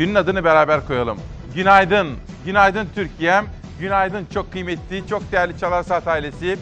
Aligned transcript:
Günün 0.00 0.14
adını 0.14 0.44
beraber 0.44 0.86
koyalım. 0.86 1.18
Günaydın, 1.54 2.08
günaydın 2.44 2.88
Türkiye'm, 2.94 3.46
günaydın 3.80 4.26
çok 4.34 4.52
kıymetli, 4.52 5.06
çok 5.06 5.32
değerli 5.32 5.58
Çalar 5.58 5.82
Saat 5.82 6.08
ailesi. 6.08 6.58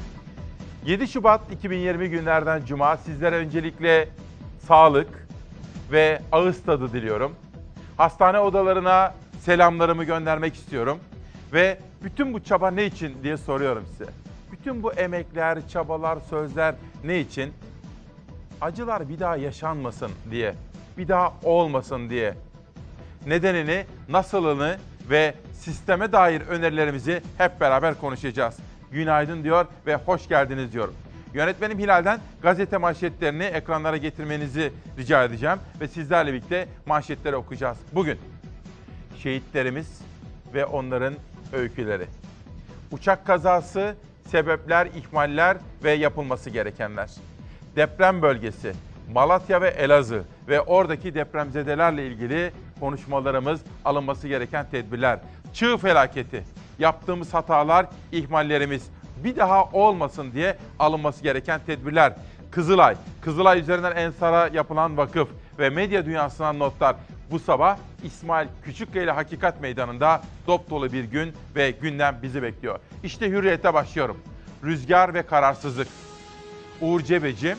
7 0.87 1.09
Şubat 1.09 1.41
2020 1.53 2.11
günlerden 2.11 2.65
Cuma 2.65 2.97
sizlere 2.97 3.37
öncelikle 3.37 4.09
sağlık 4.67 5.29
ve 5.93 6.23
ağız 6.33 6.63
tadı 6.63 6.93
diliyorum. 6.93 7.35
Hastane 7.97 8.41
odalarına 8.41 9.15
selamlarımı 9.41 10.05
göndermek 10.05 10.55
istiyorum. 10.55 10.99
Ve 11.53 11.79
bütün 12.03 12.35
bu 12.35 12.45
çaba 12.45 12.71
ne 12.71 12.87
için 12.87 13.23
diye 13.23 13.37
soruyorum 13.37 13.85
size. 13.91 14.11
Bütün 14.53 14.83
bu 14.83 14.93
emekler, 14.93 15.69
çabalar, 15.69 16.19
sözler 16.31 16.75
ne 17.05 17.21
için? 17.21 17.53
Acılar 18.61 19.09
bir 19.09 19.21
daha 19.21 19.37
yaşanmasın 19.37 20.11
diye, 20.31 20.55
bir 20.97 21.09
daha 21.09 21.33
olmasın 21.45 22.11
diye. 22.11 22.35
Nedenini, 23.27 23.85
nasılını 24.09 24.77
ve 25.11 25.35
sisteme 25.53 26.13
dair 26.13 26.41
önerilerimizi 26.41 27.23
hep 27.39 27.61
beraber 27.61 27.95
konuşacağız. 27.95 28.57
Günaydın 28.91 29.45
diyor 29.45 29.67
ve 29.87 29.95
hoş 29.95 30.29
geldiniz 30.29 30.73
diyorum. 30.73 30.95
Yönetmenim 31.35 31.79
Hilal'den 31.79 32.21
gazete 32.43 32.77
manşetlerini 32.77 33.45
ekranlara 33.45 33.97
getirmenizi 33.97 34.73
rica 34.99 35.25
edeceğim 35.25 35.59
ve 35.81 35.89
sizlerle 35.89 36.33
birlikte 36.33 36.69
manşetleri 36.87 37.37
okuyacağız. 37.37 37.79
Bugün 37.93 38.19
şehitlerimiz 39.23 40.01
ve 40.55 40.65
onların 40.65 41.15
öyküleri. 41.53 42.07
Uçak 42.91 43.27
kazası, 43.27 43.95
sebepler, 44.31 44.87
ihmaller 44.87 45.57
ve 45.85 45.93
yapılması 45.93 46.51
gerekenler. 46.51 47.11
Deprem 47.77 48.23
bölgesi, 48.23 48.73
Malatya 49.13 49.61
ve 49.61 49.69
Elazığ 49.69 50.25
ve 50.49 50.61
oradaki 50.61 51.15
depremzedelerle 51.15 52.07
ilgili 52.07 52.53
konuşmalarımız, 52.81 53.61
alınması 53.85 54.29
gereken 54.29 54.67
tedbirler. 54.71 55.19
Çığ 55.53 55.77
felaketi, 55.77 56.45
yaptığımız 56.79 57.35
hatalar, 57.35 57.87
ihmallerimiz 58.13 58.91
bir 59.25 59.37
daha 59.37 59.65
olmasın 59.65 60.33
diye 60.33 60.57
alınması 60.79 61.23
gereken 61.23 61.61
tedbirler. 61.67 62.13
Kızılay, 62.51 62.97
Kızılay 63.21 63.61
üzerinden 63.61 63.97
Ensar'a 63.97 64.49
yapılan 64.49 64.97
vakıf 64.97 65.29
ve 65.59 65.71
medya 65.71 66.07
dünyasından 66.07 66.59
notlar. 66.59 66.97
Bu 67.31 67.39
sabah 67.39 67.79
İsmail 68.05 68.49
Küçükkaya 68.65 69.05
ile 69.05 69.11
Hakikat 69.11 69.61
Meydanı'nda 69.61 70.23
dop 70.47 70.71
dolu 70.71 70.93
bir 70.93 71.05
gün 71.05 71.33
ve 71.57 71.71
gündem 71.71 72.19
bizi 72.23 72.43
bekliyor. 72.43 72.79
İşte 73.03 73.29
hürriyete 73.29 73.75
başlıyorum. 73.75 74.17
Rüzgar 74.65 75.15
ve 75.15 75.23
kararsızlık. 75.23 75.89
Uğur 76.81 77.01
Cebeci 77.01 77.57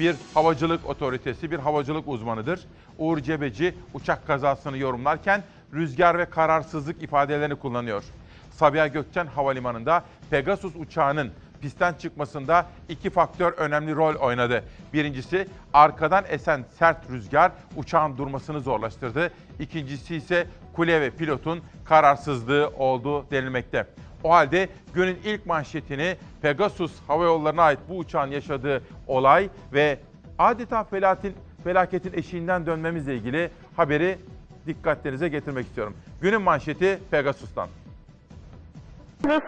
bir 0.00 0.16
havacılık 0.34 0.86
otoritesi, 0.86 1.50
bir 1.50 1.58
havacılık 1.58 2.08
uzmanıdır. 2.08 2.60
Uğur 2.98 3.18
Cebeci 3.18 3.74
uçak 3.94 4.26
kazasını 4.26 4.78
yorumlarken 4.78 5.42
rüzgar 5.74 6.18
ve 6.18 6.24
kararsızlık 6.24 7.02
ifadelerini 7.02 7.54
kullanıyor. 7.54 8.04
Sabiha 8.50 8.86
Gökçen 8.86 9.26
Havalimanı'nda 9.26 10.04
Pegasus 10.30 10.76
uçağının 10.76 11.32
pistten 11.60 11.94
çıkmasında 11.94 12.66
iki 12.88 13.10
faktör 13.10 13.52
önemli 13.52 13.94
rol 13.94 14.14
oynadı. 14.14 14.64
Birincisi 14.92 15.48
arkadan 15.72 16.24
esen 16.28 16.64
sert 16.78 17.10
rüzgar 17.10 17.52
uçağın 17.76 18.18
durmasını 18.18 18.60
zorlaştırdı. 18.60 19.30
İkincisi 19.60 20.16
ise 20.16 20.46
kule 20.72 21.00
ve 21.00 21.10
pilotun 21.10 21.62
kararsızlığı 21.84 22.72
oldu 22.78 23.26
denilmekte. 23.30 23.86
O 24.24 24.30
halde 24.30 24.68
günün 24.94 25.18
ilk 25.24 25.46
manşetini 25.46 26.16
Pegasus 26.42 26.92
Hava 27.06 27.24
Yolları'na 27.24 27.62
ait 27.62 27.78
bu 27.88 27.98
uçağın 27.98 28.30
yaşadığı 28.30 28.82
olay 29.06 29.48
ve 29.72 29.98
adeta 30.38 30.84
felaketin, 30.84 31.34
felaketin 31.66 32.12
eşiğinden 32.12 32.66
dönmemizle 32.66 33.14
ilgili 33.14 33.50
haberi 33.76 34.18
dikkatlerinize 34.66 35.28
getirmek 35.28 35.66
istiyorum. 35.66 35.96
Günün 36.20 36.42
manşeti 36.42 36.98
Pegasus'tan. 37.10 37.68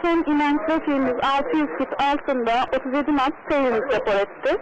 Son 0.02 0.24
inen 0.34 0.66
trafiğimiz 0.66 1.14
600 1.22 1.66
fit 1.78 1.88
altında 2.02 2.64
37 2.78 3.04
knot 3.04 3.34
seyrimiz 3.48 3.82
rapor 3.82 4.14
etti. 4.14 4.56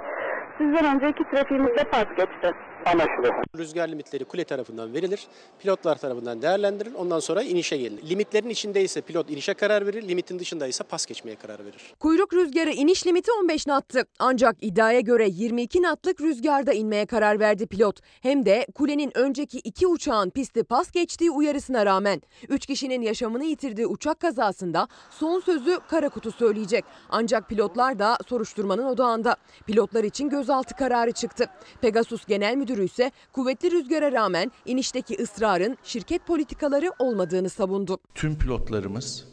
Sizden 0.58 0.96
önceki 0.96 1.24
trafiğimiz 1.30 1.76
de 1.76 1.84
pas 1.84 2.06
geçti. 2.16 2.52
Anlaşıldı. 2.86 3.30
Rüzgar 3.58 3.88
limitleri 3.88 4.24
kule 4.24 4.44
tarafından 4.44 4.94
verilir. 4.94 5.26
Pilotlar 5.58 5.96
tarafından 5.98 6.42
değerlendirilir. 6.42 6.94
Ondan 6.94 7.20
sonra 7.20 7.42
inişe 7.42 7.76
gelinir. 7.76 8.10
Limitlerin 8.10 8.48
içindeyse 8.48 9.00
pilot 9.00 9.30
inişe 9.30 9.54
karar 9.54 9.86
verir. 9.86 10.08
Limitin 10.08 10.38
dışındaysa 10.38 10.84
pas 10.84 11.06
geçmeye 11.06 11.36
karar 11.36 11.58
verir. 11.64 11.94
Kuyruk 12.00 12.32
rüzgarı 12.32 12.70
iniş 12.70 13.06
limiti 13.06 13.30
15 13.40 13.66
nattı. 13.66 14.06
Ancak 14.18 14.56
iddiaya 14.60 15.00
göre 15.00 15.28
22 15.28 15.82
natlık 15.82 16.20
rüzgarda 16.20 16.72
inmeye 16.72 17.06
karar 17.06 17.40
verdi 17.40 17.66
pilot. 17.66 18.00
Hem 18.22 18.46
de 18.46 18.66
kulenin 18.74 19.12
önceki 19.18 19.58
iki 19.58 19.86
uçağın 19.86 20.30
pisti 20.30 20.64
pas 20.64 20.90
geçtiği 20.90 21.30
uyarısına 21.30 21.86
rağmen. 21.86 22.22
3 22.48 22.66
kişinin 22.66 23.02
yaşamını 23.02 23.44
yitirdiği 23.44 23.86
uçak 23.86 24.20
kazasında 24.20 24.88
son 25.10 25.40
sözü 25.40 25.78
kara 25.88 26.08
kutu 26.08 26.32
söyleyecek. 26.32 26.84
Ancak 27.10 27.48
pilotlar 27.48 27.98
da 27.98 28.18
soruşturmanın 28.28 28.84
odağında. 28.84 29.36
Pilotlar 29.66 30.04
için 30.04 30.28
gözaltı 30.28 30.76
kararı 30.76 31.12
çıktı. 31.12 31.46
Pegasus 31.80 32.26
Genel 32.26 32.56
Müdürü 32.56 32.75
ise 32.82 33.10
kuvvetli 33.32 33.70
rüzgara 33.70 34.12
rağmen 34.12 34.52
inişteki 34.64 35.16
ısrarın 35.22 35.78
şirket 35.84 36.26
politikaları 36.26 36.90
olmadığını 36.98 37.50
savundu. 37.50 37.98
tüm 38.14 38.38
pilotlarımız 38.38 39.24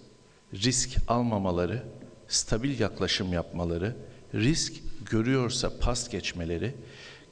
risk 0.54 0.90
almamaları, 1.08 1.84
stabil 2.28 2.80
yaklaşım 2.80 3.34
yapmaları, 3.34 3.96
risk 4.34 4.74
görüyorsa 5.12 5.72
pas 5.82 6.10
geçmeleri, 6.10 6.76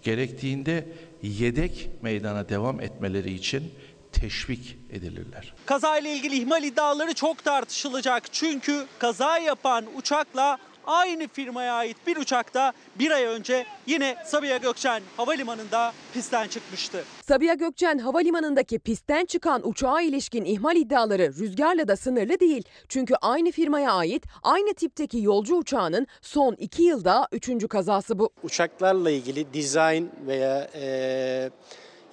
gerektiğinde 0.04 0.94
yedek 1.22 1.90
meydana 2.02 2.50
devam 2.50 2.82
etmeleri 2.82 3.34
için 3.34 3.72
teşvik 4.12 4.78
edilirler. 4.92 5.54
Kazayla 5.66 6.10
ilgili 6.10 6.36
ihmal 6.36 6.64
iddiaları 6.64 7.14
çok 7.14 7.44
tartışılacak. 7.44 8.34
Çünkü 8.34 8.86
kaza 9.00 9.38
yapan 9.38 9.86
uçakla 9.98 10.58
aynı 10.88 11.28
firmaya 11.28 11.74
ait 11.74 11.98
bir 12.08 12.18
uçakta 12.18 12.74
bir 13.00 13.12
ay 13.12 13.24
önce 13.24 13.66
yine 13.88 14.16
Sabiha 14.26 14.58
Gökçen 14.58 15.02
Havalimanı'nda 15.18 15.94
pistten 16.14 16.48
çıkmıştı. 16.48 17.04
Sabiha 17.28 17.54
Gökçen 17.54 17.98
Havalimanı'ndaki 17.98 18.80
pistten 18.80 19.26
çıkan 19.26 19.68
uçağa 19.68 20.02
ilişkin 20.02 20.46
ihmal 20.46 20.76
iddiaları 20.76 21.28
rüzgarla 21.28 21.88
da 21.88 21.96
sınırlı 21.96 22.40
değil. 22.40 22.64
Çünkü 22.90 23.14
aynı 23.22 23.52
firmaya 23.52 23.92
ait 23.94 24.24
aynı 24.44 24.74
tipteki 24.74 25.22
yolcu 25.22 25.56
uçağının 25.56 26.08
son 26.22 26.54
iki 26.54 26.84
yılda 26.84 27.28
üçüncü 27.32 27.68
kazası 27.68 28.20
bu. 28.20 28.30
Uçaklarla 28.44 29.12
ilgili 29.12 29.54
dizayn 29.54 30.10
veya 30.28 30.70
e, 30.76 31.50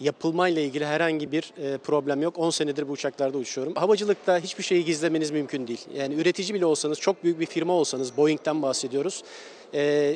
yapılmayla 0.00 0.62
ilgili 0.62 0.86
herhangi 0.86 1.32
bir 1.32 1.53
e, 1.59 1.78
problem 1.78 2.22
yok. 2.22 2.38
10 2.38 2.50
senedir 2.50 2.88
bu 2.88 2.92
uçaklarda 2.92 3.38
uçuyorum. 3.38 3.75
Havacılıkta 3.75 4.38
hiçbir 4.38 4.64
şeyi 4.64 4.84
gizlemeniz 4.84 5.31
mümkün 5.31 5.66
değil. 5.66 5.86
Yani 5.94 6.14
üretici 6.14 6.54
bile 6.54 6.66
olsanız, 6.66 7.00
çok 7.00 7.25
büyük 7.25 7.41
bir 7.41 7.47
firma 7.47 7.72
olsanız, 7.72 8.16
Boeing'den 8.16 8.62
bahsediyoruz. 8.62 9.22
E, 9.75 10.14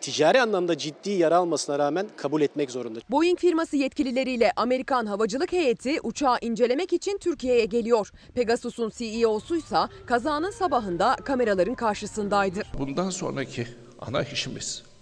ticari 0.00 0.40
anlamda 0.40 0.78
ciddi 0.78 1.10
yara 1.10 1.36
almasına 1.36 1.78
rağmen 1.78 2.06
kabul 2.16 2.42
etmek 2.42 2.70
zorunda. 2.70 3.00
Boeing 3.10 3.38
firması 3.38 3.76
yetkilileriyle 3.76 4.52
Amerikan 4.56 5.06
havacılık 5.06 5.52
heyeti 5.52 6.00
uçağı 6.02 6.38
incelemek 6.40 6.92
için 6.92 7.18
Türkiye'ye 7.18 7.64
geliyor. 7.64 8.10
Pegasus'un 8.34 8.92
CEO'su 8.96 9.56
ise 9.56 9.76
kazanın 10.06 10.50
sabahında 10.50 11.16
kameraların 11.24 11.74
karşısındaydı. 11.74 12.62
Bundan 12.78 13.10
sonraki 13.10 13.66
ana 14.00 14.22
işimiz 14.22 14.93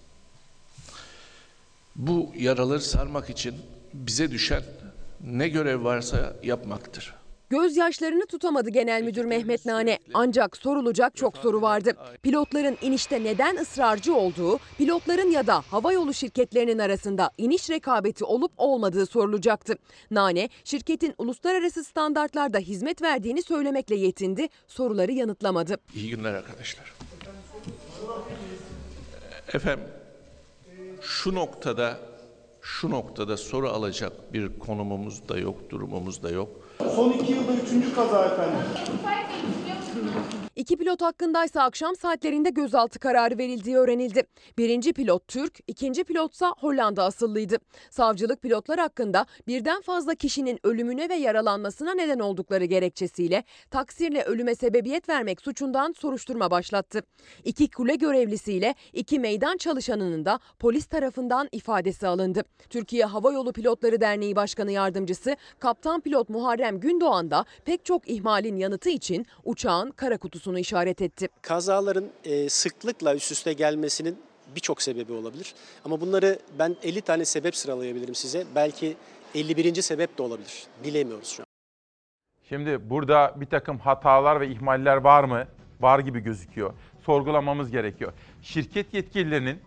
bu 1.96 2.30
yaraları 2.38 2.80
sarmak 2.80 3.30
için 3.30 3.54
bize 3.94 4.30
düşen 4.30 4.62
ne 5.20 5.48
görev 5.48 5.84
varsa 5.84 6.36
yapmaktır. 6.42 7.14
Gözyaşlarını 7.50 8.26
tutamadı 8.26 8.70
Genel 8.70 9.02
Müdür 9.02 9.24
Mehmet 9.24 9.66
Nane. 9.66 9.98
Ancak 10.14 10.56
sorulacak 10.56 11.16
çok 11.16 11.36
soru 11.36 11.62
vardı. 11.62 11.96
Pilotların 12.22 12.78
inişte 12.82 13.24
neden 13.24 13.56
ısrarcı 13.56 14.14
olduğu, 14.14 14.58
pilotların 14.78 15.30
ya 15.30 15.46
da 15.46 15.60
havayolu 15.60 16.14
şirketlerinin 16.14 16.78
arasında 16.78 17.30
iniş 17.38 17.70
rekabeti 17.70 18.24
olup 18.24 18.52
olmadığı 18.56 19.06
sorulacaktı. 19.06 19.74
Nane, 20.10 20.48
şirketin 20.64 21.14
uluslararası 21.18 21.84
standartlarda 21.84 22.58
hizmet 22.58 23.02
verdiğini 23.02 23.42
söylemekle 23.42 23.94
yetindi, 23.96 24.48
soruları 24.68 25.12
yanıtlamadı. 25.12 25.76
İyi 25.94 26.10
günler 26.10 26.34
arkadaşlar. 26.34 26.92
Efendim 29.54 29.84
şu 31.02 31.34
noktada 31.34 31.98
şu 32.62 32.90
noktada 32.90 33.36
soru 33.36 33.68
alacak 33.68 34.32
bir 34.32 34.58
konumumuz 34.58 35.28
da 35.28 35.38
yok, 35.38 35.70
durumumuz 35.70 36.22
da 36.22 36.30
yok. 36.30 36.48
Son 36.96 37.12
iki 37.12 37.32
yılda 37.32 37.52
üçüncü 37.52 37.94
kaza 37.94 38.24
efendim. 38.24 38.58
İki 40.56 40.76
pilot 40.76 41.02
hakkındaysa 41.02 41.62
akşam 41.62 41.96
saatlerinde 41.96 42.50
gözaltı 42.50 42.98
kararı 42.98 43.38
verildiği 43.38 43.76
öğrenildi. 43.76 44.22
Birinci 44.58 44.92
pilot 44.92 45.28
Türk, 45.28 45.58
ikinci 45.66 46.04
pilotsa 46.04 46.54
Hollanda 46.58 47.04
asıllıydı. 47.04 47.56
Savcılık 47.90 48.42
pilotlar 48.42 48.78
hakkında 48.78 49.26
birden 49.46 49.80
fazla 49.80 50.14
kişinin 50.14 50.58
ölümüne 50.62 51.08
ve 51.08 51.14
yaralanmasına 51.14 51.94
neden 51.94 52.18
oldukları 52.18 52.64
gerekçesiyle 52.64 53.44
taksirle 53.70 54.22
ölüme 54.22 54.54
sebebiyet 54.54 55.08
vermek 55.08 55.40
suçundan 55.40 55.92
soruşturma 55.92 56.50
başlattı. 56.50 57.02
İki 57.44 57.70
kule 57.70 57.94
görevlisiyle 57.94 58.74
iki 58.92 59.18
meydan 59.18 59.56
çalışanının 59.56 60.24
da 60.24 60.40
polis 60.58 60.86
tarafından 60.86 61.48
ifadesi 61.52 62.06
alındı. 62.06 62.42
Türkiye 62.70 63.04
Hava 63.04 63.32
Yolu 63.32 63.52
Pilotları 63.52 64.00
Derneği 64.00 64.36
Başkanı 64.36 64.72
Yardımcısı 64.72 65.36
Kaptan 65.58 66.00
Pilot 66.00 66.28
Muharrem 66.28 66.80
Gündoğan 66.80 67.30
da 67.30 67.44
pek 67.64 67.84
çok 67.84 68.08
ihmalin 68.08 68.56
yanıtı 68.56 68.90
için 68.90 69.26
uçağın 69.44 69.90
kara 69.90 70.18
kutusunu 70.42 70.58
işaret 70.58 71.02
etti. 71.02 71.28
Kazaların 71.42 72.10
e, 72.24 72.48
sıklıkla 72.48 73.14
üst 73.14 73.32
üste 73.32 73.52
gelmesinin 73.52 74.18
birçok 74.54 74.82
sebebi 74.82 75.12
olabilir. 75.12 75.54
Ama 75.84 76.00
bunları 76.00 76.38
ben 76.58 76.76
50 76.82 77.00
tane 77.00 77.24
sebep 77.24 77.56
sıralayabilirim 77.56 78.14
size. 78.14 78.44
Belki 78.54 78.96
51. 79.34 79.82
sebep 79.82 80.18
de 80.18 80.22
olabilir. 80.22 80.66
Bilemiyoruz 80.84 81.28
şu 81.28 81.42
an. 81.42 81.46
Şimdi 82.48 82.90
burada 82.90 83.34
bir 83.36 83.46
takım 83.46 83.78
hatalar 83.78 84.40
ve 84.40 84.48
ihmaller 84.48 84.96
var 84.96 85.24
mı? 85.24 85.46
Var 85.80 85.98
gibi 85.98 86.20
gözüküyor. 86.20 86.72
Sorgulamamız 87.06 87.70
gerekiyor. 87.70 88.12
Şirket 88.42 88.94
yetkililerinin 88.94 89.60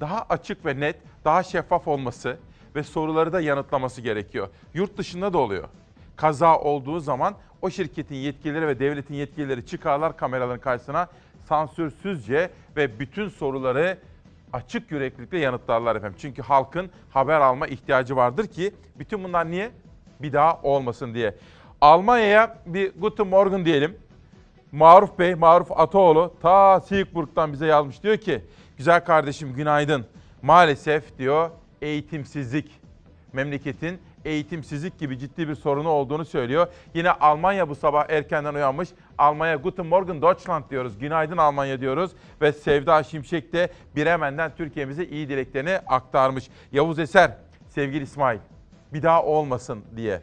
daha 0.00 0.26
açık 0.28 0.66
ve 0.66 0.80
net, 0.80 0.96
daha 1.24 1.42
şeffaf 1.42 1.88
olması 1.88 2.36
ve 2.74 2.82
soruları 2.82 3.32
da 3.32 3.40
yanıtlaması 3.40 4.00
gerekiyor. 4.00 4.48
Yurt 4.74 4.98
dışında 4.98 5.32
da 5.32 5.38
oluyor. 5.38 5.68
Kaza 6.18 6.58
olduğu 6.58 7.00
zaman 7.00 7.34
o 7.62 7.70
şirketin 7.70 8.14
yetkilileri 8.14 8.66
ve 8.66 8.78
devletin 8.78 9.14
yetkilileri 9.14 9.66
çıkarlar 9.66 10.16
kameraların 10.16 10.60
karşısına 10.60 11.08
sansürsüzce 11.48 12.50
ve 12.76 13.00
bütün 13.00 13.28
soruları 13.28 13.98
açık 14.52 14.90
yüreklilikle 14.90 15.38
yanıtlarlar 15.38 15.96
efendim. 15.96 16.18
Çünkü 16.20 16.42
halkın 16.42 16.90
haber 17.10 17.40
alma 17.40 17.66
ihtiyacı 17.66 18.16
vardır 18.16 18.46
ki 18.46 18.74
bütün 18.98 19.24
bunlar 19.24 19.50
niye? 19.50 19.70
Bir 20.22 20.32
daha 20.32 20.60
olmasın 20.62 21.14
diye. 21.14 21.34
Almanya'ya 21.80 22.58
bir 22.66 22.92
Guten 22.96 23.26
Morgen 23.26 23.64
diyelim. 23.64 23.96
Maruf 24.72 25.18
Bey, 25.18 25.34
Maruf 25.34 25.72
Ataoğlu 25.72 26.34
ta 26.42 26.80
Siegburg'dan 26.80 27.52
bize 27.52 27.66
yazmış. 27.66 28.02
Diyor 28.02 28.16
ki, 28.16 28.44
güzel 28.76 29.04
kardeşim 29.04 29.54
günaydın. 29.54 30.06
Maalesef 30.42 31.18
diyor 31.18 31.50
eğitimsizlik, 31.82 32.80
memleketin 33.32 33.98
eğitimsizlik 34.24 34.98
gibi 34.98 35.18
ciddi 35.18 35.48
bir 35.48 35.54
sorunu 35.54 35.88
olduğunu 35.88 36.24
söylüyor. 36.24 36.66
Yine 36.94 37.10
Almanya 37.10 37.68
bu 37.68 37.74
sabah 37.74 38.04
erkenden 38.08 38.54
uyanmış. 38.54 38.88
Almanya 39.18 39.56
Guten 39.56 39.86
Morgen 39.86 40.22
Deutschland 40.22 40.64
diyoruz. 40.70 40.98
Günaydın 40.98 41.36
Almanya 41.36 41.80
diyoruz. 41.80 42.10
Ve 42.40 42.52
Sevda 42.52 43.02
Şimşek 43.02 43.52
de 43.52 43.68
Bremen'den 43.96 44.52
Türkiye'mize 44.56 45.04
iyi 45.04 45.28
dileklerini 45.28 45.78
aktarmış. 45.86 46.50
Yavuz 46.72 46.98
Eser, 46.98 47.30
sevgili 47.68 48.04
İsmail 48.04 48.38
bir 48.92 49.02
daha 49.02 49.24
olmasın 49.24 49.84
diye. 49.96 50.20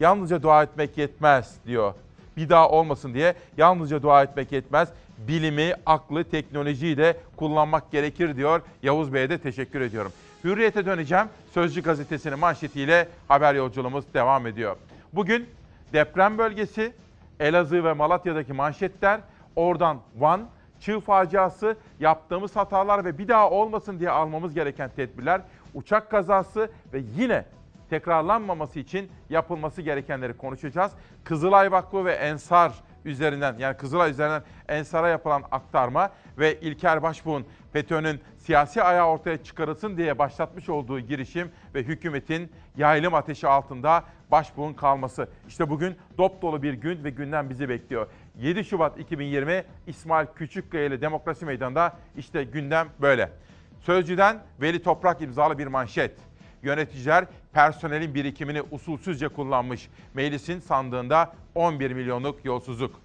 Yalnızca 0.00 0.42
dua 0.42 0.62
etmek 0.62 0.98
yetmez 0.98 1.54
diyor. 1.66 1.94
Bir 2.36 2.48
daha 2.48 2.70
olmasın 2.70 3.14
diye 3.14 3.34
yalnızca 3.56 4.02
dua 4.02 4.22
etmek 4.22 4.52
yetmez. 4.52 4.88
Bilimi, 5.18 5.72
aklı, 5.86 6.24
teknolojiyi 6.24 6.96
de 6.96 7.16
kullanmak 7.36 7.92
gerekir 7.92 8.36
diyor. 8.36 8.62
Yavuz 8.82 9.12
Bey'e 9.12 9.30
de 9.30 9.38
teşekkür 9.38 9.80
ediyorum. 9.80 10.12
Hürriyete 10.44 10.86
döneceğim. 10.86 11.26
Sözcü 11.54 11.82
gazetesinin 11.82 12.38
manşetiyle 12.38 13.08
haber 13.28 13.54
yolculuğumuz 13.54 14.14
devam 14.14 14.46
ediyor. 14.46 14.76
Bugün 15.12 15.48
deprem 15.92 16.38
bölgesi, 16.38 16.92
Elazığ 17.40 17.84
ve 17.84 17.92
Malatya'daki 17.92 18.52
manşetler, 18.52 19.20
oradan 19.56 19.98
Van, 20.16 20.40
çığ 20.80 21.00
faciası, 21.00 21.76
yaptığımız 22.00 22.56
hatalar 22.56 23.04
ve 23.04 23.18
bir 23.18 23.28
daha 23.28 23.50
olmasın 23.50 24.00
diye 24.00 24.10
almamız 24.10 24.54
gereken 24.54 24.90
tedbirler, 24.96 25.40
uçak 25.74 26.10
kazası 26.10 26.70
ve 26.92 27.02
yine 27.16 27.44
tekrarlanmaması 27.90 28.78
için 28.78 29.10
yapılması 29.30 29.82
gerekenleri 29.82 30.36
konuşacağız. 30.36 30.92
Kızılay 31.24 31.72
Vakfı 31.72 32.04
ve 32.04 32.12
Ensar 32.12 32.72
üzerinden 33.04 33.58
yani 33.58 33.76
Kızılay 33.76 34.10
üzerinden 34.10 34.42
Ensar'a 34.68 35.08
yapılan 35.08 35.42
aktarma 35.50 36.10
ve 36.38 36.60
İlker 36.60 37.02
Başbuğ'un 37.02 37.46
FETÖ'nün 37.72 38.20
siyasi 38.38 38.82
ayağı 38.82 39.06
ortaya 39.06 39.42
çıkarılsın 39.42 39.96
diye 39.96 40.18
başlatmış 40.18 40.68
olduğu 40.68 41.00
girişim 41.00 41.50
ve 41.74 41.82
hükümetin 41.82 42.52
yaylım 42.76 43.14
ateşi 43.14 43.48
altında 43.48 44.04
başbuğun 44.30 44.74
kalması. 44.74 45.28
İşte 45.48 45.70
bugün 45.70 45.96
dop 46.18 46.42
dolu 46.42 46.62
bir 46.62 46.72
gün 46.72 47.04
ve 47.04 47.10
günden 47.10 47.50
bizi 47.50 47.68
bekliyor. 47.68 48.06
7 48.38 48.64
Şubat 48.64 48.98
2020 48.98 49.64
İsmail 49.86 50.26
Küçükkaya 50.36 50.84
ile 50.84 51.00
Demokrasi 51.00 51.44
Meydanı'nda 51.44 51.96
işte 52.16 52.44
gündem 52.44 52.88
böyle. 53.00 53.32
Sözcüden 53.80 54.42
Veli 54.60 54.82
Toprak 54.82 55.22
imzalı 55.22 55.58
bir 55.58 55.66
manşet. 55.66 56.27
Yöneticiler 56.62 57.26
personelin 57.52 58.14
birikimini 58.14 58.62
usulsüzce 58.70 59.28
kullanmış. 59.28 59.88
Meclisin 60.14 60.60
sandığında 60.60 61.32
11 61.54 61.90
milyonluk 61.90 62.44
yolsuzluk. 62.44 63.00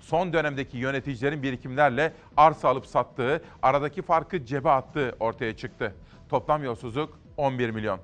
Son 0.00 0.32
dönemdeki 0.32 0.78
yöneticilerin 0.78 1.42
birikimlerle 1.42 2.12
arsa 2.36 2.68
alıp 2.68 2.86
sattığı, 2.86 3.42
aradaki 3.62 4.02
farkı 4.02 4.44
cebe 4.44 4.70
attığı 4.70 5.16
ortaya 5.20 5.56
çıktı. 5.56 5.94
Toplam 6.28 6.64
yolsuzluk 6.64 7.18
11 7.36 7.70
milyon. 7.70 8.00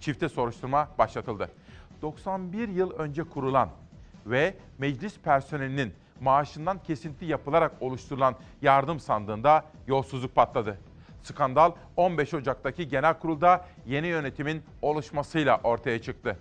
Çifte 0.00 0.28
soruşturma 0.28 0.88
başlatıldı. 0.98 1.50
91 2.02 2.68
yıl 2.68 2.90
önce 2.90 3.22
kurulan 3.22 3.70
ve 4.26 4.54
meclis 4.78 5.18
personelinin 5.18 5.92
maaşından 6.20 6.82
kesinti 6.82 7.24
yapılarak 7.24 7.72
oluşturulan 7.80 8.34
yardım 8.62 9.00
sandığında 9.00 9.64
yolsuzluk 9.86 10.34
patladı. 10.34 10.78
Skandal 11.22 11.72
15 11.96 12.34
Ocak'taki 12.34 12.88
genel 12.88 13.14
kurulda 13.14 13.64
yeni 13.86 14.06
yönetimin 14.06 14.62
oluşmasıyla 14.82 15.60
ortaya 15.64 16.02
çıktı. 16.02 16.36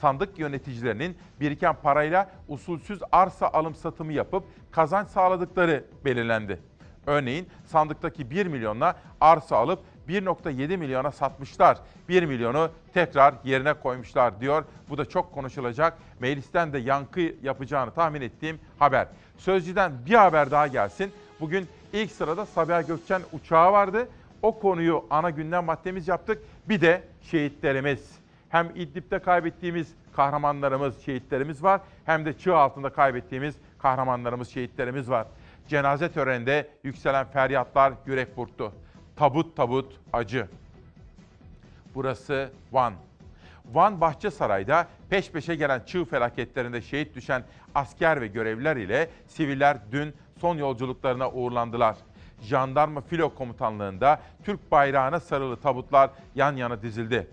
Sandık 0.00 0.38
yöneticilerinin 0.38 1.16
biriken 1.40 1.74
parayla 1.82 2.30
usulsüz 2.48 3.00
arsa 3.12 3.48
alım 3.48 3.74
satımı 3.74 4.12
yapıp 4.12 4.44
kazanç 4.70 5.08
sağladıkları 5.08 5.84
belirlendi. 6.04 6.60
Örneğin 7.06 7.48
sandıktaki 7.66 8.30
1 8.30 8.46
milyonla 8.46 8.96
arsa 9.20 9.56
alıp 9.56 9.80
1.7 10.08 10.76
milyona 10.76 11.10
satmışlar. 11.10 11.78
1 12.08 12.22
milyonu 12.22 12.70
tekrar 12.94 13.34
yerine 13.44 13.74
koymuşlar 13.74 14.40
diyor. 14.40 14.64
Bu 14.88 14.98
da 14.98 15.04
çok 15.04 15.32
konuşulacak. 15.32 15.98
Meclisten 16.20 16.72
de 16.72 16.78
yankı 16.78 17.20
yapacağını 17.42 17.90
tahmin 17.90 18.20
ettiğim 18.20 18.60
haber. 18.78 19.08
Sözcüden 19.36 19.92
bir 20.06 20.14
haber 20.14 20.50
daha 20.50 20.66
gelsin. 20.66 21.12
Bugün 21.40 21.68
ilk 21.94 22.10
sırada 22.10 22.46
Sabiha 22.46 22.82
Gökçen 22.82 23.22
uçağı 23.32 23.72
vardı. 23.72 24.08
O 24.42 24.58
konuyu 24.58 25.04
ana 25.10 25.30
gündem 25.30 25.64
maddemiz 25.64 26.08
yaptık. 26.08 26.42
Bir 26.68 26.80
de 26.80 27.02
şehitlerimiz. 27.22 28.18
Hem 28.48 28.70
İdlib'de 28.74 29.18
kaybettiğimiz 29.18 29.94
kahramanlarımız, 30.12 31.00
şehitlerimiz 31.04 31.62
var. 31.62 31.80
Hem 32.04 32.24
de 32.24 32.38
çığ 32.38 32.56
altında 32.56 32.90
kaybettiğimiz 32.90 33.54
kahramanlarımız, 33.78 34.48
şehitlerimiz 34.48 35.10
var. 35.10 35.26
Cenaze 35.68 36.12
töreninde 36.12 36.68
yükselen 36.82 37.26
feryatlar 37.26 37.92
yürek 38.06 38.36
burktu. 38.36 38.72
Tabut 39.16 39.56
tabut 39.56 40.00
acı. 40.12 40.48
Burası 41.94 42.50
Van. 42.72 42.94
Van 43.72 44.00
Bahçesaray'da 44.00 44.88
peş 45.10 45.30
peşe 45.30 45.54
gelen 45.54 45.82
çığ 45.86 46.04
felaketlerinde 46.04 46.80
şehit 46.80 47.14
düşen 47.14 47.42
asker 47.74 48.20
ve 48.20 48.26
görevliler 48.26 48.76
ile 48.76 49.08
siviller 49.26 49.76
dün 49.92 50.14
son 50.40 50.58
yolculuklarına 50.58 51.30
uğurlandılar. 51.30 51.96
Jandarma 52.42 53.00
Filo 53.00 53.34
Komutanlığı'nda 53.34 54.20
Türk 54.44 54.72
bayrağına 54.72 55.20
sarılı 55.20 55.56
tabutlar 55.56 56.10
yan 56.34 56.56
yana 56.56 56.82
dizildi. 56.82 57.26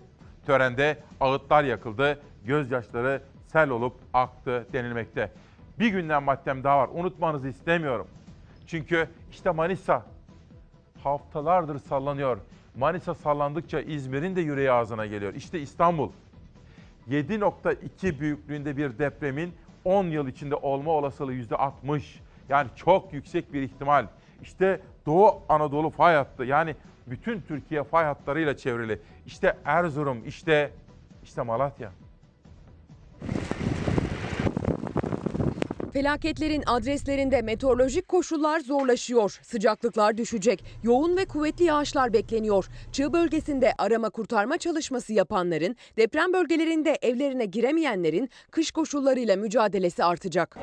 Törende 0.46 0.98
ağıtlar 1.20 1.64
yakıldı, 1.64 2.22
gözyaşları 2.44 3.22
sel 3.46 3.70
olup 3.70 3.94
aktı 4.14 4.66
denilmekte. 4.72 5.32
Bir 5.78 5.88
günden 5.88 6.22
maddem 6.22 6.64
daha 6.64 6.78
var, 6.78 6.88
unutmanızı 6.92 7.48
istemiyorum. 7.48 8.06
Çünkü 8.66 9.08
işte 9.30 9.50
Manisa 9.50 10.06
haftalardır 11.02 11.78
sallanıyor. 11.78 12.38
Manisa 12.76 13.14
sallandıkça 13.14 13.80
İzmir'in 13.80 14.36
de 14.36 14.40
yüreği 14.40 14.72
ağzına 14.72 15.06
geliyor. 15.06 15.34
İşte 15.34 15.60
İstanbul. 15.60 16.10
7.2 17.10 18.20
büyüklüğünde 18.20 18.76
bir 18.76 18.98
depremin 18.98 19.54
10 19.84 20.04
yıl 20.04 20.28
içinde 20.28 20.54
olma 20.54 20.90
olasılığı 20.90 21.34
%60. 21.34 22.02
Yani 22.52 22.68
çok 22.76 23.12
yüksek 23.12 23.52
bir 23.52 23.62
ihtimal. 23.62 24.06
İşte 24.42 24.80
Doğu 25.06 25.42
Anadolu 25.48 25.90
fay 25.90 26.14
hattı. 26.14 26.44
Yani 26.44 26.76
bütün 27.06 27.40
Türkiye 27.40 27.84
fay 27.84 28.04
hatlarıyla 28.04 28.56
çevrili. 28.56 28.98
İşte 29.26 29.56
Erzurum, 29.64 30.24
işte 30.26 30.70
işte 31.24 31.42
Malatya. 31.42 31.92
Felaketlerin 35.92 36.62
adreslerinde 36.66 37.42
meteorolojik 37.42 38.08
koşullar 38.08 38.60
zorlaşıyor. 38.60 39.38
Sıcaklıklar 39.42 40.16
düşecek. 40.16 40.64
Yoğun 40.82 41.16
ve 41.16 41.24
kuvvetli 41.24 41.64
yağışlar 41.64 42.12
bekleniyor. 42.12 42.68
Çığ 42.92 43.12
bölgesinde 43.12 43.72
arama 43.78 44.10
kurtarma 44.10 44.58
çalışması 44.58 45.12
yapanların, 45.12 45.76
deprem 45.96 46.32
bölgelerinde 46.32 46.98
evlerine 47.02 47.44
giremeyenlerin 47.44 48.30
kış 48.50 48.70
koşullarıyla 48.70 49.36
mücadelesi 49.36 50.04
artacak. 50.04 50.58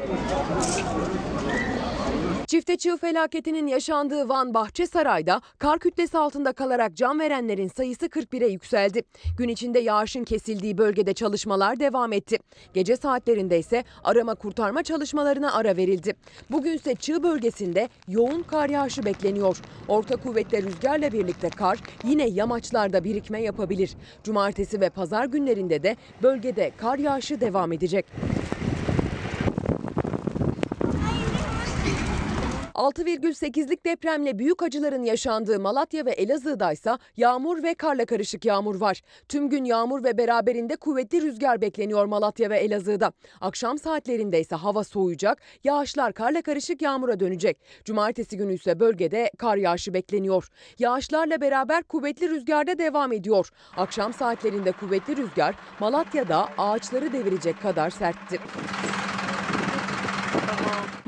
Çifte 2.49 2.77
çığ 2.77 2.97
felaketinin 2.97 3.67
yaşandığı 3.67 4.29
Van 4.29 4.53
Bahçesaray'da 4.53 5.41
kar 5.59 5.79
kütlesi 5.79 6.17
altında 6.17 6.53
kalarak 6.53 6.95
can 6.95 7.19
verenlerin 7.19 7.67
sayısı 7.67 8.05
41'e 8.05 8.47
yükseldi. 8.47 9.01
Gün 9.37 9.49
içinde 9.49 9.79
yağışın 9.79 10.23
kesildiği 10.23 10.77
bölgede 10.77 11.13
çalışmalar 11.13 11.79
devam 11.79 12.13
etti. 12.13 12.37
Gece 12.73 12.95
saatlerinde 12.95 13.59
ise 13.59 13.83
arama 14.03 14.35
kurtarma 14.35 14.83
çalışmalarına 14.83 15.53
ara 15.53 15.77
verildi. 15.77 16.15
Bugünse 16.51 16.95
çığ 16.95 17.23
bölgesinde 17.23 17.89
yoğun 18.07 18.43
kar 18.43 18.69
yağışı 18.69 19.05
bekleniyor. 19.05 19.61
Orta 19.87 20.15
kuvvetli 20.15 20.63
rüzgarla 20.63 21.11
birlikte 21.11 21.49
kar 21.49 21.79
yine 22.03 22.27
yamaçlarda 22.29 23.03
birikme 23.03 23.41
yapabilir. 23.41 23.95
Cumartesi 24.23 24.81
ve 24.81 24.89
pazar 24.89 25.25
günlerinde 25.25 25.83
de 25.83 25.95
bölgede 26.23 26.71
kar 26.77 26.99
yağışı 26.99 27.41
devam 27.41 27.71
edecek. 27.71 28.05
6,8'lik 32.79 33.85
depremle 33.85 34.39
büyük 34.39 34.63
acıların 34.63 35.03
yaşandığı 35.03 35.59
Malatya 35.59 36.05
ve 36.05 36.11
Elazığ'da 36.11 36.71
ise 36.71 36.97
yağmur 37.17 37.63
ve 37.63 37.73
karla 37.73 38.05
karışık 38.05 38.45
yağmur 38.45 38.75
var. 38.75 39.01
Tüm 39.29 39.49
gün 39.49 39.63
yağmur 39.63 40.03
ve 40.03 40.17
beraberinde 40.17 40.75
kuvvetli 40.75 41.21
rüzgar 41.21 41.61
bekleniyor 41.61 42.05
Malatya 42.05 42.49
ve 42.49 42.57
Elazığ'da. 42.57 43.11
Akşam 43.41 43.79
saatlerinde 43.79 44.39
ise 44.39 44.55
hava 44.55 44.83
soğuyacak, 44.83 45.41
yağışlar 45.63 46.13
karla 46.13 46.41
karışık 46.41 46.81
yağmura 46.81 47.19
dönecek. 47.19 47.57
Cumartesi 47.85 48.37
günü 48.37 48.53
ise 48.53 48.79
bölgede 48.79 49.31
kar 49.37 49.57
yağışı 49.57 49.93
bekleniyor. 49.93 50.47
Yağışlarla 50.79 51.41
beraber 51.41 51.83
kuvvetli 51.83 52.29
rüzgarda 52.29 52.77
devam 52.79 53.11
ediyor. 53.11 53.49
Akşam 53.77 54.13
saatlerinde 54.13 54.71
kuvvetli 54.71 55.17
rüzgar 55.17 55.55
Malatya'da 55.79 56.49
ağaçları 56.57 57.13
devirecek 57.13 57.61
kadar 57.61 57.89
sertti. 57.89 58.39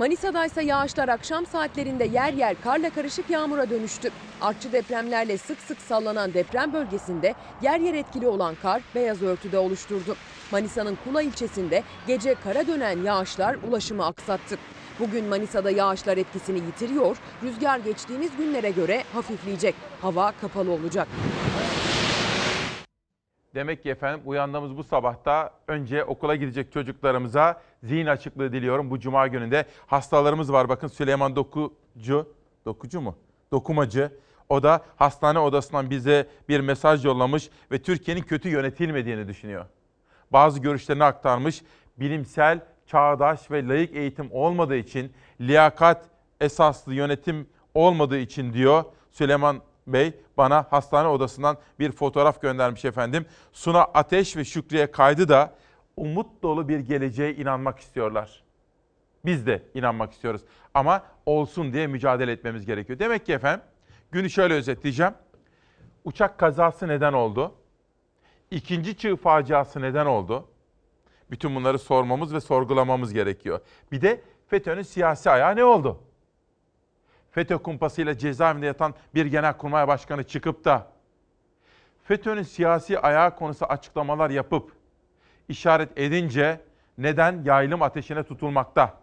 Manisa'da 0.02 0.46
ise 0.46 0.64
yağışlar 0.64 1.08
akşam 1.10 1.46
saatlerinde 1.46 2.06
yer 2.06 2.34
yer 2.34 2.62
karla 2.62 2.90
karışık 2.90 3.30
yağmura 3.30 3.70
dönüştü. 3.70 4.10
Artçı 4.42 4.72
depremlerle 4.72 5.38
sık 5.38 5.60
sık 5.60 5.82
sallanan 5.82 6.34
deprem 6.34 6.74
bölgesinde 6.74 7.36
yer 7.62 7.80
yer 7.80 7.94
etkili 7.94 8.28
olan 8.28 8.56
kar 8.62 8.82
beyaz 8.96 9.22
örtüde 9.22 9.58
oluşturdu. 9.58 10.16
Manisa'nın 10.52 10.98
Kula 11.04 11.22
ilçesinde 11.22 11.84
gece 12.08 12.36
kara 12.44 12.68
dönen 12.68 13.04
yağışlar 13.04 13.58
ulaşımı 13.70 14.06
aksattı. 14.06 14.58
Bugün 15.00 15.26
Manisa'da 15.26 15.72
yağışlar 15.72 16.18
etkisini 16.18 16.60
yitiriyor, 16.60 17.18
rüzgar 17.44 17.80
geçtiğimiz 17.80 18.32
günlere 18.38 18.72
göre 18.72 19.04
hafifleyecek. 19.14 19.76
Hava 20.02 20.34
kapalı 20.42 20.72
olacak. 20.72 21.08
Demek 23.56 23.84
ki 23.84 23.90
efendim 23.90 24.22
uyandığımız 24.26 24.78
bu 24.78 24.84
sabahta 24.84 25.54
önce 25.68 26.04
okula 26.04 26.36
gidecek 26.36 26.72
çocuklarımıza 26.72 27.62
zihin 27.84 28.06
açıklığı 28.06 28.54
diliyorum. 28.54 28.92
Bu 28.92 29.00
cuma 29.00 29.28
gününde 29.28 29.66
hastalarımız 29.88 30.54
var. 30.54 30.70
Bakın 30.70 30.88
Süleyman 30.88 31.36
Dokucu, 31.36 32.34
Dokucu 32.66 33.02
mu? 33.02 33.16
Dokumacı. 33.52 34.12
O 34.50 34.64
da 34.64 34.82
hastane 34.96 35.40
odasından 35.40 35.90
bize 35.90 36.28
bir 36.50 36.60
mesaj 36.60 37.06
yollamış 37.06 37.50
ve 37.72 37.82
Türkiye'nin 37.82 38.22
kötü 38.22 38.50
yönetilmediğini 38.50 39.28
düşünüyor. 39.28 39.66
Bazı 40.32 40.60
görüşlerini 40.60 41.04
aktarmış. 41.04 41.62
Bilimsel, 41.98 42.60
çağdaş 42.86 43.52
ve 43.52 43.68
layık 43.68 43.96
eğitim 43.96 44.32
olmadığı 44.32 44.76
için, 44.76 45.14
liyakat 45.42 46.06
esaslı 46.42 46.94
yönetim 46.94 47.48
olmadığı 47.74 48.18
için 48.18 48.54
diyor 48.54 48.84
Süleyman 49.12 49.62
Bey 49.94 50.14
bana 50.38 50.66
hastane 50.70 51.08
odasından 51.08 51.58
bir 51.80 51.92
fotoğraf 51.92 52.42
göndermiş 52.42 52.86
efendim. 52.86 53.26
Suna 53.54 53.82
Ateş 53.82 54.38
ve 54.38 54.46
Şükriye 54.46 54.92
Kaydı 54.92 55.30
da 55.30 55.56
umut 55.98 56.44
dolu 56.44 56.70
bir 56.70 56.80
geleceğe 56.80 57.36
inanmak 57.36 57.80
istiyorlar. 57.80 58.44
Biz 59.26 59.48
de 59.48 59.64
inanmak 59.74 60.14
istiyoruz 60.14 60.42
ama 60.74 61.04
olsun 61.26 61.74
diye 61.74 61.88
mücadele 61.88 62.32
etmemiz 62.32 62.66
gerekiyor. 62.66 63.00
Demek 63.00 63.26
ki 63.26 63.34
efendim 63.34 63.66
günü 64.12 64.30
şöyle 64.30 64.54
özetleyeceğim. 64.54 65.14
Uçak 66.06 66.38
kazası 66.38 66.88
neden 66.88 67.14
oldu? 67.14 67.56
İkinci 68.52 68.98
çığ 68.98 69.16
faciası 69.16 69.82
neden 69.82 70.06
oldu? 70.06 70.48
Bütün 71.32 71.56
bunları 71.56 71.80
sormamız 71.80 72.34
ve 72.34 72.40
sorgulamamız 72.42 73.14
gerekiyor. 73.14 73.60
Bir 73.92 74.02
de 74.02 74.22
FETÖ'nün 74.48 74.82
siyasi 74.82 75.30
ayağı 75.30 75.56
ne 75.56 75.64
oldu? 75.64 76.00
FETÖ 77.32 77.58
kumpasıyla 77.58 78.18
cezaevinde 78.18 78.66
yatan 78.66 78.94
bir 79.16 79.26
genelkurmay 79.26 79.88
başkanı 79.88 80.24
çıkıp 80.24 80.66
da 80.66 80.88
FETÖ'nün 82.04 82.44
siyasi 82.44 83.00
ayağı 83.00 83.36
konusu 83.36 83.66
açıklamalar 83.66 84.30
yapıp 84.30 84.72
işaret 85.50 85.98
edince 86.00 86.62
neden 86.98 87.44
yaylım 87.44 87.82
ateşine 87.82 88.24
tutulmakta? 88.24 89.02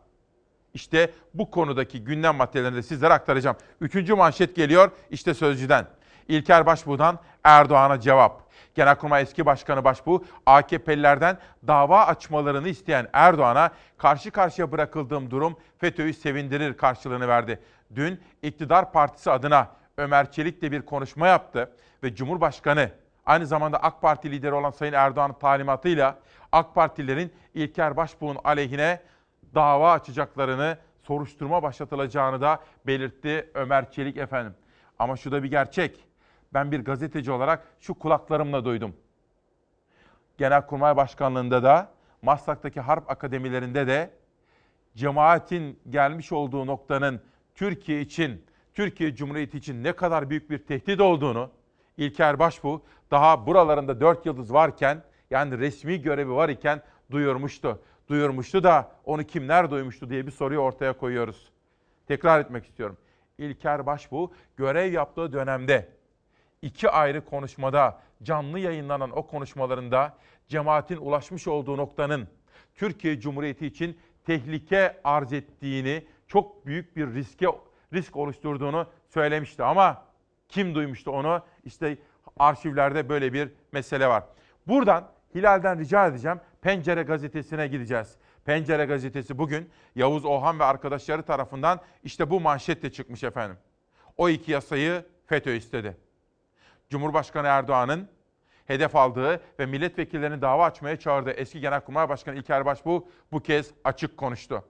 İşte 0.74 1.10
bu 1.34 1.50
konudaki 1.50 2.04
gündem 2.04 2.36
maddelerini 2.36 2.76
de 2.76 2.82
sizlere 2.82 3.12
aktaracağım. 3.12 3.56
Üçüncü 3.80 4.14
manşet 4.14 4.56
geliyor 4.56 4.90
işte 5.10 5.34
Sözcü'den. 5.34 5.86
İlker 6.28 6.66
Başbuğ'dan 6.66 7.18
Erdoğan'a 7.44 8.00
cevap. 8.00 8.48
Genelkurmay 8.74 9.22
eski 9.22 9.46
başkanı 9.46 9.84
Başbuğ, 9.84 10.24
AKP'lilerden 10.46 11.38
dava 11.66 12.06
açmalarını 12.06 12.68
isteyen 12.68 13.08
Erdoğan'a 13.12 13.70
karşı 13.98 14.30
karşıya 14.30 14.72
bırakıldığım 14.72 15.30
durum 15.30 15.56
FETÖ'yü 15.78 16.14
sevindirir 16.14 16.76
karşılığını 16.76 17.28
verdi. 17.28 17.60
Dün 17.94 18.20
iktidar 18.42 18.92
partisi 18.92 19.30
adına 19.30 19.68
Ömer 19.96 20.32
Çelik 20.32 20.62
de 20.62 20.72
bir 20.72 20.82
konuşma 20.82 21.26
yaptı 21.26 21.72
ve 22.02 22.14
Cumhurbaşkanı 22.14 22.90
aynı 23.26 23.46
zamanda 23.46 23.82
AK 23.82 24.02
Parti 24.02 24.30
lideri 24.30 24.52
olan 24.52 24.70
Sayın 24.70 24.92
Erdoğan'ın 24.92 25.34
talimatıyla 25.34 26.18
AK 26.52 26.74
Partililerin 26.74 27.32
İlker 27.54 27.96
Başbuğ'un 27.96 28.36
aleyhine 28.44 29.00
dava 29.54 29.92
açacaklarını, 29.92 30.78
soruşturma 31.02 31.62
başlatılacağını 31.62 32.40
da 32.40 32.60
belirtti 32.86 33.50
Ömer 33.54 33.90
Çelik 33.90 34.16
efendim. 34.16 34.54
Ama 34.98 35.16
şu 35.16 35.32
da 35.32 35.42
bir 35.42 35.50
gerçek. 35.50 36.04
Ben 36.54 36.72
bir 36.72 36.84
gazeteci 36.84 37.32
olarak 37.32 37.66
şu 37.80 37.94
kulaklarımla 37.94 38.64
duydum. 38.64 38.96
Genelkurmay 40.38 40.96
Başkanlığı'nda 40.96 41.62
da, 41.62 41.90
Maslak'taki 42.22 42.80
harp 42.80 43.10
akademilerinde 43.10 43.86
de 43.86 44.10
cemaatin 44.96 45.80
gelmiş 45.90 46.32
olduğu 46.32 46.66
noktanın 46.66 47.22
Türkiye 47.58 48.00
için, 48.00 48.44
Türkiye 48.74 49.14
Cumhuriyeti 49.14 49.58
için 49.58 49.84
ne 49.84 49.92
kadar 49.92 50.30
büyük 50.30 50.50
bir 50.50 50.58
tehdit 50.58 51.00
olduğunu 51.00 51.50
İlker 51.96 52.38
Başbuğ 52.38 52.82
daha 53.10 53.46
buralarında 53.46 54.00
dört 54.00 54.26
yıldız 54.26 54.52
varken 54.52 55.02
yani 55.30 55.58
resmi 55.58 56.02
görevi 56.02 56.30
var 56.30 56.48
iken 56.48 56.82
duyurmuştu. 57.10 57.82
Duyurmuştu 58.08 58.62
da 58.62 58.92
onu 59.04 59.24
kimler 59.24 59.70
duymuştu 59.70 60.10
diye 60.10 60.26
bir 60.26 60.30
soruyu 60.30 60.58
ortaya 60.58 60.92
koyuyoruz. 60.92 61.52
Tekrar 62.08 62.40
etmek 62.40 62.66
istiyorum. 62.66 62.96
İlker 63.38 63.86
Başbuğ 63.86 64.32
görev 64.56 64.92
yaptığı 64.92 65.32
dönemde 65.32 65.88
iki 66.62 66.90
ayrı 66.90 67.24
konuşmada 67.24 68.00
canlı 68.22 68.58
yayınlanan 68.58 69.18
o 69.18 69.26
konuşmalarında 69.26 70.16
cemaatin 70.48 70.96
ulaşmış 70.96 71.48
olduğu 71.48 71.76
noktanın 71.76 72.28
Türkiye 72.74 73.20
Cumhuriyeti 73.20 73.66
için 73.66 73.98
tehlike 74.26 75.00
arz 75.04 75.32
ettiğini, 75.32 76.04
çok 76.28 76.66
büyük 76.66 76.96
bir 76.96 77.14
riske 77.14 77.46
risk 77.92 78.16
oluşturduğunu 78.16 78.86
söylemişti 79.08 79.62
ama 79.62 80.04
kim 80.48 80.74
duymuştu 80.74 81.10
onu? 81.10 81.42
İşte 81.64 81.98
arşivlerde 82.38 83.08
böyle 83.08 83.32
bir 83.32 83.52
mesele 83.72 84.08
var. 84.08 84.24
Buradan 84.66 85.08
Hilal'den 85.34 85.78
rica 85.78 86.06
edeceğim. 86.06 86.40
Pencere 86.62 87.02
gazetesine 87.02 87.66
gideceğiz. 87.66 88.16
Pencere 88.44 88.84
gazetesi 88.84 89.38
bugün 89.38 89.70
Yavuz 89.94 90.24
Ohan 90.24 90.58
ve 90.58 90.64
arkadaşları 90.64 91.22
tarafından 91.22 91.80
işte 92.04 92.30
bu 92.30 92.40
manşetle 92.40 92.92
çıkmış 92.92 93.24
efendim. 93.24 93.56
O 94.16 94.28
iki 94.28 94.52
yasayı 94.52 95.04
FETÖ 95.26 95.54
istedi. 95.54 95.96
Cumhurbaşkanı 96.90 97.46
Erdoğan'ın 97.46 98.08
hedef 98.66 98.96
aldığı 98.96 99.40
ve 99.58 99.66
milletvekillerinin 99.66 100.40
dava 100.40 100.64
açmaya 100.64 100.98
çağırdığı 100.98 101.30
eski 101.30 101.60
Genelkurmay 101.60 102.08
Başkanı 102.08 102.36
İlker 102.36 102.66
Başbuğ 102.66 103.04
bu 103.32 103.40
kez 103.40 103.70
açık 103.84 104.16
konuştu. 104.16 104.64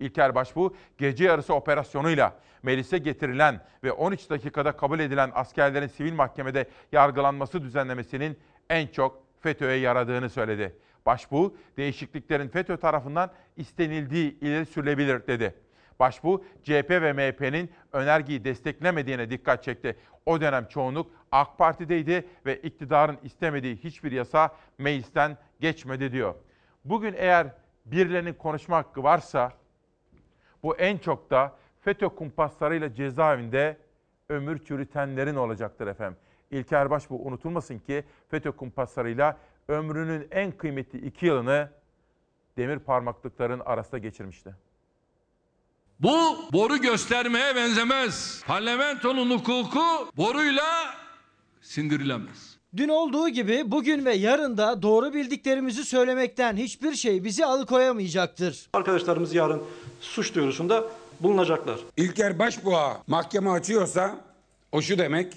İlker 0.00 0.34
Başbuğ 0.34 0.74
gece 0.98 1.24
yarısı 1.24 1.54
operasyonuyla 1.54 2.34
meclise 2.62 2.98
getirilen 2.98 3.60
ve 3.84 3.92
13 3.92 4.30
dakikada 4.30 4.72
kabul 4.72 4.98
edilen 5.00 5.30
askerlerin 5.34 5.86
sivil 5.86 6.12
mahkemede 6.12 6.68
yargılanması 6.92 7.62
düzenlemesinin 7.62 8.38
en 8.70 8.86
çok 8.86 9.22
FETÖ'ye 9.40 9.78
yaradığını 9.78 10.30
söyledi. 10.30 10.76
Başbuğ, 11.06 11.54
değişikliklerin 11.76 12.48
FETÖ 12.48 12.76
tarafından 12.76 13.30
istenildiği 13.56 14.40
ileri 14.40 14.66
sürülebilir 14.66 15.26
dedi. 15.26 15.54
Başbuğ, 16.00 16.42
CHP 16.62 16.90
ve 16.90 17.12
MHP'nin 17.12 17.70
önergeyi 17.92 18.44
desteklemediğine 18.44 19.30
dikkat 19.30 19.64
çekti. 19.64 19.96
O 20.26 20.40
dönem 20.40 20.68
çoğunluk 20.68 21.10
AK 21.32 21.58
Parti'deydi 21.58 22.28
ve 22.46 22.56
iktidarın 22.56 23.18
istemediği 23.22 23.76
hiçbir 23.76 24.12
yasa 24.12 24.56
meclisten 24.78 25.36
geçmedi 25.60 26.12
diyor. 26.12 26.34
Bugün 26.84 27.14
eğer 27.18 27.46
birilerinin 27.84 28.34
konuşma 28.34 28.76
hakkı 28.76 29.02
varsa 29.02 29.52
Bu 30.62 30.76
en 30.76 30.98
çok 30.98 31.30
da 31.30 31.56
FETÖ 31.80 32.08
kumpaslarıyla 32.08 32.94
cezaevinde 32.94 33.76
ömür 34.28 34.64
çürütenlerin 34.64 35.34
olacaktır 35.34 35.86
efendim. 35.86 36.18
İlker 36.50 36.90
Başbuğ 36.90 37.14
unutulmasın 37.14 37.78
ki 37.78 38.04
FETÖ 38.28 38.52
kumpaslarıyla 38.52 39.38
ömrünün 39.68 40.28
en 40.30 40.52
kıymetli 40.52 41.06
iki 41.06 41.26
yılını 41.26 41.70
demir 42.56 42.78
parmaklıkların 42.78 43.60
arasında 43.60 43.98
geçirmişti. 43.98 44.54
Bu 46.00 46.38
boru 46.52 46.76
göstermeye 46.76 47.56
benzemez. 47.56 48.44
Parlamentonun 48.46 49.30
hukuku 49.30 50.10
boruyla 50.16 50.94
sindirilemez. 51.60 52.57
Dün 52.76 52.88
olduğu 52.88 53.28
gibi 53.28 53.62
bugün 53.70 54.04
ve 54.04 54.14
yarın 54.14 54.56
da 54.56 54.82
doğru 54.82 55.14
bildiklerimizi 55.14 55.84
söylemekten 55.84 56.56
hiçbir 56.56 56.94
şey 56.94 57.24
bizi 57.24 57.44
alıkoyamayacaktır. 57.46 58.68
Arkadaşlarımız 58.72 59.34
yarın 59.34 59.62
suç 60.00 60.34
duyurusunda 60.34 60.84
bulunacaklar. 61.20 61.78
İlker 61.96 62.38
Başbuğ'a 62.38 63.02
mahkeme 63.06 63.50
açıyorsa 63.50 64.20
o 64.72 64.82
şu 64.82 64.98
demek. 64.98 65.32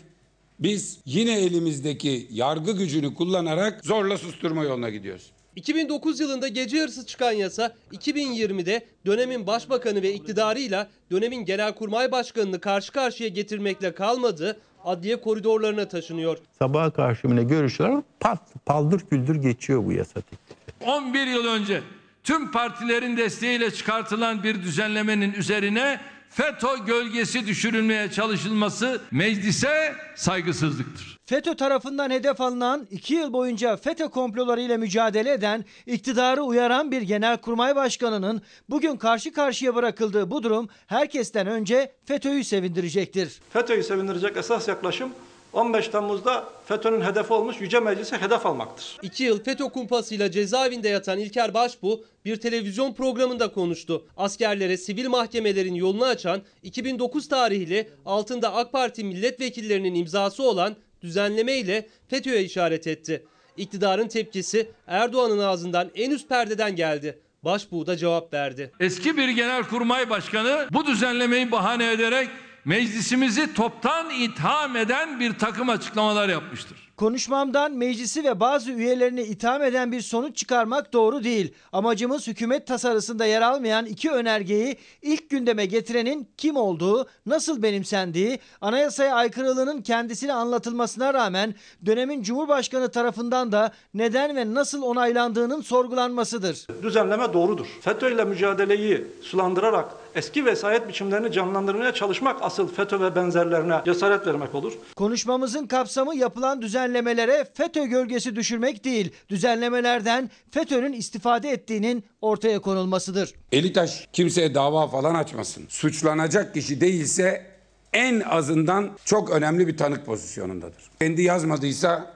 Biz 0.59 0.99
yine 1.05 1.39
elimizdeki 1.39 2.27
yargı 2.31 2.71
gücünü 2.71 3.13
kullanarak 3.15 3.85
zorla 3.85 4.17
susturma 4.17 4.63
yoluna 4.63 4.89
gidiyoruz. 4.89 5.31
2009 5.55 6.19
yılında 6.19 6.47
gece 6.47 6.77
yarısı 6.77 7.05
çıkan 7.05 7.31
yasa 7.31 7.75
2020'de 7.93 8.85
dönemin 9.05 9.47
başbakanı 9.47 10.01
ve 10.01 10.13
iktidarıyla 10.13 10.89
dönemin 11.11 11.45
genelkurmay 11.45 12.11
başkanını 12.11 12.59
karşı 12.59 12.91
karşıya 12.91 13.29
getirmekle 13.29 13.93
kalmadı, 13.93 14.59
adliye 14.83 15.21
koridorlarına 15.21 15.87
taşınıyor. 15.87 16.37
Sabaha 16.59 16.91
karşı 16.91 17.27
mı 17.27 17.35
ne 17.35 17.43
görüşüyorlar? 17.43 18.03
Pat, 18.19 18.39
paldır 18.65 18.99
küldür 18.99 19.35
geçiyor 19.35 19.85
bu 19.85 19.91
yasa 19.91 20.21
teklifi. 20.21 20.61
11 20.85 21.27
yıl 21.27 21.45
önce 21.45 21.81
tüm 22.23 22.51
partilerin 22.51 23.17
desteğiyle 23.17 23.71
çıkartılan 23.71 24.43
bir 24.43 24.63
düzenlemenin 24.63 25.33
üzerine 25.33 25.99
FETÖ 26.31 26.85
gölgesi 26.85 27.47
düşürülmeye 27.47 28.11
çalışılması 28.11 29.01
meclise 29.11 29.95
saygısızlıktır. 30.15 31.17
FETÖ 31.25 31.55
tarafından 31.55 32.09
hedef 32.09 32.41
alınan 32.41 32.87
2 32.91 33.13
yıl 33.13 33.33
boyunca 33.33 33.77
FETÖ 33.77 34.07
komploları 34.07 34.61
ile 34.61 34.77
mücadele 34.77 35.31
eden, 35.31 35.65
iktidarı 35.85 36.41
uyaran 36.41 36.91
bir 36.91 37.01
genelkurmay 37.01 37.75
başkanının 37.75 38.41
bugün 38.69 38.97
karşı 38.97 39.33
karşıya 39.33 39.75
bırakıldığı 39.75 40.31
bu 40.31 40.43
durum 40.43 40.69
herkesten 40.87 41.47
önce 41.47 41.91
FETÖ'yü 42.05 42.43
sevindirecektir. 42.43 43.39
FETÖ'yü 43.49 43.83
sevindirecek 43.83 44.37
esas 44.37 44.67
yaklaşım 44.67 45.09
15 45.53 45.87
Temmuz'da 45.87 46.49
FETÖ'nün 46.65 47.01
hedefi 47.01 47.33
olmuş 47.33 47.61
Yüce 47.61 47.79
Meclis'e 47.79 48.17
hedef 48.17 48.45
almaktır. 48.45 48.97
2 49.01 49.23
yıl 49.23 49.43
FETÖ 49.43 49.63
kumpasıyla 49.63 50.31
cezaevinde 50.31 50.89
yatan 50.89 51.19
İlker 51.19 51.53
Başbuğ 51.53 52.03
bir 52.25 52.35
televizyon 52.35 52.93
programında 52.93 53.51
konuştu. 53.51 54.05
Askerlere 54.17 54.77
sivil 54.77 55.07
mahkemelerin 55.07 55.75
yolunu 55.75 56.05
açan 56.05 56.41
2009 56.63 57.27
tarihli 57.27 57.89
altında 58.05 58.53
AK 58.53 58.71
Parti 58.71 59.03
milletvekillerinin 59.03 59.95
imzası 59.95 60.43
olan 60.43 60.75
düzenleme 61.01 61.57
ile 61.57 61.87
FETÖ'ye 62.07 62.43
işaret 62.43 62.87
etti. 62.87 63.25
İktidarın 63.57 64.07
tepkisi 64.07 64.69
Erdoğan'ın 64.87 65.39
ağzından 65.39 65.91
en 65.95 66.11
üst 66.11 66.29
perdeden 66.29 66.75
geldi. 66.75 67.19
Başbuğ 67.43 67.87
da 67.87 67.97
cevap 67.97 68.33
verdi. 68.33 68.71
Eski 68.79 69.17
bir 69.17 69.29
genelkurmay 69.29 70.09
başkanı 70.09 70.67
bu 70.71 70.85
düzenlemeyi 70.85 71.51
bahane 71.51 71.91
ederek 71.91 72.29
meclisimizi 72.65 73.53
toptan 73.53 74.09
itham 74.09 74.75
eden 74.75 75.19
bir 75.19 75.33
takım 75.33 75.69
açıklamalar 75.69 76.29
yapmıştır. 76.29 76.90
Konuşmamdan 77.01 77.71
meclisi 77.71 78.23
ve 78.23 78.39
bazı 78.39 78.71
üyelerini 78.71 79.21
itham 79.21 79.63
eden 79.63 79.91
bir 79.91 80.01
sonuç 80.01 80.37
çıkarmak 80.37 80.93
doğru 80.93 81.23
değil. 81.23 81.53
Amacımız 81.71 82.27
hükümet 82.27 82.67
tasarısında 82.67 83.25
yer 83.25 83.41
almayan 83.41 83.85
iki 83.85 84.11
önergeyi 84.11 84.77
ilk 85.01 85.29
gündeme 85.29 85.65
getirenin 85.65 86.29
kim 86.37 86.55
olduğu, 86.55 87.07
nasıl 87.25 87.63
benimsendiği, 87.63 88.39
anayasaya 88.61 89.15
aykırılığının 89.15 89.81
kendisine 89.81 90.33
anlatılmasına 90.33 91.13
rağmen 91.13 91.55
dönemin 91.85 92.23
Cumhurbaşkanı 92.23 92.91
tarafından 92.91 93.51
da 93.51 93.71
neden 93.93 94.35
ve 94.35 94.53
nasıl 94.53 94.81
onaylandığının 94.81 95.61
sorgulanmasıdır. 95.61 96.67
Düzenleme 96.83 97.33
doğrudur. 97.33 97.67
FETÖ 97.81 98.13
ile 98.13 98.25
mücadeleyi 98.25 99.07
sulandırarak 99.21 99.85
eski 100.15 100.45
vesayet 100.45 100.87
biçimlerini 100.87 101.31
canlandırmaya 101.31 101.93
çalışmak 101.93 102.37
asıl 102.41 102.67
FETÖ 102.67 103.01
ve 103.01 103.15
benzerlerine 103.15 103.81
cesaret 103.85 104.27
vermek 104.27 104.55
olur. 104.55 104.73
Konuşmamızın 104.95 105.67
kapsamı 105.67 106.15
yapılan 106.15 106.61
düzenlemelere 106.91 107.45
FETÖ 107.53 107.85
gölgesi 107.85 108.35
düşürmek 108.35 108.83
değil, 108.83 109.11
düzenlemelerden 109.29 110.29
FETÖ'nün 110.51 110.93
istifade 110.93 111.49
ettiğinin 111.49 112.03
ortaya 112.21 112.59
konulmasıdır. 112.59 113.33
Elitaş 113.51 114.07
kimseye 114.13 114.55
dava 114.55 114.87
falan 114.87 115.15
açmasın. 115.15 115.65
Suçlanacak 115.69 116.53
kişi 116.53 116.81
değilse 116.81 117.45
en 117.93 118.19
azından 118.19 118.91
çok 119.05 119.29
önemli 119.29 119.67
bir 119.67 119.77
tanık 119.77 120.05
pozisyonundadır. 120.05 120.83
Kendi 120.99 121.21
yazmadıysa 121.21 122.13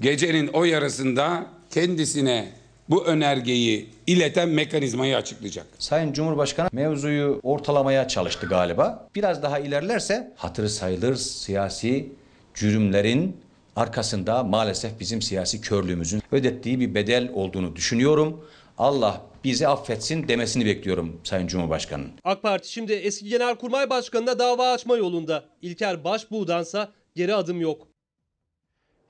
gecenin 0.00 0.46
o 0.52 0.64
yarısında 0.64 1.46
kendisine 1.70 2.48
bu 2.88 3.04
önergeyi 3.04 3.90
ileten 4.06 4.48
mekanizmayı 4.48 5.16
açıklayacak. 5.16 5.66
Sayın 5.78 6.12
Cumhurbaşkanı 6.12 6.68
mevzuyu 6.72 7.40
ortalamaya 7.42 8.08
çalıştı 8.08 8.46
galiba. 8.46 9.08
Biraz 9.14 9.42
daha 9.42 9.58
ilerlerse 9.58 10.32
hatırı 10.36 10.70
sayılır 10.70 11.14
siyasi 11.16 12.12
cürümlerin 12.54 13.36
arkasında 13.76 14.44
maalesef 14.44 15.00
bizim 15.00 15.22
siyasi 15.22 15.60
körlüğümüzün 15.60 16.22
ödettiği 16.32 16.80
bir 16.80 16.94
bedel 16.94 17.30
olduğunu 17.34 17.76
düşünüyorum. 17.76 18.48
Allah 18.78 19.20
bizi 19.44 19.68
affetsin 19.68 20.28
demesini 20.28 20.66
bekliyorum 20.66 21.20
Sayın 21.24 21.46
Cumhurbaşkanı'nın. 21.46 22.12
AK 22.24 22.42
Parti 22.42 22.72
şimdi 22.72 22.92
eski 22.92 23.28
genelkurmay 23.28 23.90
başkanına 23.90 24.38
dava 24.38 24.72
açma 24.72 24.96
yolunda. 24.96 25.44
İlker 25.62 26.04
Başbuğ'dansa 26.04 26.92
geri 27.14 27.34
adım 27.34 27.60
yok. 27.60 27.88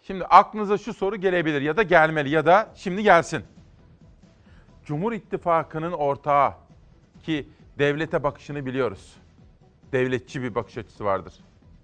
Şimdi 0.07 0.25
aklınıza 0.25 0.79
şu 0.79 0.95
soru 0.95 1.17
gelebilir 1.17 1.61
ya 1.61 1.77
da 1.77 1.83
gelmeli 1.83 2.31
ya 2.31 2.47
da 2.47 2.73
şimdi 2.77 3.03
gelsin. 3.03 3.43
Cumhur 4.85 5.13
İttifakı'nın 5.13 5.93
ortağı 5.93 6.53
ki 7.23 7.49
devlete 7.79 8.23
bakışını 8.23 8.67
biliyoruz. 8.67 9.17
Devletçi 9.93 10.43
bir 10.43 10.55
bakış 10.55 10.79
açısı 10.79 11.05
vardır. 11.05 11.35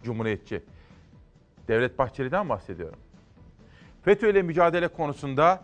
Cumhuriyetçi. 0.03 0.63
Devlet 1.71 1.99
Bahçeli'den 1.99 2.49
bahsediyorum. 2.49 2.99
FETÖ 4.03 4.31
ile 4.31 4.43
mücadele 4.43 4.89
konusunda 4.89 5.63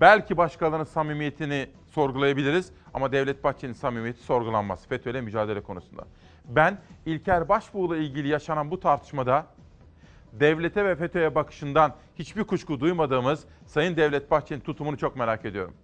belki 0.00 0.36
başkalarının 0.36 0.84
samimiyetini 0.84 1.68
sorgulayabiliriz 1.90 2.72
ama 2.94 3.12
Devlet 3.12 3.44
Bahçeli'nin 3.44 3.74
samimiyeti 3.74 4.22
sorgulanmaz 4.22 4.86
FETÖ 4.86 5.10
ile 5.10 5.20
mücadele 5.20 5.60
konusunda. 5.60 6.04
Ben 6.44 6.78
İlker 7.06 7.48
Başbuğ'la 7.48 7.96
ilgili 7.96 8.28
yaşanan 8.28 8.70
bu 8.70 8.80
tartışmada 8.80 9.46
devlete 10.32 10.84
ve 10.84 10.96
FETÖ'ye 10.96 11.34
bakışından 11.34 11.94
hiçbir 12.18 12.44
kuşku 12.44 12.80
duymadığımız 12.80 13.44
Sayın 13.66 13.96
Devlet 13.96 14.30
Bahçeli'nin 14.30 14.64
tutumunu 14.64 14.98
çok 14.98 15.16
merak 15.16 15.44
ediyorum. 15.44 15.74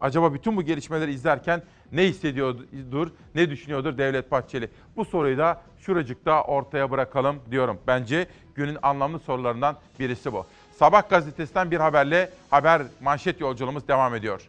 Acaba 0.00 0.34
bütün 0.34 0.56
bu 0.56 0.62
gelişmeleri 0.62 1.12
izlerken 1.12 1.62
ne 1.92 2.04
hissediyordur, 2.04 3.12
ne 3.34 3.50
düşünüyordur 3.50 3.98
Devlet 3.98 4.30
Bahçeli? 4.30 4.70
Bu 4.96 5.04
soruyu 5.04 5.38
da 5.38 5.62
şuracıkta 5.78 6.42
ortaya 6.42 6.90
bırakalım 6.90 7.40
diyorum. 7.50 7.78
Bence 7.86 8.26
günün 8.54 8.78
anlamlı 8.82 9.18
sorularından 9.18 9.76
birisi 9.98 10.32
bu. 10.32 10.46
Sabah 10.78 11.08
gazetesinden 11.08 11.70
bir 11.70 11.80
haberle 11.80 12.30
haber 12.50 12.82
manşet 13.00 13.40
yolculuğumuz 13.40 13.88
devam 13.88 14.14
ediyor. 14.14 14.48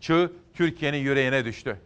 Çığ 0.00 0.32
Türkiye'nin 0.54 0.98
yüreğine 0.98 1.44
düştü. 1.44 1.76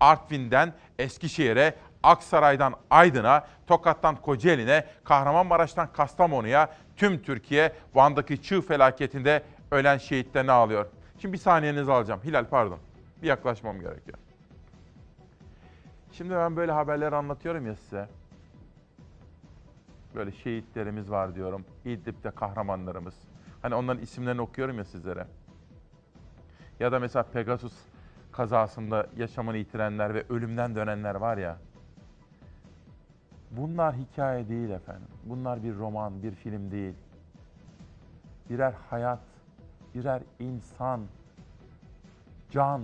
Artvin'den 0.00 0.72
Eskişehir'e, 0.98 1.74
Aksaray'dan 2.02 2.74
Aydın'a, 2.90 3.46
Tokat'tan 3.66 4.16
Kocaeli'ne, 4.16 4.84
Kahramanmaraş'tan 5.04 5.92
Kastamonu'ya 5.92 6.70
tüm 6.96 7.22
Türkiye 7.22 7.72
Van'daki 7.94 8.42
çığ 8.42 8.60
felaketinde 8.60 9.42
ölen 9.70 9.98
şehitlerini 9.98 10.52
ağlıyor. 10.52 10.86
Şimdi 11.18 11.32
bir 11.32 11.38
saniyenizi 11.38 11.92
alacağım. 11.92 12.20
Hilal 12.24 12.44
pardon. 12.44 12.78
Bir 13.22 13.28
yaklaşmam 13.28 13.80
gerekiyor. 13.80 14.18
Şimdi 16.12 16.34
ben 16.34 16.56
böyle 16.56 16.72
haberleri 16.72 17.16
anlatıyorum 17.16 17.66
ya 17.66 17.76
size. 17.76 18.08
Böyle 20.14 20.32
şehitlerimiz 20.32 21.10
var 21.10 21.34
diyorum. 21.34 21.64
İdlib'de 21.84 22.30
kahramanlarımız. 22.30 23.14
Hani 23.62 23.74
onların 23.74 24.02
isimlerini 24.02 24.40
okuyorum 24.40 24.78
ya 24.78 24.84
sizlere. 24.84 25.26
Ya 26.80 26.92
da 26.92 26.98
mesela 26.98 27.22
Pegasus 27.22 27.74
kazasında 28.32 29.06
yaşamını 29.16 29.56
yitirenler 29.56 30.14
ve 30.14 30.24
ölümden 30.28 30.74
dönenler 30.74 31.14
var 31.14 31.36
ya. 31.38 31.56
Bunlar 33.50 33.94
hikaye 33.96 34.48
değil 34.48 34.70
efendim. 34.70 35.08
Bunlar 35.24 35.62
bir 35.62 35.74
roman, 35.76 36.22
bir 36.22 36.30
film 36.30 36.70
değil. 36.70 36.94
Birer 38.50 38.74
hayat, 38.90 39.20
birer 39.94 40.22
insan, 40.38 41.00
can. 42.50 42.82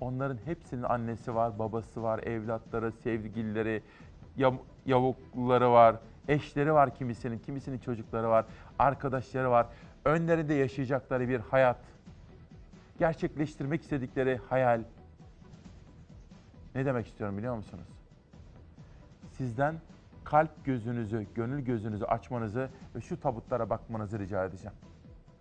Onların 0.00 0.38
hepsinin 0.44 0.82
annesi 0.82 1.34
var, 1.34 1.58
babası 1.58 2.02
var, 2.02 2.18
evlatları, 2.18 2.92
sevgilileri, 2.92 3.82
yav- 4.38 4.62
yavukluları 4.86 5.72
var, 5.72 5.96
eşleri 6.28 6.72
var 6.72 6.94
kimisinin, 6.94 7.38
kimisinin 7.38 7.78
çocukları 7.78 8.28
var, 8.28 8.44
arkadaşları 8.78 9.50
var. 9.50 9.66
Önlerinde 10.04 10.54
yaşayacakları 10.54 11.28
bir 11.28 11.40
hayat, 11.40 11.76
gerçekleştirmek 12.98 13.82
istedikleri 13.82 14.40
hayal. 14.48 14.82
Ne 16.74 16.86
demek 16.86 17.06
istiyorum 17.06 17.38
biliyor 17.38 17.56
musunuz? 17.56 17.88
Sizden 19.32 19.74
kalp 20.24 20.64
gözünüzü, 20.64 21.26
gönül 21.34 21.60
gözünüzü 21.60 22.04
açmanızı 22.04 22.70
ve 22.94 23.00
şu 23.00 23.20
tabutlara 23.20 23.70
bakmanızı 23.70 24.18
rica 24.18 24.44
edeceğim. 24.44 24.76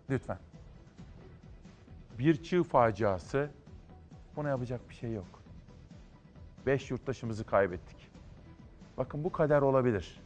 Lütfen. 0.10 0.38
Bir 2.20 2.44
çığ 2.44 2.64
faciası, 2.64 3.50
buna 4.36 4.50
yapacak 4.50 4.90
bir 4.90 4.96
şey 4.96 5.14
yok. 5.14 5.42
Beş 6.66 6.92
yurttaşımızı 6.92 7.46
kaybettik. 7.46 8.12
Bakın 8.98 9.24
bu 9.24 9.32
kader 9.32 9.62
olabilir. 9.62 10.25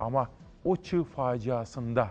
Ama 0.00 0.30
o 0.64 0.76
çığ 0.76 1.04
faciasında 1.04 2.10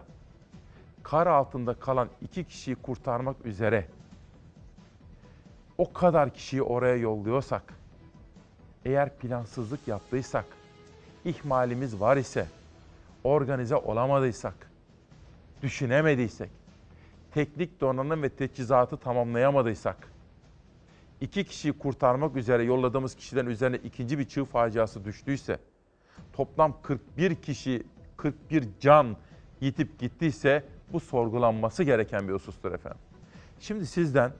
kar 1.04 1.28
altında 1.28 1.74
kalan 1.74 2.10
iki 2.22 2.44
kişiyi 2.44 2.76
kurtarmak 2.76 3.46
üzere 3.46 3.88
o 5.78 5.94
kadar 5.94 6.34
kişiyi 6.34 6.62
oraya 6.62 6.96
yolluyorsak, 6.96 7.74
eğer 8.86 9.18
plansızlık 9.18 9.88
yaptıysak, 9.88 10.46
ihmalimiz 11.26 12.00
var 12.00 12.18
ise, 12.18 12.48
organize 13.24 13.76
olamadıysak, 13.76 14.72
düşünemediysek, 15.62 16.50
teknik 17.32 17.82
donanım 17.82 18.24
ve 18.24 18.30
teçhizatı 18.30 18.98
tamamlayamadıysak, 18.98 20.12
iki 21.22 21.44
kişiyi 21.44 21.74
kurtarmak 21.74 22.36
üzere 22.36 22.64
yolladığımız 22.64 23.16
kişiden 23.16 23.46
üzerine 23.46 23.78
ikinci 23.78 24.20
bir 24.20 24.26
çığ 24.26 24.46
faciası 24.46 25.06
düştüyse, 25.06 25.60
toplam 26.34 26.74
41 26.82 27.36
kişi, 27.36 27.84
41 28.18 28.66
can 28.80 29.18
yitip 29.62 30.00
gittiyse 30.00 30.64
bu 30.94 31.00
sorgulanması 31.00 31.84
gereken 31.84 32.28
bir 32.28 32.34
husustur 32.34 32.72
efendim. 32.72 33.00
Şimdi 33.60 33.86
sizden 33.86 34.32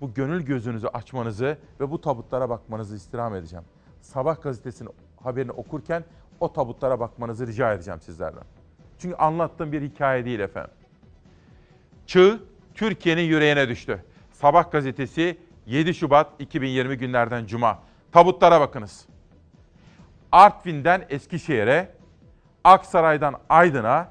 bu 0.00 0.14
gönül 0.14 0.42
gözünüzü 0.42 0.86
açmanızı 0.86 1.58
ve 1.80 1.90
bu 1.90 2.00
tabutlara 2.00 2.50
bakmanızı 2.50 2.96
istirham 2.96 3.34
edeceğim. 3.34 3.64
Sabah 4.00 4.42
gazetesinin 4.42 4.90
haberini 5.22 5.52
okurken 5.52 6.04
o 6.40 6.52
tabutlara 6.52 7.00
bakmanızı 7.00 7.46
rica 7.46 7.72
edeceğim 7.72 8.00
sizlerden. 8.00 8.44
Çünkü 8.98 9.16
anlattığım 9.16 9.72
bir 9.72 9.82
hikaye 9.82 10.24
değil 10.24 10.40
efendim. 10.40 10.70
Çığ 12.06 12.40
Türkiye'nin 12.74 13.22
yüreğine 13.22 13.68
düştü. 13.68 14.04
Sabah 14.32 14.70
gazetesi 14.70 15.38
7 15.66 15.94
Şubat 15.94 16.30
2020 16.38 16.98
günlerden 16.98 17.46
Cuma. 17.46 17.78
Tabutlara 18.12 18.60
bakınız. 18.60 19.06
Artvin'den 20.32 21.04
Eskişehir'e, 21.08 21.88
Aksaray'dan 22.64 23.34
Aydın'a, 23.48 24.08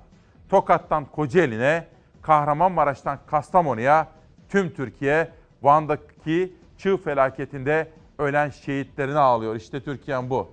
Tokat'tan 0.50 1.06
Kocaeli'ne, 1.06 1.88
Kahramanmaraş'tan 2.22 3.20
Kastamonu'ya, 3.28 4.08
tüm 4.50 4.74
Türkiye 4.74 5.30
Van'daki 5.62 6.54
çığ 6.78 6.98
felaketinde 6.98 7.92
ölen 8.20 8.50
şehitlerini 8.50 9.20
ağlıyor. 9.20 9.56
İşte 9.56 9.84
Türkiye'm 9.84 10.30
bu. 10.30 10.52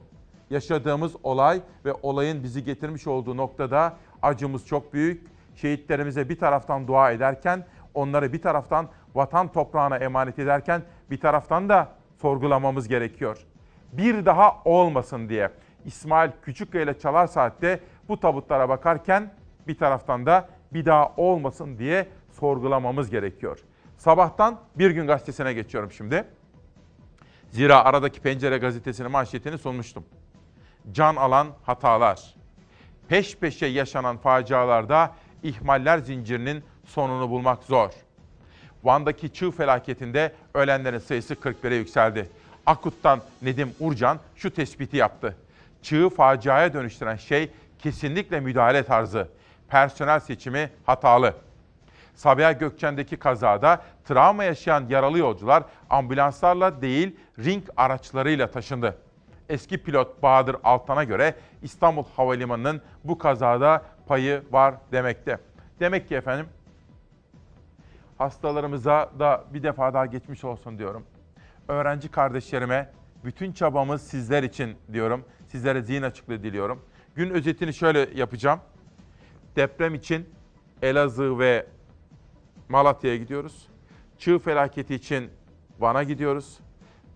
Yaşadığımız 0.51 1.13
olay 1.23 1.61
ve 1.85 1.93
olayın 2.03 2.43
bizi 2.43 2.65
getirmiş 2.65 3.07
olduğu 3.07 3.37
noktada 3.37 3.97
acımız 4.23 4.67
çok 4.67 4.93
büyük. 4.93 5.29
Şehitlerimize 5.57 6.29
bir 6.29 6.39
taraftan 6.39 6.89
dua 6.89 7.11
ederken, 7.11 7.67
onları 7.95 8.33
bir 8.33 8.43
taraftan 8.43 8.89
vatan 9.15 9.53
toprağına 9.53 9.97
emanet 9.97 10.39
ederken 10.39 10.83
bir 11.11 11.21
taraftan 11.21 11.69
da 11.69 11.89
sorgulamamız 12.21 12.89
gerekiyor. 12.89 13.39
Bir 13.93 14.27
daha 14.27 14.63
olmasın 14.65 15.29
diye. 15.29 15.51
İsmail 15.85 16.31
Küçükkaya 16.43 16.85
ile 16.85 16.99
Çalar 16.99 17.27
Saat'te 17.27 17.81
bu 18.09 18.21
tabutlara 18.21 18.69
bakarken 18.69 19.35
bir 19.69 19.79
taraftan 19.79 20.27
da 20.27 20.49
bir 20.73 20.85
daha 20.85 21.13
olmasın 21.17 21.79
diye 21.79 22.09
sorgulamamız 22.31 23.11
gerekiyor. 23.11 23.59
Sabahtan 23.97 24.61
Bir 24.79 24.91
Gün 24.91 25.07
Gazetesi'ne 25.07 25.53
geçiyorum 25.53 25.93
şimdi. 25.93 26.25
Zira 27.51 27.85
aradaki 27.85 28.21
Pencere 28.21 28.59
Gazetesi'nin 28.59 29.11
manşetini 29.11 29.59
sunmuştum. 29.59 30.05
Can 30.93 31.17
alan 31.17 31.47
hatalar. 31.63 32.35
Peş 33.09 33.37
peşe 33.37 33.67
yaşanan 33.67 34.17
facialarda 34.17 35.15
ihmaller 35.43 35.99
zincirinin 35.99 36.65
sonunu 36.85 37.31
bulmak 37.31 37.63
zor. 37.63 37.91
Van'daki 38.85 39.33
çığ 39.33 39.51
felaketinde 39.51 40.33
ölenlerin 40.55 40.99
sayısı 40.99 41.35
41'e 41.35 41.77
yükseldi. 41.77 42.31
Akut'tan 42.69 43.21
Nedim 43.43 43.75
Urcan 43.81 44.19
şu 44.37 44.51
tespiti 44.51 44.97
yaptı. 44.97 45.37
Çığı 45.83 46.09
faciaya 46.09 46.73
dönüştüren 46.73 47.17
şey 47.17 47.51
kesinlikle 47.79 48.41
müdahale 48.41 48.83
tarzı. 48.83 49.29
Personel 49.69 50.21
seçimi 50.21 50.71
hatalı. 50.87 51.35
Sabiha 52.15 52.53
Gökçen'deki 52.53 53.17
kazada 53.17 53.83
travma 54.05 54.45
yaşayan 54.45 54.87
yaralı 54.89 55.19
yolcular 55.19 55.63
ambulanslarla 55.91 56.83
değil 56.83 57.17
ring 57.39 57.65
araçlarıyla 57.77 58.51
taşındı. 58.51 58.99
Eski 59.49 59.83
pilot 59.83 60.23
Bahadır 60.23 60.57
Altan'a 60.65 61.05
göre 61.05 61.35
İstanbul 61.63 62.05
Havalimanı'nın 62.17 62.83
bu 63.05 63.19
kazada 63.19 63.83
payı 64.07 64.43
var 64.51 64.75
demekte. 64.93 65.39
Demek 65.81 66.09
ki 66.09 66.15
efendim 66.15 66.47
hastalarımıza 68.19 69.11
da 69.19 69.45
bir 69.55 69.63
defa 69.63 69.95
daha 69.95 70.07
geçmiş 70.07 70.45
olsun 70.45 70.79
diyorum. 70.79 71.05
Öğrenci 71.69 72.09
kardeşlerime 72.11 72.91
bütün 73.25 73.53
çabamız 73.53 74.03
sizler 74.03 74.43
için 74.43 74.77
diyorum. 74.93 75.25
Sizlere 75.49 75.83
zihin 75.83 76.03
açıklığı 76.03 76.43
diliyorum. 76.43 76.83
Gün 77.15 77.31
özetini 77.31 77.75
şöyle 77.75 78.09
yapacağım. 78.15 78.61
Deprem 79.57 79.95
için 79.95 80.29
Elazığ 80.83 81.39
ve 81.39 81.67
Malatya'ya 82.69 83.17
gidiyoruz. 83.17 83.69
Çığ 84.19 84.39
felaketi 84.39 84.95
için 84.95 85.31
Van'a 85.79 86.03
gidiyoruz. 86.03 86.59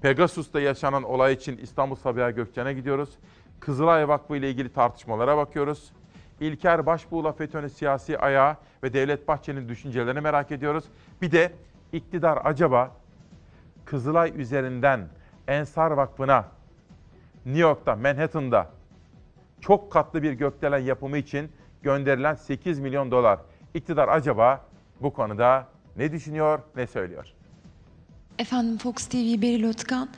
Pegasus'ta 0.02 0.60
yaşanan 0.60 1.02
olay 1.02 1.32
için 1.32 1.58
İstanbul 1.58 1.96
Sabiha 1.96 2.30
Gökçen'e 2.30 2.72
gidiyoruz. 2.72 3.10
Kızılay 3.60 4.08
Vakfı 4.08 4.36
ile 4.36 4.50
ilgili 4.50 4.72
tartışmalara 4.72 5.36
bakıyoruz. 5.36 5.92
İlker 6.40 6.86
Başbuğ'la 6.86 7.32
FETÖ'nün 7.32 7.68
siyasi 7.68 8.18
ayağı 8.18 8.56
ve 8.82 8.92
Devlet 8.92 9.28
Bahçeli'nin 9.28 9.68
düşüncelerini 9.68 10.20
merak 10.20 10.52
ediyoruz. 10.52 10.84
Bir 11.22 11.32
de 11.32 11.52
iktidar 11.92 12.38
acaba 12.44 13.01
Kızılay 13.84 14.32
üzerinden 14.40 15.08
Ensar 15.48 15.90
Vakfı'na 15.90 16.44
New 17.46 17.60
York'ta, 17.60 17.96
Manhattan'da 17.96 18.70
çok 19.60 19.92
katlı 19.92 20.22
bir 20.22 20.32
gökdelen 20.32 20.78
yapımı 20.78 21.18
için 21.18 21.52
gönderilen 21.82 22.34
8 22.34 22.78
milyon 22.78 23.10
dolar. 23.10 23.38
İktidar 23.74 24.08
acaba 24.08 24.60
bu 25.00 25.12
konuda 25.12 25.66
ne 25.96 26.12
düşünüyor, 26.12 26.60
ne 26.76 26.86
söylüyor? 26.86 27.32
Efendim 28.38 28.78
Fox 28.78 29.06
TV 29.06 29.42
Beril 29.42 29.64
Ötkan. 29.64 30.08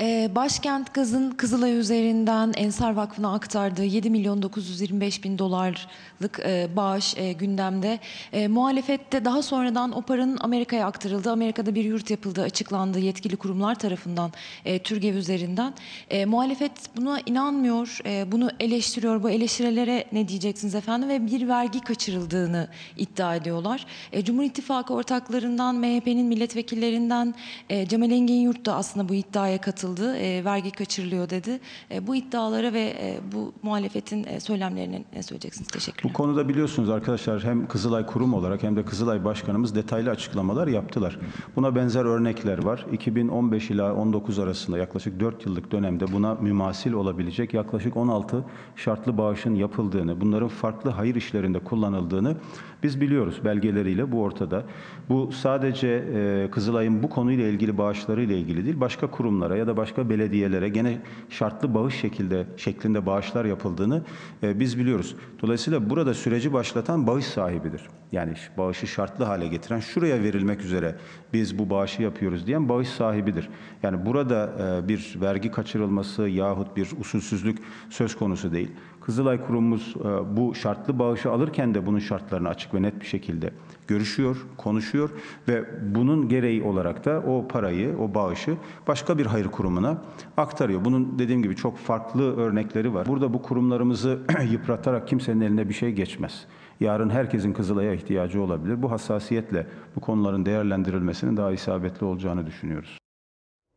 Ee, 0.00 0.30
Başkent 0.34 0.94
Gaz'ın 0.94 1.30
Kızılay 1.30 1.78
üzerinden 1.78 2.52
Ensar 2.56 2.92
Vakfı'na 2.92 3.34
aktardığı 3.34 3.84
7 3.84 4.10
milyon 4.10 4.42
925 4.42 5.24
bin 5.24 5.38
dolarlık 5.38 6.40
e, 6.44 6.68
bağış 6.76 7.16
e, 7.16 7.32
gündemde. 7.32 7.98
E, 8.32 8.48
muhalefette 8.48 9.24
daha 9.24 9.42
sonradan 9.42 9.92
o 9.92 10.02
paranın 10.02 10.38
Amerika'ya 10.40 10.86
aktarıldığı, 10.86 11.30
Amerika'da 11.30 11.74
bir 11.74 11.84
yurt 11.84 12.10
yapıldığı 12.10 12.42
açıklandı 12.42 12.98
yetkili 12.98 13.36
kurumlar 13.36 13.74
tarafından 13.74 14.32
e, 14.64 14.78
TÜRGEV 14.78 15.14
üzerinden. 15.14 15.74
E, 16.10 16.24
muhalefet 16.24 16.72
buna 16.96 17.20
inanmıyor, 17.26 17.98
e, 18.06 18.32
bunu 18.32 18.50
eleştiriyor. 18.60 19.22
Bu 19.22 19.30
eleştirilere 19.30 20.04
ne 20.12 20.28
diyeceksiniz 20.28 20.74
efendim? 20.74 21.08
Ve 21.08 21.26
bir 21.26 21.48
vergi 21.48 21.80
kaçırıldığını 21.80 22.68
iddia 22.96 23.36
ediyorlar. 23.36 23.86
E, 24.12 24.24
Cumhur 24.24 24.42
İttifakı 24.42 24.94
ortaklarından, 24.94 25.76
MHP'nin 25.76 26.26
milletvekillerinden 26.26 27.34
e, 27.70 27.86
Cemal 27.86 28.10
Engin 28.10 28.40
Yurt 28.40 28.66
da 28.66 28.74
aslında 28.74 29.08
bu 29.08 29.14
iddiaya 29.14 29.60
katıldı. 29.60 30.16
E, 30.16 30.44
vergi 30.44 30.70
kaçırılıyor 30.70 31.30
dedi. 31.30 31.60
E, 31.90 32.06
bu 32.06 32.16
iddialara 32.16 32.72
ve 32.72 32.80
e, 33.00 33.18
bu 33.32 33.52
muhalefetin 33.62 34.24
e, 34.24 34.40
söylemlerine 34.40 35.04
ne 35.14 35.22
söyleyeceksiniz? 35.22 35.68
Teşekkürler. 35.68 36.10
Bu 36.10 36.16
konuda 36.16 36.48
biliyorsunuz 36.48 36.90
arkadaşlar 36.90 37.44
hem 37.44 37.68
Kızılay 37.68 38.06
Kurum 38.06 38.34
olarak 38.34 38.62
hem 38.62 38.76
de 38.76 38.84
Kızılay 38.84 39.24
Başkanımız 39.24 39.74
detaylı 39.74 40.10
açıklamalar 40.10 40.66
yaptılar. 40.66 41.18
Buna 41.56 41.74
benzer 41.74 42.04
örnekler 42.04 42.64
var. 42.64 42.86
2015 42.92 43.70
ila 43.70 43.94
19 43.94 44.38
arasında 44.38 44.78
yaklaşık 44.78 45.20
4 45.20 45.46
yıllık 45.46 45.72
dönemde 45.72 46.12
buna 46.12 46.34
mümasil 46.34 46.92
olabilecek 46.92 47.54
yaklaşık 47.54 47.96
16 47.96 48.44
şartlı 48.76 49.18
bağışın 49.18 49.54
yapıldığını, 49.54 50.20
bunların 50.20 50.48
farklı 50.48 50.90
hayır 50.90 51.14
işlerinde 51.14 51.58
kullanıldığını 51.58 52.36
biz 52.82 53.00
biliyoruz 53.00 53.40
belgeleriyle 53.44 54.12
bu 54.12 54.22
ortada. 54.22 54.64
Bu 55.08 55.32
sadece 55.32 55.88
e, 55.88 56.48
Kızılay'ın 56.50 57.02
bu 57.02 57.10
konuyla 57.10 57.46
ilgili 57.46 57.78
bağışlarıyla 57.78 58.36
ilgili 58.36 58.64
değil, 58.64 58.80
başka 58.80 59.06
kurumlara 59.06 59.56
ya 59.56 59.66
da 59.66 59.76
başka 59.76 60.10
belediyelere 60.10 60.68
gene 60.68 60.98
şartlı 61.30 61.74
bağış 61.74 61.94
şekilde 61.94 62.46
şeklinde 62.56 63.06
bağışlar 63.06 63.44
yapıldığını 63.44 64.02
e, 64.42 64.60
biz 64.60 64.78
biliyoruz. 64.78 65.16
Dolayısıyla 65.42 65.90
burada 65.90 66.14
süreci 66.14 66.52
başlatan 66.52 67.06
bağış 67.06 67.24
sahibidir. 67.24 67.82
yani 68.12 68.34
bağışı 68.58 68.86
şartlı 68.86 69.24
hale 69.24 69.48
getiren 69.48 69.80
şuraya 69.80 70.22
verilmek 70.22 70.60
üzere 70.60 70.96
biz 71.32 71.58
bu 71.58 71.70
bağışı 71.70 72.02
yapıyoruz 72.02 72.46
diyen 72.46 72.68
bağış 72.68 72.88
sahibidir. 72.88 73.48
Yani 73.82 74.06
burada 74.06 74.52
e, 74.84 74.88
bir 74.88 75.16
vergi 75.20 75.50
kaçırılması 75.50 76.22
yahut 76.22 76.76
bir 76.76 76.88
usulsüzlük 77.00 77.58
söz 77.90 78.16
konusu 78.16 78.52
değil. 78.52 78.70
Kızılay 79.08 79.46
Kurumumuz 79.46 79.94
e, 80.00 80.36
bu 80.36 80.54
şartlı 80.54 80.98
bağışı 80.98 81.30
alırken 81.30 81.74
de 81.74 81.86
bunun 81.86 81.98
şartlarını 81.98 82.48
açık 82.48 82.74
ve 82.74 82.82
net 82.82 83.00
bir 83.00 83.06
şekilde 83.06 83.50
görüşüyor, 83.86 84.46
konuşuyor 84.56 85.10
ve 85.48 85.64
bunun 85.94 86.28
gereği 86.28 86.62
olarak 86.62 87.04
da 87.04 87.22
o 87.26 87.48
parayı, 87.48 87.98
o 87.98 88.14
bağışı 88.14 88.56
başka 88.88 89.18
bir 89.18 89.26
hayır 89.26 89.46
kurumuna 89.46 90.02
aktarıyor. 90.36 90.84
Bunun 90.84 91.18
dediğim 91.18 91.42
gibi 91.42 91.56
çok 91.56 91.78
farklı 91.78 92.36
örnekleri 92.36 92.94
var. 92.94 93.06
Burada 93.06 93.34
bu 93.34 93.42
kurumlarımızı 93.42 94.18
yıpratarak 94.50 95.08
kimsenin 95.08 95.40
eline 95.40 95.68
bir 95.68 95.74
şey 95.74 95.92
geçmez. 95.92 96.46
Yarın 96.80 97.10
herkesin 97.10 97.52
Kızılay'a 97.52 97.92
ihtiyacı 97.92 98.42
olabilir. 98.42 98.82
Bu 98.82 98.90
hassasiyetle 98.90 99.66
bu 99.96 100.00
konuların 100.00 100.46
değerlendirilmesinin 100.46 101.36
daha 101.36 101.52
isabetli 101.52 102.06
olacağını 102.06 102.46
düşünüyoruz. 102.46 102.98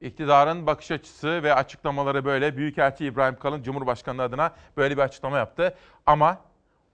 İktidarın 0.02 0.68
bakış 0.68 0.92
açısı 0.92 1.44
ve 1.44 1.54
açıklamaları 1.54 2.26
böyle. 2.26 2.58
Büyükelçi 2.58 3.06
İbrahim 3.06 3.40
Kalın 3.40 3.64
Cumhurbaşkanlığı 3.64 4.24
adına 4.24 4.52
böyle 4.78 4.98
bir 4.98 5.02
açıklama 5.02 5.38
yaptı. 5.38 5.76
Ama 6.06 6.38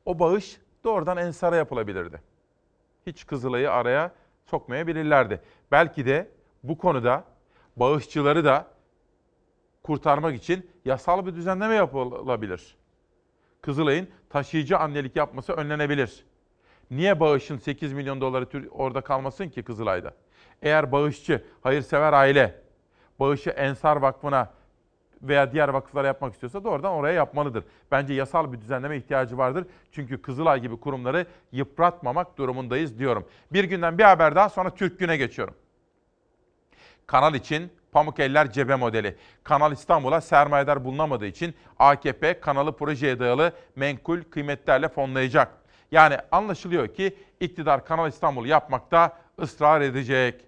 o 0.05 0.19
bağış 0.19 0.57
doğrudan 0.83 1.17
Ensar'a 1.17 1.55
yapılabilirdi. 1.55 2.21
Hiç 3.05 3.25
Kızılay'ı 3.25 3.71
araya 3.71 4.11
sokmayabilirlerdi. 4.45 5.41
Belki 5.71 6.05
de 6.05 6.31
bu 6.63 6.77
konuda 6.77 7.23
bağışçıları 7.75 8.45
da 8.45 8.67
kurtarmak 9.83 10.35
için 10.35 10.71
yasal 10.85 11.25
bir 11.25 11.35
düzenleme 11.35 11.75
yapılabilir. 11.75 12.77
Kızılay'ın 13.61 14.09
taşıyıcı 14.29 14.77
annelik 14.77 15.15
yapması 15.15 15.53
önlenebilir. 15.53 16.25
Niye 16.91 17.19
bağışın 17.19 17.57
8 17.57 17.93
milyon 17.93 18.21
doları 18.21 18.69
orada 18.71 19.01
kalmasın 19.01 19.49
ki 19.49 19.63
Kızılay'da? 19.63 20.13
Eğer 20.61 20.91
bağışçı, 20.91 21.45
hayırsever 21.61 22.13
aile 22.13 22.66
bağışı 23.19 23.49
Ensar 23.49 23.97
Vakfı'na 23.97 24.49
veya 25.21 25.51
diğer 25.51 25.69
vakıflara 25.69 26.07
yapmak 26.07 26.33
istiyorsa 26.33 26.63
doğrudan 26.63 26.93
oraya 26.93 27.13
yapmalıdır. 27.13 27.63
Bence 27.91 28.13
yasal 28.13 28.53
bir 28.53 28.61
düzenleme 28.61 28.97
ihtiyacı 28.97 29.37
vardır. 29.37 29.65
Çünkü 29.91 30.21
Kızılay 30.21 30.61
gibi 30.61 30.79
kurumları 30.79 31.25
yıpratmamak 31.51 32.37
durumundayız 32.37 32.99
diyorum. 32.99 33.25
Bir 33.53 33.63
günden 33.63 33.97
bir 33.97 34.03
haber 34.03 34.35
daha 34.35 34.49
sonra 34.49 34.69
Türk 34.69 34.99
Gün'e 34.99 35.17
geçiyorum. 35.17 35.55
Kanal 37.07 37.35
için 37.35 37.71
Pamuk 37.91 38.19
Eller 38.19 38.51
Cebe 38.51 38.75
modeli. 38.75 39.15
Kanal 39.43 39.71
İstanbul'a 39.71 40.21
sermayedar 40.21 40.85
bulunamadığı 40.85 41.25
için 41.25 41.55
AKP 41.79 42.39
kanalı 42.39 42.77
projeye 42.77 43.19
dayalı 43.19 43.51
menkul 43.75 44.21
kıymetlerle 44.21 44.89
fonlayacak. 44.89 45.51
Yani 45.91 46.17
anlaşılıyor 46.31 46.87
ki 46.87 47.17
iktidar 47.39 47.85
Kanal 47.85 48.09
İstanbul 48.09 48.45
yapmakta 48.45 49.17
ısrar 49.41 49.81
edecek. 49.81 50.45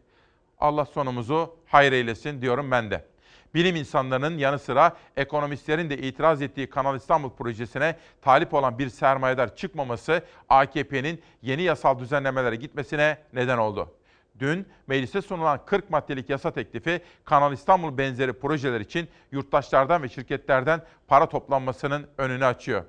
Allah 0.60 0.86
sonumuzu 0.86 1.56
hayır 1.66 1.92
eylesin 1.92 2.42
diyorum 2.42 2.72
ben 2.72 2.92
de. 2.92 3.06
Bilim 3.54 3.76
insanlarının 3.76 4.38
yanı 4.38 4.60
sıra 4.60 4.98
ekonomistlerin 5.18 5.90
de 5.90 5.98
itiraz 5.98 6.42
ettiği 6.42 6.70
Kanal 6.70 6.96
İstanbul 6.96 7.30
projesine 7.30 7.96
talip 8.22 8.54
olan 8.54 8.80
bir 8.80 8.90
sermayedar 8.90 9.56
çıkmaması 9.56 10.24
AKP'nin 10.50 11.22
yeni 11.42 11.62
yasal 11.62 12.00
düzenlemelere 12.00 12.56
gitmesine 12.56 13.18
neden 13.34 13.58
oldu. 13.58 13.94
Dün 14.40 14.68
meclise 14.88 15.22
sunulan 15.22 15.66
40 15.66 15.90
maddelik 15.90 16.30
yasa 16.30 16.52
teklifi 16.52 17.02
Kanal 17.26 17.54
İstanbul 17.54 17.98
benzeri 17.98 18.34
projeler 18.34 18.80
için 18.80 19.10
yurttaşlardan 19.32 20.04
ve 20.04 20.10
şirketlerden 20.10 20.82
para 21.08 21.30
toplanmasının 21.30 22.08
önünü 22.18 22.46
açıyor. 22.46 22.84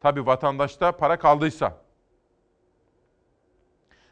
Tabi 0.00 0.26
vatandaşta 0.26 0.92
para 0.92 1.18
kaldıysa. 1.18 1.78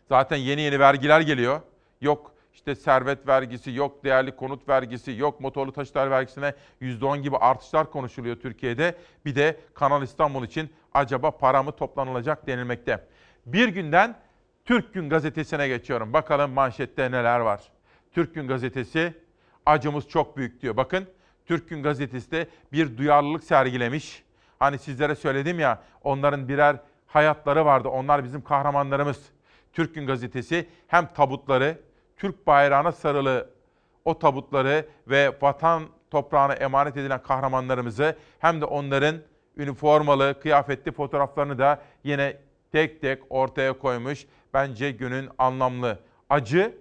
Zaten 0.09 0.37
yeni 0.37 0.61
yeni 0.61 0.80
vergiler 0.80 1.20
geliyor. 1.20 1.61
Yok 2.00 2.33
işte 2.54 2.74
servet 2.74 3.28
vergisi, 3.28 3.70
yok 3.70 4.04
değerli 4.04 4.36
konut 4.36 4.68
vergisi, 4.68 5.12
yok 5.12 5.40
motorlu 5.40 5.72
taşıtlar 5.72 6.10
vergisine 6.10 6.54
%10 6.80 7.20
gibi 7.20 7.36
artışlar 7.36 7.90
konuşuluyor 7.90 8.36
Türkiye'de. 8.36 8.94
Bir 9.24 9.34
de 9.34 9.60
Kanal 9.74 10.02
İstanbul 10.02 10.44
için 10.44 10.70
acaba 10.94 11.30
para 11.30 11.62
mı 11.62 11.72
toplanılacak 11.72 12.46
denilmekte. 12.46 13.06
Bir 13.46 13.68
günden 13.68 14.16
Türk 14.64 14.94
Gün 14.94 15.10
Gazetesi'ne 15.10 15.68
geçiyorum. 15.68 16.12
Bakalım 16.12 16.50
manşette 16.50 17.10
neler 17.10 17.40
var. 17.40 17.60
Türk 18.12 18.34
Gün 18.34 18.48
Gazetesi 18.48 19.14
acımız 19.66 20.08
çok 20.08 20.36
büyük 20.36 20.62
diyor. 20.62 20.76
Bakın 20.76 21.06
Türk 21.46 21.68
Gün 21.68 21.82
Gazetesi 21.82 22.30
de 22.30 22.48
bir 22.72 22.98
duyarlılık 22.98 23.44
sergilemiş. 23.44 24.22
Hani 24.58 24.78
sizlere 24.78 25.14
söyledim 25.14 25.58
ya 25.58 25.82
onların 26.02 26.48
birer 26.48 26.76
hayatları 27.06 27.64
vardı. 27.64 27.88
Onlar 27.88 28.24
bizim 28.24 28.42
kahramanlarımız. 28.42 29.22
Türk 29.72 29.94
Gün 29.94 30.06
Gazetesi 30.06 30.68
hem 30.86 31.12
tabutları, 31.14 31.78
Türk 32.20 32.46
bayrağına 32.46 32.92
sarılı 32.92 33.50
o 34.04 34.18
tabutları 34.18 34.87
ve 35.06 35.33
vatan 35.42 35.83
toprağına 36.11 36.52
emanet 36.52 36.96
edilen 36.96 37.22
kahramanlarımızı 37.22 38.16
hem 38.38 38.61
de 38.61 38.64
onların 38.64 39.16
üniformalı, 39.56 40.40
kıyafetli 40.40 40.92
fotoğraflarını 40.92 41.59
da 41.59 41.83
yine 42.04 42.37
tek 42.72 43.00
tek 43.00 43.22
ortaya 43.30 43.78
koymuş. 43.78 44.26
Bence 44.54 44.90
günün 44.90 45.28
anlamlı, 45.38 45.98
acı 46.30 46.74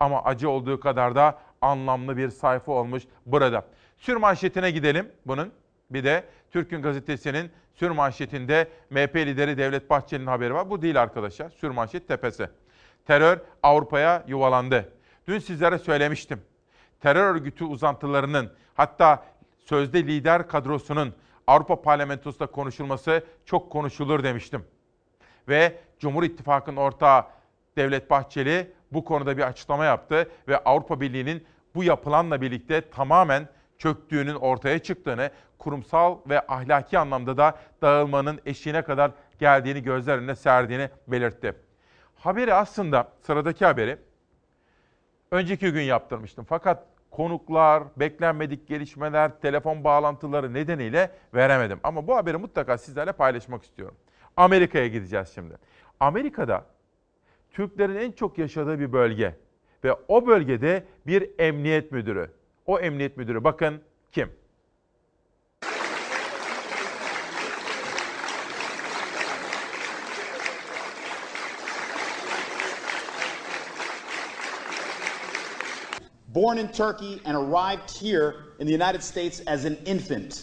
ama 0.00 0.24
acı 0.24 0.50
olduğu 0.50 0.80
kadar 0.80 1.14
da 1.14 1.38
anlamlı 1.60 2.16
bir 2.16 2.30
sayfa 2.30 2.72
olmuş 2.72 3.02
burada. 3.26 3.64
Sür 3.96 4.16
manşetine 4.16 4.70
gidelim 4.70 5.08
bunun. 5.26 5.52
Bir 5.90 6.04
de 6.04 6.24
Türk'ün 6.50 6.82
gazetesinin 6.82 7.50
sür 7.74 7.90
manşetinde 7.90 8.68
MHP 8.90 9.16
lideri 9.16 9.58
Devlet 9.58 9.90
Bahçeli'nin 9.90 10.26
haberi 10.26 10.54
var. 10.54 10.70
Bu 10.70 10.82
değil 10.82 11.02
arkadaşlar. 11.02 11.50
Sür 11.50 11.70
manşet 11.70 12.08
tepesi. 12.08 12.48
Terör 13.10 13.38
Avrupa'ya 13.62 14.24
yuvalandı. 14.26 14.92
Dün 15.28 15.38
sizlere 15.38 15.78
söylemiştim. 15.78 16.40
Terör 17.00 17.34
örgütü 17.34 17.64
uzantılarının 17.64 18.52
hatta 18.74 19.24
sözde 19.58 20.06
lider 20.06 20.48
kadrosunun 20.48 21.14
Avrupa 21.46 21.82
Parlamentosu'nda 21.82 22.46
konuşulması 22.46 23.24
çok 23.44 23.72
konuşulur 23.72 24.24
demiştim. 24.24 24.64
Ve 25.48 25.78
Cumhur 25.98 26.22
İttifakı'nın 26.22 26.76
ortağı 26.76 27.24
Devlet 27.76 28.10
Bahçeli 28.10 28.72
bu 28.92 29.04
konuda 29.04 29.36
bir 29.36 29.42
açıklama 29.42 29.84
yaptı 29.84 30.30
ve 30.48 30.58
Avrupa 30.58 31.00
Birliği'nin 31.00 31.46
bu 31.74 31.84
yapılanla 31.84 32.40
birlikte 32.40 32.90
tamamen 32.90 33.48
çöktüğünün 33.78 34.34
ortaya 34.34 34.78
çıktığını, 34.78 35.30
kurumsal 35.58 36.18
ve 36.28 36.46
ahlaki 36.46 36.98
anlamda 36.98 37.36
da 37.36 37.58
dağılmanın 37.82 38.40
eşiğine 38.46 38.82
kadar 38.82 39.10
geldiğini 39.38 39.82
gözler 39.82 40.18
önüne 40.18 40.34
serdiğini 40.34 40.90
belirtti. 41.08 41.69
Haberi 42.20 42.54
aslında 42.54 43.08
sıradaki 43.20 43.64
haberi 43.64 43.98
önceki 45.30 45.72
gün 45.72 45.82
yaptırmıştım. 45.82 46.46
Fakat 46.48 46.86
konuklar, 47.10 47.82
beklenmedik 47.96 48.68
gelişmeler, 48.68 49.40
telefon 49.40 49.84
bağlantıları 49.84 50.54
nedeniyle 50.54 51.10
veremedim. 51.34 51.80
Ama 51.82 52.06
bu 52.06 52.16
haberi 52.16 52.36
mutlaka 52.36 52.78
sizlerle 52.78 53.12
paylaşmak 53.12 53.64
istiyorum. 53.64 53.96
Amerika'ya 54.36 54.86
gideceğiz 54.86 55.28
şimdi. 55.34 55.54
Amerika'da 56.00 56.64
Türklerin 57.50 57.96
en 57.96 58.12
çok 58.12 58.38
yaşadığı 58.38 58.80
bir 58.80 58.92
bölge 58.92 59.36
ve 59.84 59.94
o 60.08 60.26
bölgede 60.26 60.84
bir 61.06 61.30
emniyet 61.38 61.92
müdürü. 61.92 62.30
O 62.66 62.78
emniyet 62.78 63.16
müdürü 63.16 63.44
bakın 63.44 63.82
kim? 64.12 64.32
Born 76.32 76.58
in 76.58 76.68
Turkey 76.68 77.20
and 77.24 77.36
arrived 77.36 77.90
here 77.90 78.54
in 78.58 78.66
the 78.66 78.72
United 78.72 79.02
States 79.02 79.40
as 79.40 79.64
an 79.64 79.76
infant. 79.84 80.40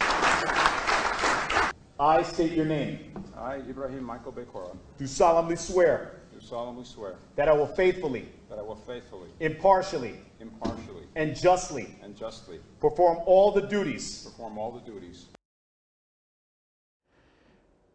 I 1.99 2.23
state 2.23 2.51
your 2.51 2.65
name. 2.65 2.99
I, 3.35 3.55
Ibrahim 3.55 4.03
Michael 4.03 4.31
Bekora, 4.31 4.75
Do 4.97 5.07
solemnly 5.07 5.55
swear 5.55 6.17
do 6.39 6.45
solemnly 6.45 6.85
swear 6.85 7.15
that 7.35 7.47
I 7.47 7.53
will 7.53 7.67
faithfully, 7.67 8.29
that 8.49 8.59
I 8.59 8.61
will 8.61 8.75
faithfully, 8.75 9.29
impartially, 9.39 10.15
impartially, 10.39 11.03
and 11.15 11.35
justly 11.35 11.95
and 12.03 12.15
justly 12.15 12.59
perform 12.79 13.17
all 13.25 13.51
the 13.51 13.61
duties 13.61 14.25
perform 14.25 14.57
all 14.57 14.71
the 14.71 14.91
duties 14.91 15.27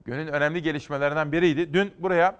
Günün 0.04 0.26
önemli 0.26 0.62
gelişmelerinden 0.62 1.32
biriydi. 1.32 1.74
Dün 1.74 1.92
buraya 1.98 2.38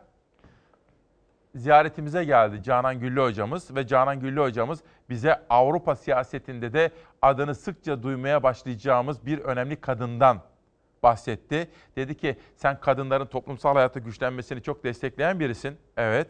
ziyaretimize 1.54 2.24
geldi 2.24 2.62
Canan 2.62 3.00
Güllü 3.00 3.20
hocamız 3.20 3.76
ve 3.76 3.86
Canan 3.86 4.20
Güllü 4.20 4.40
hocamız 4.40 4.82
bize 5.10 5.40
Avrupa 5.50 5.96
siyasetinde 5.96 6.72
de 6.72 6.90
adını 7.22 7.54
sıkça 7.54 8.02
duymaya 8.02 8.42
başlayacağımız 8.42 9.26
bir 9.26 9.38
önemli 9.38 9.76
kadından 9.76 10.40
bahsetti. 11.02 11.70
Dedi 11.96 12.16
ki 12.16 12.36
sen 12.56 12.80
kadınların 12.80 13.26
toplumsal 13.26 13.74
hayatta 13.74 14.00
güçlenmesini 14.00 14.62
çok 14.62 14.84
destekleyen 14.84 15.40
birisin. 15.40 15.76
Evet. 15.96 16.28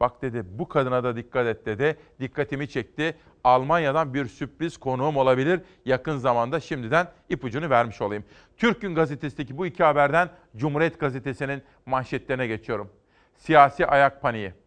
Bak 0.00 0.22
dedi 0.22 0.44
bu 0.58 0.68
kadına 0.68 1.04
da 1.04 1.16
dikkat 1.16 1.46
et 1.46 1.66
dedi. 1.66 1.96
Dikkatimi 2.20 2.68
çekti. 2.68 3.16
Almanya'dan 3.44 4.14
bir 4.14 4.26
sürpriz 4.26 4.76
konuğum 4.76 5.16
olabilir. 5.16 5.60
Yakın 5.84 6.16
zamanda 6.16 6.60
şimdiden 6.60 7.08
ipucunu 7.28 7.70
vermiş 7.70 8.00
olayım. 8.00 8.24
Türk 8.56 8.80
Gün 8.80 8.94
Gazetesi'ndeki 8.94 9.58
bu 9.58 9.66
iki 9.66 9.84
haberden 9.84 10.30
Cumhuriyet 10.56 11.00
Gazetesi'nin 11.00 11.62
manşetlerine 11.86 12.46
geçiyorum. 12.46 12.90
Siyasi 13.36 13.86
ayak 13.86 14.22
paniği. 14.22 14.61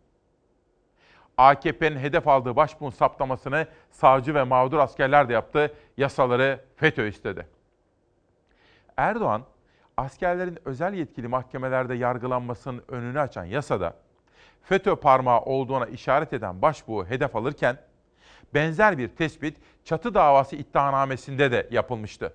AKP'nin 1.37 1.97
hedef 1.97 2.27
aldığı 2.27 2.55
başbuğun 2.55 2.89
saptamasını 2.89 3.67
savcı 3.91 4.35
ve 4.35 4.43
mağdur 4.43 4.79
askerler 4.79 5.29
de 5.29 5.33
yaptı. 5.33 5.73
Yasaları 5.97 6.59
FETÖ 6.75 7.07
istedi. 7.07 7.47
Erdoğan, 8.97 9.41
askerlerin 9.97 10.59
özel 10.65 10.93
yetkili 10.93 11.27
mahkemelerde 11.27 11.95
yargılanmasının 11.95 12.83
önünü 12.87 13.19
açan 13.19 13.45
yasada 13.45 13.93
FETÖ 14.63 14.95
parmağı 14.95 15.41
olduğuna 15.41 15.85
işaret 15.85 16.33
eden 16.33 16.61
başbuğu 16.61 17.05
hedef 17.05 17.35
alırken 17.35 17.77
benzer 18.53 18.97
bir 18.97 19.07
tespit 19.07 19.57
çatı 19.83 20.13
davası 20.13 20.55
iddianamesinde 20.55 21.51
de 21.51 21.67
yapılmıştı. 21.71 22.33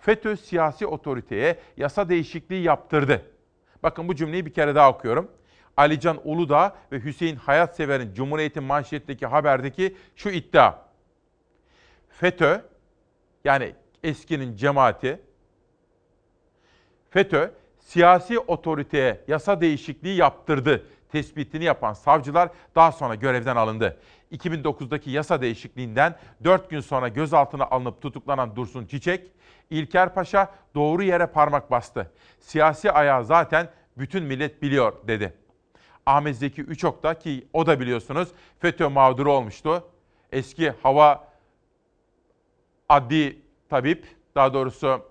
FETÖ 0.00 0.36
siyasi 0.36 0.86
otoriteye 0.86 1.58
yasa 1.76 2.08
değişikliği 2.08 2.62
yaptırdı. 2.62 3.22
Bakın 3.82 4.08
bu 4.08 4.14
cümleyi 4.14 4.46
bir 4.46 4.52
kere 4.52 4.74
daha 4.74 4.90
okuyorum. 4.90 5.30
Alican 5.78 6.20
Uludağ 6.24 6.76
ve 6.92 7.04
Hüseyin 7.04 7.36
Hayatsever'in 7.36 8.14
Cumhuriyet'in 8.14 8.62
manşetteki 8.62 9.26
haberdeki 9.26 9.96
şu 10.16 10.30
iddia. 10.30 10.74
FETÖ 12.08 12.62
yani 13.44 13.74
eskinin 14.02 14.56
cemaati 14.56 15.20
FETÖ 17.10 17.50
siyasi 17.80 18.38
otoriteye 18.38 19.24
yasa 19.28 19.60
değişikliği 19.60 20.16
yaptırdı 20.16 20.86
tespitini 21.12 21.64
yapan 21.64 21.92
savcılar 21.92 22.48
daha 22.74 22.92
sonra 22.92 23.14
görevden 23.14 23.56
alındı. 23.56 24.00
2009'daki 24.32 25.10
yasa 25.10 25.42
değişikliğinden 25.42 26.14
4 26.44 26.70
gün 26.70 26.80
sonra 26.80 27.08
gözaltına 27.08 27.64
alınıp 27.64 28.02
tutuklanan 28.02 28.56
Dursun 28.56 28.86
Çiçek, 28.86 29.30
İlker 29.70 30.14
Paşa 30.14 30.54
doğru 30.74 31.02
yere 31.02 31.26
parmak 31.26 31.70
bastı. 31.70 32.10
Siyasi 32.40 32.92
ayağı 32.92 33.24
zaten 33.24 33.68
bütün 33.98 34.24
millet 34.24 34.62
biliyor 34.62 34.92
dedi. 35.06 35.34
Ahmet 36.08 36.36
Zeki 36.36 36.62
Üçok 36.62 37.20
ki 37.20 37.46
o 37.52 37.66
da 37.66 37.80
biliyorsunuz 37.80 38.28
FETÖ 38.58 38.88
mağduru 38.88 39.32
olmuştu. 39.32 39.84
Eski 40.32 40.70
hava 40.82 41.28
adli 42.88 43.42
tabip, 43.68 44.06
daha 44.34 44.54
doğrusu 44.54 45.02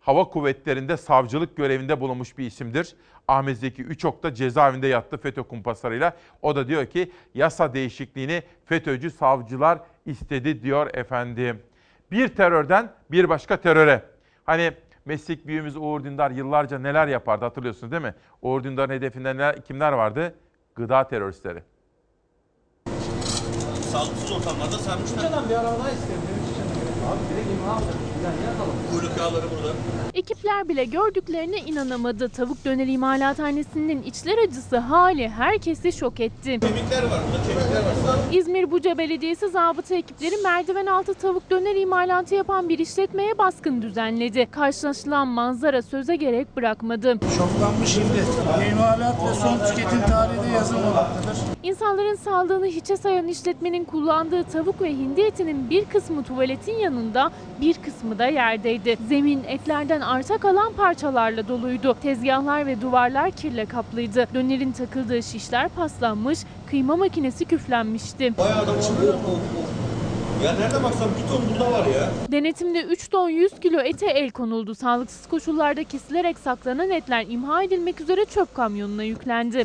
hava 0.00 0.24
kuvvetlerinde 0.24 0.96
savcılık 0.96 1.56
görevinde 1.56 2.00
bulunmuş 2.00 2.38
bir 2.38 2.46
isimdir. 2.46 2.96
Ahmet 3.28 3.58
Zeki 3.58 3.82
Üçok 3.82 4.34
cezaevinde 4.34 4.86
yattı 4.86 5.18
FETÖ 5.18 5.42
kumpaslarıyla. 5.42 6.16
O 6.42 6.56
da 6.56 6.68
diyor 6.68 6.86
ki 6.86 7.12
yasa 7.34 7.74
değişikliğini 7.74 8.42
FETÖ'cü 8.64 9.10
savcılar 9.10 9.78
istedi 10.06 10.62
diyor 10.62 10.94
efendim. 10.94 11.62
Bir 12.10 12.28
terörden 12.28 12.92
bir 13.10 13.28
başka 13.28 13.56
teröre. 13.56 14.04
Hani 14.44 14.72
meslek 15.08 15.46
büyüğümüz 15.46 15.76
Uğur 15.76 16.04
Dündar 16.04 16.30
yıllarca 16.30 16.78
neler 16.78 17.06
yapardı 17.06 17.44
hatırlıyorsunuz 17.44 17.92
değil 17.92 18.02
mi? 18.02 18.14
Uğur 18.42 18.64
Dündar'ın 18.64 18.92
hedefinde 18.92 19.34
neler, 19.34 19.64
kimler 19.64 19.92
vardı? 19.92 20.34
Gıda 20.74 21.08
teröristleri. 21.08 21.62
Sağlıksız 23.92 24.32
ortamlarda 24.32 24.78
sarmışlar. 24.78 25.48
bir 25.50 25.54
araba 25.54 25.78
daha 25.78 25.90
isterim. 25.90 26.22
Abi 27.08 27.34
direkt 27.34 27.50
imha 27.50 27.72
aldım. 27.72 28.17
Kuyruk 28.92 29.18
yağları 29.18 29.44
burada. 29.50 29.74
Ekipler 30.14 30.68
bile 30.68 30.84
gördüklerine 30.84 31.56
inanamadı. 31.58 32.28
Tavuk 32.28 32.64
döner 32.64 32.86
imalathanesinin 32.86 34.02
içler 34.02 34.38
acısı 34.38 34.76
hali 34.76 35.28
herkesi 35.28 35.92
şok 35.92 36.20
etti. 36.20 36.44
Kemikler 36.60 37.02
var 37.02 37.20
burada, 37.26 37.42
kemikler 37.46 37.80
var. 38.08 38.16
İzmir 38.32 38.70
Buca 38.70 38.98
Belediyesi 38.98 39.48
zabıta 39.48 39.94
ekipleri 39.94 40.36
merdiven 40.36 40.86
altı 40.86 41.14
tavuk 41.14 41.50
döner 41.50 41.76
imalatı 41.76 42.34
yapan 42.34 42.68
bir 42.68 42.78
işletmeye 42.78 43.38
baskın 43.38 43.82
düzenledi. 43.82 44.48
Karşılaşılan 44.50 45.28
manzara 45.28 45.82
söze 45.82 46.16
gerek 46.16 46.56
bırakmadı. 46.56 47.18
Şoklanmış 47.36 47.88
şimdi. 47.88 48.24
İmalat 48.72 49.16
ve 49.30 49.34
son 49.34 49.58
tüketim 49.66 50.00
tarihi 50.00 50.42
de 50.42 50.54
yazılmamaktadır. 50.54 51.36
İnsanların 51.62 52.14
sağlığını 52.16 52.66
hiçe 52.66 52.96
sayan 52.96 53.28
işletmenin 53.28 53.84
kullandığı 53.84 54.44
tavuk 54.44 54.82
ve 54.82 54.90
hindi 54.90 55.20
etinin 55.20 55.70
bir 55.70 55.84
kısmı 55.84 56.22
tuvaletin 56.24 56.78
yanında, 56.78 57.30
bir 57.60 57.74
kısmı 57.74 58.07
da 58.18 58.26
yerdeydi. 58.26 58.96
Zemin 59.08 59.44
etlerden 59.44 60.00
arta 60.00 60.38
kalan 60.38 60.72
parçalarla 60.72 61.48
doluydu. 61.48 61.96
Tezgahlar 62.02 62.66
ve 62.66 62.80
duvarlar 62.80 63.30
kirle 63.30 63.66
kaplıydı. 63.66 64.26
Dönerin 64.34 64.72
takıldığı 64.72 65.22
şişler 65.22 65.68
paslanmış, 65.68 66.38
kıyma 66.70 66.96
makinesi 66.96 67.44
küflenmişti. 67.44 68.36
Bayağı 68.38 68.66
da 68.66 68.72
Ya 70.44 70.52
nerede 70.52 70.84
baksam 70.84 71.08
bir 71.22 71.28
ton 71.28 71.42
burada 71.50 71.72
var 71.72 71.86
ya. 71.86 72.10
Denetimde 72.32 72.82
3 72.82 73.08
ton 73.08 73.28
100 73.28 73.60
kilo 73.60 73.80
ete 73.80 74.06
el 74.06 74.30
konuldu. 74.30 74.74
Sağlıksız 74.74 75.26
koşullarda 75.26 75.84
kesilerek 75.84 76.38
saklanan 76.38 76.90
etler 76.90 77.26
imha 77.28 77.62
edilmek 77.62 78.00
üzere 78.00 78.24
çöp 78.24 78.54
kamyonuna 78.54 79.02
yüklendi. 79.02 79.64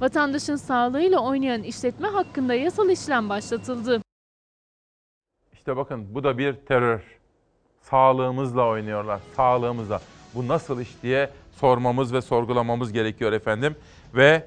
Vatandaşın 0.00 0.56
sağlığıyla 0.56 1.18
oynayan 1.18 1.62
işletme 1.62 2.08
hakkında 2.08 2.54
yasal 2.54 2.90
işlem 2.90 3.28
başlatıldı. 3.28 4.05
İşte 5.66 5.76
bakın 5.76 6.14
bu 6.14 6.24
da 6.24 6.38
bir 6.38 6.52
terör. 6.52 7.00
Sağlığımızla 7.80 8.66
oynuyorlar, 8.66 9.20
sağlığımızla. 9.36 10.00
Bu 10.34 10.48
nasıl 10.48 10.80
iş 10.80 11.02
diye 11.02 11.30
sormamız 11.56 12.12
ve 12.12 12.20
sorgulamamız 12.20 12.92
gerekiyor 12.92 13.32
efendim. 13.32 13.76
Ve 14.14 14.46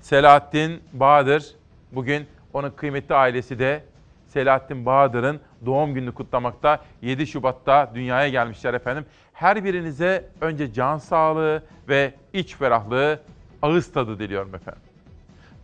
Selahattin 0.00 0.80
Bahadır, 0.92 1.54
bugün 1.92 2.26
onun 2.52 2.70
kıymetli 2.70 3.14
ailesi 3.14 3.58
de 3.58 3.84
Selahattin 4.28 4.86
Bahadır'ın 4.86 5.40
doğum 5.66 5.94
gününü 5.94 6.12
kutlamakta. 6.12 6.80
7 7.02 7.26
Şubat'ta 7.26 7.90
dünyaya 7.94 8.28
gelmişler 8.28 8.74
efendim. 8.74 9.04
Her 9.32 9.64
birinize 9.64 10.28
önce 10.40 10.72
can 10.72 10.98
sağlığı 10.98 11.62
ve 11.88 12.14
iç 12.32 12.56
ferahlığı, 12.56 13.20
ağız 13.62 13.92
tadı 13.92 14.18
diliyorum 14.18 14.54
efendim. 14.54 14.82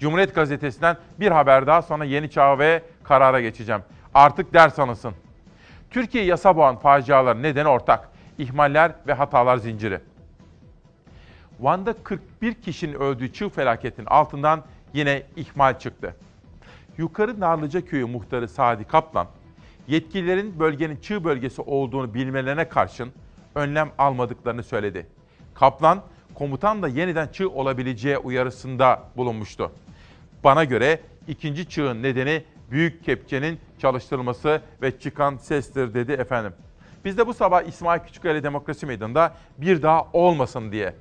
Cumhuriyet 0.01 0.35
Gazetesi'nden 0.35 0.97
bir 1.21 1.31
haber 1.31 1.67
daha 1.67 1.83
sonra 1.83 2.05
Yeni 2.05 2.31
Çağ 2.31 2.59
ve 2.59 2.83
karara 3.05 3.41
geçeceğim. 3.41 3.83
Artık 4.17 4.55
ders 4.55 4.79
anılsın. 4.79 5.15
Türkiye 5.91 6.25
yasa 6.25 6.57
boğan 6.57 6.77
faciaların 6.77 7.43
nedeni 7.43 7.69
ortak. 7.69 8.09
İhmaller 8.39 8.93
ve 9.07 9.13
hatalar 9.13 9.57
zinciri. 9.57 10.01
Van'da 11.61 11.95
41 12.03 12.55
kişinin 12.55 12.95
öldüğü 12.95 13.33
çığ 13.33 13.49
felaketin 13.49 14.07
altından 14.07 14.65
yine 14.93 15.23
ihmal 15.37 15.79
çıktı. 15.79 16.17
Yukarı 16.99 17.41
Narlıca 17.41 17.85
Köyü 17.85 18.05
muhtarı 18.05 18.49
Sadi 18.49 18.85
Kaplan, 18.85 19.27
yetkililerin 19.89 20.59
bölgenin 20.59 20.97
çığ 20.97 21.25
bölgesi 21.25 21.63
olduğunu 21.63 22.15
bilmelerine 22.15 22.69
karşın 22.69 23.13
önlem 23.55 23.91
almadıklarını 23.99 24.63
söyledi. 24.63 25.07
Kaplan, 25.55 26.03
komutan 26.35 26.83
da 26.83 26.89
yeniden 26.89 27.29
çığ 27.29 27.51
olabileceği 27.51 28.19
uyarısında 28.19 29.03
bulunmuştu. 29.17 29.73
Bana 30.45 30.65
göre 30.65 31.01
ikinci 31.29 31.69
çığın 31.69 32.03
nedeni 32.03 32.45
büyük 32.71 33.05
kepçenin 33.05 33.59
çalıştırılması 33.79 34.61
ve 34.83 34.99
çıkan 34.99 35.37
sestir 35.37 35.95
dedi 35.95 36.13
efendim. 36.13 36.53
Biz 37.05 37.19
de 37.19 37.27
bu 37.27 37.35
sabah 37.35 37.63
İsmail 37.63 38.01
Küçüköy'le 38.01 38.43
Demokrasi 38.43 38.87
Meydanı'nda 38.87 39.35
bir 39.59 39.83
daha 39.83 40.07
olmasın 40.13 40.73
diye. 40.73 40.95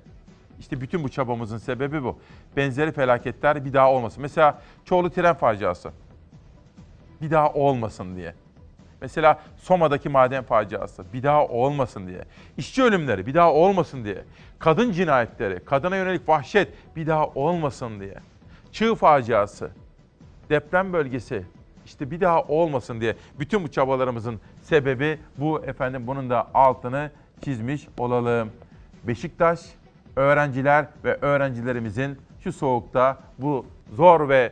İşte 0.59 0.81
bütün 0.81 1.03
bu 1.03 1.09
çabamızın 1.09 1.57
sebebi 1.57 2.03
bu. 2.03 2.19
Benzeri 2.57 2.91
felaketler 2.91 3.65
bir 3.65 3.73
daha 3.73 3.91
olmasın. 3.91 4.21
Mesela 4.21 4.61
Çoğlu 4.85 5.09
tren 5.09 5.35
faciası. 5.35 5.91
Bir 7.21 7.31
daha 7.31 7.53
olmasın 7.53 8.15
diye. 8.15 8.33
Mesela 9.01 9.39
Soma'daki 9.57 10.09
maden 10.09 10.43
faciası 10.43 11.03
bir 11.13 11.23
daha 11.23 11.47
olmasın 11.47 12.07
diye. 12.07 12.21
İşçi 12.57 12.83
ölümleri 12.83 13.25
bir 13.25 13.33
daha 13.33 13.53
olmasın 13.53 14.05
diye. 14.05 14.23
Kadın 14.59 14.91
cinayetleri, 14.91 15.65
kadına 15.65 15.95
yönelik 15.95 16.29
vahşet 16.29 16.73
bir 16.95 17.07
daha 17.07 17.27
olmasın 17.27 17.99
diye. 17.99 18.15
Çığ 18.71 18.95
faciası, 18.95 19.71
deprem 20.49 20.93
bölgesi 20.93 21.45
işte 21.85 22.11
bir 22.11 22.21
daha 22.21 22.43
olmasın 22.43 23.01
diye 23.01 23.15
bütün 23.39 23.63
bu 23.63 23.71
çabalarımızın 23.71 24.39
sebebi 24.63 25.19
bu 25.37 25.59
efendim 25.65 26.07
bunun 26.07 26.29
da 26.29 26.47
altını 26.53 27.11
çizmiş 27.41 27.87
olalım. 27.97 28.51
Beşiktaş 29.03 29.59
öğrenciler 30.15 30.87
ve 31.03 31.17
öğrencilerimizin 31.21 32.17
şu 32.43 32.53
soğukta 32.53 33.19
bu 33.37 33.65
zor 33.95 34.29
ve 34.29 34.51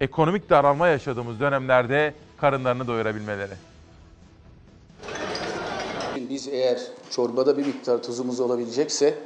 ekonomik 0.00 0.50
daralma 0.50 0.88
yaşadığımız 0.88 1.40
dönemlerde 1.40 2.14
karınlarını 2.36 2.86
doyurabilmeleri. 2.86 3.54
Biz 6.30 6.48
eğer 6.48 6.78
çorbada 7.10 7.58
bir 7.58 7.66
miktar 7.66 8.02
tuzumuz 8.02 8.40
olabilecekse 8.40 9.18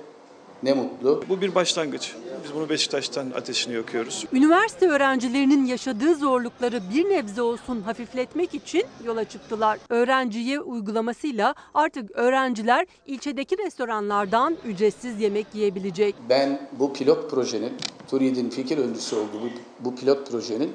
ne 0.63 0.73
mutlu. 0.73 1.23
Bu 1.29 1.41
bir 1.41 1.55
başlangıç. 1.55 2.15
Biz 2.45 2.55
bunu 2.55 2.69
Beşiktaş'tan 2.69 3.31
ateşini 3.31 3.75
yakıyoruz. 3.75 4.25
Üniversite 4.33 4.89
öğrencilerinin 4.89 5.67
yaşadığı 5.67 6.15
zorlukları 6.15 6.81
bir 6.95 7.11
nebze 7.11 7.43
olsun 7.43 7.81
hafifletmek 7.81 8.55
için 8.55 8.85
yola 9.05 9.25
çıktılar. 9.25 9.79
Öğrenciye 9.89 10.61
uygulamasıyla 10.61 11.55
artık 11.75 12.11
öğrenciler 12.11 12.87
ilçedeki 13.07 13.59
restoranlardan 13.59 14.57
ücretsiz 14.67 15.21
yemek 15.21 15.47
yiyebilecek. 15.55 16.15
Ben 16.29 16.69
bu 16.79 16.93
pilot 16.93 17.31
projenin, 17.31 17.73
TÜRİD'in 18.11 18.51
fikir 18.51 18.79
öncüsü 18.79 19.17
olduğu 19.17 19.43
bu, 19.43 19.49
bu 19.85 19.97
pilot 19.97 20.31
projenin 20.31 20.73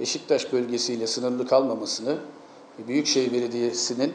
Beşiktaş 0.00 0.52
bölgesiyle 0.52 1.06
sınırlı 1.06 1.46
kalmamasını, 1.46 2.18
Büyükşehir 2.88 3.32
Belediyesi'nin 3.32 4.12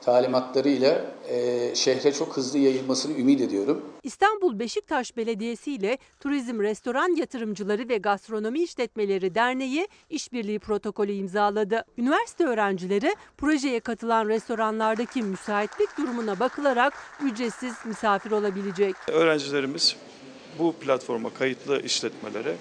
talimatlarıyla 0.00 1.04
e, 1.28 1.74
şehre 1.74 2.12
çok 2.12 2.36
hızlı 2.36 2.58
yayılmasını 2.58 3.18
ümit 3.18 3.40
ediyorum. 3.40 3.82
İstanbul 4.02 4.58
Beşiktaş 4.58 5.16
Belediyesi 5.16 5.72
ile 5.72 5.98
Turizm 6.20 6.60
Restoran 6.60 7.16
Yatırımcıları 7.16 7.88
ve 7.88 7.98
Gastronomi 7.98 8.62
İşletmeleri 8.62 9.34
Derneği 9.34 9.88
işbirliği 10.10 10.58
protokolü 10.58 11.12
imzaladı. 11.12 11.84
Üniversite 11.98 12.44
öğrencileri 12.44 13.14
projeye 13.38 13.80
katılan 13.80 14.28
restoranlardaki 14.28 15.22
müsaitlik 15.22 15.98
durumuna 15.98 16.40
bakılarak 16.40 16.92
ücretsiz 17.24 17.74
misafir 17.86 18.30
olabilecek. 18.30 18.94
Öğrencilerimiz 19.08 19.96
bu 20.58 20.72
platforma 20.72 21.30
kayıtlı 21.34 21.82
işletmelere 21.82 22.56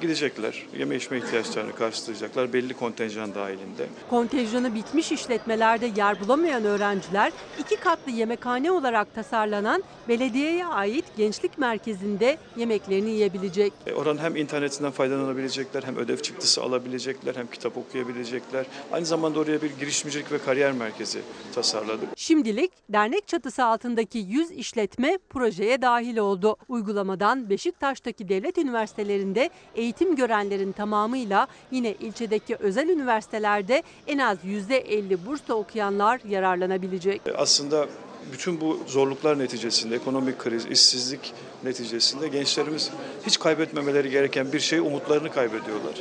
gidecekler. 0.00 0.66
Yeme 0.78 0.96
içme 0.96 1.18
ihtiyaçlarını 1.18 1.74
karşılayacaklar 1.74 2.52
belli 2.52 2.74
kontenjan 2.74 3.34
dahilinde. 3.34 3.86
Kontenjanı 4.10 4.74
bitmiş 4.74 5.12
işletmelerde 5.12 5.90
yer 5.96 6.20
bulamayan 6.20 6.64
öğrenciler 6.64 7.32
iki 7.58 7.76
katlı 7.76 8.12
yemekhane 8.12 8.70
olarak 8.70 9.14
tasarlanan 9.14 9.82
belediyeye 10.08 10.66
ait 10.66 11.04
gençlik 11.16 11.58
merkezinde 11.58 12.38
yemeklerini 12.56 13.10
yiyebilecek. 13.10 13.72
E, 13.86 13.92
Oranın 13.94 14.18
hem 14.18 14.36
internetinden 14.36 14.90
faydalanabilecekler, 14.92 15.82
hem 15.82 15.96
ödev 15.96 16.16
çıktısı 16.16 16.62
alabilecekler, 16.62 17.34
hem 17.34 17.46
kitap 17.46 17.76
okuyabilecekler. 17.76 18.66
Aynı 18.92 19.06
zamanda 19.06 19.38
oraya 19.40 19.62
bir 19.62 19.70
girişimcilik 19.80 20.32
ve 20.32 20.38
kariyer 20.38 20.72
merkezi 20.72 21.20
tasarladık. 21.54 22.08
Şimdilik 22.16 22.72
dernek 22.88 23.28
çatısı 23.28 23.64
altındaki 23.64 24.18
100 24.18 24.50
işletme 24.50 25.18
projeye 25.30 25.82
dahil 25.82 26.16
oldu. 26.16 26.56
Uygulamadan 26.68 27.50
Beşiktaş'taki 27.50 28.28
devlet 28.28 28.58
üniversitelerinde 28.58 29.50
eğitim 29.74 30.16
görenlerin 30.16 30.72
tamamıyla 30.72 31.46
yine 31.70 31.92
ilçedeki 31.92 32.56
özel 32.56 32.88
üniversitelerde 32.88 33.82
en 34.06 34.18
az 34.18 34.38
%50 34.44 35.26
bursla 35.26 35.54
okuyanlar 35.54 36.20
yararlanabilecek. 36.28 37.20
Aslında 37.36 37.86
bütün 38.32 38.60
bu 38.60 38.80
zorluklar 38.86 39.38
neticesinde, 39.38 39.96
ekonomik 39.96 40.38
kriz, 40.38 40.66
işsizlik 40.66 41.34
neticesinde 41.64 42.28
gençlerimiz 42.28 42.90
hiç 43.26 43.38
kaybetmemeleri 43.38 44.10
gereken 44.10 44.52
bir 44.52 44.60
şey 44.60 44.78
umutlarını 44.78 45.32
kaybediyorlar. 45.32 45.94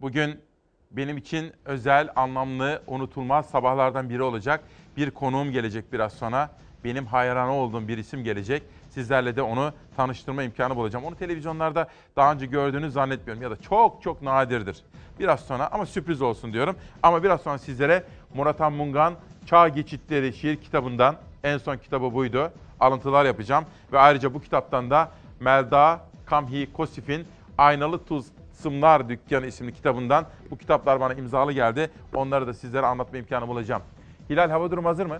Bugün 0.00 0.40
benim 0.90 1.16
için 1.16 1.52
özel, 1.64 2.08
anlamlı, 2.16 2.82
unutulmaz 2.86 3.46
sabahlardan 3.46 4.10
biri 4.10 4.22
olacak. 4.22 4.64
Bir 4.96 5.10
konuğum 5.10 5.52
gelecek 5.52 5.92
biraz 5.92 6.12
sonra. 6.12 6.50
Benim 6.84 7.06
hayran 7.06 7.48
olduğum 7.48 7.88
bir 7.88 7.98
isim 7.98 8.24
gelecek. 8.24 8.62
Sizlerle 8.96 9.36
de 9.36 9.42
onu 9.42 9.72
tanıştırma 9.96 10.42
imkanı 10.42 10.76
bulacağım. 10.76 11.04
Onu 11.04 11.16
televizyonlarda 11.16 11.88
daha 12.16 12.32
önce 12.32 12.46
gördüğünü 12.46 12.90
zannetmiyorum 12.90 13.42
ya 13.42 13.50
da 13.50 13.56
çok 13.56 14.02
çok 14.02 14.22
nadirdir. 14.22 14.82
Biraz 15.18 15.40
sonra 15.40 15.68
ama 15.72 15.86
sürpriz 15.86 16.22
olsun 16.22 16.52
diyorum. 16.52 16.76
Ama 17.02 17.22
biraz 17.22 17.40
sonra 17.40 17.58
sizlere 17.58 18.04
Murat 18.34 18.60
Mungan 18.60 19.14
Çağ 19.46 19.68
Geçitleri 19.68 20.32
şiir 20.32 20.56
kitabından 20.56 21.16
en 21.44 21.58
son 21.58 21.76
kitabı 21.76 22.14
buydu. 22.14 22.52
Alıntılar 22.80 23.24
yapacağım 23.24 23.64
ve 23.92 23.98
ayrıca 23.98 24.34
bu 24.34 24.40
kitaptan 24.40 24.90
da 24.90 25.10
Melda 25.40 26.00
Kamhi 26.26 26.72
Kosif'in 26.72 27.26
Aynalı 27.58 28.04
Tuz 28.04 28.26
Sımlar 28.52 29.08
Dükkanı 29.08 29.46
isimli 29.46 29.72
kitabından 29.72 30.26
bu 30.50 30.58
kitaplar 30.58 31.00
bana 31.00 31.14
imzalı 31.14 31.52
geldi. 31.52 31.90
Onları 32.14 32.46
da 32.46 32.54
sizlere 32.54 32.86
anlatma 32.86 33.18
imkanı 33.18 33.48
bulacağım. 33.48 33.82
Hilal 34.30 34.50
hava 34.50 34.70
durumu 34.70 34.88
hazır 34.88 35.06
mı? 35.06 35.18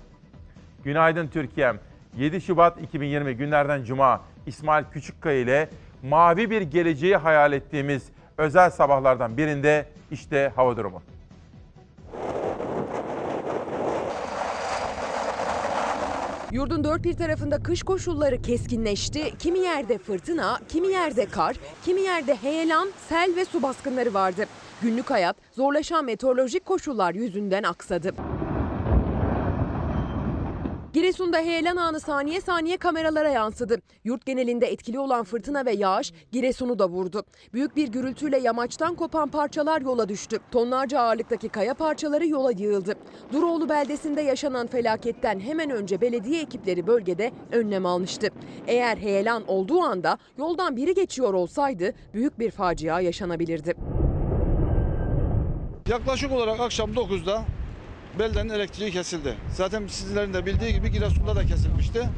Günaydın 0.85 1.29
Türkiye'm. 1.29 1.79
7 2.17 2.41
Şubat 2.41 2.83
2020 2.83 3.37
günlerden 3.37 3.85
Cuma 3.85 4.21
İsmail 4.47 4.85
Küçükkaya 4.93 5.41
ile 5.41 5.69
mavi 6.03 6.51
bir 6.51 6.63
geleceği 6.63 7.17
hayal 7.17 7.53
ettiğimiz 7.53 8.03
özel 8.39 8.71
sabahlardan 8.71 9.37
birinde 9.37 9.87
işte 10.11 10.53
hava 10.57 10.77
durumu. 10.77 11.03
Yurdun 16.53 16.85
dört 16.85 17.05
bir 17.05 17.17
tarafında 17.17 17.63
kış 17.63 17.83
koşulları 17.83 18.43
keskinleşti. 18.43 19.39
Kimi 19.39 19.59
yerde 19.59 19.99
fırtına, 19.99 20.59
kimi 20.69 20.87
yerde 20.87 21.27
kar, 21.27 21.57
kimi 21.85 22.01
yerde 22.01 22.35
heyelan, 22.35 22.89
sel 23.09 23.33
ve 23.37 23.45
su 23.45 23.63
baskınları 23.63 24.15
vardı. 24.15 24.45
Günlük 24.83 25.11
hayat 25.11 25.37
zorlaşan 25.53 26.05
meteorolojik 26.05 26.67
koşullar 26.67 27.15
yüzünden 27.15 27.63
aksadı. 27.63 28.15
Giresun'da 30.97 31.39
heyelan 31.39 31.77
anı 31.77 32.01
saniye 32.01 32.41
saniye 32.41 32.77
kameralara 32.77 33.29
yansıdı. 33.29 33.79
Yurt 34.05 34.27
genelinde 34.27 34.67
etkili 34.67 34.99
olan 34.99 35.25
fırtına 35.25 35.67
ve 35.67 35.73
yağış 35.73 36.13
Giresun'u 36.33 36.79
da 36.79 36.89
vurdu. 36.89 37.23
Büyük 37.53 37.77
bir 37.77 37.89
gürültüyle 37.89 38.39
yamaçtan 38.39 38.95
kopan 38.95 39.29
parçalar 39.29 39.81
yola 39.81 40.09
düştü. 40.09 40.39
Tonlarca 40.51 41.01
ağırlıktaki 41.01 41.49
kaya 41.49 41.75
parçaları 41.75 42.27
yola 42.27 42.51
yığıldı. 42.51 42.95
Duroğlu 43.33 43.69
beldesinde 43.69 44.21
yaşanan 44.21 44.67
felaketten 44.67 45.41
hemen 45.41 45.71
önce 45.71 46.01
belediye 46.01 46.43
ekipleri 46.43 46.87
bölgede 46.87 47.33
önlem 47.53 47.87
almıştı. 47.87 48.29
Eğer 48.67 48.97
heyelan 48.97 49.49
olduğu 49.49 49.81
anda 49.81 50.19
yoldan 50.39 50.77
biri 50.77 50.95
geçiyor 50.95 51.35
olsaydı 51.35 51.93
büyük 52.15 52.39
bir 52.39 52.51
facia 52.51 53.01
yaşanabilirdi. 53.01 53.75
Yaklaşık 55.89 56.33
olarak 56.33 56.61
akşam 56.61 56.91
9'da 56.91 57.45
beldenin 58.19 58.51
elektriği 58.51 58.91
kesildi. 58.91 59.35
Zaten 59.55 59.87
sizlerin 59.87 60.35
de 60.35 60.47
bildiği 60.47 60.73
gibi 60.73 60.91
Giresun'da 60.93 61.37
da 61.37 61.47
kesilmişti. 61.47 62.09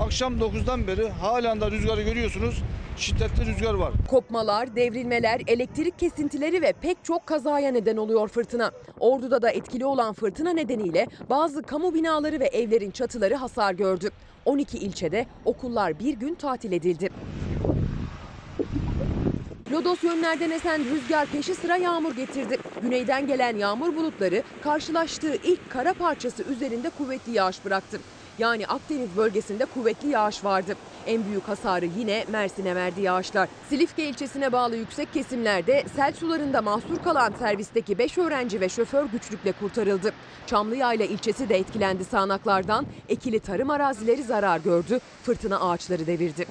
Akşam 0.00 0.38
9'dan 0.38 0.86
beri 0.86 1.08
halen 1.08 1.60
de 1.60 1.70
rüzgarı 1.70 2.02
görüyorsunuz. 2.02 2.62
Şiddetli 2.96 3.46
rüzgar 3.46 3.74
var. 3.74 3.92
Kopmalar, 4.10 4.76
devrilmeler, 4.76 5.40
elektrik 5.46 5.98
kesintileri 5.98 6.62
ve 6.62 6.72
pek 6.72 7.04
çok 7.04 7.26
kazaya 7.26 7.72
neden 7.72 7.96
oluyor 7.96 8.28
fırtına. 8.28 8.70
Ordu'da 9.00 9.42
da 9.42 9.50
etkili 9.50 9.86
olan 9.86 10.12
fırtına 10.12 10.52
nedeniyle 10.52 11.06
bazı 11.30 11.62
kamu 11.62 11.94
binaları 11.94 12.40
ve 12.40 12.46
evlerin 12.46 12.90
çatıları 12.90 13.34
hasar 13.34 13.74
gördü. 13.74 14.10
12 14.44 14.78
ilçede 14.78 15.26
okullar 15.44 15.98
bir 15.98 16.14
gün 16.14 16.34
tatil 16.34 16.72
edildi. 16.72 17.10
Lodos 19.72 20.02
yönlerden 20.04 20.50
esen 20.50 20.84
rüzgar 20.84 21.26
peşi 21.26 21.54
sıra 21.54 21.76
yağmur 21.76 22.16
getirdi. 22.16 22.58
Güneyden 22.82 23.26
gelen 23.26 23.56
yağmur 23.56 23.96
bulutları 23.96 24.42
karşılaştığı 24.62 25.34
ilk 25.34 25.70
kara 25.70 25.94
parçası 25.94 26.42
üzerinde 26.42 26.90
kuvvetli 26.90 27.32
yağış 27.32 27.64
bıraktı. 27.64 28.00
Yani 28.38 28.66
Akdeniz 28.66 29.16
bölgesinde 29.16 29.64
kuvvetli 29.64 30.08
yağış 30.08 30.44
vardı. 30.44 30.76
En 31.06 31.24
büyük 31.24 31.48
hasarı 31.48 31.86
yine 31.98 32.24
Mersin'e 32.32 32.74
verdi 32.76 33.00
yağışlar. 33.00 33.48
Silifke 33.68 34.04
ilçesine 34.04 34.52
bağlı 34.52 34.76
yüksek 34.76 35.12
kesimlerde 35.12 35.84
sel 35.96 36.12
sularında 36.12 36.62
mahsur 36.62 36.98
kalan 37.04 37.32
servisteki 37.38 37.98
5 37.98 38.18
öğrenci 38.18 38.60
ve 38.60 38.68
şoför 38.68 39.04
güçlükle 39.04 39.52
kurtarıldı. 39.52 40.12
Çamlıyayla 40.46 41.04
ilçesi 41.04 41.48
de 41.48 41.56
etkilendi 41.56 42.04
sağanaklardan. 42.04 42.86
Ekili 43.08 43.40
tarım 43.40 43.70
arazileri 43.70 44.22
zarar 44.22 44.58
gördü. 44.58 45.00
Fırtına 45.22 45.60
ağaçları 45.60 46.06
devirdi. 46.06 46.46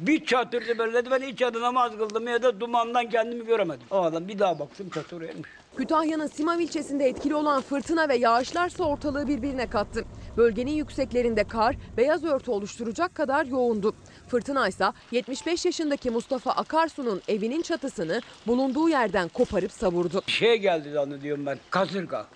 Bir 0.00 0.26
çatırdı 0.26 0.78
böyle 0.78 1.10
ben 1.10 1.22
hiç 1.22 1.42
adı 1.42 1.60
namaz 1.60 1.92
kıldım 1.98 2.28
ya 2.28 2.42
da 2.42 2.60
dumandan 2.60 3.10
kendimi 3.10 3.46
göremedim. 3.46 3.86
O 3.90 4.02
adam 4.02 4.28
bir 4.28 4.38
daha 4.38 4.58
baktım 4.58 4.90
çatır 4.94 5.20
yanmış. 5.22 5.50
Kütahya'nın 5.76 6.26
Simav 6.26 6.58
ilçesinde 6.58 7.04
etkili 7.04 7.34
olan 7.34 7.62
fırtına 7.62 8.08
ve 8.08 8.16
yağışlarsa 8.16 8.84
ortalığı 8.84 9.28
birbirine 9.28 9.70
kattı. 9.70 10.04
Bölgenin 10.36 10.72
yükseklerinde 10.72 11.44
kar 11.44 11.76
beyaz 11.96 12.24
örtü 12.24 12.50
oluşturacak 12.50 13.14
kadar 13.14 13.46
yoğundu. 13.46 13.94
Fırtına 14.28 14.68
ise 14.68 14.84
75 15.10 15.64
yaşındaki 15.64 16.10
Mustafa 16.10 16.50
Akarsu'nun 16.50 17.22
evinin 17.28 17.62
çatısını 17.62 18.20
bulunduğu 18.46 18.88
yerden 18.88 19.28
koparıp 19.28 19.72
savurdu. 19.72 20.22
Şey 20.26 20.56
geldi 20.56 20.90
zannediyorum 20.92 21.46
ben 21.46 21.58
kasırga. 21.70 22.26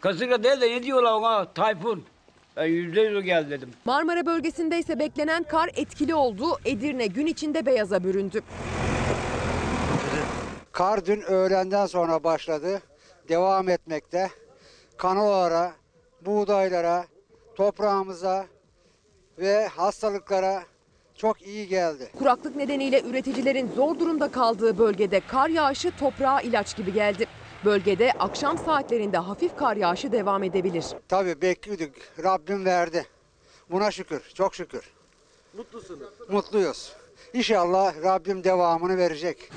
Kasırga 0.00 0.42
değil 0.44 0.60
de 0.60 0.70
ne 0.70 0.82
diyorlar 0.82 1.12
ona 1.12 1.52
tayfun. 1.52 2.04
Ben 2.56 2.64
yüzde 2.66 3.00
yüz 3.00 3.16
o 3.16 3.22
geldi 3.22 3.50
dedim. 3.50 3.70
Marmara 3.84 4.26
bölgesinde 4.26 4.78
ise 4.78 4.98
beklenen 4.98 5.42
kar 5.42 5.70
etkili 5.76 6.14
oldu. 6.14 6.58
Edirne 6.64 7.06
gün 7.06 7.26
içinde 7.26 7.66
beyaza 7.66 8.04
büründü. 8.04 8.40
Kar 10.72 11.06
dün 11.06 11.20
öğlenden 11.20 11.86
sonra 11.86 12.24
başladı. 12.24 12.82
Devam 13.28 13.68
etmekte. 13.68 14.30
Kanolara, 14.96 15.72
buğdaylara, 16.26 17.04
toprağımıza 17.56 18.46
ve 19.38 19.66
hastalıklara 19.66 20.62
çok 21.16 21.42
iyi 21.42 21.68
geldi. 21.68 22.10
Kuraklık 22.18 22.56
nedeniyle 22.56 23.02
üreticilerin 23.02 23.70
zor 23.76 23.98
durumda 23.98 24.30
kaldığı 24.30 24.78
bölgede 24.78 25.20
kar 25.20 25.48
yağışı 25.48 25.90
toprağa 25.96 26.40
ilaç 26.40 26.76
gibi 26.76 26.92
geldi. 26.92 27.26
Bölgede 27.64 28.12
akşam 28.18 28.58
saatlerinde 28.58 29.18
hafif 29.18 29.56
kar 29.56 29.76
yağışı 29.76 30.12
devam 30.12 30.42
edebilir. 30.42 30.86
Tabii 31.08 31.42
bekliyorduk. 31.42 31.94
Rabbim 32.24 32.64
verdi. 32.64 33.06
Buna 33.70 33.90
şükür, 33.90 34.22
çok 34.34 34.54
şükür. 34.54 34.90
Mutlusunuz. 35.56 36.08
Mutluyuz. 36.30 36.96
İnşallah 37.32 38.02
Rabbim 38.04 38.44
devamını 38.44 38.96
verecek. 38.98 39.50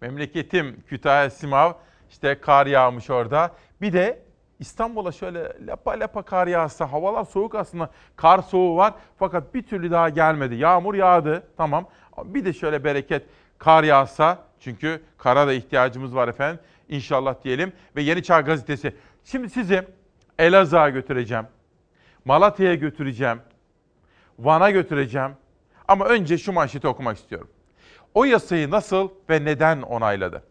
Memleketim 0.00 0.82
Kütahya 0.88 1.30
Simav. 1.30 1.72
İşte 2.10 2.40
kar 2.40 2.66
yağmış 2.66 3.10
orada. 3.10 3.56
Bir 3.80 3.92
de 3.92 4.22
İstanbul'a 4.58 5.12
şöyle 5.12 5.56
lapa 5.66 5.90
lapa 6.00 6.22
kar 6.22 6.46
yağsa, 6.46 6.92
havalar 6.92 7.24
soğuk 7.24 7.54
aslında, 7.54 7.90
kar 8.16 8.42
soğuğu 8.42 8.76
var 8.76 8.94
fakat 9.18 9.54
bir 9.54 9.62
türlü 9.62 9.90
daha 9.90 10.08
gelmedi. 10.08 10.54
Yağmur 10.54 10.94
yağdı, 10.94 11.42
tamam. 11.56 11.88
Bir 12.24 12.44
de 12.44 12.52
şöyle 12.52 12.84
bereket, 12.84 13.22
Kar 13.62 13.84
yağsa 13.84 14.38
çünkü 14.60 15.02
kara 15.18 15.46
da 15.46 15.52
ihtiyacımız 15.52 16.14
var 16.14 16.28
efendim. 16.28 16.60
İnşallah 16.88 17.34
diyelim 17.44 17.72
ve 17.96 18.02
Yeni 18.02 18.22
Çağ 18.22 18.40
Gazetesi. 18.40 18.96
Şimdi 19.24 19.50
sizi 19.50 19.86
Elazığ'a 20.38 20.88
götüreceğim. 20.88 21.46
Malatya'ya 22.24 22.74
götüreceğim. 22.74 23.40
Van'a 24.38 24.70
götüreceğim. 24.70 25.30
Ama 25.88 26.04
önce 26.04 26.38
şu 26.38 26.52
manşeti 26.52 26.88
okumak 26.88 27.16
istiyorum. 27.16 27.48
O 28.14 28.24
yasayı 28.24 28.70
nasıl 28.70 29.08
ve 29.30 29.44
neden 29.44 29.82
onayladı? 29.82 30.42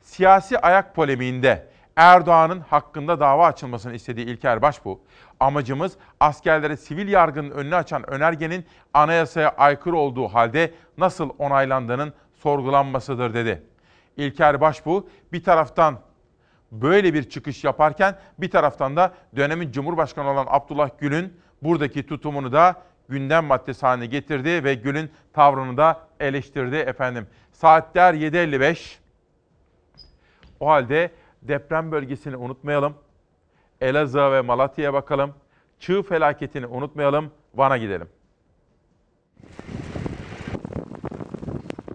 Siyasi 0.00 0.58
ayak 0.58 0.94
polemiğinde 0.94 1.68
Erdoğan'ın 1.96 2.60
hakkında 2.60 3.20
dava 3.20 3.46
açılmasını 3.46 3.94
istediği 3.94 4.26
İlker 4.26 4.62
Başbuğ, 4.62 5.00
amacımız 5.40 5.92
askerlere 6.20 6.76
sivil 6.76 7.08
yargının 7.08 7.50
önünü 7.50 7.76
açan 7.76 8.10
önergenin 8.10 8.66
anayasaya 8.94 9.48
aykırı 9.48 9.96
olduğu 9.96 10.28
halde 10.28 10.74
nasıl 10.98 11.30
onaylandığının 11.38 12.12
sorgulanmasıdır 12.44 13.34
dedi. 13.34 13.62
İlker 14.16 14.60
Başbuğ 14.60 15.06
bir 15.32 15.42
taraftan 15.44 15.98
böyle 16.72 17.14
bir 17.14 17.30
çıkış 17.30 17.64
yaparken 17.64 18.18
bir 18.38 18.50
taraftan 18.50 18.96
da 18.96 19.14
dönemin 19.36 19.72
Cumhurbaşkanı 19.72 20.30
olan 20.30 20.46
Abdullah 20.48 20.90
Gül'ün 20.98 21.40
buradaki 21.62 22.06
tutumunu 22.06 22.52
da 22.52 22.82
gündem 23.08 23.44
maddesi 23.44 23.86
haline 23.86 24.06
getirdi 24.06 24.64
ve 24.64 24.74
Gül'ün 24.74 25.10
tavrını 25.32 25.76
da 25.76 26.00
eleştirdi 26.20 26.76
efendim. 26.76 27.26
Saatler 27.52 28.14
7.55. 28.14 28.98
O 30.60 30.68
halde 30.68 31.10
deprem 31.42 31.92
bölgesini 31.92 32.36
unutmayalım. 32.36 32.94
Elazığ 33.80 34.32
ve 34.32 34.40
Malatya'ya 34.40 34.92
bakalım. 34.92 35.34
Çığ 35.78 36.02
felaketini 36.02 36.66
unutmayalım. 36.66 37.30
Van'a 37.54 37.76
gidelim. 37.76 38.08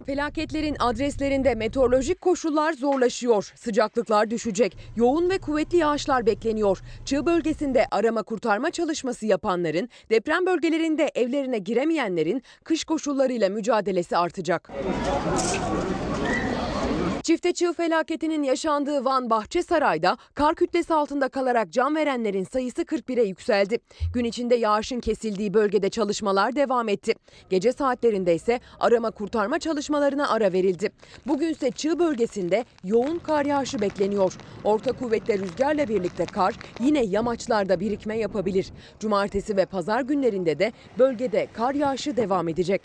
Felaketlerin 0.09 0.75
adreslerinde 0.79 1.55
meteorolojik 1.55 2.21
koşullar 2.21 2.73
zorlaşıyor. 2.73 3.51
Sıcaklıklar 3.55 4.29
düşecek. 4.29 4.77
Yoğun 4.95 5.29
ve 5.29 5.37
kuvvetli 5.37 5.77
yağışlar 5.77 6.25
bekleniyor. 6.25 6.79
Çığ 7.05 7.25
bölgesinde 7.25 7.85
arama 7.91 8.23
kurtarma 8.23 8.71
çalışması 8.71 9.25
yapanların, 9.25 9.89
deprem 10.09 10.45
bölgelerinde 10.45 11.11
evlerine 11.15 11.57
giremeyenlerin 11.57 12.43
kış 12.63 12.83
koşullarıyla 12.83 13.49
mücadelesi 13.49 14.17
artacak. 14.17 14.71
Çifte 17.23 17.53
çığ 17.53 17.73
felaketinin 17.73 18.43
yaşandığı 18.43 19.05
Van 19.05 19.29
Bahçesaray'da 19.29 20.17
kar 20.33 20.55
kütlesi 20.55 20.93
altında 20.93 21.29
kalarak 21.29 21.71
can 21.71 21.95
verenlerin 21.95 22.43
sayısı 22.43 22.81
41'e 22.81 23.23
yükseldi. 23.23 23.77
Gün 24.13 24.25
içinde 24.25 24.55
yağışın 24.55 24.99
kesildiği 24.99 25.53
bölgede 25.53 25.89
çalışmalar 25.89 26.55
devam 26.55 26.89
etti. 26.89 27.13
Gece 27.49 27.71
saatlerinde 27.71 28.35
ise 28.35 28.59
arama 28.79 29.11
kurtarma 29.11 29.59
çalışmalarına 29.59 30.29
ara 30.29 30.53
verildi. 30.53 30.91
Bugünse 31.27 31.71
çığ 31.71 31.99
bölgesinde 31.99 32.65
yoğun 32.83 33.19
kar 33.19 33.45
yağışı 33.45 33.81
bekleniyor. 33.81 34.33
Orta 34.63 34.91
kuvvetli 34.91 35.39
rüzgarla 35.39 35.87
birlikte 35.87 36.25
kar 36.25 36.55
yine 36.79 37.03
yamaçlarda 37.05 37.79
birikme 37.79 38.17
yapabilir. 38.17 38.67
Cumartesi 38.99 39.57
ve 39.57 39.65
pazar 39.65 40.01
günlerinde 40.01 40.59
de 40.59 40.73
bölgede 40.99 41.47
kar 41.53 41.75
yağışı 41.75 42.17
devam 42.17 42.47
edecek. 42.47 42.81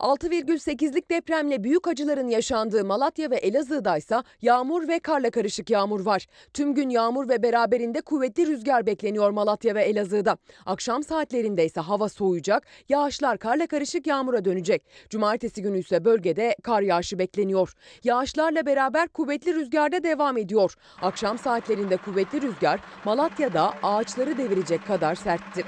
6,8'lik 0.00 1.10
depremle 1.10 1.64
büyük 1.64 1.88
acıların 1.88 2.28
yaşandığı 2.28 2.84
Malatya 2.84 3.30
ve 3.30 3.36
Elazığ'da 3.36 3.96
ise 3.96 4.22
yağmur 4.42 4.88
ve 4.88 4.98
karla 4.98 5.30
karışık 5.30 5.70
yağmur 5.70 6.00
var. 6.00 6.26
Tüm 6.54 6.74
gün 6.74 6.90
yağmur 6.90 7.28
ve 7.28 7.42
beraberinde 7.42 8.00
kuvvetli 8.00 8.46
rüzgar 8.46 8.86
bekleniyor 8.86 9.30
Malatya 9.30 9.74
ve 9.74 9.82
Elazığ'da. 9.82 10.36
Akşam 10.66 11.02
saatlerinde 11.02 11.64
ise 11.64 11.80
hava 11.80 12.08
soğuyacak, 12.08 12.66
yağışlar 12.88 13.38
karla 13.38 13.66
karışık 13.66 14.06
yağmura 14.06 14.44
dönecek. 14.44 14.82
Cumartesi 15.10 15.62
günü 15.62 15.78
ise 15.78 16.04
bölgede 16.04 16.56
kar 16.62 16.82
yağışı 16.82 17.18
bekleniyor. 17.18 17.72
Yağışlarla 18.04 18.66
beraber 18.66 19.08
kuvvetli 19.08 19.54
rüzgarda 19.54 20.04
devam 20.04 20.36
ediyor. 20.36 20.74
Akşam 21.02 21.38
saatlerinde 21.38 21.96
kuvvetli 21.96 22.42
rüzgar 22.42 22.80
Malatya'da 23.04 23.74
ağaçları 23.82 24.38
devirecek 24.38 24.86
kadar 24.86 25.14
sertti. 25.14 25.64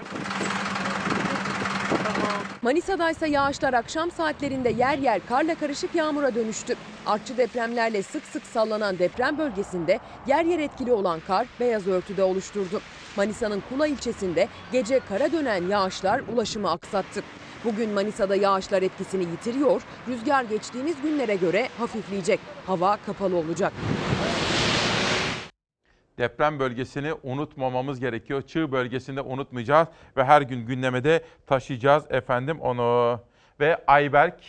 Manisa'da 2.63 3.11
ise 3.11 3.29
yağışlar 3.29 3.73
akşam 3.73 4.11
saatlerinde 4.11 4.71
yer 4.71 4.99
yer 4.99 5.27
karla 5.27 5.55
karışık 5.55 5.95
yağmura 5.95 6.35
dönüştü. 6.35 6.77
Artçı 7.07 7.37
depremlerle 7.37 8.03
sık 8.03 8.25
sık 8.25 8.47
sallanan 8.47 8.99
deprem 8.99 9.39
bölgesinde 9.39 10.01
yer 10.27 10.45
yer 10.45 10.59
etkili 10.59 10.93
olan 10.93 11.21
kar 11.27 11.47
beyaz 11.61 11.87
örtüde 11.87 12.23
oluşturdu. 12.23 12.81
Manisa'nın 13.17 13.63
Kula 13.69 13.87
ilçesinde 13.87 14.49
gece 14.73 15.01
kara 15.09 15.33
dönen 15.33 15.69
yağışlar 15.69 16.23
ulaşımı 16.35 16.71
aksattı. 16.71 17.23
Bugün 17.65 17.91
Manisa'da 17.91 18.37
yağışlar 18.37 18.83
etkisini 18.83 19.25
yitiriyor, 19.25 19.83
rüzgar 20.09 20.45
geçtiğimiz 20.45 21.03
günlere 21.03 21.35
göre 21.37 21.69
hafifleyecek. 21.79 22.41
Hava 22.67 22.99
kapalı 23.07 23.37
olacak. 23.37 23.73
Deprem 26.21 26.59
bölgesini 26.59 27.13
unutmamamız 27.23 28.01
gerekiyor. 28.01 28.43
Çığ 28.43 28.73
bölgesinde 28.73 29.21
unutmayacağız 29.21 29.89
ve 30.17 30.25
her 30.25 30.43
gün 30.43 30.67
gündeme 30.67 31.21
taşıyacağız 31.47 32.05
efendim 32.11 32.61
onu. 32.61 33.21
Ve 33.61 33.85
Ayberk 33.87 34.41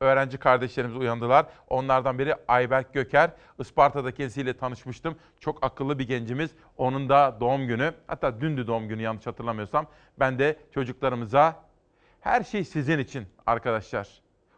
öğrenci 0.00 0.38
kardeşlerimiz 0.38 0.96
uyandılar. 0.96 1.46
Onlardan 1.68 2.18
biri 2.18 2.34
Ayberk 2.48 2.94
Göker. 2.94 3.30
Isparta'da 3.58 4.14
kendisiyle 4.14 4.56
tanışmıştım. 4.56 5.16
Çok 5.40 5.64
akıllı 5.64 5.98
bir 5.98 6.08
gencimiz. 6.08 6.50
Onun 6.76 7.08
da 7.08 7.36
doğum 7.40 7.66
günü. 7.66 7.92
Hatta 8.06 8.40
dündü 8.40 8.66
doğum 8.66 8.88
günü 8.88 9.02
yanlış 9.02 9.26
hatırlamıyorsam. 9.26 9.86
Ben 10.18 10.38
de 10.38 10.56
çocuklarımıza 10.74 11.64
her 12.20 12.44
şey 12.44 12.64
sizin 12.64 12.98
için 12.98 13.26
arkadaşlar. 13.46 14.08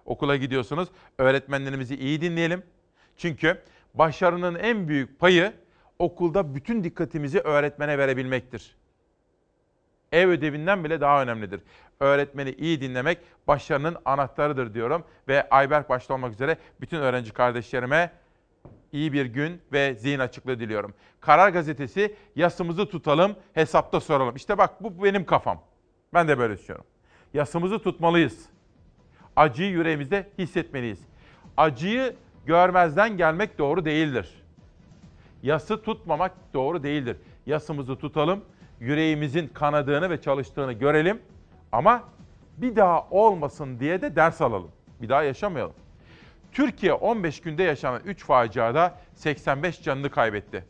Okula 0.05 0.37
gidiyorsunuz. 0.37 0.89
Öğretmenlerimizi 1.19 1.95
iyi 1.95 2.21
dinleyelim. 2.21 2.63
Çünkü 3.17 3.63
başarının 3.95 4.55
en 4.55 4.89
büyük 4.89 5.19
payı 5.21 5.53
okulda 6.01 6.55
bütün 6.55 6.85
dikkatimizi 6.85 7.41
öğretmene 7.41 7.99
verebilmektir. 7.99 8.77
Ev 10.13 10.29
ödevinden 10.29 10.85
bile 10.85 11.01
daha 11.01 11.23
önemlidir. 11.23 11.61
Öğretmeni 12.01 12.51
iyi 12.51 12.81
dinlemek 12.81 13.19
başarının 13.49 13.97
anahtarıdır 14.05 14.75
diyorum 14.75 15.05
ve 15.29 15.49
Ayberk 15.51 15.89
başta 15.89 16.15
olmak 16.15 16.33
üzere 16.33 16.57
bütün 16.81 16.97
öğrenci 16.97 17.33
kardeşlerime 17.33 18.13
iyi 18.93 19.13
bir 19.13 19.27
gün 19.27 19.61
ve 19.73 19.95
zihin 19.95 20.19
açıklığı 20.19 20.61
diliyorum. 20.61 20.95
Karar 21.21 21.49
Gazetesi 21.49 22.17
yasımızı 22.37 22.87
tutalım, 22.87 23.37
hesapta 23.55 24.01
soralım. 24.01 24.37
İşte 24.37 24.59
bak 24.59 24.83
bu 24.83 25.05
benim 25.05 25.25
kafam. 25.25 25.63
Ben 26.15 26.29
de 26.29 26.39
böyle 26.39 26.59
düşünüyorum. 26.59 26.87
Yasımızı 27.35 27.79
tutmalıyız. 27.79 28.47
Acıyı 29.37 29.71
yüreğimizde 29.71 30.29
hissetmeliyiz. 30.39 31.01
Acıyı 31.57 32.15
görmezden 32.47 33.17
gelmek 33.17 33.59
doğru 33.59 33.85
değildir. 33.85 34.40
Yası 35.43 35.83
tutmamak 35.83 36.33
doğru 36.55 36.83
değildir. 36.83 37.17
Yasımızı 37.47 37.97
tutalım, 37.97 38.45
yüreğimizin 38.81 39.47
kanadığını 39.49 40.11
ve 40.11 40.21
çalıştığını 40.21 40.73
görelim 40.73 41.23
ama 41.73 42.05
bir 42.57 42.77
daha 42.77 43.09
olmasın 43.11 43.81
diye 43.81 44.03
de 44.03 44.17
ders 44.17 44.41
alalım. 44.41 44.71
Bir 45.03 45.09
daha 45.09 45.23
yaşamayalım. 45.23 45.75
Türkiye 46.53 46.93
15 46.93 47.41
günde 47.41 47.63
yaşanan 47.63 48.01
3 48.05 48.25
faciada 48.25 48.95
85 49.15 49.83
canını 49.83 50.11
kaybetti. 50.11 50.65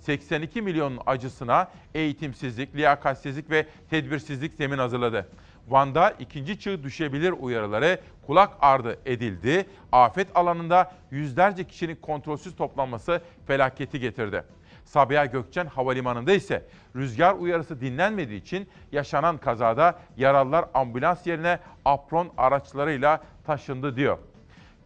82 0.00 0.62
milyonun 0.62 0.98
acısına 1.06 1.70
eğitimsizlik, 1.94 2.76
liyakatsizlik 2.76 3.50
ve 3.50 3.66
tedbirsizlik 3.90 4.54
zemin 4.54 4.78
hazırladı. 4.78 5.28
Van'da 5.68 6.10
ikinci 6.10 6.58
çığ 6.58 6.82
düşebilir 6.82 7.34
uyarıları 7.40 8.00
kulak 8.26 8.50
ardı 8.60 8.98
edildi. 9.06 9.66
Afet 9.92 10.28
alanında 10.34 10.92
yüzlerce 11.10 11.64
kişinin 11.64 11.96
kontrolsüz 11.96 12.56
toplanması 12.56 13.20
felaketi 13.46 14.00
getirdi. 14.00 14.44
Sabiha 14.84 15.26
Gökçen 15.26 15.66
Havalimanı'nda 15.66 16.32
ise 16.32 16.66
rüzgar 16.96 17.34
uyarısı 17.34 17.80
dinlenmediği 17.80 18.40
için 18.40 18.68
yaşanan 18.92 19.38
kazada 19.38 19.98
yaralılar 20.16 20.64
ambulans 20.74 21.26
yerine 21.26 21.58
apron 21.84 22.30
araçlarıyla 22.36 23.22
taşındı 23.46 23.96
diyor. 23.96 24.18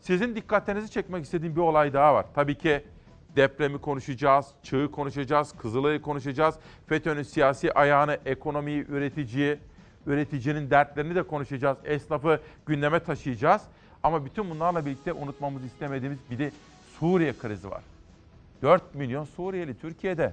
Sizin 0.00 0.36
dikkatlerinizi 0.36 0.90
çekmek 0.90 1.24
istediğim 1.24 1.56
bir 1.56 1.60
olay 1.60 1.92
daha 1.92 2.14
var. 2.14 2.26
Tabii 2.34 2.54
ki 2.58 2.84
depremi 3.36 3.78
konuşacağız, 3.80 4.46
çığı 4.62 4.90
konuşacağız, 4.90 5.52
Kızılay'ı 5.58 6.02
konuşacağız, 6.02 6.54
FETÖ'nün 6.86 7.22
siyasi 7.22 7.72
ayağını, 7.72 8.18
ekonomiyi, 8.26 8.86
üreticiyi, 8.88 9.58
üreticinin 10.06 10.70
dertlerini 10.70 11.14
de 11.14 11.22
konuşacağız. 11.22 11.78
Esnafı 11.84 12.40
gündeme 12.66 13.00
taşıyacağız. 13.00 13.62
Ama 14.02 14.24
bütün 14.24 14.50
bunlarla 14.50 14.86
birlikte 14.86 15.12
unutmamız 15.12 15.64
istemediğimiz 15.64 16.18
bir 16.30 16.38
de 16.38 16.50
Suriye 16.98 17.32
krizi 17.38 17.70
var. 17.70 17.82
4 18.62 18.94
milyon 18.94 19.24
Suriyeli 19.24 19.78
Türkiye'de 19.78 20.32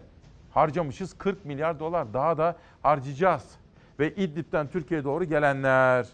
harcamışız 0.51 1.17
40 1.17 1.45
milyar 1.45 1.79
dolar 1.79 2.13
daha 2.13 2.37
da 2.37 2.55
harcayacağız. 2.81 3.43
Ve 3.99 4.15
İdlib'den 4.15 4.67
Türkiye'ye 4.67 5.03
doğru 5.03 5.23
gelenler. 5.23 6.07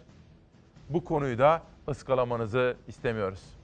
Bu 0.89 1.05
konuyu 1.05 1.37
da 1.37 1.61
ıskalamanızı 1.89 2.75
istemiyoruz. 2.87 3.56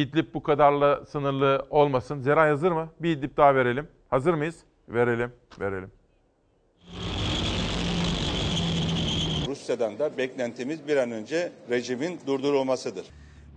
İdlib 0.00 0.34
bu 0.34 0.42
kadarla 0.42 1.06
sınırlı 1.06 1.66
olmasın. 1.70 2.20
Zeray 2.20 2.50
hazır 2.50 2.72
mı? 2.72 2.88
Bir 3.00 3.16
İdlib 3.16 3.36
daha 3.36 3.54
verelim. 3.54 3.88
Hazır 4.10 4.34
mıyız? 4.34 4.56
Verelim, 4.88 5.32
verelim. 5.60 5.90
Rusya'dan 9.46 9.98
da 9.98 10.18
beklentimiz 10.18 10.88
bir 10.88 10.96
an 10.96 11.10
önce 11.10 11.52
rejimin 11.70 12.20
durdurulmasıdır. 12.26 13.06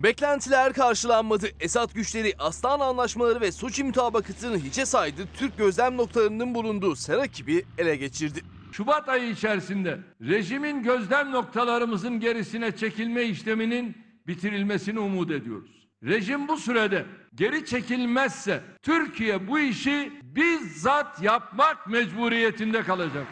Beklentiler 0.03 0.73
karşılanmadı. 0.73 1.47
Esad 1.59 1.93
güçleri 1.93 2.33
Aslan 2.39 2.79
Anlaşmaları 2.79 3.41
ve 3.41 3.51
Soçi 3.51 3.83
mutabakatını 3.83 4.57
hiçe 4.57 4.85
saydı. 4.85 5.21
Türk 5.37 5.57
gözlem 5.57 5.97
noktalarının 5.97 6.55
bulunduğu 6.55 6.95
Serakib'i 6.95 7.65
ele 7.77 7.95
geçirdi. 7.95 8.39
Şubat 8.71 9.09
ayı 9.09 9.29
içerisinde 9.29 9.99
rejimin 10.21 10.83
gözlem 10.83 11.31
noktalarımızın 11.31 12.19
gerisine 12.19 12.75
çekilme 12.75 13.23
işleminin 13.23 13.97
bitirilmesini 14.27 14.99
umut 14.99 15.31
ediyoruz. 15.31 15.82
Rejim 16.03 16.47
bu 16.47 16.57
sürede 16.57 17.05
geri 17.35 17.65
çekilmezse 17.65 18.61
Türkiye 18.81 19.47
bu 19.47 19.59
işi 19.59 20.11
bizzat 20.23 21.21
yapmak 21.21 21.87
mecburiyetinde 21.87 22.83
kalacak. 22.83 23.27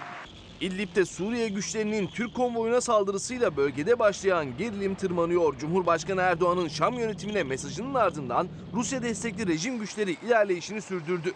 İdlib'de 0.62 1.06
Suriye 1.06 1.50
güçlerinin 1.50 2.08
Türk 2.08 2.36
konvoyuna 2.36 2.82
saldırısıyla 2.82 3.58
bölgede 3.58 4.00
başlayan 4.00 4.58
gerilim 4.58 4.96
tırmanıyor. 4.96 5.58
Cumhurbaşkanı 5.58 6.22
Erdoğan'ın 6.22 6.68
Şam 6.68 6.94
yönetimine 6.94 7.44
mesajının 7.44 7.94
ardından 7.94 8.48
Rusya 8.74 9.04
destekli 9.04 9.48
rejim 9.48 9.80
güçleri 9.80 10.18
ilerleyişini 10.26 10.82
sürdürdü. 10.82 11.32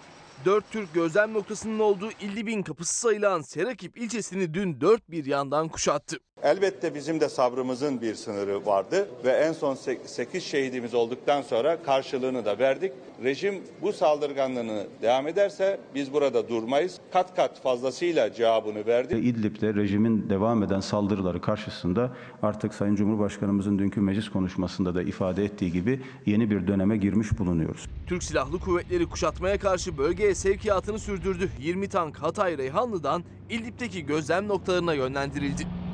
Dört 0.45 0.71
Türk 0.71 0.93
gözlem 0.93 1.33
noktasının 1.33 1.79
olduğu 1.79 2.11
İdlib'in 2.11 2.63
kapısı 2.63 2.99
sayılan 2.99 3.41
Serakip 3.41 3.97
ilçesini 3.97 4.53
dün 4.53 4.81
dört 4.81 5.11
bir 5.11 5.25
yandan 5.25 5.67
kuşattı. 5.67 6.17
Elbette 6.45 6.95
bizim 6.95 7.19
de 7.19 7.29
sabrımızın 7.29 8.01
bir 8.01 8.15
sınırı 8.15 8.65
vardı 8.65 9.09
ve 9.25 9.31
en 9.31 9.53
son 9.53 9.75
8 10.05 10.43
şehidimiz 10.43 10.93
olduktan 10.93 11.41
sonra 11.41 11.83
karşılığını 11.83 12.45
da 12.45 12.59
verdik. 12.59 12.93
Rejim 13.23 13.55
bu 13.81 13.93
saldırganlığını 13.93 14.87
devam 15.01 15.27
ederse 15.27 15.79
biz 15.95 16.13
burada 16.13 16.49
durmayız. 16.49 16.99
Kat 17.13 17.35
kat 17.35 17.61
fazlasıyla 17.61 18.33
cevabını 18.33 18.85
verdi. 18.85 19.15
İdlib'de 19.15 19.73
rejimin 19.73 20.29
devam 20.29 20.63
eden 20.63 20.79
saldırıları 20.79 21.41
karşısında 21.41 22.11
artık 22.43 22.73
Sayın 22.73 22.95
Cumhurbaşkanımızın 22.95 23.79
dünkü 23.79 24.01
meclis 24.01 24.29
konuşmasında 24.29 24.95
da 24.95 25.03
ifade 25.03 25.45
ettiği 25.45 25.71
gibi 25.71 26.01
yeni 26.25 26.49
bir 26.49 26.67
döneme 26.67 26.97
girmiş 26.97 27.39
bulunuyoruz. 27.39 27.85
Türk 28.07 28.23
Silahlı 28.23 28.59
Kuvvetleri 28.59 29.09
kuşatmaya 29.09 29.59
karşı 29.59 29.97
bölgeye 29.97 30.35
sevkiyatını 30.35 30.99
sürdürdü. 30.99 31.49
20 31.59 31.89
tank 31.89 32.17
Hatay 32.17 32.57
Reyhanlı'dan 32.57 33.23
İdlib'deki 33.49 34.05
gözlem 34.05 34.47
noktalarına 34.47 34.93
yönlendirildi. 34.93 35.84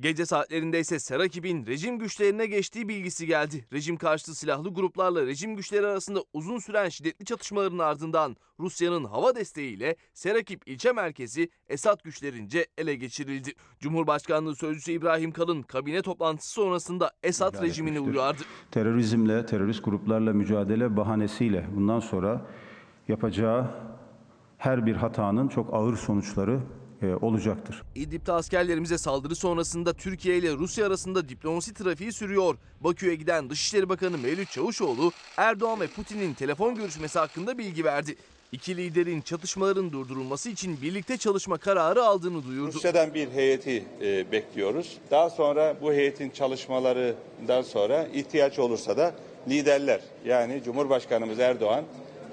Gece 0.00 0.26
saatlerinde 0.26 0.80
ise 0.80 0.98
Serakib'in 0.98 1.66
rejim 1.66 1.98
güçlerine 1.98 2.46
geçtiği 2.46 2.88
bilgisi 2.88 3.26
geldi. 3.26 3.64
Rejim 3.72 3.96
karşıtı 3.96 4.34
silahlı 4.34 4.74
gruplarla 4.74 5.26
rejim 5.26 5.56
güçleri 5.56 5.86
arasında 5.86 6.20
uzun 6.32 6.58
süren 6.58 6.88
şiddetli 6.88 7.24
çatışmaların 7.24 7.78
ardından 7.78 8.36
Rusya'nın 8.60 9.04
hava 9.04 9.36
desteğiyle 9.36 9.96
Serakip 10.14 10.68
ilçe 10.68 10.92
merkezi 10.92 11.50
Esad 11.68 12.04
güçlerince 12.04 12.66
ele 12.78 12.94
geçirildi. 12.94 13.52
Cumhurbaşkanlığı 13.80 14.56
Sözcüsü 14.56 14.92
İbrahim 14.92 15.32
Kalın 15.32 15.62
kabine 15.62 16.02
toplantısı 16.02 16.50
sonrasında 16.50 17.12
Esad 17.22 17.54
İhlal 17.54 17.62
rejimini 17.62 17.96
etmiştir. 17.96 18.14
uyardı. 18.14 18.42
Terörizmle, 18.70 19.46
terörist 19.46 19.84
gruplarla 19.84 20.32
mücadele 20.32 20.96
bahanesiyle 20.96 21.66
bundan 21.76 22.00
sonra 22.00 22.46
yapacağı 23.08 23.70
her 24.58 24.86
bir 24.86 24.96
hatanın 24.96 25.48
çok 25.48 25.74
ağır 25.74 25.96
sonuçları 25.96 26.60
olacaktır. 27.06 27.82
İdlib'de 27.94 28.32
askerlerimize 28.32 28.98
saldırı 28.98 29.34
sonrasında 29.34 29.92
Türkiye 29.92 30.36
ile 30.36 30.52
Rusya 30.52 30.86
arasında 30.86 31.28
diplomasi 31.28 31.74
trafiği 31.74 32.12
sürüyor. 32.12 32.54
Bakü'ye 32.80 33.14
giden 33.14 33.50
Dışişleri 33.50 33.88
Bakanı 33.88 34.18
Mevlüt 34.18 34.50
Çavuşoğlu, 34.50 35.12
Erdoğan 35.36 35.80
ve 35.80 35.86
Putin'in 35.86 36.34
telefon 36.34 36.74
görüşmesi 36.74 37.18
hakkında 37.18 37.58
bilgi 37.58 37.84
verdi. 37.84 38.16
İki 38.52 38.76
liderin 38.76 39.20
çatışmaların 39.20 39.92
durdurulması 39.92 40.50
için 40.50 40.82
birlikte 40.82 41.16
çalışma 41.16 41.58
kararı 41.58 42.04
aldığını 42.04 42.44
duyurdu. 42.44 42.72
Rusya'dan 42.72 43.14
bir 43.14 43.30
heyeti 43.30 43.84
e, 44.02 44.32
bekliyoruz. 44.32 44.98
Daha 45.10 45.30
sonra 45.30 45.76
bu 45.82 45.92
heyetin 45.92 46.30
çalışmalarından 46.30 47.62
sonra 47.62 48.06
ihtiyaç 48.14 48.58
olursa 48.58 48.96
da 48.96 49.14
liderler 49.48 50.00
yani 50.26 50.62
Cumhurbaşkanımız 50.64 51.38
Erdoğan 51.38 51.84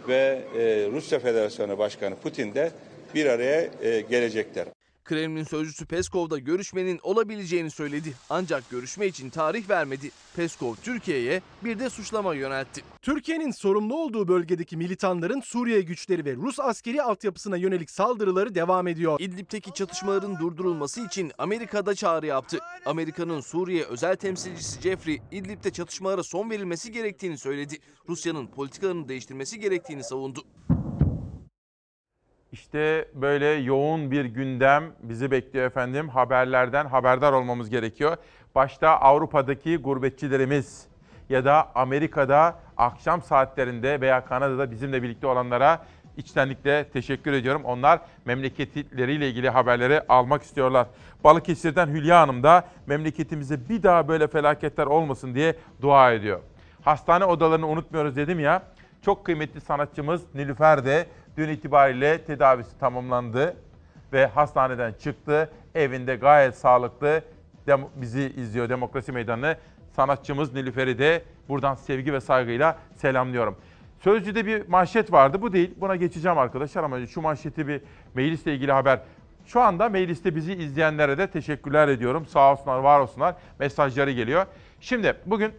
ve 0.08 0.42
e, 0.58 0.92
Rusya 0.92 1.20
Federasyonu 1.20 1.78
Başkanı 1.78 2.16
Putin 2.16 2.54
de 2.54 2.72
bir 3.16 3.26
araya 3.26 3.70
e, 3.82 4.02
gelecekler. 4.02 4.68
Kremlin 5.06 5.44
sözcüsü 5.44 5.86
Peskov 5.86 6.30
da 6.30 6.40
görüşmenin 6.40 7.00
olabileceğini 7.04 7.72
söyledi. 7.72 8.14
Ancak 8.30 8.70
görüşme 8.70 9.08
için 9.08 9.30
tarih 9.30 9.70
vermedi. 9.70 10.12
Peskov 10.36 10.76
Türkiye'ye 10.76 11.42
bir 11.64 11.80
de 11.80 11.90
suçlama 11.90 12.36
yöneltti. 12.36 12.82
Türkiye'nin 13.02 13.52
sorumlu 13.52 13.98
olduğu 13.98 14.28
bölgedeki 14.28 14.78
militanların 14.78 15.42
Suriye 15.42 15.82
güçleri 15.82 16.26
ve 16.26 16.36
Rus 16.36 16.60
askeri 16.60 17.02
altyapısına 17.02 17.58
yönelik 17.58 17.92
saldırıları 17.92 18.56
devam 18.56 18.88
ediyor. 18.88 19.20
İdlib'teki 19.20 19.74
çatışmaların 19.74 20.40
durdurulması 20.40 21.06
için 21.06 21.32
Amerika'da 21.38 21.96
çağrı 21.96 22.26
yaptı. 22.26 22.60
Amerika'nın 22.86 23.42
Suriye 23.42 23.84
özel 23.84 24.16
temsilcisi 24.16 24.82
Jeffrey, 24.82 25.22
İdlib'de 25.32 25.70
çatışmalara 25.72 26.24
son 26.24 26.50
verilmesi 26.50 26.92
gerektiğini 26.92 27.38
söyledi. 27.38 27.78
Rusya'nın 28.10 28.48
politikalarını 28.48 29.10
değiştirmesi 29.10 29.60
gerektiğini 29.60 30.04
savundu. 30.04 30.44
İşte 32.56 33.08
böyle 33.14 33.46
yoğun 33.46 34.12
bir 34.12 34.26
gündem 34.26 34.84
bizi 35.04 35.32
bekliyor 35.32 35.66
efendim. 35.66 36.10
Haberlerden 36.10 36.86
haberdar 36.86 37.34
olmamız 37.34 37.70
gerekiyor. 37.70 38.18
Başta 38.56 38.90
Avrupa'daki 38.90 39.78
gurbetçilerimiz 39.78 40.88
ya 41.30 41.46
da 41.46 41.72
Amerika'da 41.76 42.60
akşam 42.78 43.22
saatlerinde 43.22 44.02
veya 44.02 44.26
Kanada'da 44.26 44.72
bizimle 44.72 45.04
birlikte 45.04 45.28
olanlara 45.28 45.86
içtenlikle 46.18 46.90
teşekkür 46.90 47.34
ediyorum. 47.34 47.62
Onlar 47.66 48.00
memleketleriyle 48.26 49.30
ilgili 49.30 49.50
haberleri 49.50 50.02
almak 50.10 50.44
istiyorlar. 50.44 50.88
Balıkesir'den 51.24 51.88
Hülya 51.88 52.22
Hanım 52.22 52.44
da 52.44 52.68
memleketimize 52.88 53.70
bir 53.70 53.84
daha 53.84 54.08
böyle 54.08 54.28
felaketler 54.28 54.86
olmasın 54.86 55.36
diye 55.36 55.56
dua 55.82 56.12
ediyor. 56.12 56.40
Hastane 56.82 57.26
odalarını 57.26 57.68
unutmuyoruz 57.68 58.16
dedim 58.16 58.40
ya. 58.40 58.64
Çok 59.02 59.26
kıymetli 59.26 59.62
sanatçımız 59.62 60.36
Nilüfer 60.36 60.86
de 60.86 61.08
dün 61.38 61.50
itibariyle 61.50 62.18
tedavisi 62.24 62.80
tamamlandı 62.80 63.56
ve 64.14 64.26
hastaneden 64.26 64.94
çıktı. 64.94 65.50
Evinde 65.76 66.16
gayet 66.16 66.56
sağlıklı 66.56 67.22
Dem- 67.68 67.88
bizi 67.96 68.22
izliyor 68.22 68.70
Demokrasi 68.70 69.12
Meydanı. 69.12 69.58
Sanatçımız 69.96 70.54
Nilüfer'i 70.54 71.00
de 71.00 71.24
buradan 71.50 71.76
sevgi 71.76 72.14
ve 72.14 72.22
saygıyla 72.22 72.78
selamlıyorum. 72.96 73.56
Sözcü'de 74.00 74.46
bir 74.46 74.68
manşet 74.68 75.12
vardı. 75.12 75.42
Bu 75.42 75.54
değil. 75.54 75.76
Buna 75.78 75.96
geçeceğim 75.96 76.38
arkadaşlar 76.38 76.84
ama 76.84 77.06
şu 77.06 77.22
manşeti 77.22 77.68
bir 77.68 77.82
meclisle 78.14 78.54
ilgili 78.54 78.72
haber. 78.72 79.00
Şu 79.46 79.62
anda 79.62 79.90
mecliste 79.90 80.36
bizi 80.36 80.54
izleyenlere 80.54 81.18
de 81.18 81.28
teşekkürler 81.28 81.88
ediyorum. 81.88 82.26
Sağ 82.26 82.52
olsunlar, 82.52 82.80
var 82.80 83.00
olsunlar. 83.00 83.36
Mesajları 83.60 84.12
geliyor. 84.12 84.46
Şimdi 84.80 85.14
bugün 85.26 85.52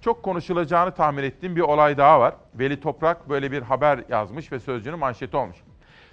çok 0.00 0.22
konuşulacağını 0.22 0.94
tahmin 0.94 1.22
ettiğim 1.22 1.56
bir 1.56 1.60
olay 1.60 1.98
daha 1.98 2.20
var. 2.20 2.34
Veli 2.54 2.80
Toprak 2.80 3.28
böyle 3.28 3.52
bir 3.52 3.62
haber 3.62 4.04
yazmış 4.08 4.52
ve 4.52 4.60
Sözcü'nün 4.60 4.98
manşeti 4.98 5.36
olmuş. 5.36 5.56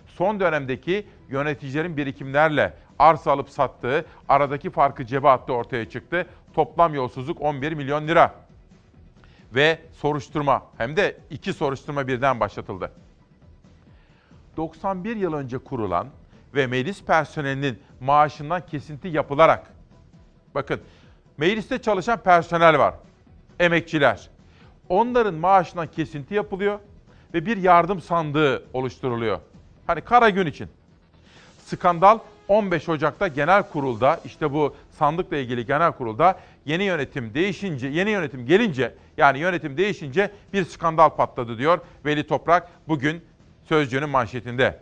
Son 0.07 0.39
dönemdeki 0.39 1.07
yöneticilerin 1.29 1.97
birikimlerle 1.97 2.73
arsa 2.99 3.31
alıp 3.31 3.49
sattığı, 3.49 4.05
aradaki 4.29 4.69
farkı 4.69 5.05
cebe 5.05 5.29
attığı 5.29 5.53
ortaya 5.53 5.89
çıktı. 5.89 6.25
Toplam 6.53 6.93
yolsuzluk 6.93 7.41
11 7.41 7.73
milyon 7.73 8.07
lira. 8.07 8.35
Ve 9.55 9.79
soruşturma 9.93 10.63
hem 10.77 10.97
de 10.97 11.17
iki 11.29 11.53
soruşturma 11.53 12.07
birden 12.07 12.39
başlatıldı. 12.39 12.91
91 14.57 15.15
yıl 15.15 15.33
önce 15.33 15.57
kurulan 15.57 16.07
ve 16.55 16.67
meclis 16.67 17.03
personelinin 17.03 17.79
maaşından 17.99 18.65
kesinti 18.65 19.07
yapılarak 19.07 19.73
bakın 20.55 20.81
mecliste 21.38 21.81
çalışan 21.81 22.19
personel 22.19 22.79
var. 22.79 22.93
Emekçiler. 23.59 24.29
Onların 24.89 25.33
maaşından 25.33 25.87
kesinti 25.87 26.33
yapılıyor 26.33 26.79
ve 27.33 27.45
bir 27.45 27.57
yardım 27.57 28.01
sandığı 28.01 28.63
oluşturuluyor. 28.73 29.39
Hani 29.87 30.01
kara 30.01 30.29
gün 30.29 30.45
için. 30.45 30.67
Skandal 31.65 32.19
15 32.47 32.89
Ocak'ta 32.89 33.27
genel 33.27 33.63
kurulda 33.63 34.19
işte 34.25 34.53
bu 34.53 34.75
sandıkla 34.99 35.37
ilgili 35.37 35.65
genel 35.65 35.91
kurulda 35.91 36.39
yeni 36.65 36.83
yönetim 36.83 37.33
değişince, 37.33 37.87
yeni 37.87 38.09
yönetim 38.09 38.45
gelince 38.45 38.93
yani 39.17 39.39
yönetim 39.39 39.77
değişince 39.77 40.31
bir 40.53 40.65
skandal 40.65 41.09
patladı 41.09 41.57
diyor 41.57 41.79
Veli 42.05 42.27
Toprak 42.27 42.69
bugün 42.87 43.21
Sözcü'nün 43.69 44.09
manşetinde. 44.09 44.79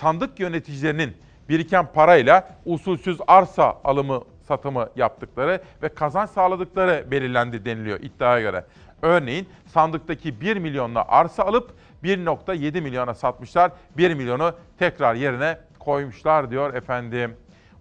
Sandık 0.00 0.40
yöneticilerinin 0.40 1.16
biriken 1.48 1.92
parayla 1.92 2.56
usulsüz 2.64 3.18
arsa 3.26 3.80
alımı 3.84 4.22
satımı 4.48 4.88
yaptıkları 4.96 5.62
ve 5.82 5.88
kazanç 5.88 6.30
sağladıkları 6.30 7.10
belirlendi 7.10 7.64
deniliyor 7.64 8.00
iddiaya 8.00 8.40
göre. 8.40 8.64
Örneğin 9.02 9.48
sandıktaki 9.66 10.40
1 10.40 10.56
milyonla 10.56 11.04
arsa 11.08 11.42
alıp 11.42 11.74
1.7 12.04 12.80
milyona 12.80 13.14
satmışlar. 13.14 13.72
1 13.96 14.14
milyonu 14.14 14.52
tekrar 14.78 15.14
yerine 15.14 15.58
koymuşlar 15.78 16.50
diyor 16.50 16.74
efendim. 16.74 17.36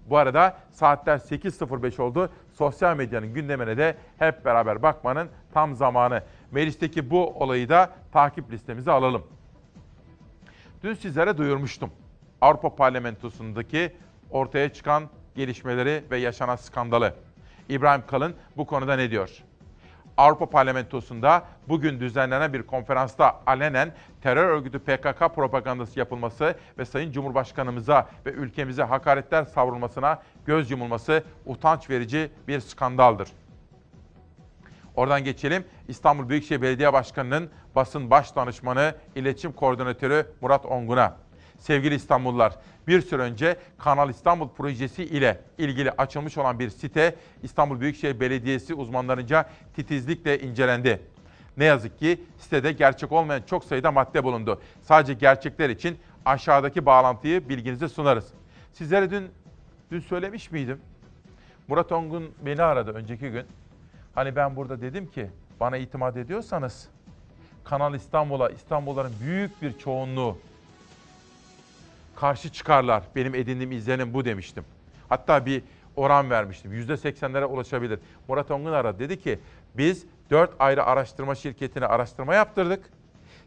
Bu 0.09 0.18
arada 0.18 0.57
saatler 0.72 1.18
8.05 1.18 2.01
oldu. 2.01 2.30
Sosyal 2.53 2.97
medyanın 2.97 3.34
gündemine 3.34 3.78
de 3.78 3.97
hep 4.18 4.45
beraber 4.45 4.82
bakmanın 4.82 5.30
tam 5.53 5.76
zamanı. 5.76 6.24
Meclisteki 6.51 7.09
bu 7.09 7.30
olayı 7.30 7.70
da 7.70 7.89
takip 8.11 8.51
listemize 8.51 8.91
alalım. 8.91 9.24
Dün 10.84 10.93
sizlere 10.93 11.38
duyurmuştum. 11.38 11.91
Avrupa 12.41 12.76
Parlamentosu'ndaki 12.76 13.95
ortaya 14.32 14.74
çıkan 14.74 15.03
gelişmeleri 15.36 16.04
ve 16.12 16.18
yaşanan 16.18 16.56
skandalı. 16.56 17.14
İbrahim 17.70 18.04
Kalın 18.08 18.36
bu 18.58 18.66
konuda 18.66 18.96
ne 18.96 19.12
diyor? 19.12 19.30
Avrupa 20.18 20.50
Parlamentosu'nda 20.50 21.44
bugün 21.70 22.00
düzenlenen 22.00 22.54
bir 22.54 22.64
konferansta 22.64 23.42
alenen 23.46 23.94
terör 24.22 24.50
örgütü 24.50 24.80
PKK 24.80 25.36
propagandası 25.36 26.00
yapılması 26.00 26.56
ve 26.78 26.86
Sayın 26.86 27.12
Cumhurbaşkanımıza 27.12 28.10
ve 28.26 28.32
ülkemize 28.32 28.84
hakaretler 28.84 29.44
savrulmasına 29.44 30.22
göz 30.46 30.72
yumulması 30.72 31.24
utanç 31.46 31.90
verici 31.90 32.32
bir 32.48 32.60
skandaldır. 32.60 33.30
Oradan 34.96 35.24
geçelim 35.24 35.66
İstanbul 35.88 36.30
Büyükşehir 36.30 36.62
Belediye 36.62 36.94
Başkanı'nın 36.94 37.50
basın 37.76 38.10
baş 38.10 38.36
danışmanı, 38.36 38.96
iletişim 39.16 39.52
koordinatörü 39.52 40.28
Murat 40.42 40.66
Ongun'a. 40.66 41.22
Sevgili 41.64 41.95
İstanbullular, 41.95 42.55
bir 42.88 43.01
süre 43.01 43.22
önce 43.22 43.57
Kanal 43.78 44.09
İstanbul 44.09 44.49
projesi 44.49 45.03
ile 45.03 45.41
ilgili 45.57 45.91
açılmış 45.91 46.38
olan 46.38 46.59
bir 46.59 46.70
site 46.70 47.16
İstanbul 47.43 47.80
Büyükşehir 47.80 48.20
Belediyesi 48.20 48.74
uzmanlarınca 48.74 49.49
titizlikle 49.76 50.39
incelendi. 50.39 51.01
Ne 51.57 51.66
yazık 51.66 51.99
ki 51.99 52.22
sitede 52.38 52.72
gerçek 52.72 53.11
olmayan 53.11 53.41
çok 53.41 53.64
sayıda 53.64 53.91
madde 53.91 54.24
bulundu. 54.24 54.61
Sadece 54.82 55.14
gerçekler 55.14 55.70
için 55.70 55.97
aşağıdaki 56.26 56.86
bağlantıyı 56.86 57.49
bilginize 57.49 57.89
sunarız. 57.89 58.28
Sizlere 58.74 59.11
dün 59.11 59.30
dün 59.91 59.99
söylemiş 59.99 60.51
miydim? 60.51 60.80
Murat 61.68 61.91
Ongun 61.91 62.32
beni 62.45 62.61
aradı 62.64 62.91
önceki 62.91 63.30
gün. 63.30 63.45
Hani 64.16 64.36
ben 64.36 64.55
burada 64.55 64.82
dedim 64.82 65.11
ki 65.11 65.30
bana 65.59 65.78
itimat 65.78 66.18
ediyorsanız 66.18 66.88
Kanal 67.64 67.93
İstanbul'a 67.93 68.49
İstanbulluların 68.49 69.14
büyük 69.22 69.61
bir 69.61 69.78
çoğunluğu 69.78 70.38
karşı 72.16 72.51
çıkarlar. 72.51 73.03
Benim 73.16 73.36
edindiğim 73.36 73.72
izlenim 73.72 74.14
bu 74.14 74.26
demiştim. 74.26 74.66
Hatta 75.09 75.45
bir 75.45 75.64
oran 75.95 76.30
vermiştim. 76.30 76.74
%80'lere 76.74 77.45
ulaşabilir. 77.45 77.99
Murat 78.28 78.51
Ongun 78.51 78.72
aradı. 78.72 78.99
Dedi 78.99 79.20
ki 79.20 79.39
biz 79.78 80.05
dört 80.30 80.51
ayrı 80.59 80.84
araştırma 80.84 81.36
şirketine 81.36 81.86
araştırma 81.86 82.36
yaptırdık. 82.36 82.89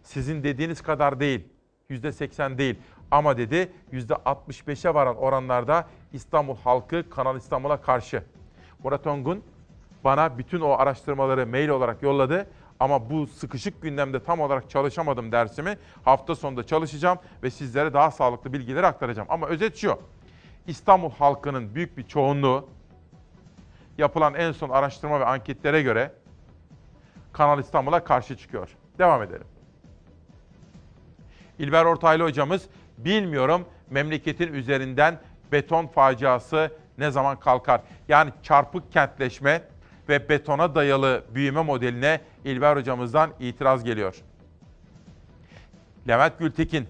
Sizin 0.02 0.44
dediğiniz 0.44 0.82
kadar 0.82 1.20
değil. 1.20 1.48
%80 1.90 2.58
değil. 2.58 2.76
Ama 3.10 3.36
dedi 3.36 3.72
%65'e 3.92 4.94
varan 4.94 5.16
oranlarda 5.16 5.88
İstanbul 6.12 6.56
halkı 6.56 7.10
Kanal 7.10 7.36
İstanbul'a 7.36 7.80
karşı. 7.80 8.22
Murat 8.84 9.06
Ongun 9.06 9.42
bana 10.04 10.38
bütün 10.38 10.60
o 10.60 10.70
araştırmaları 10.70 11.46
mail 11.46 11.68
olarak 11.68 12.02
yolladı. 12.02 12.46
Ama 12.80 13.10
bu 13.10 13.26
sıkışık 13.26 13.82
gündemde 13.82 14.22
tam 14.22 14.40
olarak 14.40 14.70
çalışamadım 14.70 15.32
dersimi. 15.32 15.78
Hafta 16.04 16.34
sonunda 16.34 16.66
çalışacağım 16.66 17.18
ve 17.42 17.50
sizlere 17.50 17.94
daha 17.94 18.10
sağlıklı 18.10 18.52
bilgileri 18.52 18.86
aktaracağım. 18.86 19.28
Ama 19.30 19.46
özet 19.46 19.76
şu. 19.76 19.98
İstanbul 20.66 21.10
halkının 21.10 21.74
büyük 21.74 21.98
bir 21.98 22.02
çoğunluğu 22.02 22.68
yapılan 23.98 24.34
en 24.34 24.52
son 24.52 24.70
araştırma 24.70 25.20
ve 25.20 25.24
anketlere 25.24 25.82
göre 25.82 26.12
Kanal 27.32 27.58
İstanbul'a 27.58 28.04
karşı 28.04 28.36
çıkıyor. 28.36 28.68
Devam 28.98 29.22
edelim. 29.22 29.46
İlber 31.58 31.84
Ortaylı 31.84 32.24
hocamız 32.24 32.66
bilmiyorum 32.98 33.64
memleketin 33.90 34.54
üzerinden 34.54 35.20
beton 35.52 35.86
faciası 35.86 36.70
ne 36.98 37.10
zaman 37.10 37.40
kalkar? 37.40 37.80
Yani 38.08 38.32
çarpık 38.42 38.92
kentleşme 38.92 39.62
ve 40.08 40.28
betona 40.28 40.74
dayalı 40.74 41.24
büyüme 41.34 41.62
modeline 41.62 42.20
İlber 42.44 42.76
hocamızdan 42.76 43.30
itiraz 43.40 43.84
geliyor. 43.84 44.14
Levent 46.08 46.38
Gültekin, 46.38 46.88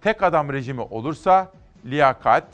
tek 0.00 0.22
adam 0.22 0.52
rejimi 0.52 0.80
olursa 0.80 1.52
liyakat, 1.84 2.46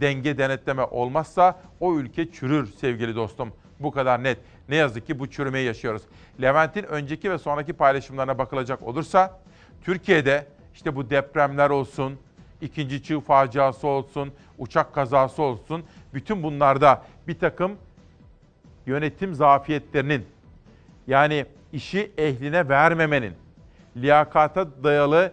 denge 0.00 0.38
denetleme 0.38 0.82
olmazsa 0.82 1.60
o 1.80 1.94
ülke 1.94 2.32
çürür 2.32 2.72
sevgili 2.72 3.16
dostum. 3.16 3.52
Bu 3.80 3.90
kadar 3.90 4.22
net. 4.22 4.38
Ne 4.68 4.76
yazık 4.76 5.06
ki 5.06 5.18
bu 5.18 5.30
çürümeyi 5.30 5.66
yaşıyoruz. 5.66 6.02
Levent'in 6.42 6.82
önceki 6.82 7.30
ve 7.30 7.38
sonraki 7.38 7.72
paylaşımlarına 7.72 8.38
bakılacak 8.38 8.82
olursa 8.82 9.40
Türkiye'de 9.84 10.46
işte 10.74 10.96
bu 10.96 11.10
depremler 11.10 11.70
olsun, 11.70 12.18
ikinci 12.60 13.02
çığ 13.02 13.20
faciası 13.20 13.86
olsun, 13.86 14.32
uçak 14.58 14.94
kazası 14.94 15.42
olsun 15.42 15.84
bütün 16.14 16.42
bunlarda 16.42 17.02
bir 17.28 17.38
takım 17.38 17.72
yönetim 18.86 19.34
zafiyetlerinin 19.34 20.26
yani 21.06 21.46
işi 21.72 22.12
ehline 22.18 22.68
vermemenin, 22.68 23.32
liyakata 23.96 24.84
dayalı 24.84 25.32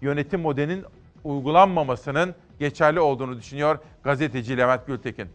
yönetim 0.00 0.40
modelinin 0.40 0.84
uygulanmamasının 1.24 2.34
geçerli 2.58 3.00
olduğunu 3.00 3.36
düşünüyor 3.36 3.78
gazeteci 4.04 4.56
Levent 4.56 4.86
Gültekin. 4.86 5.28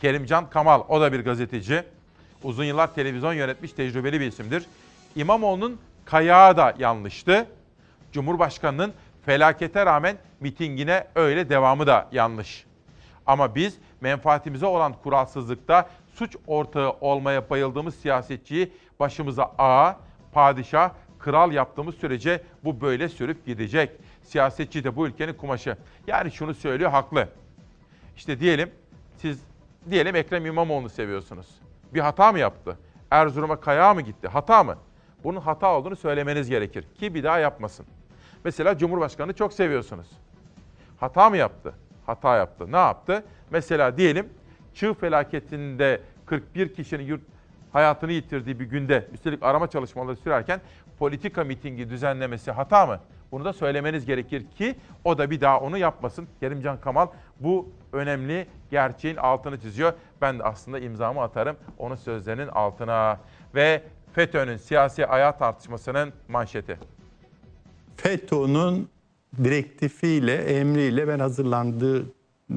Kerimcan 0.00 0.50
Kamal, 0.50 0.82
o 0.88 1.00
da 1.00 1.12
bir 1.12 1.20
gazeteci. 1.24 1.82
Uzun 2.42 2.64
yıllar 2.64 2.94
televizyon 2.94 3.32
yönetmiş 3.32 3.72
tecrübeli 3.72 4.20
bir 4.20 4.26
isimdir. 4.26 4.66
İmamoğlu'nun 5.16 5.80
kayağı 6.04 6.56
da 6.56 6.74
yanlıştı. 6.78 7.46
Cumhurbaşkanının 8.12 8.92
felakete 9.26 9.86
rağmen 9.86 10.16
mitingine 10.40 11.06
öyle 11.14 11.48
devamı 11.48 11.86
da 11.86 12.08
yanlış. 12.12 12.67
Ama 13.28 13.54
biz 13.54 13.78
menfaatimize 14.00 14.66
olan 14.66 14.92
kuralsızlıkta 14.92 15.88
suç 16.14 16.36
ortağı 16.46 16.90
olmaya 16.90 17.50
bayıldığımız 17.50 17.94
siyasetçiyi 17.94 18.72
başımıza 19.00 19.52
ağa, 19.58 19.96
padişah, 20.32 20.90
kral 21.18 21.52
yaptığımız 21.52 21.94
sürece 21.94 22.42
bu 22.64 22.80
böyle 22.80 23.08
sürüp 23.08 23.46
gidecek. 23.46 23.90
Siyasetçi 24.22 24.84
de 24.84 24.96
bu 24.96 25.06
ülkenin 25.06 25.34
kumaşı. 25.34 25.76
Yani 26.06 26.30
şunu 26.30 26.54
söylüyor 26.54 26.90
haklı. 26.90 27.28
İşte 28.16 28.40
diyelim 28.40 28.70
siz 29.16 29.40
diyelim 29.90 30.16
Ekrem 30.16 30.46
İmamoğlu'nu 30.46 30.88
seviyorsunuz. 30.88 31.46
Bir 31.94 32.00
hata 32.00 32.32
mı 32.32 32.38
yaptı? 32.38 32.78
Erzurum'a 33.10 33.60
kayağa 33.60 33.94
mı 33.94 34.00
gitti? 34.00 34.28
Hata 34.28 34.64
mı? 34.64 34.76
Bunun 35.24 35.40
hata 35.40 35.74
olduğunu 35.74 35.96
söylemeniz 35.96 36.48
gerekir 36.48 36.84
ki 37.00 37.14
bir 37.14 37.24
daha 37.24 37.38
yapmasın. 37.38 37.86
Mesela 38.44 38.78
Cumhurbaşkanı 38.78 39.32
çok 39.32 39.52
seviyorsunuz. 39.52 40.06
Hata 41.00 41.30
mı 41.30 41.36
yaptı? 41.36 41.74
Hata 42.08 42.36
yaptı. 42.36 42.72
Ne 42.72 42.76
yaptı? 42.76 43.24
Mesela 43.50 43.96
diyelim 43.96 44.28
çığ 44.74 44.94
felaketinde 44.94 46.00
41 46.26 46.74
kişinin 46.74 47.04
yurt 47.04 47.20
hayatını 47.72 48.12
yitirdiği 48.12 48.60
bir 48.60 48.64
günde 48.64 49.08
üstelik 49.12 49.42
arama 49.42 49.66
çalışmaları 49.66 50.16
sürerken 50.16 50.60
politika 50.98 51.44
mitingi 51.44 51.90
düzenlemesi 51.90 52.50
hata 52.50 52.86
mı? 52.86 53.00
Bunu 53.32 53.44
da 53.44 53.52
söylemeniz 53.52 54.06
gerekir 54.06 54.46
ki 54.58 54.74
o 55.04 55.18
da 55.18 55.30
bir 55.30 55.40
daha 55.40 55.60
onu 55.60 55.78
yapmasın. 55.78 56.28
Kerimcan 56.40 56.80
Kamal 56.80 57.06
bu 57.40 57.68
önemli 57.92 58.46
gerçeğin 58.70 59.16
altını 59.16 59.60
çiziyor. 59.60 59.92
Ben 60.20 60.38
de 60.38 60.42
aslında 60.42 60.78
imzamı 60.78 61.22
atarım 61.22 61.56
onun 61.78 61.96
sözlerinin 61.96 62.48
altına. 62.48 63.18
Ve 63.54 63.82
FETÖ'nün 64.12 64.56
siyasi 64.56 65.06
ayağı 65.06 65.38
tartışmasının 65.38 66.12
manşeti. 66.28 66.78
FETÖ'nün 67.96 68.88
direktifiyle, 69.44 70.34
emriyle 70.34 71.08
ben 71.08 71.18
hazırlandığı 71.18 72.04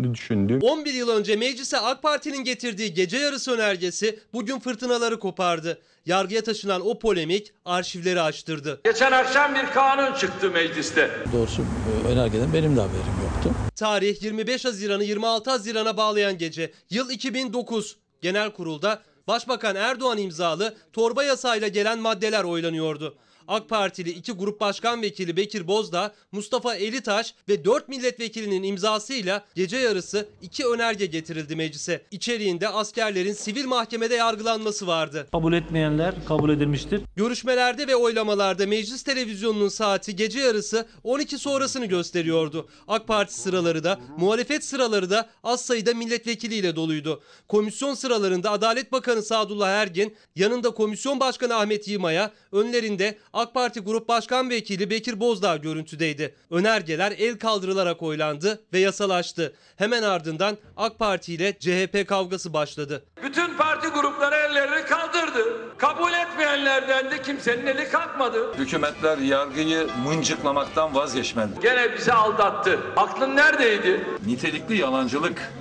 düşündüğüm 0.04 0.62
11 0.62 0.94
yıl 0.94 1.10
önce 1.10 1.36
meclise 1.36 1.78
AK 1.78 2.02
Parti'nin 2.04 2.44
getirdiği 2.44 2.94
gece 2.94 3.18
yarısı 3.18 3.52
önergesi 3.52 4.20
bugün 4.34 4.60
fırtınaları 4.60 5.20
kopardı. 5.20 5.82
Yargıya 6.06 6.44
taşınan 6.44 6.88
o 6.88 7.00
polemik 7.00 7.54
arşivleri 7.66 8.22
açtırdı. 8.22 8.82
Geçen 8.84 9.12
akşam 9.12 9.56
bir 9.56 9.66
kanun 9.74 10.14
çıktı 10.14 10.52
mecliste. 10.52 11.12
Doğrusu 11.34 11.62
e, 11.62 12.08
önergeden 12.08 12.54
benim 12.54 12.76
de 12.76 12.82
haberim 12.82 13.24
yoktu. 13.24 13.50
Tarih 13.76 14.24
25 14.24 14.66
Haziran'ı 14.66 15.04
26 15.04 15.52
Haziran'a 15.52 15.98
bağlayan 15.98 16.38
gece. 16.38 16.72
Yıl 16.90 17.10
2009. 17.10 17.98
Genel 18.22 18.52
kurulda 18.52 19.02
Başbakan 19.28 19.76
Erdoğan 19.76 20.18
imzalı 20.18 20.76
torba 20.94 21.24
yasayla 21.24 21.68
gelen 21.68 22.00
maddeler 22.00 22.44
oylanıyordu. 22.44 23.16
AK 23.52 23.70
Partili 23.70 24.10
iki 24.10 24.32
grup 24.32 24.60
başkan 24.60 25.02
vekili 25.02 25.38
Bekir 25.38 25.68
Bozdağ, 25.68 26.14
Mustafa 26.32 26.76
Elitaş 26.76 27.36
ve 27.50 27.66
4 27.66 27.90
milletvekilinin 27.90 28.64
imzasıyla 28.64 29.46
gece 29.56 29.78
yarısı 29.78 30.28
iki 30.42 30.68
önerge 30.68 31.06
getirildi 31.06 31.56
meclise. 31.56 32.02
İçeriğinde 32.12 32.70
askerlerin 32.70 33.34
sivil 33.34 33.66
mahkemede 33.66 34.16
yargılanması 34.16 34.88
vardı. 34.88 35.28
Kabul 35.32 35.54
etmeyenler 35.54 36.16
kabul 36.28 36.50
edilmiştir. 36.50 37.02
Görüşmelerde 37.16 37.88
ve 37.88 37.96
oylamalarda 37.96 38.68
meclis 38.68 39.04
televizyonunun 39.04 39.70
saati 39.70 40.16
gece 40.16 40.40
yarısı 40.40 40.88
12 41.04 41.38
sonrasını 41.38 41.86
gösteriyordu. 41.86 42.70
AK 42.88 43.08
Parti 43.08 43.34
sıraları 43.34 43.84
da 43.84 44.00
muhalefet 44.18 44.66
sıraları 44.66 45.10
da 45.10 45.30
az 45.44 45.62
sayıda 45.62 45.94
milletvekiliyle 45.94 46.76
doluydu. 46.76 47.22
Komisyon 47.48 47.94
sıralarında 47.94 48.52
Adalet 48.52 48.92
Bakanı 48.92 49.24
Sadullah 49.24 49.70
Ergin, 49.70 50.16
yanında 50.36 50.70
Komisyon 50.70 51.20
Başkanı 51.20 51.56
Ahmet 51.56 51.88
Yılmaz'a, 51.88 52.32
önlerinde 52.52 53.18
AK 53.42 53.54
Parti 53.54 53.80
Grup 53.80 54.08
Başkan 54.08 54.50
Vekili 54.50 54.90
Bekir 54.90 55.20
Bozdağ 55.20 55.58
görüntüdeydi. 55.58 56.36
Önergeler 56.52 57.12
el 57.12 57.40
kaldırılarak 57.40 58.04
oylandı 58.04 58.62
ve 58.74 58.80
yasalaştı. 58.80 59.54
Hemen 59.76 60.04
ardından 60.04 60.58
AK 60.78 61.00
Parti 61.00 61.34
ile 61.34 61.60
CHP 61.60 62.08
kavgası 62.08 62.54
başladı. 62.54 63.04
Bütün 63.24 63.58
parti 63.58 63.88
grupları 63.88 64.36
ellerini 64.36 64.86
kaldırdı. 64.86 65.78
Kabul 65.78 66.14
etmeyenlerden 66.14 67.12
de 67.12 67.22
kimsenin 67.22 67.66
eli 67.66 67.90
kalkmadı. 67.90 68.54
Hükümetler 68.58 69.18
yargıyı 69.18 69.88
mıncıklamaktan 70.06 70.96
vazgeçmeli. 70.96 71.50
Gene 71.62 71.94
bizi 71.98 72.14
aldattı. 72.14 72.80
Aklın 72.98 73.36
neredeydi? 73.36 74.06
Nitelikli 74.26 74.78
yalancılık 74.78 75.54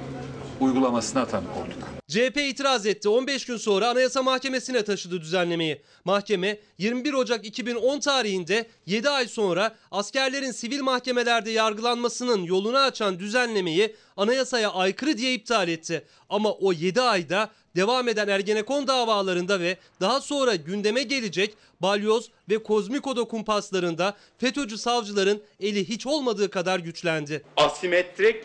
uygulamasına 0.60 1.26
tanık 1.26 1.56
olduk. 1.56 1.89
CHP 2.10 2.36
itiraz 2.36 2.86
etti. 2.86 3.08
15 3.08 3.44
gün 3.44 3.56
sonra 3.56 3.88
Anayasa 3.88 4.22
Mahkemesi'ne 4.22 4.84
taşıdı 4.84 5.20
düzenlemeyi. 5.20 5.82
Mahkeme 6.04 6.58
21 6.78 7.12
Ocak 7.12 7.46
2010 7.46 8.00
tarihinde 8.00 8.66
7 8.86 9.10
ay 9.10 9.28
sonra 9.28 9.74
askerlerin 9.90 10.50
sivil 10.50 10.80
mahkemelerde 10.80 11.50
yargılanmasının 11.50 12.42
yolunu 12.42 12.78
açan 12.78 13.18
düzenlemeyi 13.18 13.96
anayasaya 14.16 14.70
aykırı 14.70 15.18
diye 15.18 15.34
iptal 15.34 15.68
etti. 15.68 16.04
Ama 16.28 16.52
o 16.52 16.72
7 16.72 17.00
ayda 17.00 17.50
devam 17.76 18.08
eden 18.08 18.28
Ergenekon 18.28 18.86
davalarında 18.86 19.60
ve 19.60 19.76
daha 20.00 20.20
sonra 20.20 20.54
gündeme 20.54 21.02
gelecek 21.02 21.54
balyoz 21.80 22.30
ve 22.48 22.62
kozmikodo 22.62 23.28
kumpaslarında 23.28 24.16
FETÖ'cü 24.38 24.78
savcıların 24.78 25.42
eli 25.60 25.88
hiç 25.88 26.06
olmadığı 26.06 26.50
kadar 26.50 26.78
güçlendi. 26.78 27.42
asimetrik 27.56 28.44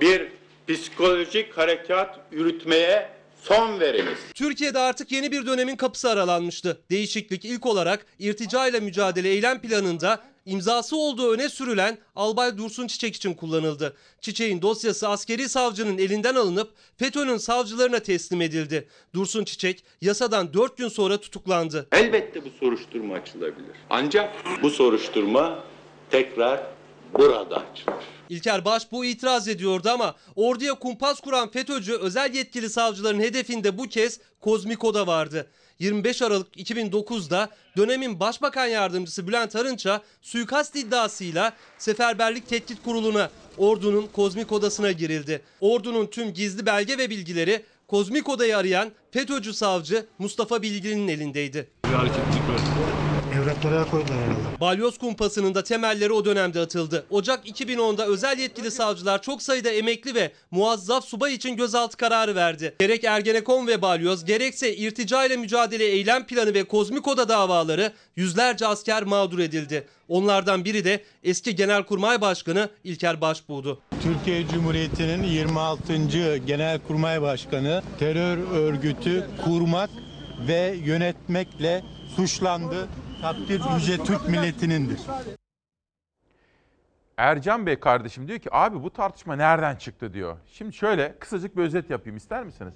bir 0.00 0.39
psikolojik 0.74 1.58
harekat 1.58 2.20
yürütmeye 2.32 3.08
son 3.42 3.80
veriniz. 3.80 4.18
Türkiye'de 4.34 4.78
artık 4.78 5.12
yeni 5.12 5.32
bir 5.32 5.46
dönemin 5.46 5.76
kapısı 5.76 6.10
aralanmıştı. 6.10 6.80
Değişiklik 6.90 7.44
ilk 7.44 7.66
olarak 7.66 8.06
irtica 8.18 8.68
ile 8.68 8.80
mücadele 8.80 9.28
eylem 9.28 9.60
planında 9.60 10.20
imzası 10.46 10.96
olduğu 10.96 11.32
öne 11.32 11.48
sürülen 11.48 11.98
Albay 12.16 12.58
Dursun 12.58 12.86
Çiçek 12.86 13.16
için 13.16 13.34
kullanıldı. 13.34 13.96
Çiçek'in 14.20 14.62
dosyası 14.62 15.08
askeri 15.08 15.48
savcının 15.48 15.98
elinden 15.98 16.34
alınıp 16.34 16.70
FETÖ'nün 16.96 17.36
savcılarına 17.36 17.98
teslim 17.98 18.40
edildi. 18.42 18.88
Dursun 19.14 19.44
Çiçek 19.44 19.84
yasadan 20.00 20.54
4 20.54 20.76
gün 20.76 20.88
sonra 20.88 21.16
tutuklandı. 21.20 21.86
Elbette 21.92 22.44
bu 22.44 22.50
soruşturma 22.60 23.14
açılabilir. 23.14 23.76
Ancak 23.90 24.34
bu 24.62 24.70
soruşturma 24.70 25.64
tekrar 26.10 26.62
burada 27.18 27.56
açılır. 27.56 27.99
İlker 28.30 28.64
Başbuğ 28.64 29.04
itiraz 29.04 29.48
ediyordu 29.48 29.90
ama 29.90 30.14
orduya 30.36 30.74
kumpas 30.74 31.20
kuran 31.20 31.50
FETÖ'cü 31.50 31.92
özel 31.92 32.34
yetkili 32.34 32.70
savcıların 32.70 33.20
hedefinde 33.20 33.78
bu 33.78 33.88
kez 33.88 34.20
Kozmiko'da 34.40 35.06
vardı. 35.06 35.46
25 35.78 36.22
Aralık 36.22 36.56
2009'da 36.56 37.48
dönemin 37.76 38.20
Başbakan 38.20 38.66
Yardımcısı 38.66 39.28
Bülent 39.28 39.56
Arınç'a 39.56 40.02
suikast 40.22 40.76
iddiasıyla 40.76 41.52
Seferberlik 41.78 42.48
Tetkik 42.48 42.84
Kurulu'na 42.84 43.30
ordunun 43.58 44.06
Kozmik 44.06 44.52
Odası'na 44.52 44.92
girildi. 44.92 45.42
Ordunun 45.60 46.06
tüm 46.06 46.32
gizli 46.32 46.66
belge 46.66 46.98
ve 46.98 47.10
bilgileri 47.10 47.62
Kozmik 47.88 48.28
Oda'yı 48.28 48.56
arayan 48.56 48.90
FETÖ'cü 49.10 49.52
savcı 49.52 50.06
Mustafa 50.18 50.62
Bilgili'nin 50.62 51.08
elindeydi. 51.08 51.70
Bir 51.84 51.94
hareketlilik 51.94 52.48
var. 52.48 53.09
Evraklara 53.42 53.90
koydular 53.90 54.18
herhalde. 54.18 54.60
Balyoz 54.60 54.98
kumpasının 54.98 55.54
da 55.54 55.64
temelleri 55.64 56.12
o 56.12 56.24
dönemde 56.24 56.60
atıldı. 56.60 57.06
Ocak 57.10 57.48
2010'da 57.48 58.06
özel 58.06 58.38
yetkili 58.38 58.70
savcılar 58.70 59.22
çok 59.22 59.42
sayıda 59.42 59.70
emekli 59.70 60.14
ve 60.14 60.32
muazzaf 60.50 61.04
subay 61.04 61.34
için 61.34 61.56
gözaltı 61.56 61.96
kararı 61.96 62.34
verdi. 62.34 62.74
Gerek 62.78 63.04
Ergenekon 63.04 63.66
ve 63.66 63.82
Balyoz 63.82 64.24
gerekse 64.24 64.76
irtica 64.76 65.24
ile 65.24 65.36
mücadele 65.36 65.84
eylem 65.84 66.26
planı 66.26 66.54
ve 66.54 66.64
kozmik 66.64 67.08
oda 67.08 67.28
davaları 67.28 67.92
yüzlerce 68.16 68.66
asker 68.66 69.02
mağdur 69.02 69.38
edildi. 69.38 69.86
Onlardan 70.08 70.64
biri 70.64 70.84
de 70.84 71.04
eski 71.22 71.56
Genelkurmay 71.56 72.20
Başkanı 72.20 72.68
İlker 72.84 73.20
Başbuğ'du. 73.20 73.80
Türkiye 74.02 74.48
Cumhuriyeti'nin 74.48 75.22
26. 75.22 76.36
Genelkurmay 76.46 77.22
Başkanı 77.22 77.82
terör 77.98 78.38
örgütü 78.52 79.26
kurmak 79.44 79.90
ve 80.48 80.74
yönetmekle 80.84 81.82
suçlandı. 82.16 82.88
Takdir 83.22 83.62
Yüce 83.74 84.04
Türk 84.04 84.28
milletinindir. 84.28 85.00
Ercan 87.16 87.66
Bey 87.66 87.80
kardeşim 87.80 88.28
diyor 88.28 88.38
ki 88.38 88.48
abi 88.52 88.82
bu 88.82 88.90
tartışma 88.90 89.36
nereden 89.36 89.76
çıktı 89.76 90.14
diyor. 90.14 90.36
Şimdi 90.46 90.72
şöyle 90.72 91.18
kısacık 91.18 91.56
bir 91.56 91.62
özet 91.62 91.90
yapayım 91.90 92.16
ister 92.16 92.44
misiniz? 92.44 92.74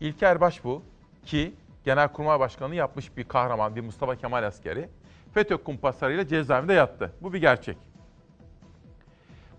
İlker 0.00 0.40
Başbuğ 0.40 0.82
ki 1.24 1.54
Genelkurmay 1.84 2.40
Başkanı 2.40 2.74
yapmış 2.74 3.16
bir 3.16 3.24
kahraman, 3.24 3.76
bir 3.76 3.80
Mustafa 3.80 4.16
Kemal 4.16 4.42
askeri. 4.42 4.88
FETÖ 5.34 5.56
kumpaslarıyla 5.56 6.28
cezaevinde 6.28 6.72
yattı. 6.72 7.12
Bu 7.20 7.32
bir 7.32 7.40
gerçek. 7.40 7.78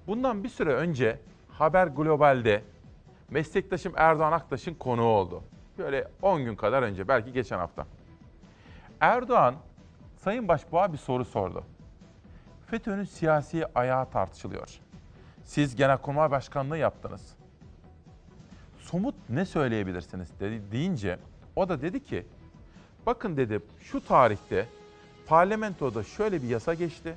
Bundan 0.07 0.43
bir 0.43 0.49
süre 0.49 0.73
önce 0.73 1.19
Haber 1.49 1.87
Global'de 1.87 2.63
meslektaşım 3.29 3.93
Erdoğan 3.95 4.31
Aktaş'ın 4.31 4.73
konuğu 4.73 5.03
oldu. 5.03 5.43
Böyle 5.77 6.07
10 6.21 6.45
gün 6.45 6.55
kadar 6.55 6.83
önce, 6.83 7.07
belki 7.07 7.33
geçen 7.33 7.57
hafta. 7.57 7.87
Erdoğan, 9.01 9.55
Sayın 10.15 10.47
Başbuğ'a 10.47 10.93
bir 10.93 10.97
soru 10.97 11.25
sordu. 11.25 11.63
FETÖ'nün 12.67 13.03
siyasi 13.03 13.65
ayağı 13.75 14.09
tartışılıyor. 14.09 14.79
Siz 15.43 15.75
Genelkurmay 15.75 16.31
Başkanlığı 16.31 16.77
yaptınız. 16.77 17.35
Somut 18.79 19.15
ne 19.29 19.45
söyleyebilirsiniz 19.45 20.39
dedi 20.39 20.71
deyince 20.71 21.19
o 21.55 21.69
da 21.69 21.81
dedi 21.81 22.03
ki 22.03 22.25
bakın 23.05 23.37
dedi 23.37 23.61
şu 23.79 24.05
tarihte 24.05 24.67
parlamentoda 25.27 26.03
şöyle 26.03 26.43
bir 26.43 26.47
yasa 26.47 26.73
geçti. 26.73 27.15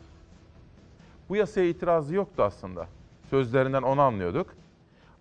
Bu 1.29 1.37
yasaya 1.37 1.69
itirazı 1.69 2.15
yoktu 2.15 2.43
aslında. 2.43 2.87
Sözlerinden 3.31 3.83
onu 3.83 4.01
anlıyorduk. 4.01 4.55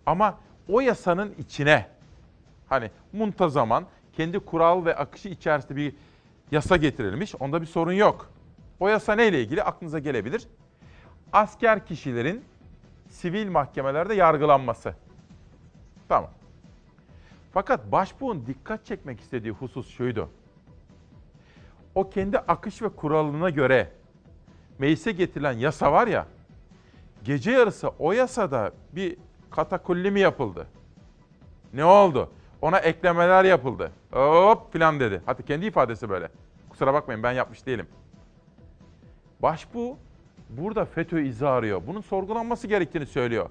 Ama 0.06 0.38
o 0.68 0.80
yasanın 0.80 1.34
içine 1.38 1.86
hani 2.68 2.90
muntazaman 3.12 3.84
kendi 4.12 4.38
kural 4.38 4.84
ve 4.84 4.96
akışı 4.96 5.28
içerisinde 5.28 5.76
bir 5.76 5.94
yasa 6.50 6.76
getirilmiş. 6.76 7.34
Onda 7.34 7.60
bir 7.60 7.66
sorun 7.66 7.92
yok. 7.92 8.30
O 8.80 8.88
yasa 8.88 9.14
neyle 9.14 9.42
ilgili 9.42 9.62
aklınıza 9.62 9.98
gelebilir? 9.98 10.48
Asker 11.32 11.86
kişilerin 11.86 12.44
sivil 13.08 13.50
mahkemelerde 13.50 14.14
yargılanması. 14.14 14.94
Tamam. 16.08 16.30
Fakat 17.52 17.92
başbuğun 17.92 18.46
dikkat 18.46 18.86
çekmek 18.86 19.20
istediği 19.20 19.50
husus 19.50 19.90
şuydu. 19.90 20.28
O 21.94 22.10
kendi 22.10 22.38
akış 22.38 22.82
ve 22.82 22.88
kuralına 22.88 23.50
göre 23.50 23.92
meclise 24.78 25.12
getirilen 25.12 25.52
yasa 25.52 25.92
var 25.92 26.06
ya, 26.06 26.26
gece 27.24 27.50
yarısı 27.50 27.88
o 27.88 28.12
yasada 28.12 28.72
bir 28.92 29.16
katakulli 29.50 30.10
mi 30.10 30.20
yapıldı? 30.20 30.66
Ne 31.72 31.84
oldu? 31.84 32.30
Ona 32.62 32.78
eklemeler 32.78 33.44
yapıldı. 33.44 33.92
Hop 34.12 34.72
filan 34.72 35.00
dedi. 35.00 35.22
Hatta 35.26 35.42
kendi 35.42 35.66
ifadesi 35.66 36.08
böyle. 36.08 36.28
Kusura 36.80 36.94
bakmayın 36.94 37.22
ben 37.22 37.32
yapmış 37.32 37.66
değilim. 37.66 37.86
Başbuğ 39.42 39.96
burada 40.48 40.84
FETÖ 40.84 41.20
izi 41.20 41.46
arıyor. 41.46 41.82
Bunun 41.86 42.00
sorgulanması 42.00 42.66
gerektiğini 42.66 43.06
söylüyor. 43.06 43.50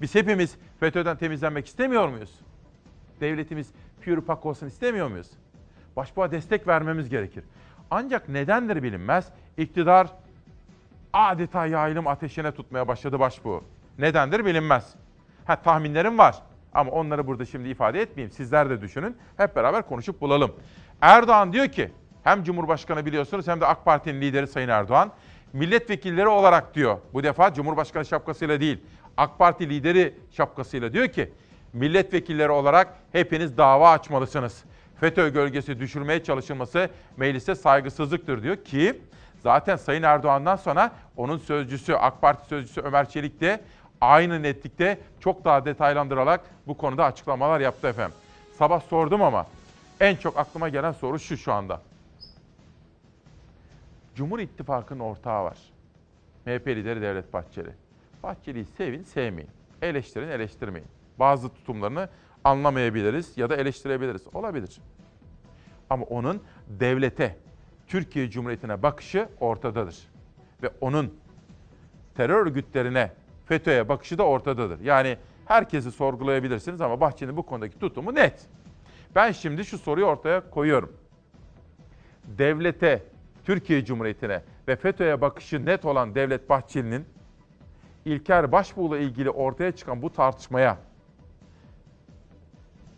Biz 0.00 0.14
hepimiz 0.14 0.56
FETÖ'den 0.80 1.16
temizlenmek 1.16 1.66
istemiyor 1.66 2.08
muyuz? 2.08 2.40
Devletimiz 3.20 3.70
pür 4.00 4.20
pak 4.20 4.46
olsun 4.46 4.66
istemiyor 4.66 5.08
muyuz? 5.08 5.30
Başbuğ'a 5.96 6.30
destek 6.30 6.68
vermemiz 6.68 7.08
gerekir. 7.08 7.44
Ancak 7.90 8.28
nedendir 8.28 8.82
bilinmez. 8.82 9.28
İktidar 9.56 10.06
adeta 11.12 11.66
yaylım 11.66 12.06
ateşine 12.06 12.52
tutmaya 12.52 12.88
başladı 12.88 13.20
başbuğu. 13.20 13.64
Nedendir 13.98 14.44
bilinmez. 14.44 14.94
Ha 15.44 15.56
tahminlerim 15.56 16.18
var. 16.18 16.42
Ama 16.74 16.90
onları 16.90 17.26
burada 17.26 17.44
şimdi 17.44 17.68
ifade 17.68 18.00
etmeyeyim. 18.00 18.32
Sizler 18.32 18.70
de 18.70 18.80
düşünün. 18.80 19.16
Hep 19.36 19.56
beraber 19.56 19.82
konuşup 19.82 20.20
bulalım. 20.20 20.52
Erdoğan 21.00 21.52
diyor 21.52 21.68
ki 21.68 21.90
hem 22.24 22.44
Cumhurbaşkanı 22.44 23.06
biliyorsunuz 23.06 23.48
hem 23.48 23.60
de 23.60 23.66
AK 23.66 23.84
Parti'nin 23.84 24.20
lideri 24.20 24.46
Sayın 24.46 24.68
Erdoğan 24.68 25.12
milletvekilleri 25.52 26.28
olarak 26.28 26.74
diyor. 26.74 26.98
Bu 27.12 27.22
defa 27.22 27.54
Cumhurbaşkanı 27.54 28.04
şapkasıyla 28.04 28.60
değil 28.60 28.80
AK 29.16 29.38
Parti 29.38 29.68
lideri 29.68 30.14
şapkasıyla 30.30 30.92
diyor 30.92 31.08
ki 31.08 31.32
milletvekilleri 31.72 32.50
olarak 32.50 32.94
hepiniz 33.12 33.56
dava 33.56 33.90
açmalısınız. 33.90 34.64
FETÖ 35.00 35.28
gölgesi 35.28 35.80
düşürmeye 35.80 36.24
çalışılması 36.24 36.88
meclise 37.16 37.54
saygısızlıktır 37.54 38.42
diyor 38.42 38.56
ki 38.56 39.00
zaten 39.42 39.76
Sayın 39.76 40.02
Erdoğan'dan 40.02 40.56
sonra 40.56 40.92
onun 41.16 41.38
sözcüsü 41.38 41.92
AK 41.92 42.20
Parti 42.20 42.48
sözcüsü 42.48 42.80
Ömer 42.80 43.08
Çelik 43.08 43.40
de 43.40 43.60
aynı 44.00 44.42
netlikte 44.42 44.98
çok 45.20 45.44
daha 45.44 45.64
detaylandırarak 45.64 46.40
bu 46.66 46.76
konuda 46.76 47.04
açıklamalar 47.04 47.60
yaptı 47.60 47.88
efendim. 47.88 48.14
Sabah 48.58 48.80
sordum 48.80 49.22
ama 49.22 49.46
en 50.00 50.16
çok 50.16 50.38
aklıma 50.38 50.68
gelen 50.68 50.92
soru 50.92 51.18
şu 51.18 51.36
şu 51.36 51.52
anda. 51.52 51.80
Cumhur 54.14 54.38
İttifakı'nın 54.38 55.00
ortağı 55.00 55.44
var. 55.44 55.58
MHP 56.46 56.68
lideri 56.68 57.02
Devlet 57.02 57.32
Bahçeli. 57.32 57.70
Bahçeli'yi 58.22 58.64
sevin, 58.64 59.02
sevmeyin. 59.02 59.50
Eleştirin, 59.82 60.28
eleştirmeyin. 60.28 60.88
Bazı 61.18 61.48
tutumlarını 61.48 62.08
anlamayabiliriz 62.44 63.38
ya 63.38 63.50
da 63.50 63.56
eleştirebiliriz. 63.56 64.22
Olabilir. 64.34 64.80
Ama 65.90 66.04
onun 66.04 66.42
devlete, 66.68 67.36
Türkiye 67.86 68.30
Cumhuriyeti'ne 68.30 68.82
bakışı 68.82 69.28
ortadadır. 69.40 70.08
Ve 70.62 70.70
onun 70.80 71.14
terör 72.14 72.46
örgütlerine, 72.46 73.12
FETÖ'ye 73.46 73.88
bakışı 73.88 74.18
da 74.18 74.22
ortadadır. 74.22 74.80
Yani 74.80 75.16
herkesi 75.46 75.92
sorgulayabilirsiniz 75.92 76.80
ama 76.80 77.00
Bahçeli'nin 77.00 77.36
bu 77.36 77.42
konudaki 77.42 77.78
tutumu 77.78 78.14
net. 78.14 78.46
Ben 79.14 79.32
şimdi 79.32 79.64
şu 79.64 79.78
soruyu 79.78 80.06
ortaya 80.06 80.50
koyuyorum. 80.50 80.92
Devlete, 82.24 83.02
Türkiye 83.44 83.84
Cumhuriyeti'ne 83.84 84.42
ve 84.68 84.76
FETÖ'ye 84.76 85.20
bakışı 85.20 85.66
net 85.66 85.84
olan 85.84 86.14
Devlet 86.14 86.48
Bahçeli'nin 86.48 87.04
İlker 88.04 88.52
Başbuğ'la 88.52 88.98
ilgili 88.98 89.30
ortaya 89.30 89.72
çıkan 89.72 90.02
bu 90.02 90.12
tartışmaya 90.12 90.78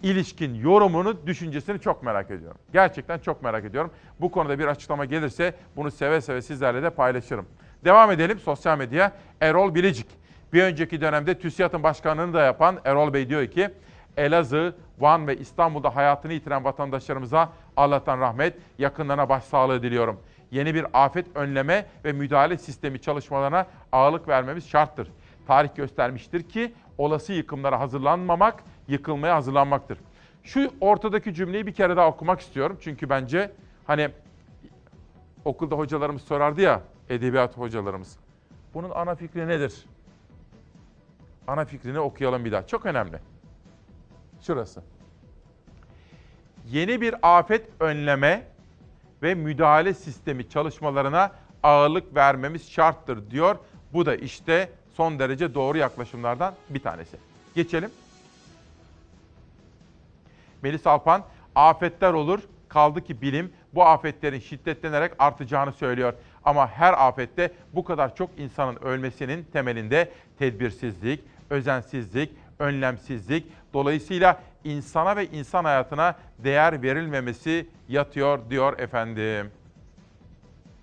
ilişkin 0.03 0.55
yorumunu, 0.55 1.27
düşüncesini 1.27 1.81
çok 1.81 2.03
merak 2.03 2.31
ediyorum. 2.31 2.59
Gerçekten 2.73 3.19
çok 3.19 3.43
merak 3.43 3.65
ediyorum. 3.65 3.91
Bu 4.21 4.31
konuda 4.31 4.59
bir 4.59 4.67
açıklama 4.67 5.05
gelirse 5.05 5.55
bunu 5.77 5.91
seve 5.91 6.21
seve 6.21 6.43
sizlerle 6.43 6.83
de 6.83 6.91
paylaşırım. 6.91 7.47
Devam 7.85 8.11
edelim 8.11 8.39
sosyal 8.39 8.79
medyaya. 8.79 9.13
Erol 9.41 9.75
Bilecik. 9.75 10.07
Bir 10.53 10.63
önceki 10.63 11.01
dönemde 11.01 11.39
TÜSİAD'ın 11.39 11.83
başkanlığını 11.83 12.35
da 12.35 12.43
yapan 12.43 12.79
Erol 12.85 13.13
Bey 13.13 13.29
diyor 13.29 13.47
ki 13.47 13.71
Elazığ, 14.17 14.75
Van 14.99 15.27
ve 15.27 15.37
İstanbul'da 15.37 15.97
hayatını 15.97 16.33
yitiren 16.33 16.65
vatandaşlarımıza 16.65 17.53
Allah'tan 17.77 18.21
rahmet, 18.21 18.55
yakınlarına 18.79 19.29
başsağlığı 19.29 19.83
diliyorum. 19.83 20.21
Yeni 20.55 20.75
bir 20.75 20.87
afet 20.93 21.37
önleme 21.37 21.87
ve 22.05 22.13
müdahale 22.13 22.59
sistemi 22.59 23.01
çalışmalarına 23.01 23.67
ağırlık 23.93 24.29
vermemiz 24.29 24.69
şarttır. 24.69 25.09
Tarih 25.47 25.75
göstermiştir 25.75 26.43
ki 26.43 26.73
olası 26.99 27.33
yıkımlara 27.33 27.81
hazırlanmamak, 27.81 28.65
yıkılmaya 28.89 29.37
hazırlanmaktır. 29.37 29.99
Şu 30.45 30.71
ortadaki 30.81 31.35
cümleyi 31.35 31.67
bir 31.67 31.75
kere 31.75 31.97
daha 31.97 32.09
okumak 32.09 32.41
istiyorum. 32.41 32.79
Çünkü 32.81 33.09
bence 33.11 33.53
hani 33.87 34.09
okulda 35.45 35.77
hocalarımız 35.77 36.23
sorardı 36.23 36.61
ya, 36.61 36.81
edebiyat 37.09 37.57
hocalarımız. 37.57 38.19
Bunun 38.75 38.91
ana 38.91 39.15
fikri 39.15 39.49
nedir? 39.49 39.85
Ana 41.47 41.65
fikrini 41.65 42.01
okuyalım 42.01 42.45
bir 42.45 42.53
daha. 42.53 42.67
Çok 42.67 42.87
önemli. 42.87 43.19
Şurası. 44.41 44.83
Yeni 46.67 47.01
bir 47.01 47.15
afet 47.23 47.67
önleme 47.81 48.54
ve 49.23 49.35
müdahale 49.35 49.95
sistemi 49.95 50.49
çalışmalarına 50.49 51.33
ağırlık 51.63 52.15
vermemiz 52.15 52.71
şarttır 52.71 53.31
diyor. 53.31 53.57
Bu 53.93 54.07
da 54.07 54.17
işte 54.17 54.71
son 54.97 55.19
derece 55.19 55.55
doğru 55.55 55.79
yaklaşımlardan 55.79 56.55
bir 56.71 56.81
tanesi. 56.81 57.17
Geçelim. 57.55 57.91
Melis 60.63 60.87
Alpan, 60.87 61.25
afetler 61.55 62.13
olur. 62.13 62.41
Kaldı 62.69 63.05
ki 63.05 63.21
bilim 63.21 63.53
bu 63.75 63.85
afetlerin 63.85 64.41
şiddetlenerek 64.41 65.13
artacağını 65.19 65.73
söylüyor. 65.73 66.15
Ama 66.45 66.69
her 66.69 66.93
afette 66.93 67.53
bu 67.73 67.85
kadar 67.85 68.17
çok 68.17 68.31
insanın 68.39 68.77
ölmesinin 68.83 69.47
temelinde 69.53 70.11
tedbirsizlik, 70.39 71.21
özensizlik, 71.51 72.31
önlemsizlik, 72.59 73.47
dolayısıyla 73.75 74.41
insana 74.65 75.17
ve 75.17 75.27
insan 75.27 75.65
hayatına 75.65 76.17
değer 76.39 76.83
verilmemesi 76.83 77.69
yatıyor 77.89 78.51
diyor 78.51 78.79
efendim. 78.79 79.51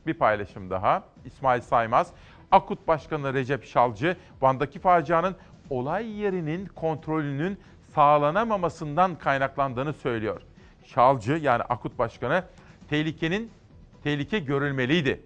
Bir 0.07 0.13
paylaşım 0.13 0.69
daha. 0.69 1.03
İsmail 1.25 1.61
Saymaz, 1.61 2.11
Akut 2.51 2.87
Başkanı 2.87 3.33
Recep 3.33 3.65
Şalcı, 3.65 4.17
Van'daki 4.41 4.79
facianın 4.79 5.35
olay 5.69 6.07
yerinin 6.11 6.65
kontrolünün 6.65 7.59
sağlanamamasından 7.95 9.15
kaynaklandığını 9.15 9.93
söylüyor. 9.93 10.41
Şalcı 10.85 11.31
yani 11.31 11.63
Akut 11.63 11.99
Başkanı 11.99 12.43
tehlikenin 12.89 13.51
tehlike 14.03 14.39
görülmeliydi. 14.39 15.21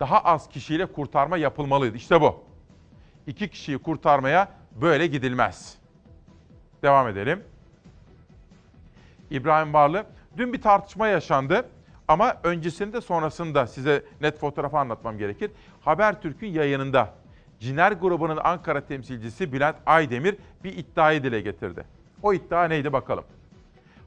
Daha 0.00 0.18
az 0.18 0.48
kişiyle 0.48 0.86
kurtarma 0.86 1.36
yapılmalıydı. 1.36 1.96
İşte 1.96 2.20
bu. 2.20 2.44
İki 3.26 3.48
kişiyi 3.48 3.78
kurtarmaya 3.78 4.48
böyle 4.80 5.06
gidilmez. 5.06 5.78
Devam 6.82 7.08
edelim. 7.08 7.44
İbrahim 9.30 9.74
Varlı, 9.74 10.04
dün 10.36 10.52
bir 10.52 10.62
tartışma 10.62 11.08
yaşandı 11.08 11.68
ama 12.08 12.36
öncesinde 12.42 13.00
sonrasında 13.00 13.66
size 13.66 14.04
net 14.20 14.38
fotoğrafı 14.38 14.78
anlatmam 14.78 15.18
gerekir. 15.18 15.50
Habertürk'ün 15.80 16.48
yayınında 16.48 17.14
Ciner 17.60 17.92
grubunun 17.92 18.38
Ankara 18.44 18.80
temsilcisi 18.80 19.52
Bülent 19.52 19.76
Aydemir 19.86 20.36
bir 20.64 20.76
iddiayı 20.76 21.24
dile 21.24 21.40
getirdi. 21.40 21.84
O 22.22 22.34
iddia 22.34 22.64
neydi 22.64 22.92
bakalım. 22.92 23.24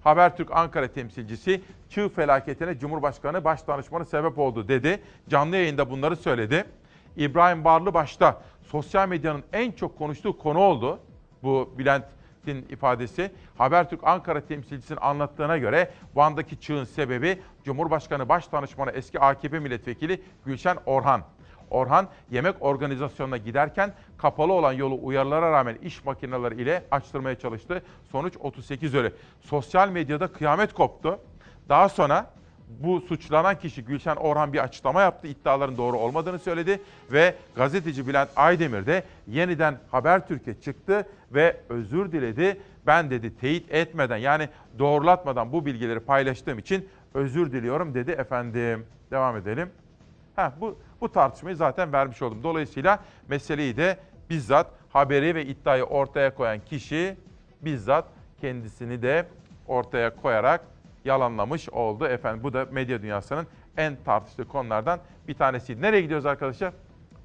Habertürk 0.04 0.52
Ankara 0.52 0.88
temsilcisi 0.88 1.62
çığ 1.90 2.10
felaketine 2.10 2.80
Cumhurbaşkanı 2.80 3.44
Başdanışmanı 3.44 4.06
sebep 4.06 4.40
oldu 4.40 4.68
dedi. 4.68 5.02
Canlı 5.30 5.56
yayında 5.56 5.90
bunları 5.90 6.16
söyledi. 6.16 6.66
İbrahim 7.18 7.64
Barlı 7.64 7.94
başta 7.94 8.42
sosyal 8.62 9.08
medyanın 9.08 9.44
en 9.54 9.72
çok 9.72 9.98
konuştuğu 9.98 10.38
konu 10.38 10.60
oldu. 10.60 11.00
Bu 11.44 11.74
Bülent'in 12.48 12.74
ifadesi. 12.76 13.32
Habertürk 13.58 14.00
Ankara 14.04 14.42
temsilcisinin 14.46 15.00
anlattığına 15.02 15.58
göre 15.58 15.92
Van'daki 16.16 16.60
çığın 16.60 16.84
sebebi 16.84 17.42
Cumhurbaşkanı 17.64 18.30
Başdanışmanı 18.30 18.92
eski 18.92 19.20
AKP 19.20 19.60
milletvekili 19.60 20.22
Gülşen 20.46 20.78
Orhan. 20.86 21.22
Orhan 21.70 22.08
yemek 22.32 22.56
organizasyonuna 22.62 23.38
giderken 23.38 23.94
kapalı 24.18 24.54
olan 24.54 24.74
yolu 24.74 25.00
uyarılara 25.02 25.52
rağmen 25.52 25.76
iş 25.82 26.06
makineleri 26.06 26.62
ile 26.62 26.84
açtırmaya 26.92 27.40
çalıştı. 27.40 27.84
Sonuç 28.12 28.34
38 28.40 28.96
ölü. 28.96 29.14
Sosyal 29.42 29.90
medyada 29.90 30.28
kıyamet 30.28 30.74
koptu. 30.74 31.20
Daha 31.70 31.90
sonra 31.90 32.34
bu 32.68 33.02
suçlanan 33.02 33.60
kişi 33.60 33.86
Gülşen 33.86 34.16
Orhan 34.16 34.54
bir 34.54 34.64
açıklama 34.64 35.02
yaptı. 35.02 35.28
İddiaların 35.28 35.78
doğru 35.78 35.98
olmadığını 35.98 36.40
söyledi 36.40 36.82
ve 37.12 37.36
gazeteci 37.56 38.08
Bülent 38.08 38.30
Aydemir 38.36 38.86
de 38.86 39.04
yeniden 39.28 39.80
Habertürk'e 39.92 40.62
çıktı 40.62 41.08
ve 41.32 41.58
özür 41.70 42.12
diledi. 42.12 42.62
Ben 42.88 43.10
dedi 43.10 43.38
teyit 43.38 43.74
etmeden 43.74 44.18
yani 44.18 44.50
doğrulatmadan 44.80 45.52
bu 45.52 45.66
bilgileri 45.66 46.00
paylaştığım 46.00 46.60
için 46.60 46.90
özür 47.14 47.52
diliyorum 47.52 47.94
dedi 47.94 48.12
efendim. 48.12 48.86
Devam 49.12 49.38
edelim. 49.38 49.70
Ha, 50.36 50.54
bu, 50.62 50.78
bu 51.02 51.12
tartışmayı 51.12 51.56
zaten 51.56 51.94
vermiş 51.94 52.22
oldum. 52.22 52.44
Dolayısıyla 52.44 53.00
meseleyi 53.28 53.78
de 53.78 53.98
bizzat 54.30 54.68
haberi 54.90 55.36
ve 55.36 55.46
iddiayı 55.46 55.84
ortaya 55.84 56.36
koyan 56.36 56.60
kişi 56.60 57.18
bizzat 57.62 58.06
kendisini 58.42 59.02
de 59.02 59.26
ortaya 59.68 60.16
koyarak 60.16 60.62
yalanlamış 61.06 61.70
oldu. 61.70 62.08
Efendim 62.08 62.44
bu 62.44 62.54
da 62.54 62.68
medya 62.72 63.02
dünyasının 63.02 63.48
en 63.78 63.98
tartıştığı 64.06 64.48
konulardan 64.48 65.00
bir 65.28 65.34
tanesiydi. 65.34 65.82
Nereye 65.82 66.02
gidiyoruz 66.02 66.26
arkadaşlar? 66.26 66.74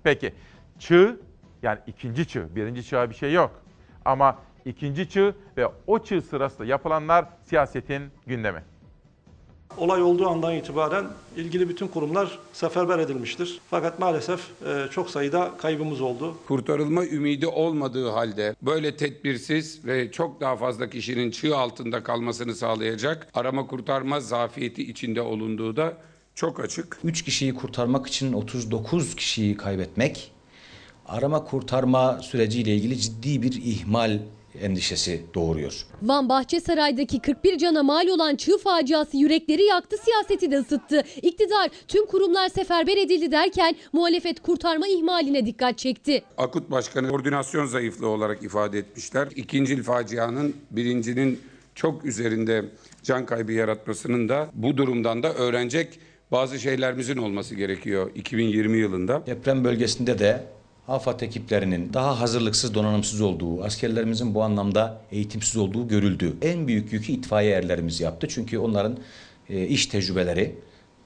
Peki 0.03 0.35
çığ 0.79 1.20
yani 1.62 1.79
ikinci 1.87 2.29
çığ, 2.29 2.57
birinci 2.57 2.85
çığ 2.85 3.11
bir 3.11 3.14
şey 3.14 3.33
yok. 3.33 3.62
Ama 4.05 4.39
ikinci 4.64 5.09
çığ 5.09 5.35
ve 5.57 5.66
o 5.87 5.99
çığ 5.99 6.22
sırasında 6.22 6.64
yapılanlar 6.64 7.24
siyasetin 7.43 8.03
gündemi. 8.26 8.62
Olay 9.77 10.03
olduğu 10.03 10.29
andan 10.29 10.55
itibaren 10.55 11.07
ilgili 11.37 11.69
bütün 11.69 11.89
kurumlar 11.89 12.39
seferber 12.53 12.99
edilmiştir. 12.99 13.61
Fakat 13.71 13.99
maalesef 13.99 14.41
e, 14.66 14.87
çok 14.91 15.11
sayıda 15.11 15.51
kaybımız 15.59 16.01
oldu. 16.01 16.35
Kurtarılma 16.49 17.07
ümidi 17.07 17.47
olmadığı 17.47 18.09
halde 18.09 18.55
böyle 18.62 18.97
tedbirsiz 18.97 19.85
ve 19.85 20.12
çok 20.12 20.41
daha 20.41 20.57
fazla 20.57 20.91
kişinin 20.91 21.31
çığ 21.31 21.57
altında 21.57 22.03
kalmasını 22.03 22.55
sağlayacak 22.55 23.29
arama 23.35 23.66
kurtarma 23.66 24.21
zafiyeti 24.21 24.91
içinde 24.91 25.21
olunduğu 25.23 25.77
da 25.77 25.97
çok 26.35 26.61
açık. 26.61 26.99
3 27.05 27.25
kişiyi 27.25 27.55
kurtarmak 27.55 28.07
için 28.07 28.33
39 28.33 29.16
kişiyi 29.16 29.57
kaybetmek 29.57 30.33
arama 31.09 31.45
kurtarma 31.45 32.19
süreciyle 32.23 32.75
ilgili 32.77 32.99
ciddi 32.99 33.43
bir 33.43 33.53
ihmal 33.64 34.19
endişesi 34.61 35.23
doğuruyor. 35.35 35.87
Van 36.03 36.29
Bahçesaray'daki 36.29 37.21
41 37.21 37.59
cana 37.59 37.83
mal 37.83 38.09
olan 38.09 38.37
çığ 38.37 38.59
faciası 38.59 39.17
yürekleri 39.17 39.63
yaktı, 39.65 39.97
siyaseti 40.05 40.51
de 40.51 40.59
ısıttı. 40.59 41.03
İktidar 41.23 41.71
tüm 41.89 42.07
kurumlar 42.07 42.49
seferber 42.49 42.97
edildi 42.97 43.33
derken 43.33 43.77
muhalefet 43.93 44.41
kurtarma 44.43 44.89
ihmaline 44.89 45.47
dikkat 45.47 45.79
çekti. 45.79 46.23
Akut 46.39 46.71
Başkanı 46.71 47.09
koordinasyon 47.09 47.67
zayıflığı 47.67 48.09
olarak 48.09 48.43
ifade 48.43 48.79
etmişler. 48.79 49.29
İkinci 49.37 49.83
facianın 49.83 50.55
birincinin 50.71 51.41
çok 51.75 52.05
üzerinde 52.05 52.65
can 53.03 53.27
kaybı 53.27 53.53
yaratmasının 53.53 54.29
da 54.29 54.51
bu 54.55 54.77
durumdan 54.77 55.23
da 55.23 55.35
öğrenecek 55.35 56.01
bazı 56.33 56.59
şeylerimizin 56.59 57.17
olması 57.17 57.55
gerekiyor 57.55 58.11
2020 58.15 58.79
yılında. 58.79 59.27
Deprem 59.27 59.65
bölgesinde 59.65 60.19
de 60.19 60.45
AFAD 60.89 61.20
ekiplerinin 61.20 61.93
daha 61.93 62.20
hazırlıksız, 62.20 62.74
donanımsız 62.74 63.20
olduğu, 63.20 63.62
askerlerimizin 63.64 64.34
bu 64.34 64.43
anlamda 64.43 65.01
eğitimsiz 65.12 65.57
olduğu 65.57 65.89
görüldü. 65.89 66.36
En 66.43 66.68
büyük 66.68 66.93
yükü 66.93 67.12
itfaiye 67.12 67.53
erlerimiz 67.53 68.01
yaptı. 68.01 68.26
Çünkü 68.30 68.59
onların 68.59 68.99
e, 69.49 69.66
iş 69.66 69.86
tecrübeleri 69.86 70.55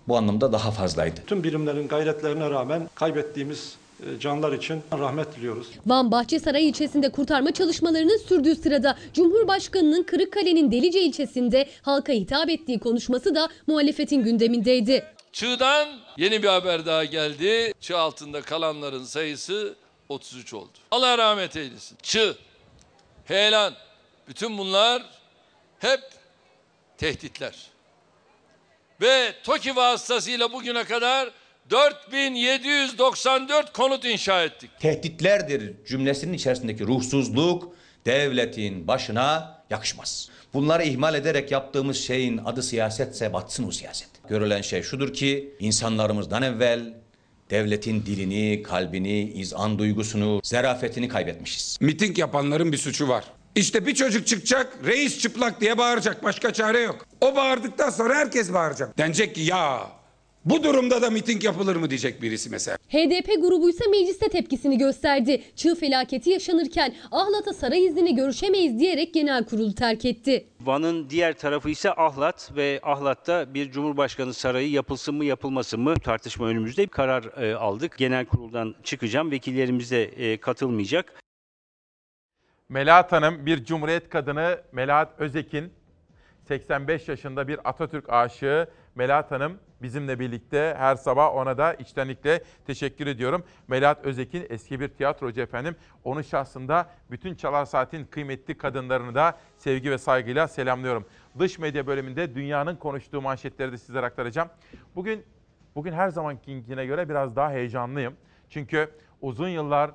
bu 0.09 0.17
anlamda 0.17 0.53
daha 0.53 0.71
fazlaydı. 0.71 1.21
Tüm 1.27 1.45
birimlerin 1.45 1.89
gayretlerine 1.89 2.51
rağmen 2.51 2.89
kaybettiğimiz 2.95 3.75
e, 4.01 4.21
canlar 4.21 4.53
için 4.53 4.81
rahmet 4.99 5.37
diliyoruz. 5.37 5.67
Van 5.87 6.11
Bahçesaray 6.11 6.69
ilçesinde 6.69 7.13
kurtarma 7.13 7.53
çalışmalarının 7.53 8.19
sürdüğü 8.19 8.57
sırada 8.57 8.97
Cumhurbaşkanı'nın 9.15 10.03
Kırıkkale'nin 10.03 10.73
Delice 10.73 11.03
ilçesinde 11.03 11.67
halka 11.83 12.13
hitap 12.13 12.51
ettiği 12.51 12.79
konuşması 12.79 13.35
da 13.35 13.49
muhalefetin 13.67 14.25
gündemindeydi. 14.25 15.05
Çığ'dan 15.33 16.01
yeni 16.17 16.43
bir 16.43 16.49
haber 16.49 16.87
daha 16.87 17.05
geldi. 17.05 17.75
Çığ 17.81 17.99
altında 17.99 18.43
kalanların 18.43 19.05
sayısı 19.05 19.75
33 20.09 20.55
oldu. 20.55 20.73
Allah 20.91 21.19
rahmet 21.19 21.57
eylesin. 21.57 21.99
Çığ, 22.03 22.37
heyelan, 23.25 23.75
bütün 24.29 24.59
bunlar 24.59 25.03
hep 25.79 26.01
tehditler. 26.99 27.55
Ve 29.01 29.35
TOKİ 29.45 29.77
vasıtasıyla 29.77 30.53
bugüne 30.53 30.85
kadar 30.85 31.31
4794 31.71 33.73
konut 33.73 34.05
inşa 34.05 34.43
ettik. 34.43 34.71
Tehditlerdir 34.81 35.87
cümlesinin 35.87 36.33
içerisindeki 36.33 36.87
ruhsuzluk 36.87 37.75
devletin 38.05 38.89
başına 38.89 39.63
yakışmaz. 39.71 40.29
Bunları 40.55 40.83
ihmal 40.83 41.15
ederek 41.15 41.51
yaptığımız 41.51 41.97
şeyin 41.97 42.39
adı 42.39 42.63
siyasetse 42.63 43.33
batsın 43.33 43.69
o 43.69 43.71
siyaset. 43.71 44.09
Görülen 44.29 44.61
şey 44.63 44.83
şudur 44.83 45.13
ki 45.13 45.55
insanlarımızdan 45.59 46.43
evvel 46.43 46.95
devletin 47.51 48.07
dilini, 48.07 48.63
kalbini, 48.63 49.21
izan 49.23 49.79
duygusunu, 49.79 50.41
zerafetini 50.45 51.09
kaybetmişiz. 51.09 51.79
Miting 51.81 52.19
yapanların 52.19 52.73
bir 52.73 52.79
suçu 52.79 53.09
var. 53.09 53.25
İşte 53.55 53.87
bir 53.87 53.95
çocuk 53.95 54.27
çıkacak, 54.27 54.73
reis 54.85 55.19
çıplak 55.19 55.61
diye 55.61 55.79
bağıracak. 55.79 56.25
Başka 56.25 56.53
çare 56.53 56.81
yok. 56.81 57.07
O 57.21 57.37
bağırdıktan 57.37 57.91
sonra 57.91 58.15
herkes 58.15 58.53
bağıracak. 58.53 58.99
Denecek 58.99 59.35
ki 59.35 59.41
ya 59.41 59.87
bu 60.45 60.63
durumda 60.63 61.03
da 61.03 61.11
miting 61.11 61.45
yapılır 61.45 61.77
mı 61.77 61.91
diyecek 61.91 62.23
birisi 62.23 62.51
mesela. 62.51 62.77
HDP 62.89 63.43
grubu 63.43 63.71
ise 63.71 63.85
mecliste 63.91 64.29
tepkisini 64.29 64.79
gösterdi. 64.79 65.43
Çığ 65.57 65.75
felaketi 65.75 66.31
yaşanırken 66.31 66.95
Ahlat'a 67.13 67.53
saray 67.53 67.85
iznini 67.85 68.15
görüşemeyiz 68.15 68.79
diyerek 68.79 69.15
genel 69.15 69.45
kurulu 69.45 69.75
terk 69.75 70.05
etti. 70.05 70.47
Van'ın 70.61 71.11
diğer 71.11 71.39
tarafı 71.39 71.71
ise 71.71 71.93
Ahlat 71.93 72.51
ve 72.57 72.81
Ahlat'ta 72.83 73.55
bir 73.55 73.71
Cumhurbaşkanı 73.71 74.35
sarayı 74.35 74.71
yapılsın 74.71 75.15
mı 75.15 75.25
yapılmasın 75.25 75.81
mı 75.81 75.95
tartışma 75.95 76.47
önümüzde 76.47 76.83
bir 76.83 76.89
karar 76.89 77.43
e, 77.43 77.55
aldık. 77.55 77.99
Genel 77.99 78.27
kuruldan 78.27 78.75
çıkacağım. 78.83 79.31
Vekillerimiz 79.31 79.91
de 79.91 80.03
e, 80.05 80.37
katılmayacak. 80.37 81.23
Melahat 82.69 83.13
Hanım 83.13 83.47
bir 83.47 83.65
cumhuriyet 83.65 84.09
kadını 84.09 84.61
Melahat 84.73 85.21
Özek'in 85.21 85.73
85 86.49 87.09
yaşında 87.09 87.49
bir 87.49 87.69
Atatürk 87.69 88.11
aşığı 88.13 88.69
Melahat 88.95 89.31
Hanım 89.31 89.59
bizimle 89.83 90.19
birlikte 90.19 90.75
her 90.79 90.97
sabah 90.97 91.35
ona 91.35 91.59
da 91.59 91.75
içtenlikle 91.75 92.43
teşekkür 92.67 93.07
ediyorum. 93.07 93.45
Melahat 93.69 94.05
Özek'in 94.05 94.47
eski 94.51 94.81
bir 94.81 94.89
tiyatrocu 94.89 95.41
efendim. 95.41 95.77
Onun 96.05 96.23
şahsında 96.23 96.91
bütün 97.11 97.35
Çalar 97.35 97.65
Saat'in 97.65 98.05
kıymetli 98.05 98.59
kadınlarını 98.59 99.15
da 99.15 99.39
sevgi 99.59 99.91
ve 99.91 99.99
saygıyla 99.99 100.49
selamlıyorum. 100.49 101.07
Dış 101.39 101.59
medya 101.59 101.87
bölümünde 101.87 102.35
dünyanın 102.35 102.77
konuştuğu 102.77 103.21
manşetleri 103.21 103.73
de 103.73 103.79
sizlere 103.79 104.07
aktaracağım. 104.07 104.49
Bugün 104.97 105.25
bugün 105.75 105.93
her 105.93 106.09
zamankine 106.09 106.87
göre 106.87 107.09
biraz 107.09 107.37
daha 107.37 107.51
heyecanlıyım. 107.51 108.17
Çünkü 108.51 108.91
uzun 109.21 109.49
yıllar 109.49 109.91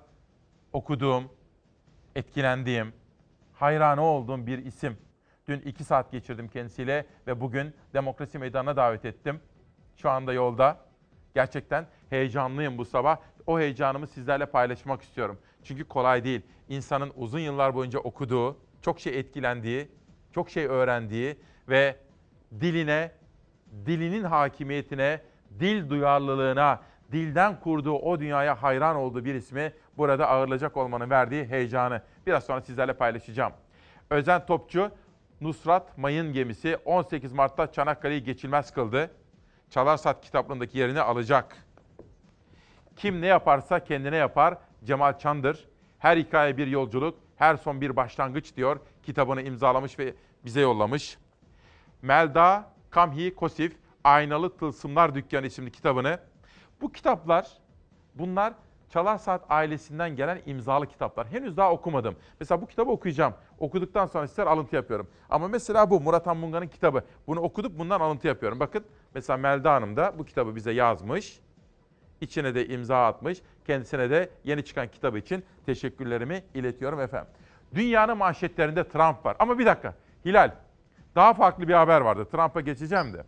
okuduğum, 0.73 1.23
etkilendiğim, 2.15 2.93
hayranı 3.53 4.01
olduğum 4.01 4.47
bir 4.47 4.65
isim. 4.65 4.97
Dün 5.49 5.59
iki 5.59 5.83
saat 5.83 6.11
geçirdim 6.11 6.47
kendisiyle 6.47 7.05
ve 7.27 7.41
bugün 7.41 7.73
Demokrasi 7.93 8.39
Meydanı'na 8.39 8.75
davet 8.75 9.05
ettim. 9.05 9.39
Şu 9.95 10.09
anda 10.09 10.33
yolda. 10.33 10.77
Gerçekten 11.35 11.87
heyecanlıyım 12.09 12.77
bu 12.77 12.85
sabah. 12.85 13.17
O 13.45 13.59
heyecanımı 13.59 14.07
sizlerle 14.07 14.45
paylaşmak 14.45 15.01
istiyorum. 15.01 15.39
Çünkü 15.63 15.83
kolay 15.83 16.23
değil. 16.23 16.41
İnsanın 16.69 17.11
uzun 17.15 17.39
yıllar 17.39 17.75
boyunca 17.75 17.99
okuduğu, 17.99 18.57
çok 18.81 18.99
şey 18.99 19.19
etkilendiği, 19.19 19.87
çok 20.31 20.49
şey 20.49 20.65
öğrendiği 20.65 21.37
ve 21.69 21.95
diline, 22.59 23.11
dilinin 23.85 24.23
hakimiyetine, 24.23 25.21
dil 25.59 25.89
duyarlılığına, 25.89 26.81
dilden 27.11 27.59
kurduğu 27.59 27.95
o 27.95 28.19
dünyaya 28.19 28.63
hayran 28.63 28.95
olduğu 28.95 29.25
bir 29.25 29.35
ismi 29.35 29.73
burada 29.97 30.27
ağırlayacak 30.27 30.77
olmanın 30.77 31.09
verdiği 31.09 31.45
heyecanı 31.45 32.01
biraz 32.25 32.43
sonra 32.43 32.61
sizlerle 32.61 32.93
paylaşacağım. 32.93 33.53
Özen 34.09 34.45
Topçu, 34.45 34.91
Nusrat 35.41 35.97
Mayın 35.97 36.33
gemisi 36.33 36.77
18 36.85 37.33
Mart'ta 37.33 37.71
Çanakkale'yi 37.71 38.23
geçilmez 38.23 38.71
kıldı. 38.71 39.11
Çalarsat 39.69 40.21
kitaplığındaki 40.21 40.77
yerini 40.77 41.01
alacak. 41.01 41.57
Kim 42.95 43.21
ne 43.21 43.27
yaparsa 43.27 43.83
kendine 43.83 44.15
yapar 44.15 44.57
Cemal 44.83 45.19
Çandır. 45.19 45.67
Her 45.99 46.17
hikaye 46.17 46.57
bir 46.57 46.67
yolculuk, 46.67 47.19
her 47.35 47.57
son 47.57 47.81
bir 47.81 47.95
başlangıç 47.95 48.55
diyor. 48.55 48.79
Kitabını 49.03 49.41
imzalamış 49.41 49.99
ve 49.99 50.13
bize 50.45 50.61
yollamış. 50.61 51.17
Melda 52.01 52.71
Kamhi 52.89 53.35
Kosif, 53.35 53.75
Aynalı 54.03 54.57
Tılsımlar 54.57 55.15
Dükkanı 55.15 55.45
isimli 55.45 55.71
kitabını. 55.71 56.19
Bu 56.81 56.91
kitaplar, 56.91 57.47
bunlar 58.15 58.53
Çalar 58.89 59.17
Saat 59.17 59.41
ailesinden 59.49 60.15
gelen 60.15 60.41
imzalı 60.45 60.87
kitaplar. 60.87 61.27
Henüz 61.27 61.57
daha 61.57 61.71
okumadım. 61.71 62.15
Mesela 62.39 62.61
bu 62.61 62.67
kitabı 62.67 62.91
okuyacağım. 62.91 63.33
Okuduktan 63.59 64.05
sonra 64.05 64.27
sizler 64.27 64.47
alıntı 64.47 64.75
yapıyorum. 64.75 65.07
Ama 65.29 65.47
mesela 65.47 65.89
bu 65.89 66.01
Murat 66.01 66.27
Anmunga'nın 66.27 66.67
kitabı. 66.67 67.03
Bunu 67.27 67.39
okuduk 67.39 67.79
bundan 67.79 67.99
alıntı 67.99 68.27
yapıyorum. 68.27 68.59
Bakın 68.59 68.83
mesela 69.13 69.37
Melda 69.37 69.73
Hanım 69.73 69.97
da 69.97 70.13
bu 70.17 70.25
kitabı 70.25 70.55
bize 70.55 70.71
yazmış. 70.71 71.39
İçine 72.21 72.55
de 72.55 72.67
imza 72.67 73.07
atmış. 73.07 73.41
Kendisine 73.67 74.09
de 74.09 74.29
yeni 74.43 74.65
çıkan 74.65 74.87
kitabı 74.87 75.17
için 75.17 75.45
teşekkürlerimi 75.65 76.43
iletiyorum 76.53 76.99
efendim. 76.99 77.29
Dünyanın 77.75 78.17
manşetlerinde 78.17 78.87
Trump 78.87 79.25
var. 79.25 79.35
Ama 79.39 79.59
bir 79.59 79.65
dakika. 79.65 79.95
Hilal, 80.25 80.51
daha 81.15 81.33
farklı 81.33 81.67
bir 81.67 81.73
haber 81.73 82.01
vardı. 82.01 82.27
Trump'a 82.31 82.61
geçeceğim 82.61 83.13
de. 83.13 83.23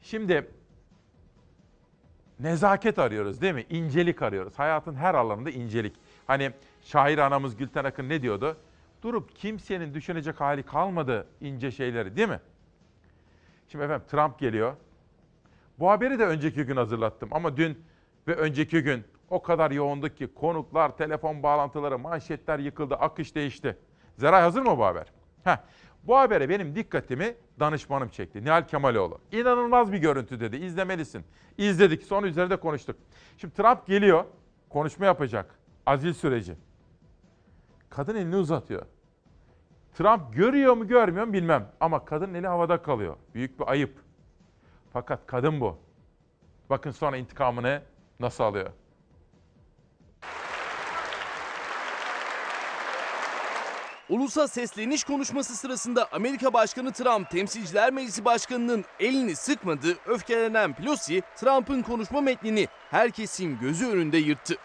Şimdi 0.00 0.50
nezaket 2.40 2.98
arıyoruz 2.98 3.40
değil 3.40 3.54
mi? 3.54 3.66
İncelik 3.70 4.22
arıyoruz. 4.22 4.58
Hayatın 4.58 4.94
her 4.94 5.14
alanında 5.14 5.50
incelik. 5.50 5.92
Hani 6.26 6.52
şair 6.82 7.18
anamız 7.18 7.56
Gülten 7.56 7.84
Akın 7.84 8.08
ne 8.08 8.22
diyordu? 8.22 8.56
Durup 9.02 9.36
kimsenin 9.36 9.94
düşünecek 9.94 10.40
hali 10.40 10.62
kalmadı 10.62 11.26
ince 11.40 11.70
şeyleri 11.70 12.16
değil 12.16 12.28
mi? 12.28 12.40
Şimdi 13.68 13.84
efendim 13.84 14.06
Trump 14.10 14.38
geliyor. 14.38 14.72
Bu 15.78 15.90
haberi 15.90 16.18
de 16.18 16.26
önceki 16.26 16.64
gün 16.64 16.76
hazırlattım 16.76 17.28
ama 17.32 17.56
dün 17.56 17.84
ve 18.28 18.34
önceki 18.34 18.82
gün 18.82 19.04
o 19.30 19.42
kadar 19.42 19.70
yoğunduk 19.70 20.16
ki 20.16 20.26
konuklar, 20.34 20.96
telefon 20.96 21.42
bağlantıları, 21.42 21.98
manşetler 21.98 22.58
yıkıldı, 22.58 22.94
akış 22.94 23.34
değişti. 23.34 23.76
Zeray 24.16 24.42
hazır 24.42 24.62
mı 24.62 24.78
bu 24.78 24.84
haber? 24.84 25.06
Heh. 25.44 25.56
Bu 26.06 26.16
habere 26.16 26.48
benim 26.48 26.74
dikkatimi 26.74 27.34
danışmanım 27.60 28.08
çekti. 28.08 28.44
Nihal 28.44 28.66
Kemaloğlu. 28.66 29.18
İnanılmaz 29.32 29.92
bir 29.92 29.98
görüntü 29.98 30.40
dedi. 30.40 30.56
İzlemelisin. 30.56 31.24
İzledik. 31.58 32.02
Sonra 32.02 32.26
üzerinde 32.26 32.56
konuştuk. 32.56 32.96
Şimdi 33.38 33.54
Trump 33.54 33.86
geliyor. 33.86 34.24
Konuşma 34.68 35.06
yapacak. 35.06 35.58
Azil 35.86 36.12
süreci. 36.12 36.54
Kadın 37.90 38.16
elini 38.16 38.36
uzatıyor. 38.36 38.86
Trump 39.94 40.34
görüyor 40.34 40.76
mu 40.76 40.88
görmüyor 40.88 41.26
mu 41.26 41.32
bilmem. 41.32 41.68
Ama 41.80 42.04
kadın 42.04 42.34
eli 42.34 42.46
havada 42.46 42.82
kalıyor. 42.82 43.16
Büyük 43.34 43.60
bir 43.60 43.70
ayıp. 43.70 44.02
Fakat 44.92 45.26
kadın 45.26 45.60
bu. 45.60 45.78
Bakın 46.70 46.90
sonra 46.90 47.16
intikamını 47.16 47.82
nasıl 48.20 48.44
alıyor. 48.44 48.70
Ulusa 54.08 54.48
sesleniş 54.48 55.04
konuşması 55.04 55.56
sırasında 55.56 56.08
Amerika 56.12 56.52
Başkanı 56.52 56.92
Trump 56.92 57.30
Temsilciler 57.30 57.92
Meclisi 57.92 58.24
Başkanı'nın 58.24 58.84
elini 59.00 59.36
sıkmadı, 59.36 59.96
öfkelenen 60.06 60.72
Pelosi 60.74 61.22
Trump'ın 61.36 61.82
konuşma 61.82 62.20
metnini 62.20 62.68
herkesin 62.90 63.58
gözü 63.60 63.86
önünde 63.86 64.18
yırttı. 64.18 64.56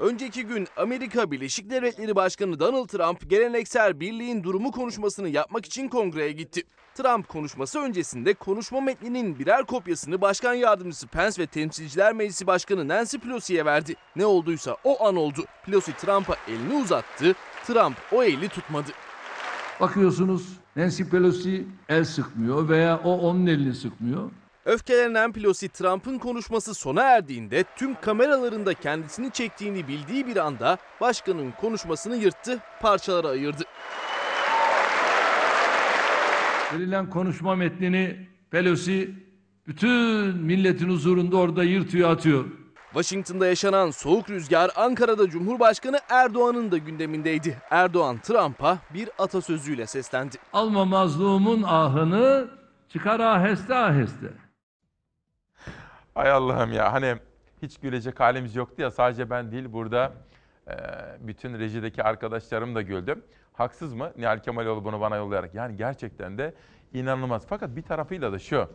Önceki 0.00 0.46
gün 0.46 0.68
Amerika 0.76 1.30
Birleşik 1.30 1.70
Devletleri 1.70 2.16
Başkanı 2.16 2.60
Donald 2.60 2.86
Trump 2.86 3.30
geleneksel 3.30 4.00
birliğin 4.00 4.42
durumu 4.42 4.72
konuşmasını 4.72 5.28
yapmak 5.28 5.66
için 5.66 5.88
kongreye 5.88 6.32
gitti. 6.32 6.62
Trump 6.94 7.28
konuşması 7.28 7.78
öncesinde 7.78 8.34
konuşma 8.34 8.80
metninin 8.80 9.38
birer 9.38 9.64
kopyasını 9.64 10.20
Başkan 10.20 10.54
Yardımcısı 10.54 11.06
Pence 11.06 11.42
ve 11.42 11.46
Temsilciler 11.46 12.12
Meclisi 12.12 12.46
Başkanı 12.46 12.88
Nancy 12.88 13.16
Pelosi'ye 13.16 13.64
verdi. 13.64 13.94
Ne 14.16 14.26
olduysa 14.26 14.76
o 14.84 15.06
an 15.06 15.16
oldu. 15.16 15.44
Pelosi 15.66 15.96
Trump'a 15.96 16.36
elini 16.48 16.82
uzattı, 16.82 17.34
Trump 17.66 17.96
o 18.12 18.22
eli 18.22 18.48
tutmadı. 18.48 18.90
Bakıyorsunuz 19.80 20.58
Nancy 20.76 21.02
Pelosi 21.02 21.66
el 21.88 22.04
sıkmıyor 22.04 22.68
veya 22.68 23.00
o 23.04 23.18
onun 23.18 23.46
elini 23.46 23.74
sıkmıyor. 23.74 24.30
Öfkelenen 24.64 25.32
Pelosi 25.32 25.68
Trump'ın 25.68 26.18
konuşması 26.18 26.74
sona 26.74 27.02
erdiğinde 27.02 27.64
tüm 27.76 27.94
kameralarında 28.00 28.74
kendisini 28.74 29.30
çektiğini 29.30 29.88
bildiği 29.88 30.26
bir 30.26 30.36
anda 30.36 30.78
başkanın 31.00 31.50
konuşmasını 31.60 32.16
yırttı, 32.16 32.58
parçalara 32.80 33.28
ayırdı. 33.28 33.62
Verilen 36.74 37.10
konuşma 37.10 37.54
metnini 37.54 38.28
Pelosi 38.50 39.10
bütün 39.66 40.36
milletin 40.36 40.88
huzurunda 40.88 41.36
orada 41.36 41.64
yırtıyor 41.64 42.10
atıyor. 42.10 42.44
Washington'da 42.92 43.46
yaşanan 43.46 43.90
soğuk 43.90 44.30
rüzgar 44.30 44.70
Ankara'da 44.76 45.30
Cumhurbaşkanı 45.30 45.98
Erdoğan'ın 46.08 46.70
da 46.70 46.78
gündemindeydi. 46.78 47.58
Erdoğan 47.70 48.18
Trump'a 48.18 48.78
bir 48.94 49.08
atasözüyle 49.18 49.86
seslendi. 49.86 50.36
Alma 50.52 50.84
mazlumun 50.84 51.62
ahını 51.62 52.48
Çıkar 52.94 53.20
aheste 53.20 53.74
aheste. 53.74 54.43
Hay 56.14 56.30
Allah'ım 56.30 56.72
ya 56.72 56.92
hani 56.92 57.16
hiç 57.62 57.78
gülecek 57.78 58.20
halimiz 58.20 58.56
yoktu 58.56 58.82
ya 58.82 58.90
sadece 58.90 59.30
ben 59.30 59.52
değil 59.52 59.72
burada 59.72 60.12
bütün 61.20 61.58
rejideki 61.58 62.02
arkadaşlarım 62.02 62.74
da 62.74 62.82
güldü. 62.82 63.22
Haksız 63.52 63.94
mı? 63.94 64.12
Nihal 64.16 64.38
Kemaloğlu 64.38 64.84
bunu 64.84 65.00
bana 65.00 65.16
yollayarak. 65.16 65.54
Yani 65.54 65.76
gerçekten 65.76 66.38
de 66.38 66.54
inanılmaz. 66.92 67.46
Fakat 67.48 67.76
bir 67.76 67.82
tarafıyla 67.82 68.32
da 68.32 68.38
şu. 68.38 68.68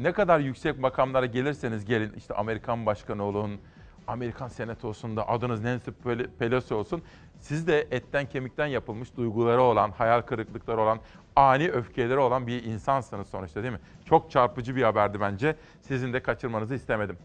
Ne 0.00 0.12
kadar 0.12 0.40
yüksek 0.40 0.78
makamlara 0.78 1.26
gelirseniz 1.26 1.84
gelin 1.84 2.12
işte 2.16 2.34
Amerikan 2.34 2.86
başkanı 2.86 3.22
olun, 3.22 3.60
Amerikan 4.06 4.48
senatosunda 4.48 5.28
adınız 5.28 5.60
Nancy 5.64 5.90
Pel- 6.04 6.28
Pelosi 6.38 6.74
olsun. 6.74 7.02
Siz 7.42 7.66
de 7.66 7.86
etten 7.90 8.26
kemikten 8.26 8.66
yapılmış 8.66 9.16
duyguları 9.16 9.62
olan, 9.62 9.90
hayal 9.90 10.22
kırıklıkları 10.22 10.80
olan, 10.80 10.98
ani 11.36 11.68
öfkeleri 11.68 12.18
olan 12.18 12.46
bir 12.46 12.64
insansınız 12.64 13.28
sonuçta 13.28 13.62
değil 13.62 13.72
mi? 13.72 13.80
Çok 14.04 14.30
çarpıcı 14.30 14.76
bir 14.76 14.82
haberdi 14.82 15.20
bence. 15.20 15.56
Sizin 15.80 16.12
de 16.12 16.22
kaçırmanızı 16.22 16.74
istemedim. 16.74 17.16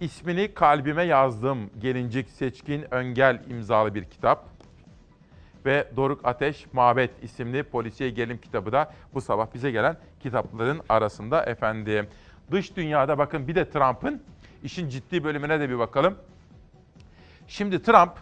İsmini 0.00 0.54
kalbime 0.54 1.02
yazdım. 1.02 1.70
Gelincik 1.78 2.30
Seçkin 2.30 2.94
Öngel 2.94 3.42
imzalı 3.48 3.94
bir 3.94 4.04
kitap. 4.04 4.44
Ve 5.66 5.88
Doruk 5.96 6.20
Ateş 6.24 6.66
Mabet 6.72 7.10
isimli 7.22 7.62
polisiye 7.62 8.10
gerilim 8.10 8.38
kitabı 8.38 8.72
da 8.72 8.92
bu 9.14 9.20
sabah 9.20 9.46
bize 9.54 9.70
gelen 9.70 9.96
kitapların 10.20 10.80
arasında 10.88 11.44
efendim. 11.44 12.06
Dış 12.50 12.76
dünyada 12.76 13.18
bakın 13.18 13.48
bir 13.48 13.54
de 13.54 13.70
Trump'ın 13.70 14.22
işin 14.62 14.88
ciddi 14.88 15.24
bölümüne 15.24 15.60
de 15.60 15.68
bir 15.70 15.78
bakalım. 15.78 16.14
Şimdi 17.48 17.82
Trump 17.82 18.12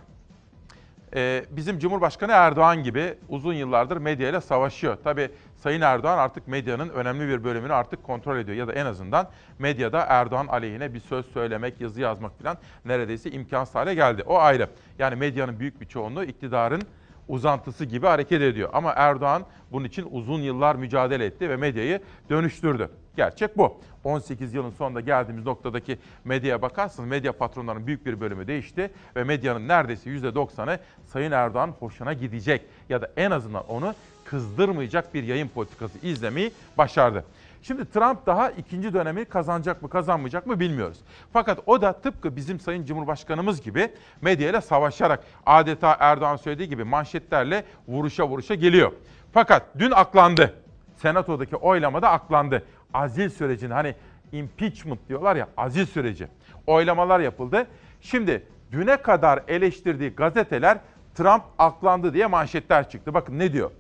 e, 1.15 1.45
bizim 1.51 1.79
Cumhurbaşkanı 1.79 2.33
Erdoğan 2.33 2.83
gibi 2.83 3.15
uzun 3.29 3.55
yıllardır 3.55 3.97
medyayla 3.97 4.41
savaşıyor. 4.41 4.99
Tabii 5.05 5.31
Sayın 5.57 5.81
Erdoğan 5.81 6.19
artık 6.19 6.49
medyanın 6.49 6.89
önemli 6.89 7.29
bir 7.29 7.45
bölümünü 7.45 7.73
artık 7.73 8.03
kontrol 8.03 8.39
ediyor. 8.39 8.57
Ya 8.57 8.69
da 8.69 8.73
en 8.73 8.87
azından 8.87 9.29
medyada 9.59 10.01
Erdoğan 10.09 10.47
aleyhine 10.47 10.95
bir 10.95 11.01
söz 11.01 11.27
söylemek, 11.27 11.81
yazı 11.81 12.01
yazmak 12.01 12.39
falan 12.43 12.59
neredeyse 12.85 13.31
imkansız 13.31 13.75
hale 13.75 13.95
geldi. 13.95 14.23
O 14.27 14.39
ayrı. 14.39 14.69
Yani 14.99 15.17
medyanın 15.17 15.61
büyük 15.61 15.81
bir 15.81 15.87
çoğunluğu 15.87 16.25
iktidarın 16.25 16.83
uzantısı 17.29 17.85
gibi 17.85 18.07
hareket 18.07 18.43
ediyor. 18.43 18.71
Ama 18.73 18.93
Erdoğan 18.97 19.43
bunun 19.73 19.85
için 19.85 20.09
uzun 20.11 20.41
yıllar 20.41 20.77
mücadele 20.77 21.25
etti 21.25 21.51
ve 21.51 21.57
medyayı 21.57 22.01
dönüştürdü. 22.31 22.91
Gerçek 23.21 23.59
bu. 23.59 23.77
18 24.05 24.55
yılın 24.55 24.71
sonunda 24.71 25.01
geldiğimiz 25.01 25.45
noktadaki 25.45 25.99
medyaya 26.25 26.63
bakarsanız 26.63 27.11
medya 27.11 27.33
patronlarının 27.33 27.87
büyük 27.87 28.07
bir 28.07 28.21
bölümü 28.21 28.47
değişti 28.47 28.91
ve 29.17 29.25
medyanın 29.25 29.69
neredeyse 29.69 30.11
%90'ı 30.11 30.79
Sayın 31.07 31.33
Erdoğan 31.33 31.75
hoşuna 31.81 32.13
gidecek 32.13 32.63
ya 32.89 33.03
da 33.03 33.11
en 33.17 33.31
azından 33.31 33.67
onu 33.67 33.95
kızdırmayacak 34.25 35.15
bir 35.15 35.23
yayın 35.23 35.49
politikası 35.49 36.07
izlemeyi 36.07 36.53
başardı. 36.79 37.25
Şimdi 37.63 37.91
Trump 37.91 38.27
daha 38.27 38.51
ikinci 38.51 38.95
dönemi 38.95 39.25
kazanacak 39.25 39.83
mı 39.83 39.91
kazanmayacak 39.91 40.47
mı 40.47 40.61
bilmiyoruz. 40.61 40.99
Fakat 41.33 41.59
o 41.67 41.83
da 41.83 41.93
tıpkı 41.93 42.37
bizim 42.37 42.61
Sayın 42.61 42.85
Cumhurbaşkanımız 42.85 43.63
gibi 43.63 43.93
medyayla 44.21 44.61
savaşarak 44.61 45.25
adeta 45.47 45.97
Erdoğan 46.01 46.37
söylediği 46.37 46.69
gibi 46.69 46.85
manşetlerle 46.85 47.65
vuruşa 47.89 48.29
vuruşa 48.29 48.55
geliyor. 48.55 48.93
Fakat 49.33 49.63
dün 49.79 49.91
aklandı. 49.91 50.55
Senato'daki 51.03 51.57
oylamada 51.57 52.11
aklandı. 52.11 52.63
Azil 52.95 53.29
sürecini 53.29 53.73
hani 53.73 53.95
impeachment 54.33 55.09
diyorlar 55.09 55.37
ya 55.37 55.49
azil 55.57 55.87
süreci. 55.87 56.29
Oylamalar 56.67 57.21
yapıldı. 57.21 57.67
Şimdi 58.01 58.47
düne 58.73 58.97
kadar 58.97 59.43
eleştirdiği 59.49 60.11
gazeteler 60.11 60.79
Trump 61.15 61.43
aklandı 61.59 62.15
diye 62.15 62.27
manşetler 62.27 62.91
çıktı. 62.91 63.15
Bakın 63.15 63.39
ne 63.39 63.53
diyor? 63.53 63.71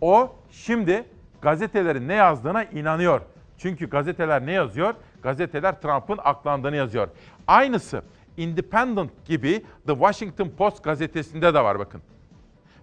O 0.00 0.36
şimdi 0.50 1.04
gazetelerin 1.42 2.08
ne 2.08 2.14
yazdığına 2.14 2.64
inanıyor. 2.64 3.20
Çünkü 3.58 3.90
gazeteler 3.90 4.46
ne 4.46 4.52
yazıyor? 4.52 4.94
Gazeteler 5.22 5.80
Trump'ın 5.80 6.18
aklandığını 6.24 6.76
yazıyor. 6.76 7.08
Aynısı 7.46 8.02
Independent 8.36 9.10
gibi 9.24 9.64
The 9.86 9.92
Washington 9.92 10.48
Post 10.48 10.84
gazetesinde 10.84 11.54
de 11.54 11.64
var 11.64 11.78
bakın. 11.78 12.02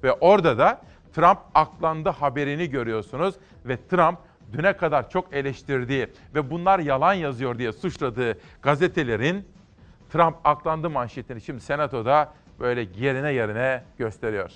Ve 0.04 0.14
orada 0.14 0.58
da 0.58 0.82
Trump 1.14 1.40
aklandı 1.54 2.10
haberini 2.10 2.70
görüyorsunuz 2.70 3.36
ve 3.66 3.78
Trump 3.88 4.20
düne 4.54 4.78
kadar 4.78 5.10
çok 5.10 5.34
eleştirdiği 5.34 6.08
ve 6.36 6.52
bunlar 6.52 6.80
yalan 6.80 7.14
yazıyor 7.14 7.58
diye 7.60 7.72
suçladığı 7.72 8.38
gazetelerin 8.62 9.48
Trump 10.14 10.36
aklandı 10.44 10.90
manşetini 10.90 11.42
şimdi 11.42 11.62
senatoda 11.62 12.34
böyle 12.60 12.88
yerine 12.98 13.34
yerine 13.34 13.84
gösteriyor. 13.98 14.52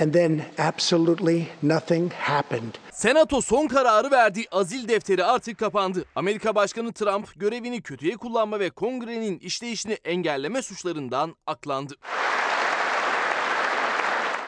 And 0.00 0.12
then 0.12 0.42
absolutely 0.58 1.46
nothing 1.62 2.12
happened. 2.12 2.74
Senato 2.92 3.40
son 3.40 3.66
kararı 3.66 4.10
verdi. 4.10 4.44
Azil 4.52 4.88
defteri 4.88 5.24
artık 5.24 5.58
kapandı. 5.58 6.04
Amerika 6.16 6.54
Başkanı 6.54 6.92
Trump 6.92 7.40
görevini 7.40 7.82
kötüye 7.82 8.16
kullanma 8.16 8.60
ve 8.60 8.70
kongrenin 8.70 9.38
işleyişini 9.38 9.92
engelleme 9.92 10.62
suçlarından 10.62 11.36
aklandı. 11.46 11.94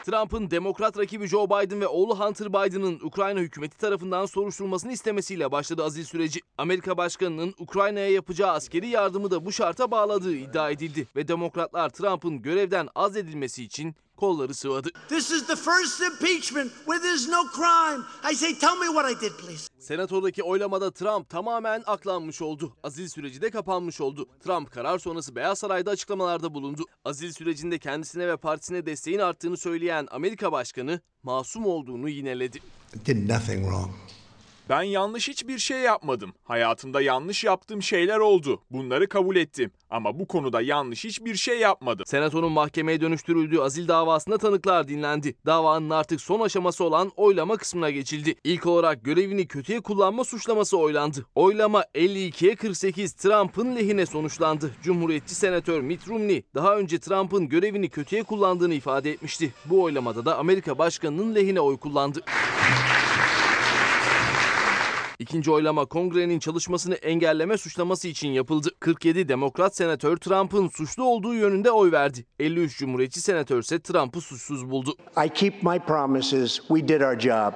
Trump'ın 0.07 0.51
demokrat 0.51 0.97
rakibi 0.97 1.27
Joe 1.27 1.45
Biden 1.45 1.81
ve 1.81 1.87
oğlu 1.87 2.19
Hunter 2.19 2.49
Biden'ın 2.53 2.99
Ukrayna 3.03 3.39
hükümeti 3.39 3.77
tarafından 3.77 4.25
soruşturulmasını 4.25 4.91
istemesiyle 4.91 5.51
başladı 5.51 5.83
azil 5.83 6.03
süreci. 6.03 6.39
Amerika 6.57 6.97
Başkanı'nın 6.97 7.53
Ukrayna'ya 7.59 8.09
yapacağı 8.09 8.51
askeri 8.51 8.87
yardımı 8.87 9.31
da 9.31 9.45
bu 9.45 9.51
şarta 9.51 9.91
bağladığı 9.91 10.35
iddia 10.35 10.71
edildi 10.71 11.07
ve 11.15 11.27
demokratlar 11.27 11.89
Trump'ın 11.89 12.41
görevden 12.41 12.87
azledilmesi 12.95 13.63
için 13.63 13.95
kolları 14.17 14.53
sıvadı. 14.53 14.89
This 15.09 15.31
is 15.31 15.47
the 15.47 15.55
first 15.55 16.01
impeachment 16.01 16.71
where 16.85 17.01
there's 17.01 17.29
no 17.29 17.43
crime. 17.55 18.03
I 18.31 18.35
say, 18.35 18.59
tell 18.59 18.75
me 18.77 18.85
what 18.87 19.11
I 19.11 19.21
did, 19.21 19.31
please. 19.37 19.67
Senatodaki 19.79 20.43
oylamada 20.43 20.91
Trump 20.91 21.29
tamamen 21.29 21.83
aklanmış 21.85 22.41
oldu. 22.41 22.73
Azil 22.83 23.07
süreci 23.07 23.41
de 23.41 23.49
kapanmış 23.49 24.01
oldu. 24.01 24.27
Trump 24.43 24.71
karar 24.71 24.99
sonrası 24.99 25.35
Beyaz 25.35 25.59
Saray'da 25.59 25.91
açıklamalarda 25.91 26.53
bulundu. 26.53 26.85
Azil 27.05 27.31
sürecinde 27.31 27.79
kendisine 27.79 28.27
ve 28.27 28.37
partisine 28.37 28.85
desteğin 28.85 29.19
arttığını 29.19 29.57
söyleyen 29.57 30.07
Amerika 30.11 30.51
Başkanı 30.51 31.01
masum 31.23 31.65
olduğunu 31.65 32.09
yineledi. 32.09 32.59
Did 33.05 33.29
nothing 33.29 33.63
wrong. 33.63 33.91
Ben 34.69 34.81
yanlış 34.81 35.27
hiçbir 35.27 35.57
şey 35.59 35.77
yapmadım. 35.79 36.33
Hayatımda 36.43 37.01
yanlış 37.01 37.43
yaptığım 37.43 37.83
şeyler 37.83 38.17
oldu. 38.17 38.61
Bunları 38.71 39.09
kabul 39.09 39.35
ettim. 39.35 39.71
Ama 39.89 40.19
bu 40.19 40.27
konuda 40.27 40.61
yanlış 40.61 41.03
hiçbir 41.03 41.35
şey 41.35 41.59
yapmadım. 41.59 42.05
Senatonun 42.05 42.51
mahkemeye 42.51 43.01
dönüştürüldüğü 43.01 43.59
azil 43.59 43.87
davasında 43.87 44.37
tanıklar 44.37 44.87
dinlendi. 44.87 45.35
Davanın 45.45 45.89
artık 45.89 46.21
son 46.21 46.39
aşaması 46.39 46.83
olan 46.83 47.11
oylama 47.15 47.57
kısmına 47.57 47.89
geçildi. 47.89 48.35
İlk 48.43 48.65
olarak 48.65 49.05
görevini 49.05 49.47
kötüye 49.47 49.81
kullanma 49.81 50.23
suçlaması 50.23 50.77
oylandı. 50.77 51.25
Oylama 51.35 51.81
52'ye 51.95 52.55
48 52.55 53.13
Trump'ın 53.13 53.75
lehine 53.75 54.05
sonuçlandı. 54.05 54.71
Cumhuriyetçi 54.83 55.35
senatör 55.35 55.81
Mitt 55.81 56.07
Romney 56.07 56.43
daha 56.55 56.77
önce 56.77 56.99
Trump'ın 56.99 57.49
görevini 57.49 57.89
kötüye 57.89 58.23
kullandığını 58.23 58.73
ifade 58.73 59.11
etmişti. 59.11 59.53
Bu 59.65 59.83
oylamada 59.83 60.25
da 60.25 60.37
Amerika 60.37 60.77
Başkanı'nın 60.77 61.35
lehine 61.35 61.59
oy 61.61 61.77
kullandı. 61.77 62.21
İkinci 65.19 65.51
oylama 65.51 65.85
kongrenin 65.85 66.39
çalışmasını 66.39 66.95
engelleme 66.95 67.57
suçlaması 67.57 68.07
için 68.07 68.29
yapıldı. 68.29 68.69
47 68.79 69.27
demokrat 69.27 69.75
senatör 69.75 70.17
Trump'ın 70.17 70.67
suçlu 70.67 71.03
olduğu 71.03 71.33
yönünde 71.33 71.71
oy 71.71 71.91
verdi. 71.91 72.25
53 72.39 72.77
cumhuriyetçi 72.77 73.21
senatör 73.21 73.59
ise 73.59 73.79
Trump'ı 73.79 74.21
suçsuz 74.21 74.69
buldu. 74.69 74.95
I 75.25 75.29
keep 75.29 75.63
my 75.63 75.79
promises. 75.79 76.59
We 76.67 76.87
did 76.87 77.01
our 77.01 77.19
job. 77.19 77.53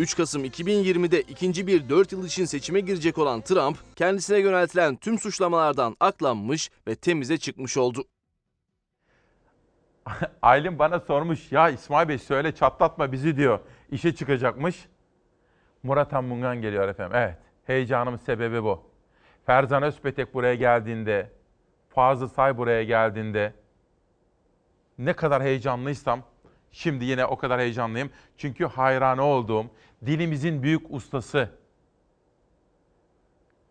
3 0.00 0.16
Kasım 0.16 0.44
2020'de 0.44 1.20
ikinci 1.20 1.66
bir 1.66 1.88
4 1.88 2.12
yıl 2.12 2.26
için 2.26 2.44
seçime 2.44 2.80
girecek 2.80 3.18
olan 3.18 3.40
Trump, 3.40 3.78
kendisine 3.96 4.38
yöneltilen 4.38 4.96
tüm 4.96 5.18
suçlamalardan 5.18 5.96
aklanmış 6.00 6.70
ve 6.88 6.94
temize 6.94 7.38
çıkmış 7.38 7.76
oldu. 7.76 8.04
Aylin 10.42 10.78
bana 10.78 11.00
sormuş 11.00 11.52
ya 11.52 11.68
İsmail 11.68 12.08
Bey 12.08 12.18
söyle 12.18 12.54
çatlatma 12.54 13.12
bizi 13.12 13.36
diyor. 13.36 13.60
İşe 13.90 14.14
çıkacakmış. 14.14 14.88
Murat 15.82 16.14
Anmungan 16.14 16.62
geliyor 16.62 16.88
efendim. 16.88 17.16
Evet 17.16 17.38
heyecanımın 17.64 18.16
sebebi 18.16 18.62
bu. 18.62 18.82
Ferzan 19.46 19.82
Özpetek 19.82 20.34
buraya 20.34 20.54
geldiğinde, 20.54 21.30
Fazıl 21.88 22.28
Say 22.28 22.56
buraya 22.56 22.84
geldiğinde 22.84 23.52
ne 24.98 25.12
kadar 25.12 25.42
heyecanlıysam 25.42 26.22
şimdi 26.70 27.04
yine 27.04 27.26
o 27.26 27.36
kadar 27.36 27.60
heyecanlıyım. 27.60 28.10
Çünkü 28.36 28.64
hayranı 28.64 29.24
olduğum 29.24 29.66
dilimizin 30.06 30.62
büyük 30.62 30.90
ustası, 30.90 31.50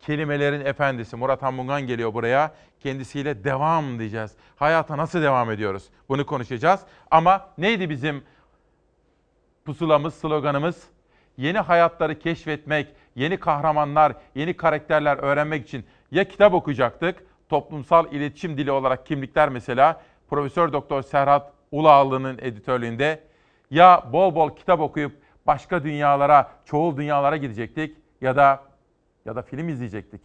kelimelerin 0.00 0.64
efendisi 0.64 1.16
Murat 1.16 1.42
Anmungan 1.42 1.86
geliyor 1.86 2.14
buraya. 2.14 2.54
Kendisiyle 2.80 3.44
devam 3.44 3.98
diyeceğiz. 3.98 4.32
Hayata 4.56 4.98
nasıl 4.98 5.22
devam 5.22 5.50
ediyoruz? 5.50 5.84
Bunu 6.08 6.26
konuşacağız. 6.26 6.80
Ama 7.10 7.48
neydi 7.58 7.90
bizim 7.90 8.24
pusulamız, 9.64 10.14
sloganımız? 10.14 10.82
Yeni 11.36 11.58
hayatları 11.58 12.18
keşfetmek, 12.18 12.88
yeni 13.14 13.36
kahramanlar, 13.36 14.12
yeni 14.34 14.56
karakterler 14.56 15.16
öğrenmek 15.16 15.66
için 15.66 15.86
ya 16.10 16.28
kitap 16.28 16.54
okuyacaktık, 16.54 17.26
toplumsal 17.48 18.12
iletişim 18.12 18.58
dili 18.58 18.72
olarak 18.72 19.06
kimlikler 19.06 19.48
mesela 19.48 20.02
Profesör 20.30 20.72
Doktor 20.72 21.02
Serhat 21.02 21.52
Ulağlı'nın 21.72 22.38
editörlüğünde 22.38 23.22
Ya 23.70 24.04
bol 24.12 24.34
bol 24.34 24.56
kitap 24.56 24.80
okuyup 24.80 25.12
başka 25.46 25.84
dünyalara, 25.84 26.50
çoğul 26.64 26.96
dünyalara 26.96 27.36
gidecektik 27.36 27.96
ya 28.20 28.36
da 28.36 28.62
ya 29.26 29.36
da 29.36 29.42
film 29.42 29.68
izleyecektik. 29.68 30.20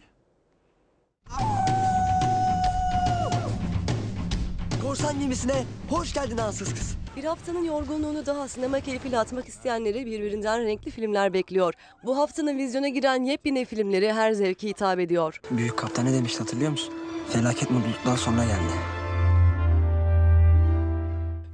Korsan 4.82 5.20
gemisine 5.20 5.64
hoş 5.90 6.14
geldin 6.14 6.38
ansız 6.38 6.74
kız. 6.74 6.96
Bir 7.16 7.24
haftanın 7.24 7.64
yorgunluğunu 7.64 8.26
daha 8.26 8.48
sinema 8.48 8.80
keyfiyle 8.80 9.18
atmak 9.18 9.48
isteyenleri 9.48 10.06
birbirinden 10.06 10.64
renkli 10.64 10.90
filmler 10.90 11.32
bekliyor. 11.32 11.74
Bu 12.04 12.18
haftanın 12.18 12.58
vizyona 12.58 12.88
giren 12.88 13.24
yepyeni 13.24 13.64
filmleri 13.64 14.12
her 14.12 14.32
zevki 14.32 14.68
hitap 14.68 14.98
ediyor. 14.98 15.40
Büyük 15.50 15.78
kaptan 15.78 16.06
ne 16.06 16.12
demişti 16.12 16.38
hatırlıyor 16.38 16.70
musun? 16.70 16.94
Felaket 17.28 17.70
mutluluktan 17.70 18.16
sonra 18.16 18.44
geldi. 18.44 19.01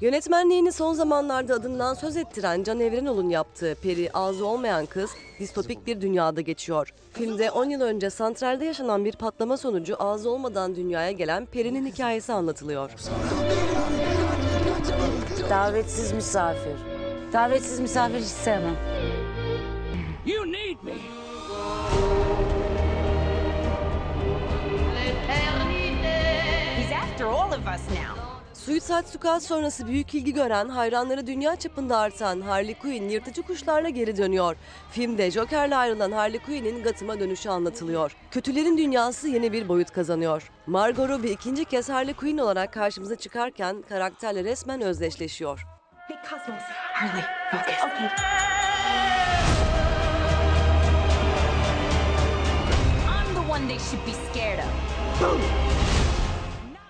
Yönetmenliğini 0.00 0.72
son 0.72 0.94
zamanlarda 0.94 1.54
adından 1.54 1.94
söz 1.94 2.16
ettiren 2.16 2.62
Can 2.62 2.80
Evrenol'un 2.80 3.28
yaptığı 3.28 3.76
Peri 3.82 4.10
Ağzı 4.12 4.46
Olmayan 4.46 4.86
Kız 4.86 5.10
distopik 5.38 5.86
bir 5.86 6.00
dünyada 6.00 6.40
geçiyor. 6.40 6.94
Filmde 7.12 7.50
10 7.50 7.64
yıl 7.64 7.80
önce 7.80 8.10
santralde 8.10 8.64
yaşanan 8.64 9.04
bir 9.04 9.12
patlama 9.12 9.56
sonucu 9.56 10.02
ağzı 10.02 10.30
olmadan 10.30 10.76
dünyaya 10.76 11.12
gelen 11.12 11.46
Peri'nin 11.46 11.86
hikayesi 11.86 12.32
anlatılıyor. 12.32 12.90
Davetsiz 15.50 16.12
misafir. 16.12 16.76
Davetsiz 17.32 17.80
misafir 17.80 18.18
hiç 18.18 18.26
sevmem. 18.26 18.76
You 20.26 20.52
need 20.52 20.82
me. 20.82 20.92
He's 26.76 26.92
after 26.92 27.24
all 27.24 27.52
of 27.52 27.58
us 27.58 27.88
now. 27.90 28.18
Suicide 28.69 29.07
Squad 29.07 29.40
sonrası 29.40 29.86
büyük 29.86 30.15
ilgi 30.15 30.35
gören, 30.35 30.69
hayranları 30.69 31.27
dünya 31.27 31.57
çapında 31.57 31.99
artan 31.99 32.40
Harley 32.40 32.74
Quinn 32.74 33.09
yırtıcı 33.09 33.43
kuşlarla 33.43 33.89
geri 33.89 34.16
dönüyor. 34.16 34.57
Filmde 34.90 35.31
Joker'le 35.31 35.73
ayrılan 35.73 36.12
Harley 36.12 36.39
Quinn'in 36.39 36.82
Gotham'a 36.82 37.20
dönüşü 37.20 37.49
anlatılıyor. 37.49 38.16
Kötülerin 38.31 38.78
dünyası 38.78 39.28
yeni 39.28 39.53
bir 39.53 39.69
boyut 39.69 39.90
kazanıyor. 39.90 40.51
Margot 40.66 41.09
Robbie 41.09 41.31
ikinci 41.31 41.65
kez 41.65 41.89
Harley 41.89 42.15
Quinn 42.15 42.39
olarak 42.39 42.73
karşımıza 42.73 43.16
çıkarken 43.16 43.82
karakterle 43.89 44.45
resmen 44.45 44.81
özdeşleşiyor. 44.81 45.66
Hey 46.09 46.16
Cosmos. 46.31 46.62
Harley, 46.93 47.24
focus. 47.51 47.74
Okay. 47.78 48.09
I'm 53.07 53.35
the 53.35 53.53
one 53.53 53.69
they 53.69 53.78
should 53.78 54.07
be 54.07 54.12
scared 54.32 54.59
of. 54.59 55.77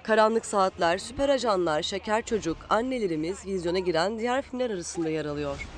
Karanlık 0.08 0.46
Saatler, 0.46 0.98
Süper 0.98 1.28
Ajanlar, 1.28 1.82
Şeker 1.82 2.22
Çocuk, 2.22 2.56
Annelerimiz 2.70 3.46
vizyona 3.46 3.78
giren 3.78 4.18
diğer 4.18 4.42
filmler 4.42 4.70
arasında 4.70 5.08
yer 5.08 5.24
alıyor. 5.24 5.68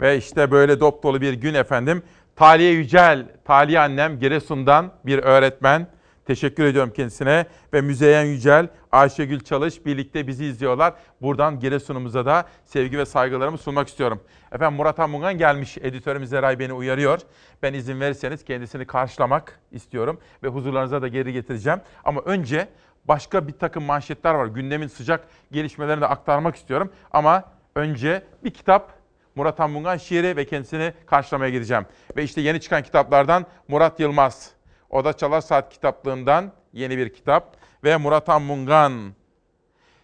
Ve 0.00 0.16
işte 0.16 0.50
böyle 0.50 0.80
dop 0.80 1.02
dolu 1.02 1.20
bir 1.20 1.32
gün 1.32 1.54
efendim. 1.54 2.02
Taliye 2.36 2.72
Yücel, 2.72 3.26
Taliye 3.44 3.80
annem 3.80 4.18
Giresun'dan 4.18 4.92
bir 5.06 5.18
öğretmen. 5.18 5.86
Teşekkür 6.26 6.64
ediyorum 6.64 6.92
kendisine. 6.96 7.46
Ve 7.72 7.80
Müzeyyen 7.80 8.24
Yücel, 8.24 8.68
Ayşegül 8.92 9.40
Çalış 9.40 9.86
birlikte 9.86 10.26
bizi 10.26 10.44
izliyorlar. 10.44 10.94
Buradan 11.22 11.60
Giresun'umuza 11.60 12.26
da 12.26 12.44
sevgi 12.64 12.98
ve 12.98 13.06
saygılarımı 13.06 13.58
sunmak 13.58 13.88
istiyorum. 13.88 14.20
Efendim 14.52 14.76
Murat 14.76 15.00
Amungan 15.00 15.38
gelmiş. 15.38 15.78
Editörümüz 15.78 16.30
Zeray 16.30 16.58
beni 16.58 16.72
uyarıyor. 16.72 17.20
Ben 17.64 17.74
izin 17.74 18.00
verirseniz 18.00 18.44
kendisini 18.44 18.86
karşılamak 18.86 19.60
istiyorum. 19.72 20.20
Ve 20.42 20.48
huzurlarınıza 20.48 21.02
da 21.02 21.08
geri 21.08 21.32
getireceğim. 21.32 21.80
Ama 22.04 22.20
önce 22.20 22.68
başka 23.04 23.48
bir 23.48 23.52
takım 23.52 23.84
manşetler 23.84 24.34
var. 24.34 24.46
Gündemin 24.46 24.86
sıcak 24.86 25.28
gelişmelerini 25.52 26.00
de 26.00 26.06
aktarmak 26.06 26.56
istiyorum. 26.56 26.92
Ama 27.10 27.44
önce 27.74 28.22
bir 28.44 28.50
kitap 28.50 28.92
Murat 29.34 29.60
Anmungan 29.60 29.96
şiiri 29.96 30.36
ve 30.36 30.46
kendisini 30.46 30.92
karşılamaya 31.06 31.50
gideceğim. 31.50 31.86
Ve 32.16 32.22
işte 32.22 32.40
yeni 32.40 32.60
çıkan 32.60 32.82
kitaplardan 32.82 33.46
Murat 33.68 34.00
Yılmaz. 34.00 34.50
Oda 34.90 35.12
Çalar 35.12 35.40
Saat 35.40 35.72
kitaplığından 35.72 36.52
yeni 36.72 36.98
bir 36.98 37.12
kitap. 37.12 37.56
Ve 37.84 37.96
Murat 37.96 38.28
Anmungan. 38.28 39.12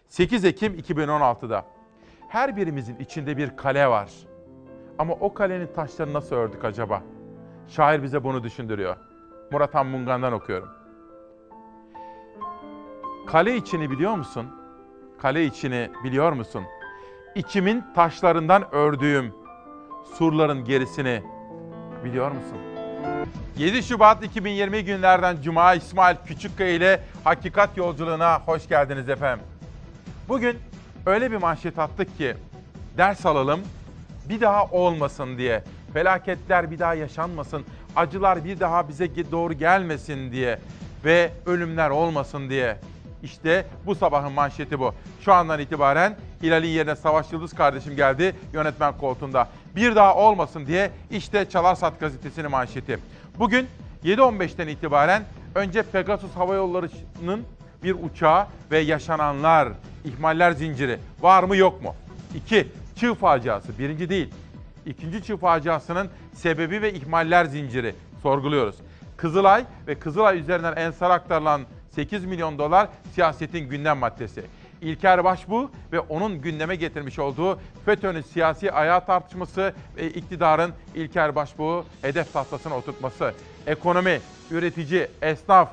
8 0.07 0.45
Ekim 0.45 0.79
2016'da. 0.79 1.65
Her 2.29 2.55
birimizin 2.55 2.95
içinde 2.99 3.37
bir 3.37 3.57
kale 3.57 3.87
var. 3.87 4.09
Ama 4.97 5.13
o 5.13 5.33
kalenin 5.33 5.67
taşlarını 5.67 6.13
nasıl 6.13 6.35
ördük 6.35 6.65
acaba? 6.65 7.03
Şair 7.67 8.03
bize 8.03 8.23
bunu 8.23 8.43
düşündürüyor. 8.43 8.95
Murat 9.51 9.75
Anmungan'dan 9.75 10.33
okuyorum. 10.33 10.69
Kale 13.27 13.55
içini 13.55 13.91
biliyor 13.91 14.15
musun? 14.15 14.47
Kale 15.21 15.45
içini 15.45 15.89
biliyor 16.03 16.31
musun? 16.31 16.63
İçimin 17.35 17.83
taşlarından 17.95 18.75
ördüğüm 18.75 19.33
surların 20.17 20.65
gerisini 20.65 21.23
biliyor 22.03 22.31
musun? 22.31 22.57
7 23.57 23.83
Şubat 23.83 24.23
2020 24.23 24.85
günlerden 24.85 25.41
Cuma 25.41 25.73
İsmail 25.73 26.15
Küçükkaya 26.25 26.69
ile 26.69 27.03
Hakikat 27.23 27.77
Yolculuğuna 27.77 28.39
hoş 28.39 28.67
geldiniz 28.67 29.09
efendim. 29.09 29.45
Bugün 30.29 30.57
öyle 31.05 31.31
bir 31.31 31.37
manşet 31.37 31.79
attık 31.79 32.17
ki 32.17 32.35
ders 32.97 33.25
alalım 33.25 33.59
bir 34.29 34.41
daha 34.41 34.65
olmasın 34.65 35.37
diye. 35.37 35.63
Felaketler 35.93 36.71
bir 36.71 36.79
daha 36.79 36.93
yaşanmasın, 36.93 37.65
acılar 37.95 38.45
bir 38.45 38.59
daha 38.59 38.87
bize 38.89 39.31
doğru 39.31 39.53
gelmesin 39.53 40.31
diye 40.31 40.59
ve 41.05 41.31
ölümler 41.45 41.89
olmasın 41.89 42.49
diye. 42.49 42.77
İşte 43.23 43.65
bu 43.85 43.95
sabahın 43.95 44.31
manşeti 44.31 44.79
bu. 44.79 44.93
Şu 45.21 45.33
andan 45.33 45.59
itibaren 45.59 46.15
Hilal'in 46.43 46.67
yerine 46.67 46.95
Savaş 46.95 47.31
Yıldız 47.31 47.53
kardeşim 47.53 47.95
geldi 47.95 48.35
yönetmen 48.53 48.97
koltuğunda. 48.97 49.47
Bir 49.75 49.95
daha 49.95 50.15
olmasın 50.15 50.67
diye 50.67 50.91
işte 51.11 51.49
Çalarsat 51.49 51.99
gazetesinin 51.99 52.51
manşeti. 52.51 52.99
Bugün 53.39 53.67
7.15'ten 54.03 54.67
itibaren 54.67 55.23
önce 55.55 55.83
Pegasus 55.83 56.35
Hava 56.35 56.55
Yolları'nın 56.55 57.43
bir 57.83 57.95
uçağı 58.03 58.47
ve 58.71 58.79
yaşananlar, 58.79 59.69
ihmaller 60.03 60.51
zinciri 60.51 60.99
var 61.21 61.43
mı 61.43 61.57
yok 61.57 61.83
mu? 61.83 61.95
İki, 62.35 62.67
çığ 62.95 63.13
faciası 63.13 63.79
birinci 63.79 64.09
değil. 64.09 64.33
İkinci 64.85 65.23
çığ 65.23 65.37
faciasının 65.37 66.09
sebebi 66.33 66.81
ve 66.81 66.93
ihmaller 66.93 67.45
zinciri 67.45 67.95
sorguluyoruz. 68.23 68.75
Kızılay 69.17 69.65
ve 69.87 69.95
Kızılay 69.99 70.39
üzerinden 70.39 70.75
ensar 70.75 71.09
aktarılan 71.09 71.61
8 71.89 72.25
milyon 72.25 72.57
dolar 72.57 72.87
siyasetin 73.13 73.69
gündem 73.69 73.97
maddesi. 73.97 74.43
İlker 74.81 75.23
Başbuğ 75.23 75.71
ve 75.91 75.99
onun 75.99 76.41
gündeme 76.41 76.75
getirmiş 76.75 77.19
olduğu 77.19 77.59
FETÖ'nün 77.85 78.21
siyasi 78.21 78.71
ayağı 78.71 79.05
tartışması 79.05 79.73
ve 79.97 80.09
iktidarın 80.09 80.73
İlker 80.95 81.35
Başbuğ'u 81.35 81.85
hedef 82.01 82.33
tahtasına 82.33 82.77
oturtması. 82.77 83.33
Ekonomi, 83.67 84.21
üretici, 84.51 85.07
esnaf, 85.21 85.69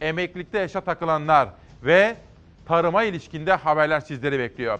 emeklilikte 0.00 0.58
yaşa 0.58 0.80
takılanlar 0.80 1.48
ve 1.84 2.16
tarıma 2.66 3.04
ilişkinde 3.04 3.52
haberler 3.52 4.00
sizleri 4.00 4.38
bekliyor. 4.38 4.78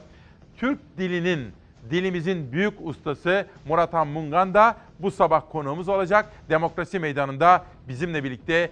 Türk 0.56 0.78
dilinin, 0.98 1.52
dilimizin 1.90 2.52
büyük 2.52 2.74
ustası 2.80 3.46
Murat 3.68 3.92
Mungan 3.92 4.54
da 4.54 4.76
bu 4.98 5.10
sabah 5.10 5.42
konuğumuz 5.52 5.88
olacak. 5.88 6.32
Demokrasi 6.48 6.98
Meydanı'nda 6.98 7.64
bizimle 7.88 8.24
birlikte 8.24 8.70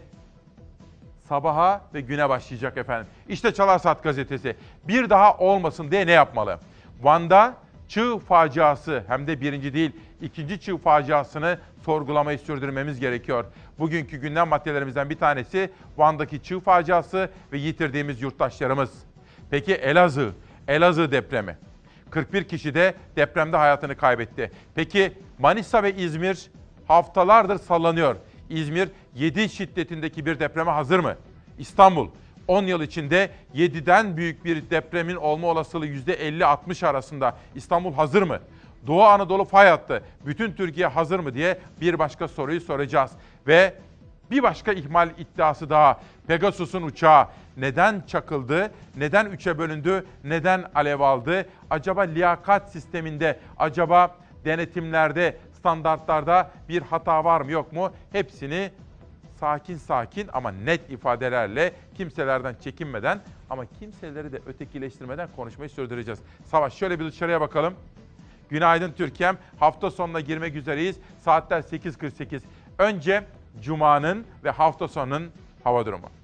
sabaha 1.28 1.81
ve 1.95 2.01
güne 2.01 2.28
başlayacak 2.28 2.77
efendim. 2.77 3.07
İşte 3.28 3.55
Çalar 3.55 3.78
Saat 3.78 4.03
gazetesi. 4.03 4.57
Bir 4.89 5.11
daha 5.11 5.37
olmasın 5.37 5.91
diye 5.91 6.07
ne 6.07 6.12
yapmalı? 6.12 6.59
Van'da 7.03 7.55
çığ 7.89 8.19
faciası 8.19 9.05
hem 9.09 9.27
de 9.27 9.41
birinci 9.41 9.74
değil 9.74 9.93
ikinci 10.23 10.61
çığ 10.61 10.78
faciasını 10.78 11.59
sorgulamayı 11.85 12.39
sürdürmemiz 12.39 13.01
gerekiyor. 13.01 13.45
Bugünkü 13.78 14.16
gündem 14.16 14.49
maddelerimizden 14.49 15.11
bir 15.11 15.19
tanesi 15.19 15.70
Van'daki 15.97 16.43
çığ 16.43 16.61
faciası 16.61 17.31
ve 17.53 17.59
yitirdiğimiz 17.59 18.23
yurttaşlarımız. 18.23 18.91
Peki 19.51 19.74
Elazığ, 19.74 20.32
Elazığ 20.69 21.12
depremi. 21.12 21.57
41 22.11 22.45
kişi 22.45 22.74
de 22.74 22.95
depremde 23.16 23.57
hayatını 23.57 23.97
kaybetti. 23.97 24.51
Peki 24.74 25.12
Manisa 25.39 25.82
ve 25.82 25.97
İzmir 25.97 26.51
haftalardır 26.89 27.59
sallanıyor. 27.59 28.16
İzmir 28.51 28.89
7 29.15 29.49
şiddetindeki 29.49 30.27
bir 30.27 30.41
depreme 30.41 30.70
hazır 30.70 30.99
mı? 30.99 31.16
İstanbul 31.59 32.09
10 32.49 32.62
yıl 32.62 32.82
içinde 32.82 33.31
7'den 33.55 34.16
büyük 34.16 34.45
bir 34.45 34.70
depremin 34.70 35.16
olma 35.16 35.47
olasılığı 35.49 35.87
%50-60 35.87 36.87
arasında. 36.87 37.37
İstanbul 37.55 37.93
hazır 37.93 38.23
mı? 38.23 38.39
Doğu 38.87 39.03
Anadolu 39.03 39.45
fay 39.45 39.69
hattı. 39.69 40.03
Bütün 40.27 40.53
Türkiye 40.53 40.87
hazır 40.87 41.20
mı 41.20 41.35
diye 41.35 41.59
bir 41.81 41.99
başka 41.99 42.28
soruyu 42.28 42.61
soracağız. 42.61 43.12
Ve 43.47 43.74
bir 44.31 44.43
başka 44.43 44.73
ihmal 44.73 45.11
iddiası 45.19 45.70
daha. 45.70 46.01
Pegasus'un 46.27 46.82
uçağı 46.82 47.28
neden 47.56 48.02
çakıldı, 48.06 48.72
neden 48.97 49.27
üçe 49.27 49.59
bölündü, 49.59 50.06
neden 50.24 50.64
alev 50.74 51.01
aldı? 51.01 51.48
Acaba 51.70 52.02
liyakat 52.02 52.72
sisteminde, 52.72 53.39
acaba 53.59 54.16
denetimlerde, 54.44 55.36
standartlarda 55.59 56.51
bir 56.68 56.82
hata 56.82 57.24
var 57.24 57.40
mı 57.40 57.51
yok 57.51 57.72
mu? 57.72 57.93
Hepsini 58.12 58.70
sakin 59.40 59.77
sakin 59.77 60.28
ama 60.32 60.51
net 60.51 60.90
ifadelerle 60.90 61.72
kimselerden 61.94 62.56
çekinmeden 62.60 63.20
ama 63.51 63.64
kimseleri 63.78 64.32
de 64.32 64.40
ötekileştirmeden 64.47 65.28
konuşmayı 65.36 65.70
sürdüreceğiz. 65.70 66.20
Savaş 66.44 66.74
şöyle 66.74 67.01
bir 67.01 67.05
dışarıya 67.05 67.40
bakalım. 67.40 67.74
Günaydın 68.51 68.93
Türkiye'm. 68.93 69.39
Hafta 69.60 69.90
sonuna 69.90 70.20
girmek 70.20 70.56
üzereyiz. 70.56 70.97
Saatler 71.20 71.60
8.48. 71.60 72.40
Önce 72.78 73.24
Cuma'nın 73.60 74.24
ve 74.44 74.51
hafta 74.51 74.89
sonunun 74.89 75.31
hava 75.64 75.86
durumu. 75.86 76.20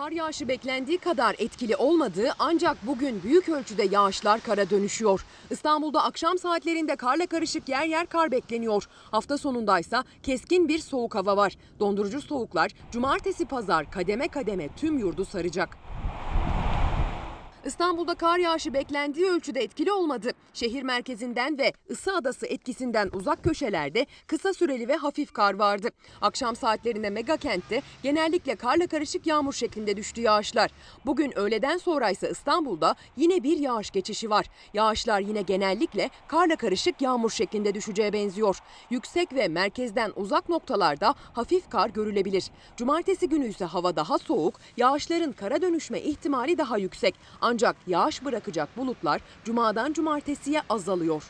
Kar 0.00 0.10
yağışı 0.10 0.48
beklendiği 0.48 0.98
kadar 0.98 1.36
etkili 1.38 1.76
olmadı 1.76 2.32
ancak 2.38 2.86
bugün 2.86 3.22
büyük 3.22 3.48
ölçüde 3.48 3.82
yağışlar 3.90 4.40
kara 4.40 4.70
dönüşüyor. 4.70 5.24
İstanbul'da 5.50 6.04
akşam 6.04 6.38
saatlerinde 6.38 6.96
karla 6.96 7.26
karışık 7.26 7.68
yer 7.68 7.84
yer 7.84 8.06
kar 8.06 8.30
bekleniyor. 8.30 8.88
Hafta 9.10 9.38
sonundaysa 9.38 10.04
keskin 10.22 10.68
bir 10.68 10.78
soğuk 10.78 11.14
hava 11.14 11.36
var. 11.36 11.56
Dondurucu 11.80 12.20
soğuklar 12.20 12.70
cumartesi 12.90 13.44
pazar 13.44 13.90
kademe 13.90 14.28
kademe 14.28 14.68
tüm 14.76 14.98
yurdu 14.98 15.24
saracak. 15.24 15.68
İstanbul'da 17.64 18.14
kar 18.14 18.38
yağışı 18.38 18.74
beklendiği 18.74 19.26
ölçüde 19.26 19.60
etkili 19.60 19.92
olmadı. 19.92 20.32
Şehir 20.54 20.82
merkezinden 20.82 21.58
ve 21.58 21.72
Isı 21.88 22.14
Adası 22.14 22.46
etkisinden 22.46 23.10
uzak 23.12 23.44
köşelerde 23.44 24.06
kısa 24.26 24.54
süreli 24.54 24.88
ve 24.88 24.96
hafif 24.96 25.32
kar 25.32 25.54
vardı. 25.54 25.88
Akşam 26.20 26.56
saatlerinde 26.56 27.10
mega 27.10 27.36
kentte 27.36 27.82
genellikle 28.02 28.54
karla 28.56 28.86
karışık 28.86 29.26
yağmur 29.26 29.52
şeklinde 29.52 29.96
düştü 29.96 30.20
yağışlar. 30.20 30.70
Bugün 31.06 31.38
öğleden 31.38 31.76
sonra 31.78 32.10
ise 32.10 32.30
İstanbul'da 32.30 32.94
yine 33.16 33.42
bir 33.42 33.58
yağış 33.58 33.90
geçişi 33.90 34.30
var. 34.30 34.46
Yağışlar 34.74 35.20
yine 35.20 35.42
genellikle 35.42 36.10
karla 36.28 36.56
karışık 36.56 37.00
yağmur 37.02 37.30
şeklinde 37.30 37.74
düşeceğe 37.74 38.12
benziyor. 38.12 38.58
Yüksek 38.90 39.32
ve 39.32 39.48
merkezden 39.48 40.12
uzak 40.16 40.48
noktalarda 40.48 41.14
hafif 41.32 41.70
kar 41.70 41.88
görülebilir. 41.88 42.44
Cumartesi 42.76 43.28
günü 43.28 43.48
ise 43.48 43.64
hava 43.64 43.96
daha 43.96 44.18
soğuk, 44.18 44.54
yağışların 44.76 45.32
kara 45.32 45.62
dönüşme 45.62 46.00
ihtimali 46.00 46.58
daha 46.58 46.78
yüksek. 46.78 47.14
Ancak 47.50 47.76
yağış 47.86 48.24
bırakacak 48.24 48.76
bulutlar 48.76 49.20
cumadan 49.44 49.92
cumartesiye 49.92 50.62
azalıyor. 50.68 51.22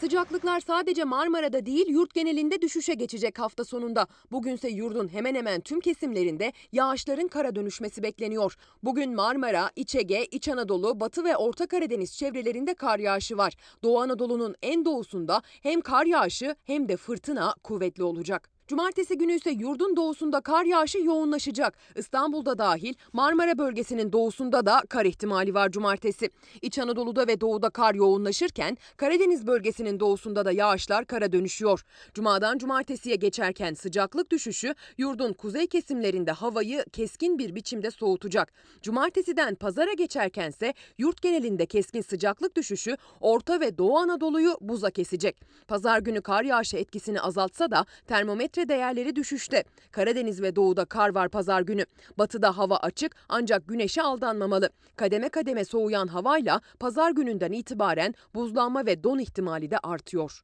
Sıcaklıklar 0.00 0.60
sadece 0.60 1.04
Marmara'da 1.04 1.66
değil 1.66 1.86
yurt 1.88 2.14
genelinde 2.14 2.62
düşüşe 2.62 2.94
geçecek 2.94 3.38
hafta 3.38 3.64
sonunda. 3.64 4.06
Bugünse 4.32 4.68
yurdun 4.68 5.08
hemen 5.08 5.34
hemen 5.34 5.60
tüm 5.60 5.80
kesimlerinde 5.80 6.52
yağışların 6.72 7.28
kara 7.28 7.54
dönüşmesi 7.54 8.02
bekleniyor. 8.02 8.56
Bugün 8.82 9.14
Marmara, 9.14 9.70
İç 9.76 9.94
Ege, 9.94 10.24
İç 10.24 10.48
Anadolu, 10.48 11.00
Batı 11.00 11.24
ve 11.24 11.36
Orta 11.36 11.66
Karadeniz 11.66 12.16
çevrelerinde 12.16 12.74
kar 12.74 12.98
yağışı 12.98 13.36
var. 13.36 13.54
Doğu 13.82 14.00
Anadolu'nun 14.00 14.54
en 14.62 14.84
doğusunda 14.84 15.42
hem 15.62 15.80
kar 15.80 16.06
yağışı 16.06 16.56
hem 16.64 16.88
de 16.88 16.96
fırtına 16.96 17.54
kuvvetli 17.62 18.02
olacak. 18.02 18.53
Cumartesi 18.68 19.18
günü 19.18 19.32
ise 19.32 19.50
yurdun 19.50 19.96
doğusunda 19.96 20.40
kar 20.40 20.64
yağışı 20.64 20.98
yoğunlaşacak. 20.98 21.74
İstanbul'da 21.96 22.58
dahil 22.58 22.94
Marmara 23.12 23.58
bölgesinin 23.58 24.12
doğusunda 24.12 24.66
da 24.66 24.82
kar 24.88 25.04
ihtimali 25.04 25.54
var 25.54 25.70
cumartesi. 25.70 26.30
İç 26.62 26.78
Anadolu'da 26.78 27.26
ve 27.26 27.40
doğuda 27.40 27.70
kar 27.70 27.94
yoğunlaşırken 27.94 28.76
Karadeniz 28.96 29.46
bölgesinin 29.46 30.00
doğusunda 30.00 30.44
da 30.44 30.52
yağışlar 30.52 31.04
kara 31.04 31.32
dönüşüyor. 31.32 31.84
Cumadan 32.14 32.58
cumartesiye 32.58 33.16
geçerken 33.16 33.74
sıcaklık 33.74 34.30
düşüşü 34.30 34.74
yurdun 34.98 35.32
kuzey 35.32 35.66
kesimlerinde 35.66 36.32
havayı 36.32 36.84
keskin 36.92 37.38
bir 37.38 37.54
biçimde 37.54 37.90
soğutacak. 37.90 38.52
Cumartesiden 38.82 39.54
pazara 39.54 39.92
geçerkense 39.92 40.74
yurt 40.98 41.22
genelinde 41.22 41.66
keskin 41.66 42.02
sıcaklık 42.02 42.56
düşüşü 42.56 42.96
Orta 43.20 43.60
ve 43.60 43.78
Doğu 43.78 43.98
Anadolu'yu 43.98 44.56
buza 44.60 44.90
kesecek. 44.90 45.40
Pazar 45.68 45.98
günü 45.98 46.22
kar 46.22 46.42
yağışı 46.44 46.76
etkisini 46.76 47.20
azaltsa 47.20 47.70
da 47.70 47.86
termometre 48.06 48.54
değerleri 48.68 49.16
düşüşte. 49.16 49.64
Karadeniz 49.90 50.42
ve 50.42 50.56
doğuda 50.56 50.84
kar 50.84 51.14
var 51.14 51.28
pazar 51.28 51.60
günü. 51.60 51.84
Batıda 52.18 52.58
hava 52.58 52.76
açık 52.76 53.16
ancak 53.28 53.68
güneşe 53.68 54.02
aldanmamalı. 54.02 54.70
Kademe 54.96 55.28
kademe 55.28 55.64
soğuyan 55.64 56.06
havayla 56.06 56.60
pazar 56.80 57.10
gününden 57.10 57.52
itibaren 57.52 58.14
buzlanma 58.34 58.86
ve 58.86 59.04
don 59.04 59.18
ihtimali 59.18 59.70
de 59.70 59.78
artıyor. 59.78 60.40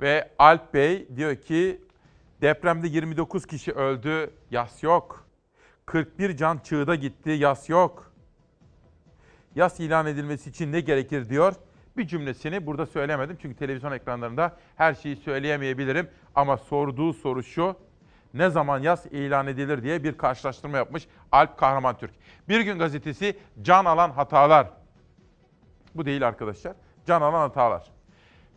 Ve 0.00 0.30
Alp 0.38 0.74
Bey 0.74 1.08
diyor 1.16 1.36
ki 1.36 1.80
depremde 2.42 2.88
29 2.88 3.46
kişi 3.46 3.72
öldü, 3.72 4.30
yas 4.50 4.82
yok. 4.82 5.26
41 5.86 6.36
can 6.36 6.58
çığda 6.58 6.94
gitti, 6.94 7.30
yas 7.30 7.68
yok. 7.68 8.12
Yas 9.54 9.80
ilan 9.80 10.06
edilmesi 10.06 10.50
için 10.50 10.72
ne 10.72 10.80
gerekir 10.80 11.28
diyor. 11.28 11.54
Bir 11.96 12.06
cümlesini 12.06 12.66
burada 12.66 12.86
söylemedim 12.86 13.38
çünkü 13.42 13.56
televizyon 13.56 13.92
ekranlarında 13.92 14.56
her 14.76 14.94
şeyi 14.94 15.16
söyleyemeyebilirim. 15.16 16.10
Ama 16.34 16.56
sorduğu 16.56 17.12
soru 17.12 17.42
şu, 17.42 17.76
ne 18.34 18.50
zaman 18.50 18.78
yas 18.78 19.06
ilan 19.06 19.46
edilir 19.46 19.82
diye 19.82 20.04
bir 20.04 20.18
karşılaştırma 20.18 20.76
yapmış 20.76 21.06
Alp 21.32 21.58
Kahraman 21.58 21.98
Türk. 21.98 22.10
Bir 22.48 22.60
gün 22.60 22.78
gazetesi 22.78 23.38
can 23.62 23.84
alan 23.84 24.10
hatalar. 24.10 24.70
Bu 25.94 26.06
değil 26.06 26.28
arkadaşlar. 26.28 26.74
Can 27.06 27.22
alan 27.22 27.40
hatalar. 27.40 27.84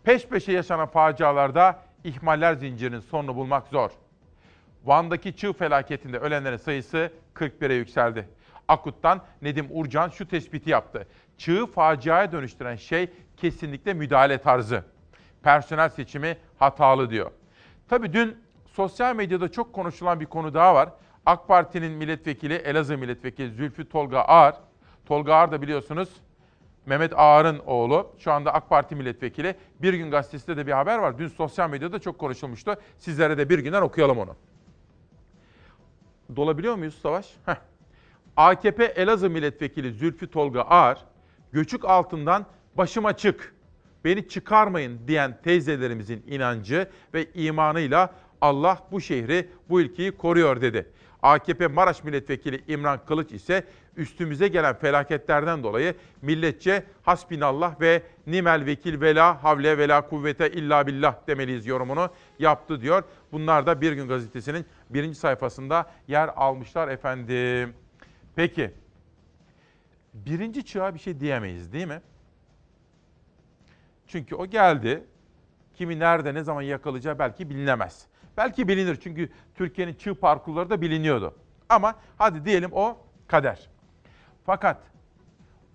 Peş 0.04 0.28
peşe 0.28 0.52
yaşanan 0.52 0.88
facialarda 0.88 1.80
ihmaller 2.04 2.54
zincirinin 2.54 3.00
sonunu 3.00 3.36
bulmak 3.36 3.68
zor. 3.68 3.92
Van'daki 4.86 5.36
çığ 5.36 5.54
felaketinde 5.54 6.18
ölenlerin 6.18 6.58
sayısı 6.58 7.12
41'e 7.36 7.74
yükseldi. 7.74 8.30
Akut'tan 8.68 9.22
Nedim 9.42 9.68
Urcan 9.72 10.10
şu 10.10 10.28
tespiti 10.28 10.70
yaptı. 10.70 11.08
Çığ 11.38 11.66
faciaya 11.66 12.32
dönüştüren 12.32 12.76
şey 12.76 13.10
kesinlikle 13.38 13.94
müdahale 13.94 14.38
tarzı. 14.38 14.84
Personel 15.44 15.90
seçimi 15.90 16.38
hatalı 16.60 17.10
diyor. 17.10 17.32
Tabii 17.90 18.14
dün 18.14 18.38
sosyal 18.66 19.16
medyada 19.16 19.52
çok 19.52 19.74
konuşulan 19.74 20.20
bir 20.20 20.26
konu 20.26 20.54
daha 20.54 20.76
var. 20.76 20.90
AK 21.26 21.48
Parti'nin 21.48 21.92
milletvekili, 21.92 22.54
Elazığ 22.54 22.98
milletvekili 22.98 23.52
Zülfü 23.52 23.90
Tolga 23.90 24.20
Ağar. 24.20 24.56
Tolga 25.06 25.34
Ağar 25.34 25.52
da 25.52 25.62
biliyorsunuz 25.62 26.10
Mehmet 26.86 27.14
Ağar'ın 27.16 27.60
oğlu. 27.66 28.12
Şu 28.20 28.32
anda 28.32 28.54
AK 28.54 28.70
Parti 28.70 28.96
milletvekili. 28.96 29.56
Bir 29.82 29.94
gün 29.94 30.12
gazetesinde 30.12 30.58
de 30.58 30.68
bir 30.68 30.72
haber 30.72 30.98
var. 30.98 31.18
Dün 31.18 31.28
sosyal 31.28 31.70
medyada 31.70 32.00
çok 32.00 32.20
konuşulmuştu. 32.20 32.76
Sizlere 32.98 33.38
de 33.38 33.50
bir 33.50 33.60
günden 33.60 33.82
okuyalım 33.82 34.18
onu. 34.18 34.36
Dolabiliyor 36.36 36.76
muyuz 36.76 37.00
Savaş? 37.02 37.34
Heh. 37.46 37.56
AKP 38.38 38.86
Elazığ 38.86 39.30
milletvekili 39.30 39.92
Zülfü 39.92 40.32
Tolga 40.32 40.62
Ağar, 40.62 41.06
göçük 41.52 41.86
altından 41.86 42.46
başım 42.78 43.06
açık, 43.06 43.56
beni 44.06 44.30
çıkarmayın 44.30 45.00
diyen 45.08 45.38
teyzelerimizin 45.44 46.24
inancı 46.28 46.90
ve 47.14 47.26
imanıyla 47.34 48.14
Allah 48.42 48.84
bu 48.92 49.02
şehri, 49.02 49.50
bu 49.70 49.82
ülkeyi 49.82 50.12
koruyor 50.12 50.62
dedi. 50.62 50.92
AKP 51.22 51.68
Maraş 51.68 52.04
Milletvekili 52.04 52.64
İmran 52.68 53.00
Kılıç 53.06 53.32
ise 53.32 53.64
üstümüze 53.98 54.48
gelen 54.48 54.76
felaketlerden 54.76 55.64
dolayı 55.64 55.96
milletçe 56.22 56.84
hasbinallah 57.04 57.82
ve 57.82 58.04
nimel 58.28 58.66
vekil 58.66 59.02
ve 59.02 59.16
la 59.16 59.44
havle 59.44 59.78
ve 59.78 59.88
la 59.88 60.02
kuvvete 60.02 60.52
illa 60.52 60.88
billah 60.88 61.28
demeliyiz 61.28 61.66
yorumunu 61.66 62.10
yaptı 62.40 62.82
diyor. 62.82 63.04
Bunlar 63.32 63.66
da 63.66 63.82
Bir 63.82 63.92
Gün 63.92 64.08
Gazetesi'nin 64.08 64.66
birinci 64.90 65.20
sayfasında 65.20 65.92
yer 66.08 66.30
almışlar 66.36 66.88
efendim. 66.88 67.74
Peki, 68.36 68.72
birinci 70.26 70.66
çığa 70.66 70.94
bir 70.94 71.00
şey 71.00 71.20
diyemeyiz 71.20 71.74
değil 71.74 71.88
mi? 71.88 72.02
Çünkü 74.08 74.36
o 74.36 74.46
geldi, 74.46 75.04
kimi 75.74 76.00
nerede 76.00 76.34
ne 76.34 76.44
zaman 76.44 76.62
yakalayacağı 76.62 77.20
belki 77.20 77.50
bilinemez. 77.50 78.08
Belki 78.38 78.68
bilinir 78.68 79.00
çünkü 79.02 79.30
Türkiye'nin 79.56 79.94
çığ 79.94 80.16
parkurları 80.16 80.70
da 80.70 80.82
biliniyordu. 80.82 81.36
Ama 81.70 81.96
hadi 82.18 82.46
diyelim 82.46 82.70
o 82.74 82.98
kader. 83.28 83.70
Fakat 84.46 84.78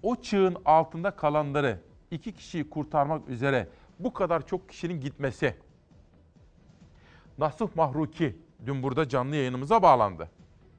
o 0.02 0.16
çığın 0.16 0.56
altında 0.64 1.10
kalanları 1.10 1.78
iki 2.10 2.32
kişiyi 2.32 2.70
kurtarmak 2.70 3.28
üzere 3.28 3.69
bu 3.98 4.12
kadar 4.12 4.47
çok 4.47 4.69
kişinin 4.69 5.01
gitmesi. 5.01 5.55
Nasuh 7.39 7.77
Mahruki 7.77 8.36
dün 8.66 8.82
burada 8.82 9.09
canlı 9.09 9.36
yayınımıza 9.36 9.82
bağlandı. 9.82 10.28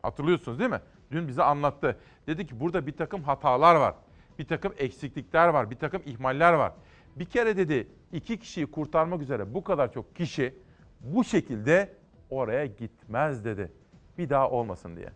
Hatırlıyorsunuz 0.02 0.60
değil 0.60 0.70
mi? 0.70 0.82
Dün 1.14 1.28
bize 1.28 1.44
anlattı. 1.44 1.98
Dedi 2.28 2.48
ki 2.48 2.60
burada 2.60 2.88
bir 2.88 2.98
takım 2.98 3.24
hatalar 3.24 3.76
var. 3.76 3.96
Bir 4.40 4.48
takım 4.48 4.74
eksiklikler 4.78 5.48
var. 5.48 5.72
Bir 5.72 5.76
takım 5.76 6.02
ihmaller 6.06 6.54
var. 6.54 6.74
Bir 7.16 7.26
kere 7.26 7.58
dedi 7.58 7.88
iki 8.12 8.40
kişiyi 8.40 8.72
kurtarmak 8.72 9.22
üzere 9.22 9.54
bu 9.54 9.64
kadar 9.64 9.94
çok 9.94 10.16
kişi 10.16 10.56
bu 11.00 11.24
şekilde 11.24 11.94
oraya 12.30 12.66
gitmez 12.66 13.46
dedi. 13.46 13.72
Bir 14.18 14.30
daha 14.30 14.50
olmasın 14.50 14.96
diye. 14.96 15.10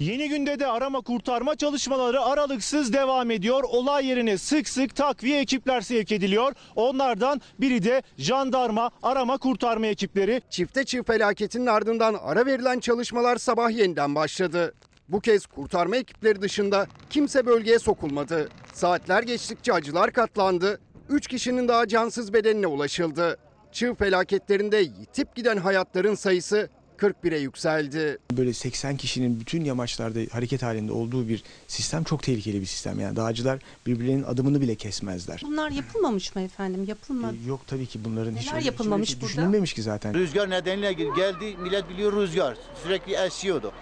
Yeni 0.00 0.28
günde 0.28 0.58
de 0.58 0.66
arama 0.66 1.00
kurtarma 1.00 1.56
çalışmaları 1.56 2.20
aralıksız 2.20 2.92
devam 2.92 3.30
ediyor. 3.30 3.64
Olay 3.64 4.06
yerine 4.06 4.38
sık 4.38 4.68
sık 4.68 4.96
takviye 4.96 5.40
ekipler 5.40 5.80
sevk 5.80 6.12
ediliyor. 6.12 6.52
Onlardan 6.76 7.40
biri 7.60 7.82
de 7.84 8.02
jandarma 8.18 8.90
arama 9.02 9.38
kurtarma 9.38 9.86
ekipleri. 9.86 10.42
Çifte 10.50 10.84
çift 10.84 11.06
felaketinin 11.06 11.66
ardından 11.66 12.16
ara 12.22 12.46
verilen 12.46 12.80
çalışmalar 12.80 13.36
sabah 13.36 13.70
yeniden 13.70 14.14
başladı. 14.14 14.74
Bu 15.08 15.20
kez 15.20 15.46
kurtarma 15.46 15.96
ekipleri 15.96 16.42
dışında 16.42 16.86
kimse 17.10 17.46
bölgeye 17.46 17.78
sokulmadı. 17.78 18.48
Saatler 18.72 19.22
geçtikçe 19.22 19.72
acılar 19.72 20.12
katlandı. 20.12 20.80
3 21.08 21.26
kişinin 21.26 21.68
daha 21.68 21.88
cansız 21.88 22.32
bedenine 22.32 22.66
ulaşıldı. 22.66 23.38
Çığ 23.72 23.94
felaketlerinde 23.94 24.76
yitip 24.76 25.36
giden 25.36 25.56
hayatların 25.56 26.14
sayısı 26.14 26.68
41'e 27.00 27.38
yükseldi. 27.38 28.18
Böyle 28.32 28.52
80 28.52 28.96
kişinin 28.96 29.40
bütün 29.40 29.64
yamaçlarda 29.64 30.20
hareket 30.32 30.62
halinde 30.62 30.92
olduğu 30.92 31.28
bir 31.28 31.42
sistem 31.68 32.04
çok 32.04 32.22
tehlikeli 32.22 32.60
bir 32.60 32.66
sistem. 32.66 33.00
Yani 33.00 33.16
dağcılar 33.16 33.58
birbirlerinin 33.86 34.22
adımını 34.22 34.60
bile 34.60 34.74
kesmezler. 34.74 35.42
Bunlar 35.44 35.70
yapılmamış 35.70 36.34
mı 36.34 36.42
efendim? 36.42 36.84
Yapılmadı. 36.84 37.34
Yok 37.46 37.60
tabii 37.66 37.86
ki 37.86 38.04
bunların 38.04 38.36
hiç 38.36 38.46
Neler 38.48 38.60
hiç 38.60 38.66
yapılmamış 38.66 39.08
öyle 39.08 39.12
şey 39.12 39.20
burada? 39.20 39.32
düşünülmemiş 39.32 39.72
ki 39.74 39.82
zaten. 39.82 40.14
Rüzgar 40.14 40.50
nedeniyle 40.50 40.92
geldi 40.92 41.56
millet 41.62 41.88
biliyor 41.88 42.12
rüzgar 42.12 42.56
sürekli 42.82 43.12
esiyordu. 43.14 43.72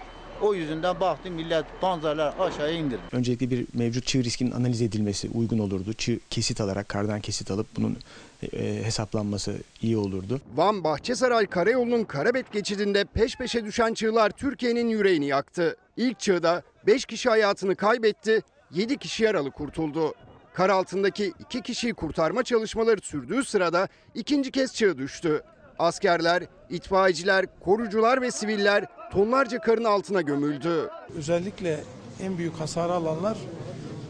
O 0.41 0.53
yüzünden 0.53 0.99
baktım 0.99 1.33
millet 1.33 1.65
panzerler 1.81 2.33
aşağıya 2.39 2.73
indirdi. 2.79 3.01
Öncelikle 3.11 3.49
bir 3.49 3.65
mevcut 3.73 4.05
çığ 4.05 4.23
riskinin 4.23 4.51
analiz 4.51 4.81
edilmesi 4.81 5.29
uygun 5.33 5.59
olurdu. 5.59 5.93
Çığ 5.93 6.19
kesit 6.29 6.61
alarak 6.61 6.89
kardan 6.89 7.21
kesit 7.21 7.51
alıp 7.51 7.67
bunun 7.75 7.97
e, 8.43 8.83
hesaplanması 8.83 9.55
iyi 9.81 9.97
olurdu. 9.97 10.41
Van 10.55 10.83
Bahçesaray 10.83 11.45
Karayolu'nun 11.45 12.03
Karabet 12.03 12.51
geçidinde 12.51 13.05
peş 13.05 13.35
peşe 13.35 13.65
düşen 13.65 13.93
çığlar 13.93 14.29
Türkiye'nin 14.29 14.89
yüreğini 14.89 15.25
yaktı. 15.25 15.77
İlk 15.97 16.19
çığda 16.19 16.63
5 16.87 17.05
kişi 17.05 17.29
hayatını 17.29 17.75
kaybetti, 17.75 18.41
7 18.71 18.97
kişi 18.97 19.23
yaralı 19.23 19.51
kurtuldu. 19.51 20.13
Kar 20.53 20.69
altındaki 20.69 21.33
2 21.39 21.61
kişiyi 21.61 21.93
kurtarma 21.93 22.43
çalışmaları 22.43 23.01
sürdüğü 23.01 23.43
sırada 23.43 23.87
ikinci 24.15 24.51
kez 24.51 24.73
çığ 24.75 24.97
düştü. 24.97 25.43
Askerler, 25.79 26.43
itfaiyeciler, 26.69 27.45
korucular 27.59 28.21
ve 28.21 28.31
siviller 28.31 28.85
tonlarca 29.11 29.59
karın 29.59 29.83
altına 29.83 30.21
gömüldü. 30.21 30.89
Özellikle 31.17 31.83
en 32.23 32.37
büyük 32.37 32.55
hasarı 32.55 32.93
alanlar 32.93 33.37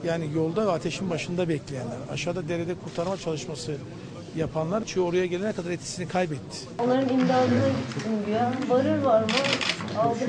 yani 0.05 0.29
yolda 0.35 0.67
ve 0.67 0.71
ateşin 0.71 1.09
başında 1.09 1.49
bekleyenler. 1.49 1.97
Aşağıda 2.11 2.49
derede 2.49 2.75
kurtarma 2.75 3.17
çalışması 3.17 3.77
yapanlar 4.35 4.85
çığ 4.85 5.01
oraya 5.01 5.25
gelene 5.25 5.53
kadar 5.53 5.69
etkisini 5.71 6.07
kaybetti. 6.07 6.57
Onların 6.79 7.09
imdadına 7.09 7.67
gittim. 7.67 8.13
Varır 8.69 9.01
var 9.01 9.21
mı? 9.21 9.27
Aldı. 9.99 10.19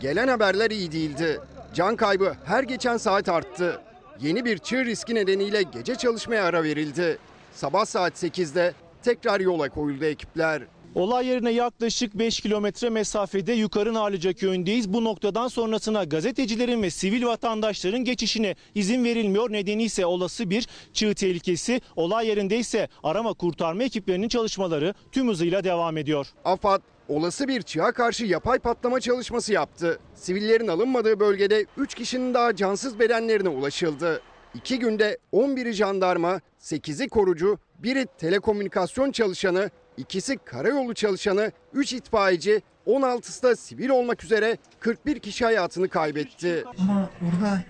Gelen 0.00 0.28
haberler 0.28 0.70
iyi 0.70 0.92
değildi. 0.92 1.40
Can 1.74 1.96
kaybı 1.96 2.34
her 2.44 2.62
geçen 2.62 2.96
saat 2.96 3.28
arttı. 3.28 3.80
Yeni 4.20 4.44
bir 4.44 4.58
çığ 4.58 4.84
riski 4.84 5.14
nedeniyle 5.14 5.62
gece 5.62 5.94
çalışmaya 5.94 6.44
ara 6.44 6.62
verildi. 6.62 7.18
Sabah 7.54 7.84
saat 7.84 8.22
8'de 8.22 8.72
tekrar 9.02 9.40
yola 9.40 9.68
koyuldu 9.68 10.04
ekipler. 10.04 10.62
Olay 10.98 11.26
yerine 11.26 11.50
yaklaşık 11.50 12.14
5 12.14 12.40
kilometre 12.40 12.90
mesafede 12.90 13.52
yukarı 13.52 13.94
Narlıca 13.94 14.32
köyündeyiz. 14.32 14.92
Bu 14.92 15.04
noktadan 15.04 15.48
sonrasına 15.48 16.04
gazetecilerin 16.04 16.82
ve 16.82 16.90
sivil 16.90 17.26
vatandaşların 17.26 18.04
geçişine 18.04 18.54
izin 18.74 19.04
verilmiyor. 19.04 19.52
Nedeni 19.52 19.82
ise 19.84 20.06
olası 20.06 20.50
bir 20.50 20.68
çığ 20.92 21.14
tehlikesi. 21.14 21.80
Olay 21.96 22.28
yerinde 22.28 22.58
ise 22.58 22.88
arama 23.02 23.34
kurtarma 23.34 23.82
ekiplerinin 23.82 24.28
çalışmaları 24.28 24.94
tüm 25.12 25.28
hızıyla 25.28 25.64
devam 25.64 25.96
ediyor. 25.96 26.26
AFAD 26.44 26.80
olası 27.08 27.48
bir 27.48 27.62
çığa 27.62 27.92
karşı 27.92 28.24
yapay 28.24 28.58
patlama 28.58 29.00
çalışması 29.00 29.52
yaptı. 29.52 29.98
Sivillerin 30.14 30.68
alınmadığı 30.68 31.20
bölgede 31.20 31.66
3 31.76 31.94
kişinin 31.94 32.34
daha 32.34 32.56
cansız 32.56 32.98
bedenlerine 32.98 33.48
ulaşıldı. 33.48 34.22
2 34.54 34.78
günde 34.78 35.18
11'i 35.32 35.72
jandarma, 35.72 36.40
8'i 36.60 37.08
korucu, 37.08 37.58
biri 37.78 38.06
telekomünikasyon 38.18 39.12
çalışanı, 39.12 39.70
ikisi 39.98 40.38
karayolu 40.44 40.94
çalışanı, 40.94 41.52
3 41.72 41.92
itfaiyeci, 41.92 42.62
16'sı 42.86 43.42
da 43.42 43.56
sivil 43.56 43.88
olmak 43.88 44.24
üzere 44.24 44.56
41 44.80 45.18
kişi 45.18 45.44
hayatını 45.44 45.88
kaybetti. 45.88 46.64
Ama 46.78 47.10
orada 47.28 47.62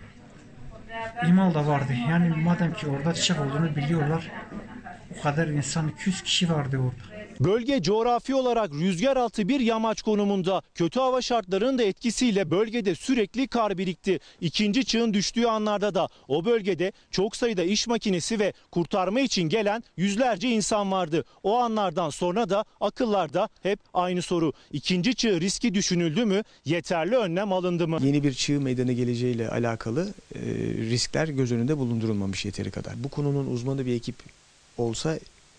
imal 1.28 1.54
da 1.54 1.66
vardı. 1.66 1.92
Yani 2.10 2.28
madem 2.42 2.72
ki 2.74 2.86
orada 2.86 3.14
çiçek 3.14 3.36
olduğunu 3.40 3.76
biliyorlar. 3.76 4.32
O 5.18 5.22
kadar 5.22 5.48
insan 5.48 5.88
200 5.88 6.22
kişi 6.22 6.50
vardı 6.52 6.78
orada. 6.78 7.17
Bölge 7.40 7.82
coğrafi 7.82 8.34
olarak 8.34 8.72
rüzgar 8.72 9.16
altı 9.16 9.48
bir 9.48 9.60
yamaç 9.60 10.02
konumunda. 10.02 10.62
Kötü 10.74 11.00
hava 11.00 11.22
şartlarının 11.22 11.78
da 11.78 11.82
etkisiyle 11.82 12.50
bölgede 12.50 12.94
sürekli 12.94 13.48
kar 13.48 13.78
birikti. 13.78 14.20
İkinci 14.40 14.84
çığın 14.84 15.14
düştüğü 15.14 15.46
anlarda 15.46 15.94
da 15.94 16.08
o 16.28 16.44
bölgede 16.44 16.92
çok 17.10 17.36
sayıda 17.36 17.62
iş 17.62 17.86
makinesi 17.86 18.38
ve 18.38 18.52
kurtarma 18.70 19.20
için 19.20 19.42
gelen 19.42 19.84
yüzlerce 19.96 20.48
insan 20.50 20.92
vardı. 20.92 21.24
O 21.42 21.58
anlardan 21.58 22.10
sonra 22.10 22.50
da 22.50 22.64
akıllarda 22.80 23.48
hep 23.62 23.78
aynı 23.94 24.22
soru. 24.22 24.52
İkinci 24.72 25.14
çığ 25.14 25.40
riski 25.40 25.74
düşünüldü 25.74 26.24
mü? 26.24 26.42
Yeterli 26.64 27.16
önlem 27.16 27.52
alındı 27.52 27.88
mı? 27.88 27.98
Yeni 28.02 28.24
bir 28.24 28.32
çığ 28.32 28.60
meydana 28.60 28.92
geleceğiyle 28.92 29.48
alakalı 29.48 30.14
e, 30.34 30.40
riskler 30.90 31.28
göz 31.28 31.52
önünde 31.52 31.78
bulundurulmamış 31.78 32.44
yeteri 32.44 32.70
kadar. 32.70 33.04
Bu 33.04 33.08
konunun 33.08 33.46
uzmanı 33.46 33.86
bir 33.86 33.94
ekip 33.94 34.16
olsa 34.78 35.18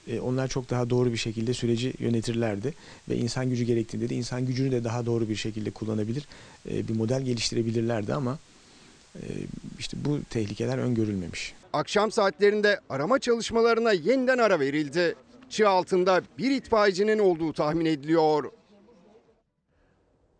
e, 0.10 0.20
onlar 0.20 0.48
çok 0.48 0.70
daha 0.70 0.90
doğru 0.90 1.12
bir 1.12 1.18
şekilde 1.18 1.54
süreci 1.54 1.94
yönetirlerdi 2.00 2.74
ve 3.10 3.16
insan 3.16 3.50
gücü 3.50 3.64
gerektiğinde 3.64 4.10
de 4.10 4.16
insan 4.16 4.46
gücünü 4.46 4.72
de 4.72 4.84
daha 4.84 5.06
doğru 5.06 5.30
bir 5.30 5.36
şekilde 5.36 5.72
kullanabilir, 5.72 6.28
e, 6.72 6.88
bir 6.88 6.96
model 6.96 7.22
geliştirebilirlerdi 7.22 8.14
ama 8.14 8.40
e, 9.16 9.24
işte 9.80 9.98
bu 10.06 10.20
tehlikeler 10.30 10.78
öngörülmemiş. 10.78 11.54
Akşam 11.74 12.12
saatlerinde 12.12 12.80
arama 12.90 13.20
çalışmalarına 13.20 13.92
yeniden 13.92 14.38
ara 14.38 14.60
verildi. 14.60 15.16
Çığ 15.50 15.70
altında 15.70 16.22
bir 16.38 16.52
itfaiyecinin 16.52 17.20
olduğu 17.20 17.54
tahmin 17.54 17.86
ediliyor. 17.86 18.52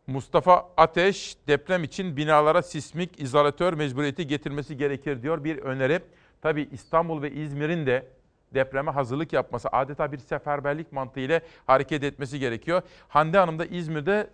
Mustafa 0.08 0.70
Ateş 0.78 1.36
deprem 1.48 1.84
için 1.84 2.18
binalara 2.18 2.62
sismik 2.62 3.22
izolatör 3.22 3.74
mecburiyeti 3.74 4.28
getirmesi 4.28 4.78
gerekir 4.78 5.22
diyor 5.22 5.44
bir 5.44 5.58
öneri. 5.58 6.00
Tabi 6.42 6.70
İstanbul 6.72 7.22
ve 7.22 7.32
İzmir'in 7.32 7.86
de 7.86 8.06
depreme 8.54 8.92
hazırlık 8.92 9.34
yapması 9.34 9.70
adeta 9.72 10.12
bir 10.12 10.18
seferberlik 10.18 10.92
mantığıyla 10.92 11.42
hareket 11.68 12.04
etmesi 12.04 12.40
gerekiyor. 12.40 12.82
Hande 13.08 13.38
Hanım 13.38 13.60
da 13.60 13.66
İzmir'de 13.66 14.30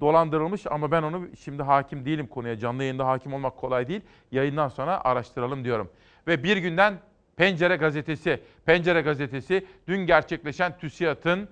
dolandırılmış 0.00 0.66
ama 0.66 0.90
ben 0.90 1.02
onu 1.02 1.28
şimdi 1.40 1.62
hakim 1.62 2.04
değilim 2.04 2.26
konuya. 2.26 2.58
Canlı 2.58 2.82
yayında 2.82 3.06
hakim 3.06 3.34
olmak 3.34 3.56
kolay 3.56 3.88
değil. 3.88 4.00
Yayından 4.32 4.68
sonra 4.68 5.04
araştıralım 5.04 5.64
diyorum. 5.64 5.90
Ve 6.26 6.42
bir 6.42 6.56
günden 6.56 6.98
Pencere 7.36 7.76
Gazetesi. 7.76 8.40
Pencere 8.66 9.00
Gazetesi 9.00 9.66
dün 9.88 10.06
gerçekleşen 10.06 10.78
TÜSİAD'ın 10.78 11.48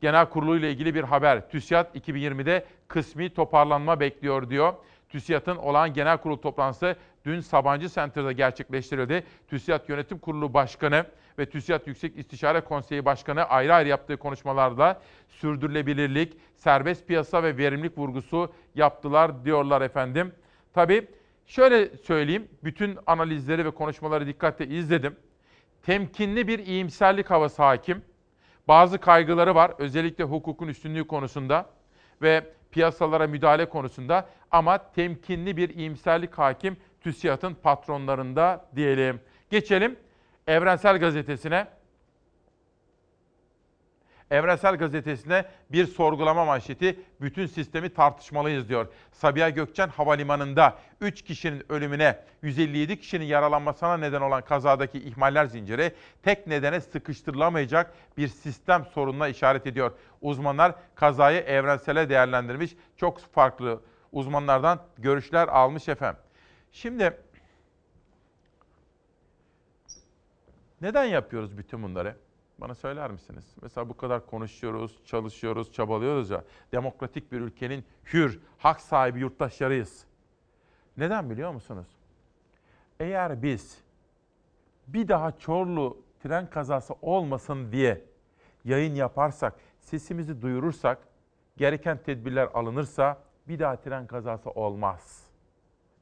genel 0.00 0.26
kurulu 0.26 0.56
ile 0.56 0.70
ilgili 0.70 0.94
bir 0.94 1.04
haber. 1.04 1.50
TÜSİAD 1.50 1.94
2020'de 1.94 2.64
kısmi 2.88 3.34
toparlanma 3.34 4.00
bekliyor 4.00 4.50
diyor. 4.50 4.74
TÜSİAD'ın 5.10 5.56
olağan 5.56 5.94
genel 5.94 6.18
kurul 6.18 6.36
toplantısı 6.36 6.96
dün 7.24 7.40
Sabancı 7.40 7.88
Center'da 7.88 8.32
gerçekleştirildi. 8.32 9.24
TÜSİAD 9.48 9.88
Yönetim 9.88 10.18
Kurulu 10.18 10.54
Başkanı 10.54 11.04
ve 11.38 11.46
TÜSİAD 11.46 11.86
Yüksek 11.86 12.18
İstişare 12.18 12.60
Konseyi 12.60 13.04
Başkanı 13.04 13.44
ayrı 13.44 13.74
ayrı 13.74 13.88
yaptığı 13.88 14.16
konuşmalarda 14.16 15.00
sürdürülebilirlik, 15.28 16.36
serbest 16.56 17.06
piyasa 17.06 17.42
ve 17.42 17.56
verimlilik 17.56 17.98
vurgusu 17.98 18.52
yaptılar 18.74 19.44
diyorlar 19.44 19.80
efendim. 19.82 20.32
Tabii 20.72 21.06
şöyle 21.46 21.96
söyleyeyim, 21.96 22.48
bütün 22.64 22.98
analizleri 23.06 23.64
ve 23.64 23.70
konuşmaları 23.70 24.26
dikkatle 24.26 24.66
izledim. 24.66 25.16
Temkinli 25.82 26.48
bir 26.48 26.58
iyimserlik 26.58 27.30
havası 27.30 27.62
hakim. 27.62 28.02
Bazı 28.68 28.98
kaygıları 28.98 29.54
var 29.54 29.72
özellikle 29.78 30.24
hukukun 30.24 30.68
üstünlüğü 30.68 31.06
konusunda 31.06 31.66
ve 32.22 32.44
piyasalara 32.70 33.26
müdahale 33.26 33.68
konusunda 33.68 34.28
ama 34.50 34.78
temkinli 34.92 35.56
bir 35.56 35.68
iyimserlik 35.68 36.38
hakim 36.38 36.76
TÜSİAD'ın 37.00 37.54
patronlarında 37.54 38.64
diyelim. 38.76 39.20
Geçelim 39.50 39.96
Evrensel 40.46 40.98
Gazetesi'ne. 40.98 41.66
Evrensel 44.30 44.76
Gazetesi'ne 44.76 45.44
bir 45.72 45.86
sorgulama 45.86 46.44
manşeti 46.44 47.00
bütün 47.20 47.46
sistemi 47.46 47.94
tartışmalıyız 47.94 48.68
diyor. 48.68 48.86
Sabiha 49.12 49.50
Gökçen 49.50 49.88
Havalimanı'nda 49.88 50.78
3 51.00 51.22
kişinin 51.22 51.72
ölümüne 51.72 52.18
157 52.42 53.00
kişinin 53.00 53.24
yaralanmasına 53.24 53.96
neden 53.96 54.20
olan 54.20 54.44
kazadaki 54.44 54.98
ihmaller 54.98 55.44
zinciri 55.44 55.94
tek 56.22 56.46
nedene 56.46 56.80
sıkıştırılamayacak 56.80 57.94
bir 58.16 58.28
sistem 58.28 58.84
sorununa 58.84 59.28
işaret 59.28 59.66
ediyor. 59.66 59.92
Uzmanlar 60.20 60.74
kazayı 60.94 61.40
evrensele 61.40 62.08
değerlendirmiş. 62.08 62.76
Çok 62.96 63.20
farklı 63.20 63.80
uzmanlardan 64.12 64.82
görüşler 64.98 65.48
almış 65.48 65.88
efendim. 65.88 66.20
Şimdi 66.72 67.18
neden 70.80 71.04
yapıyoruz 71.04 71.58
bütün 71.58 71.82
bunları? 71.82 72.16
Bana 72.60 72.74
söyler 72.74 73.10
misiniz? 73.10 73.44
Mesela 73.62 73.88
bu 73.88 73.96
kadar 73.96 74.26
konuşuyoruz, 74.26 74.98
çalışıyoruz, 75.04 75.72
çabalıyoruz 75.72 76.30
ya. 76.30 76.44
Demokratik 76.72 77.32
bir 77.32 77.40
ülkenin 77.40 77.84
hür, 78.12 78.40
hak 78.58 78.80
sahibi 78.80 79.20
yurttaşlarıyız. 79.20 80.04
Neden 80.96 81.30
biliyor 81.30 81.52
musunuz? 81.52 81.86
Eğer 83.00 83.42
biz 83.42 83.78
bir 84.86 85.08
daha 85.08 85.38
Çorlu 85.38 86.02
tren 86.22 86.50
kazası 86.50 86.94
olmasın 87.02 87.72
diye 87.72 88.04
yayın 88.64 88.94
yaparsak, 88.94 89.54
sesimizi 89.80 90.42
duyurursak, 90.42 90.98
gereken 91.56 91.98
tedbirler 91.98 92.48
alınırsa 92.54 93.18
bir 93.48 93.58
daha 93.58 93.76
tren 93.76 94.06
kazası 94.06 94.50
olmaz. 94.50 95.26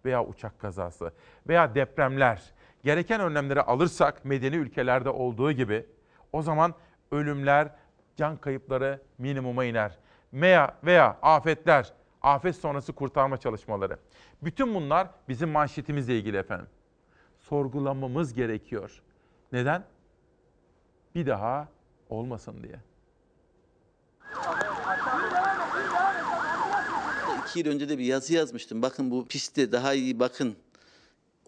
Veya 0.05 0.25
uçak 0.25 0.59
kazası 0.59 1.13
veya 1.49 1.75
depremler 1.75 2.53
gereken 2.83 3.21
önlemleri 3.21 3.63
alırsak 3.63 4.25
medeni 4.25 4.57
ülkelerde 4.57 5.11
olduğu 5.11 5.53
gibi 5.53 5.87
o 6.33 6.43
zaman 6.43 6.75
ölümler, 7.13 7.69
can 8.17 8.37
kayıpları 8.37 9.01
minimuma 9.19 9.65
iner. 9.65 9.99
Veya, 10.33 10.75
veya 10.85 11.19
afetler, 11.23 11.93
afet 12.23 12.57
sonrası 12.57 12.93
kurtarma 12.93 13.37
çalışmaları. 13.37 13.99
Bütün 14.43 14.75
bunlar 14.75 15.09
bizim 15.29 15.49
manşetimizle 15.49 16.19
ilgili 16.19 16.37
efendim. 16.37 16.69
Sorgulamamız 17.39 18.35
gerekiyor. 18.35 19.03
Neden? 19.53 19.85
Bir 21.15 21.27
daha 21.27 21.69
olmasın 22.09 22.63
diye. 22.63 22.81
İki 27.43 27.59
yıl 27.59 27.67
önce 27.67 27.89
de 27.89 27.99
bir 27.99 28.05
yazı 28.05 28.35
yazmıştım. 28.35 28.83
Bakın 28.83 29.11
bu 29.11 29.27
pistte 29.29 29.73
daha 29.73 29.95
iyi 29.95 30.21
bakın. 30.21 30.57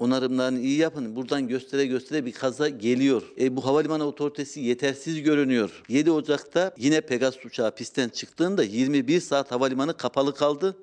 Onarımlarını 0.00 0.60
iyi 0.60 0.78
yapın. 0.78 1.16
Buradan 1.16 1.48
göstere 1.48 1.86
göstere 1.86 2.26
bir 2.26 2.32
kaza 2.32 2.68
geliyor. 2.68 3.22
E, 3.40 3.56
bu 3.56 3.64
havalimanı 3.64 4.04
otoritesi 4.04 4.60
yetersiz 4.60 5.22
görünüyor. 5.22 5.82
7 5.88 6.10
Ocak'ta 6.10 6.74
yine 6.78 7.00
Pegasus 7.00 7.44
uçağı 7.44 7.74
pistten 7.74 8.08
çıktığında 8.08 8.62
21 8.62 9.20
saat 9.20 9.50
havalimanı 9.50 9.96
kapalı 9.96 10.34
kaldı. 10.34 10.76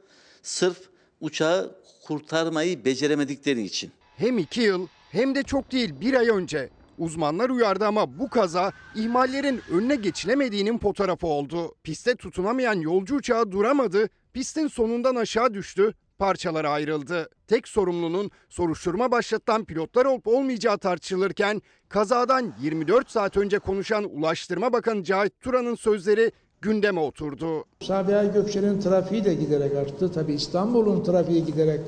Sırf 0.44 0.78
uçağı 1.22 1.76
kurtarmayı 2.06 2.86
beceremedikleri 2.86 3.62
için. 3.62 3.92
Hem 4.18 4.38
iki 4.38 4.62
yıl 4.62 4.88
hem 5.12 5.36
de 5.36 5.44
çok 5.44 5.72
değil 5.72 5.94
bir 6.02 6.14
ay 6.14 6.30
önce. 6.30 6.70
Uzmanlar 6.98 7.50
uyardı 7.50 7.86
ama 7.86 8.20
bu 8.20 8.30
kaza 8.30 8.72
ihmallerin 8.96 9.62
önüne 9.72 9.96
geçilemediğinin 9.96 10.78
fotoğrafı 10.78 11.28
oldu. 11.28 11.76
Piste 11.84 12.16
tutunamayan 12.16 12.80
yolcu 12.80 13.16
uçağı 13.16 13.52
duramadı, 13.52 14.10
pistin 14.34 14.68
sonundan 14.68 15.16
aşağı 15.16 15.54
düştü, 15.54 15.94
parçalara 16.20 16.70
ayrıldı. 16.70 17.30
Tek 17.48 17.68
sorumlunun 17.68 18.32
soruşturma 18.50 19.12
başlatılan 19.12 19.66
pilotlar 19.66 20.06
olup 20.06 20.28
olmayacağı 20.28 20.78
tartışılırken 20.78 21.62
kazadan 21.90 22.54
24 22.62 23.12
saat 23.12 23.38
önce 23.38 23.60
konuşan 23.60 24.04
Ulaştırma 24.04 24.74
Bakanı 24.74 25.04
Cahit 25.04 25.40
Turan'ın 25.42 25.76
sözleri 25.76 26.32
gündeme 26.62 27.00
oturdu. 27.00 27.64
Sabiha 27.82 28.24
Gökçen'in 28.24 28.80
trafiği 28.80 29.26
de 29.26 29.34
giderek 29.34 29.76
arttı. 29.76 30.12
Tabii 30.12 30.34
İstanbul'un 30.34 31.04
trafiği 31.04 31.46
giderek 31.46 31.82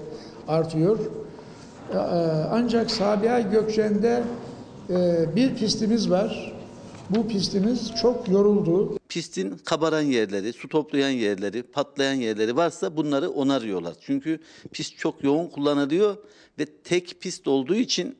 artıyor. 0.47 0.99
Ee, 1.93 1.97
Ancak 2.51 2.91
Sabiha 2.91 3.39
Gökçen'de 3.39 4.23
e, 4.89 5.25
bir 5.35 5.55
pistimiz 5.55 6.09
var. 6.09 6.58
Bu 7.09 7.27
pistimiz 7.27 7.95
çok 8.01 8.29
yoruldu. 8.29 8.97
Pistin 9.09 9.57
kabaran 9.65 10.01
yerleri, 10.01 10.53
su 10.53 10.67
toplayan 10.69 11.09
yerleri, 11.09 11.63
patlayan 11.63 12.13
yerleri 12.13 12.55
varsa 12.55 12.97
bunları 12.97 13.29
onarıyorlar. 13.29 13.93
Çünkü 14.01 14.39
pist 14.71 14.97
çok 14.97 15.23
yoğun 15.23 15.47
kullanılıyor 15.47 16.17
ve 16.59 16.65
tek 16.65 17.21
pist 17.21 17.47
olduğu 17.47 17.75
için 17.75 18.17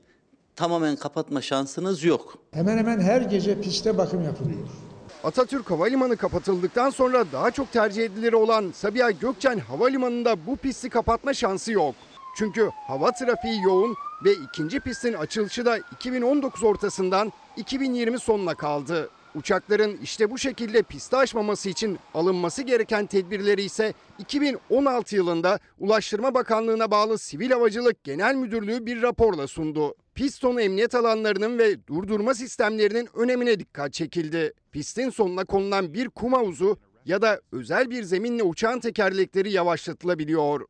tamamen 0.55 0.95
kapatma 0.95 1.41
şansınız 1.41 2.03
yok. 2.03 2.37
Hemen 2.51 2.77
hemen 2.77 2.99
her 2.99 3.21
gece 3.21 3.61
piste 3.61 3.97
bakım 3.97 4.23
yapılıyor. 4.23 4.67
Atatürk 5.23 5.71
Havalimanı 5.71 6.17
kapatıldıktan 6.17 6.89
sonra 6.89 7.25
daha 7.31 7.51
çok 7.51 7.71
tercih 7.71 8.03
edilir 8.03 8.33
olan 8.33 8.71
Sabiha 8.75 9.11
Gökçen 9.11 9.59
Havalimanı'nda 9.59 10.45
bu 10.47 10.55
pisti 10.55 10.89
kapatma 10.89 11.33
şansı 11.33 11.71
yok. 11.71 11.95
Çünkü 12.37 12.69
hava 12.87 13.11
trafiği 13.11 13.61
yoğun 13.61 13.95
ve 14.25 14.33
ikinci 14.33 14.79
pistin 14.79 15.13
açılışı 15.13 15.65
da 15.65 15.77
2019 15.77 16.63
ortasından 16.63 17.33
2020 17.57 18.19
sonuna 18.19 18.55
kaldı. 18.55 19.09
Uçakların 19.35 19.97
işte 20.03 20.31
bu 20.31 20.37
şekilde 20.37 20.83
pisti 20.83 21.15
aşmaması 21.15 21.69
için 21.69 21.99
alınması 22.13 22.63
gereken 22.63 23.05
tedbirleri 23.05 23.61
ise 23.61 23.93
2016 24.19 25.15
yılında 25.15 25.59
Ulaştırma 25.79 26.33
Bakanlığı'na 26.33 26.91
bağlı 26.91 27.17
Sivil 27.17 27.51
Havacılık 27.51 28.03
Genel 28.03 28.35
Müdürlüğü 28.35 28.85
bir 28.85 29.01
raporla 29.01 29.47
sundu. 29.47 29.95
Piston 30.15 30.57
emniyet 30.57 30.95
alanlarının 30.95 31.57
ve 31.57 31.87
durdurma 31.87 32.33
sistemlerinin 32.33 33.09
önemine 33.13 33.59
dikkat 33.59 33.93
çekildi. 33.93 34.53
Pistin 34.71 35.09
sonuna 35.09 35.45
konulan 35.45 35.93
bir 35.93 36.09
kum 36.09 36.33
havuzu 36.33 36.77
ya 37.05 37.21
da 37.21 37.41
özel 37.51 37.89
bir 37.89 38.03
zeminle 38.03 38.43
uçağın 38.43 38.79
tekerlekleri 38.79 39.51
yavaşlatılabiliyor. 39.51 40.61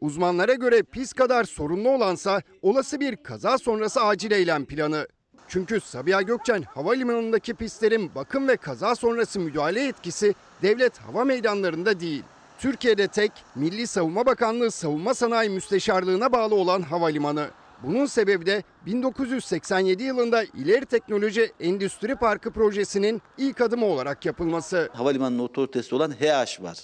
Uzmanlara 0.00 0.54
göre 0.54 0.82
pist 0.82 1.14
kadar 1.14 1.44
sorunlu 1.44 1.88
olansa 1.88 2.42
olası 2.62 3.00
bir 3.00 3.16
kaza 3.16 3.58
sonrası 3.58 4.00
acil 4.00 4.30
eylem 4.30 4.64
planı. 4.64 5.06
Çünkü 5.48 5.80
Sabiha 5.80 6.22
Gökçen 6.22 6.62
Havalimanı'ndaki 6.62 7.54
pistlerin 7.54 8.14
bakım 8.14 8.48
ve 8.48 8.56
kaza 8.56 8.94
sonrası 8.94 9.40
müdahale 9.40 9.86
etkisi 9.88 10.34
devlet 10.62 10.98
hava 10.98 11.24
meydanlarında 11.24 12.00
değil. 12.00 12.22
Türkiye'de 12.58 13.08
tek 13.08 13.32
Milli 13.54 13.86
Savunma 13.86 14.26
Bakanlığı 14.26 14.70
Savunma 14.70 15.14
Sanayi 15.14 15.50
Müsteşarlığı'na 15.50 16.32
bağlı 16.32 16.54
olan 16.54 16.82
havalimanı. 16.82 17.48
Bunun 17.82 18.06
sebebi 18.06 18.46
de 18.46 18.62
1987 18.86 20.02
yılında 20.02 20.42
İleri 20.42 20.86
Teknoloji 20.86 21.52
Endüstri 21.60 22.16
Parkı 22.16 22.50
projesinin 22.50 23.22
ilk 23.38 23.60
adımı 23.60 23.86
olarak 23.86 24.26
yapılması. 24.26 24.88
Havalimanının 24.92 25.38
otoritesi 25.38 25.94
olan 25.94 26.10
HH 26.10 26.62
var. 26.62 26.78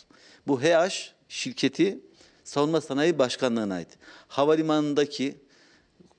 Bu 0.47 0.61
HH 0.61 1.13
şirketi 1.29 2.01
Savunma 2.45 2.81
Sanayi 2.81 3.19
Başkanlığı'na 3.19 3.75
ait. 3.75 3.89
Havalimanındaki 4.29 5.37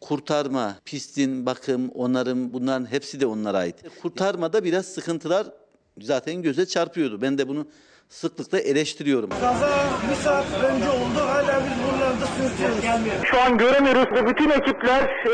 kurtarma, 0.02 0.76
pistin 0.86 1.46
bakım, 1.46 1.90
onarım 1.90 2.54
bunların 2.54 2.92
hepsi 2.92 3.20
de 3.20 3.26
onlara 3.26 3.58
ait. 3.58 3.76
Kurtarmada 4.02 4.64
biraz 4.64 4.86
sıkıntılar 4.86 5.48
zaten 6.02 6.42
göze 6.42 6.66
çarpıyordu. 6.66 7.22
Ben 7.22 7.38
de 7.38 7.48
bunu 7.48 7.68
sıklıkla 8.10 8.60
eleştiriyorum. 8.60 9.30
Kaza 9.30 9.84
bir 10.10 10.16
saat 10.16 10.46
önce 10.64 10.90
oldu. 10.90 11.20
Hala 11.20 11.64
biz 11.66 11.86
sürtüyoruz. 11.86 12.15
Şu 13.24 13.42
an 13.42 13.58
göremiyoruz 13.58 14.12
ve 14.12 14.28
bütün 14.28 14.50
ekipler 14.50 15.02
e, 15.02 15.30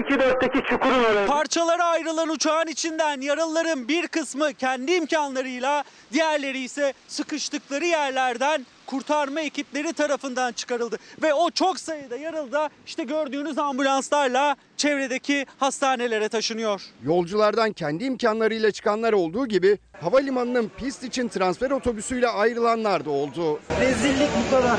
2-4'teki 0.00 0.62
çukurun 0.70 1.04
oraya. 1.04 1.26
Parçalara 1.26 1.84
ayrılan 1.84 2.28
uçağın 2.28 2.66
içinden 2.66 3.20
yaralıların 3.20 3.88
bir 3.88 4.08
kısmı 4.08 4.54
kendi 4.54 4.92
imkanlarıyla, 4.92 5.84
diğerleri 6.12 6.58
ise 6.58 6.92
sıkıştıkları 7.08 7.84
yerlerden 7.84 8.66
kurtarma 8.86 9.40
ekipleri 9.40 9.92
tarafından 9.92 10.52
çıkarıldı. 10.52 10.96
Ve 11.22 11.34
o 11.34 11.50
çok 11.50 11.80
sayıda 11.80 12.16
yaralı 12.16 12.52
da 12.52 12.70
işte 12.86 13.04
gördüğünüz 13.04 13.58
ambulanslarla 13.58 14.56
çevredeki 14.76 15.46
hastanelere 15.58 16.28
taşınıyor. 16.28 16.82
Yolculardan 17.04 17.72
kendi 17.72 18.04
imkanlarıyla 18.04 18.70
çıkanlar 18.70 19.12
olduğu 19.12 19.46
gibi 19.46 19.78
havalimanının 20.00 20.70
pist 20.76 21.04
için 21.04 21.28
transfer 21.28 21.70
otobüsüyle 21.70 22.28
ayrılanlar 22.28 23.04
da 23.04 23.10
oldu. 23.10 23.60
Rezillik 23.80 24.28
bu 24.46 24.56
kadar. 24.56 24.78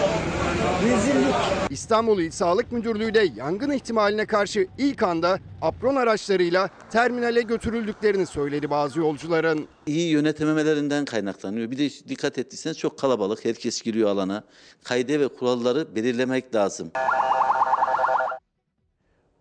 Rezillik. 0.84 1.36
İstanbul 1.70 2.20
İl 2.20 2.32
Sağlık 2.32 2.72
Müdürlüğü 2.72 3.14
de 3.14 3.28
yangın 3.36 3.72
ihtimaline 3.72 4.26
karşı 4.26 4.68
ilk 4.78 5.04
anda 5.04 5.40
apron 5.62 5.96
araçlarıyla 5.96 6.70
terminale 6.92 7.42
götürüldüklerini 7.42 8.26
söyledi 8.26 8.70
bazı 8.70 9.00
yolcuların. 9.00 9.68
İyi 9.86 10.12
yönetememelerinden 10.12 11.06
kaynaklanıyor. 11.06 11.72
Bir 11.72 11.78
de 11.78 11.90
dikkat 12.10 12.38
ettiyseniz 12.38 12.78
çok 12.78 13.00
kalabalık. 13.00 13.46
Herkes 13.46 13.82
giriyor 13.82 14.10
alana. 14.10 14.44
Kaide 14.84 15.20
ve 15.20 15.28
kuralları 15.28 15.96
belirlemek 15.96 16.56
lazım. 16.56 16.92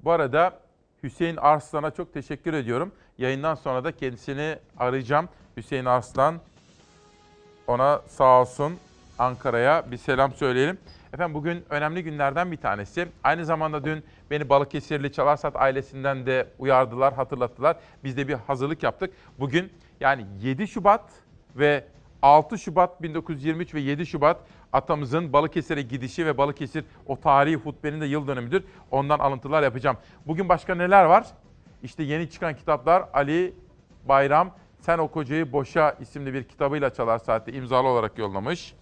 Bu 0.04 0.10
arada 0.10 0.60
Hüseyin 1.02 1.36
Arslan'a 1.36 1.90
çok 1.90 2.14
teşekkür 2.14 2.54
ediyorum. 2.54 2.92
Yayından 3.18 3.54
sonra 3.54 3.84
da 3.84 3.92
kendisini 3.92 4.58
arayacağım. 4.78 5.28
Hüseyin 5.56 5.84
Arslan 5.84 6.40
ona 7.66 8.02
sağ 8.08 8.40
olsun 8.40 8.72
Ankara'ya 9.18 9.90
bir 9.90 9.96
selam 9.96 10.34
söyleyelim. 10.34 10.78
Efendim 11.12 11.34
bugün 11.34 11.64
önemli 11.70 12.04
günlerden 12.04 12.52
bir 12.52 12.56
tanesi. 12.56 13.08
Aynı 13.24 13.44
zamanda 13.44 13.84
dün 13.84 14.04
beni 14.30 14.48
Balıkesirli 14.48 15.12
Çalarsat 15.12 15.56
ailesinden 15.56 16.26
de 16.26 16.48
uyardılar, 16.58 17.14
hatırlattılar. 17.14 17.76
Biz 18.04 18.16
de 18.16 18.28
bir 18.28 18.34
hazırlık 18.34 18.82
yaptık. 18.82 19.14
Bugün 19.38 19.72
yani 20.00 20.26
7 20.40 20.68
Şubat 20.68 21.10
ve 21.56 21.84
6 22.22 22.58
Şubat 22.58 23.02
1923 23.02 23.74
ve 23.74 23.80
7 23.80 24.06
Şubat 24.06 24.40
atamızın 24.72 25.32
Balıkesir'e 25.32 25.82
gidişi 25.82 26.26
ve 26.26 26.38
Balıkesir 26.38 26.84
o 27.06 27.20
tarihi 27.20 27.56
hutbenin 27.56 28.00
de 28.00 28.06
yıl 28.06 28.26
dönümüdür. 28.26 28.64
Ondan 28.90 29.18
alıntılar 29.18 29.62
yapacağım. 29.62 29.96
Bugün 30.26 30.48
başka 30.48 30.74
neler 30.74 31.04
var? 31.04 31.26
İşte 31.82 32.02
yeni 32.02 32.30
çıkan 32.30 32.56
kitaplar 32.56 33.04
Ali 33.12 33.54
Bayram 34.08 34.50
Sen 34.80 34.98
O 34.98 35.08
Kocayı 35.08 35.52
Boşa 35.52 35.96
isimli 36.00 36.34
bir 36.34 36.44
kitabıyla 36.44 36.90
Çalar 36.90 37.18
Saat'te 37.18 37.52
imzalı 37.52 37.88
olarak 37.88 38.18
yollamış. 38.18 38.74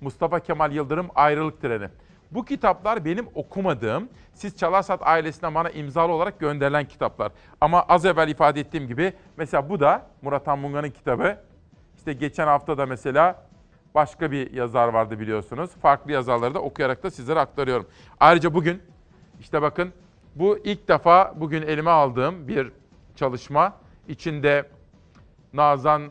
Mustafa 0.00 0.40
Kemal 0.40 0.72
Yıldırım 0.72 1.08
Ayrılık 1.14 1.60
Treni. 1.60 1.88
Bu 2.30 2.44
kitaplar 2.44 3.04
benim 3.04 3.26
okumadığım, 3.34 4.08
siz 4.34 4.56
Çalarsat 4.56 5.00
ailesine 5.02 5.54
bana 5.54 5.70
imzalı 5.70 6.12
olarak 6.12 6.40
gönderilen 6.40 6.84
kitaplar. 6.84 7.32
Ama 7.60 7.82
az 7.82 8.04
evvel 8.04 8.28
ifade 8.28 8.60
ettiğim 8.60 8.86
gibi 8.86 9.12
mesela 9.36 9.68
bu 9.68 9.80
da 9.80 10.06
Murat 10.22 10.48
Anmunga'nın 10.48 10.90
kitabı. 10.90 11.36
İşte 11.96 12.12
geçen 12.12 12.46
hafta 12.46 12.78
da 12.78 12.86
mesela 12.86 13.44
başka 13.94 14.30
bir 14.30 14.52
yazar 14.52 14.88
vardı 14.88 15.20
biliyorsunuz. 15.20 15.70
Farklı 15.70 16.12
yazarları 16.12 16.54
da 16.54 16.60
okuyarak 16.60 17.02
da 17.02 17.10
sizlere 17.10 17.40
aktarıyorum. 17.40 17.86
Ayrıca 18.20 18.54
bugün 18.54 18.82
işte 19.40 19.62
bakın 19.62 19.92
bu 20.34 20.58
ilk 20.58 20.88
defa 20.88 21.34
bugün 21.36 21.62
elime 21.62 21.90
aldığım 21.90 22.48
bir 22.48 22.72
çalışma. 23.16 23.72
İçinde 24.08 24.68
Nazan 25.52 26.02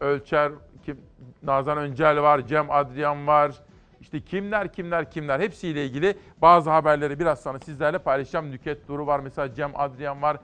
Ölçer, 0.00 0.52
kim, 0.84 1.00
Nazan 1.42 1.78
Öncel 1.78 2.22
var, 2.22 2.46
Cem 2.46 2.70
Adrian 2.70 3.26
var, 3.26 3.52
İşte 4.00 4.20
kimler 4.20 4.72
kimler 4.72 5.10
kimler 5.10 5.40
hepsiyle 5.40 5.86
ilgili 5.86 6.18
bazı 6.42 6.70
haberleri 6.70 7.18
biraz 7.18 7.42
sonra 7.42 7.58
sizlerle 7.58 7.98
paylaşacağım. 7.98 8.50
Nüket 8.50 8.88
Duru 8.88 9.06
var 9.06 9.20
mesela 9.20 9.54
Cem 9.54 9.70
Adrian 9.74 10.22
var. 10.22 10.36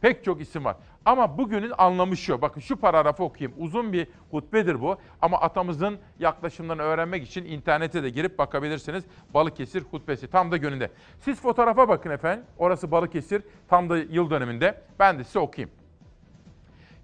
Pek 0.00 0.24
çok 0.24 0.40
isim 0.40 0.64
var. 0.64 0.76
Ama 1.04 1.38
bugünün 1.38 1.72
anlamı 1.78 2.16
şu. 2.16 2.42
Bakın 2.42 2.60
şu 2.60 2.76
paragrafı 2.76 3.22
okuyayım. 3.24 3.62
Uzun 3.62 3.92
bir 3.92 4.08
hutbedir 4.30 4.80
bu. 4.80 4.96
Ama 5.22 5.40
atamızın 5.40 5.98
yaklaşımlarını 6.18 6.82
öğrenmek 6.82 7.22
için 7.26 7.44
internete 7.44 8.02
de 8.02 8.10
girip 8.10 8.38
bakabilirsiniz. 8.38 9.04
Balıkesir 9.34 9.82
hutbesi 9.82 10.30
tam 10.30 10.50
da 10.52 10.56
gününde. 10.56 10.90
Siz 11.20 11.40
fotoğrafa 11.40 11.88
bakın 11.88 12.10
efendim. 12.10 12.44
Orası 12.58 12.90
Balıkesir 12.90 13.42
tam 13.68 13.90
da 13.90 13.96
yıl 13.96 14.30
dönümünde. 14.30 14.82
Ben 14.98 15.18
de 15.18 15.24
size 15.24 15.38
okuyayım. 15.38 15.70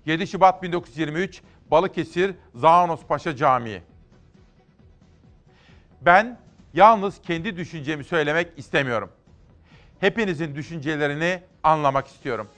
7 0.07 0.27
Şubat 0.27 0.63
1923 0.63 1.43
Balıkesir 1.71 2.35
Zağanos 2.55 3.01
Paşa 3.07 3.37
Camii. 3.37 3.83
Ben 6.01 6.39
yalnız 6.75 7.23
kendi 7.23 7.57
düşüncemi 7.57 8.05
söylemek 8.05 8.49
istemiyorum. 8.57 9.11
Hepinizin 10.01 10.55
düşüncelerini 10.55 11.43
anlamak 11.63 12.07
istiyorum. 12.07 12.49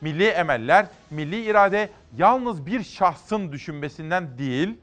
Milli 0.00 0.26
emeller, 0.26 0.86
milli 1.10 1.44
irade 1.44 1.90
yalnız 2.16 2.66
bir 2.66 2.82
şahsın 2.82 3.52
düşünmesinden 3.52 4.38
değil, 4.38 4.78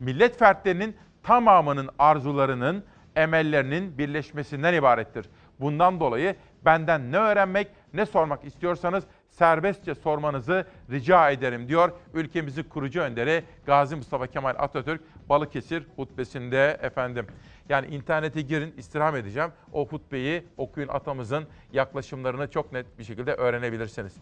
millet 0.00 0.38
fertlerinin 0.38 0.96
tamamının 1.22 1.90
arzularının, 1.98 2.84
emellerinin 3.16 3.98
birleşmesinden 3.98 4.74
ibarettir. 4.74 5.26
Bundan 5.60 6.00
dolayı 6.00 6.36
benden 6.64 7.12
ne 7.12 7.16
öğrenmek, 7.18 7.68
ne 7.94 8.06
sormak 8.06 8.44
istiyorsanız 8.44 9.04
serbestçe 9.38 9.94
sormanızı 9.94 10.64
rica 10.90 11.30
ederim 11.30 11.68
diyor 11.68 11.92
ülkemizin 12.14 12.62
kurucu 12.62 13.00
önderi 13.00 13.44
Gazi 13.66 13.96
Mustafa 13.96 14.26
Kemal 14.26 14.54
Atatürk 14.58 15.00
Balıkesir 15.28 15.86
hutbesinde 15.96 16.78
efendim. 16.82 17.26
Yani 17.68 17.86
internete 17.86 18.40
girin 18.40 18.74
istirham 18.76 19.16
edeceğim. 19.16 19.50
O 19.72 19.86
hutbeyi 19.86 20.44
okuyun 20.56 20.88
atamızın 20.88 21.44
yaklaşımlarını 21.72 22.50
çok 22.50 22.72
net 22.72 22.98
bir 22.98 23.04
şekilde 23.04 23.34
öğrenebilirsiniz. 23.34 24.16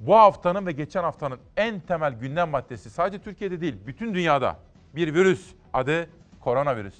Bu 0.00 0.16
haftanın 0.16 0.66
ve 0.66 0.72
geçen 0.72 1.02
haftanın 1.02 1.38
en 1.56 1.80
temel 1.80 2.12
gündem 2.12 2.48
maddesi 2.48 2.90
sadece 2.90 3.22
Türkiye'de 3.22 3.60
değil 3.60 3.76
bütün 3.86 4.14
dünyada 4.14 4.56
bir 4.94 5.14
virüs 5.14 5.54
adı 5.72 6.06
koronavirüs. 6.40 6.98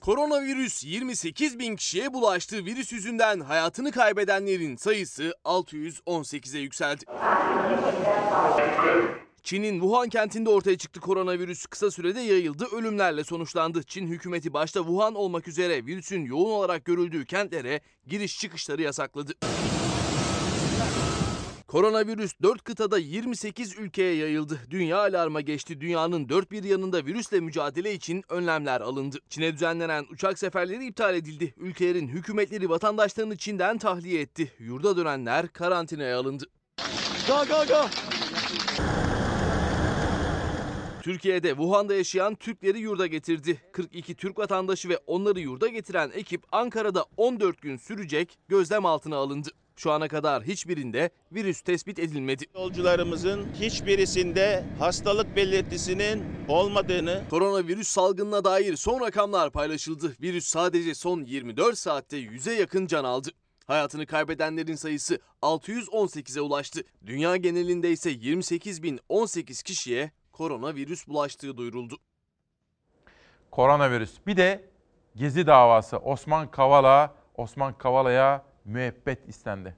Koronavirüs 0.00 0.84
28 0.84 1.58
bin 1.58 1.76
kişiye 1.76 2.12
bulaştı. 2.12 2.64
Virüs 2.64 2.92
yüzünden 2.92 3.40
hayatını 3.40 3.92
kaybedenlerin 3.92 4.76
sayısı 4.76 5.34
618'e 5.44 6.60
yükseldi. 6.60 7.04
Çin'in 9.42 9.80
Wuhan 9.80 10.08
kentinde 10.08 10.50
ortaya 10.50 10.78
çıktı 10.78 11.00
koronavirüs. 11.00 11.66
Kısa 11.66 11.90
sürede 11.90 12.20
yayıldı, 12.20 12.66
ölümlerle 12.72 13.24
sonuçlandı. 13.24 13.82
Çin 13.82 14.06
hükümeti 14.06 14.52
başta 14.52 14.80
Wuhan 14.80 15.14
olmak 15.14 15.48
üzere 15.48 15.86
virüsün 15.86 16.24
yoğun 16.24 16.50
olarak 16.50 16.84
görüldüğü 16.84 17.24
kentlere 17.24 17.80
giriş 18.06 18.38
çıkışları 18.38 18.82
yasakladı. 18.82 19.32
Koronavirüs 21.70 22.32
4 22.42 22.64
kıtada 22.64 22.98
28 22.98 23.78
ülkeye 23.78 24.14
yayıldı. 24.14 24.60
Dünya 24.70 24.98
alarma 24.98 25.40
geçti. 25.40 25.80
Dünyanın 25.80 26.28
dört 26.28 26.50
bir 26.50 26.64
yanında 26.64 27.06
virüsle 27.06 27.40
mücadele 27.40 27.94
için 27.94 28.24
önlemler 28.28 28.80
alındı. 28.80 29.18
Çin'e 29.28 29.52
düzenlenen 29.52 30.06
uçak 30.10 30.38
seferleri 30.38 30.86
iptal 30.86 31.14
edildi. 31.14 31.54
Ülkelerin 31.56 32.08
hükümetleri 32.08 32.70
vatandaşlarını 32.70 33.36
Çin'den 33.36 33.78
tahliye 33.78 34.20
etti. 34.20 34.52
Yurda 34.58 34.96
dönenler 34.96 35.48
karantinaya 35.48 36.18
alındı. 36.18 36.44
Ga 37.28 37.44
ga 37.44 37.64
ga. 37.64 37.90
Türkiye'de 41.02 41.48
Wuhan'da 41.48 41.94
yaşayan 41.94 42.34
Türkleri 42.34 42.78
yurda 42.78 43.06
getirdi. 43.06 43.60
42 43.72 44.14
Türk 44.14 44.38
vatandaşı 44.38 44.88
ve 44.88 44.98
onları 45.06 45.40
yurda 45.40 45.68
getiren 45.68 46.10
ekip 46.14 46.42
Ankara'da 46.52 47.04
14 47.16 47.62
gün 47.62 47.76
sürecek 47.76 48.38
gözlem 48.48 48.86
altına 48.86 49.16
alındı. 49.16 49.50
Şu 49.76 49.92
ana 49.92 50.08
kadar 50.08 50.42
hiçbirinde 50.42 51.10
virüs 51.32 51.60
tespit 51.60 51.98
edilmedi. 51.98 52.44
Yolcularımızın 52.54 53.48
hiçbirisinde 53.60 54.64
hastalık 54.78 55.36
belirtisinin 55.36 56.24
olmadığını 56.48 57.22
Koronavirüs 57.30 57.88
salgınına 57.88 58.44
dair 58.44 58.76
son 58.76 59.00
rakamlar 59.00 59.50
paylaşıldı. 59.50 60.16
Virüs 60.22 60.46
sadece 60.46 60.94
son 60.94 61.24
24 61.24 61.78
saatte 61.78 62.16
100'e 62.16 62.54
yakın 62.54 62.86
can 62.86 63.04
aldı. 63.04 63.28
Hayatını 63.66 64.06
kaybedenlerin 64.06 64.74
sayısı 64.74 65.18
618'e 65.42 66.40
ulaştı. 66.40 66.80
Dünya 67.06 67.36
genelinde 67.36 67.90
ise 67.90 68.12
28.018 68.12 69.64
kişiye 69.64 70.10
koronavirüs 70.32 71.08
bulaştığı 71.08 71.56
duyuruldu. 71.56 71.98
Koronavirüs. 73.50 74.10
Bir 74.26 74.36
de 74.36 74.70
Gezi 75.16 75.46
davası. 75.46 75.96
Osman 75.96 76.50
Kavala, 76.50 77.14
Osman 77.36 77.78
Kavala'ya 77.78 78.44
müebbet 78.64 79.28
istendi. 79.28 79.74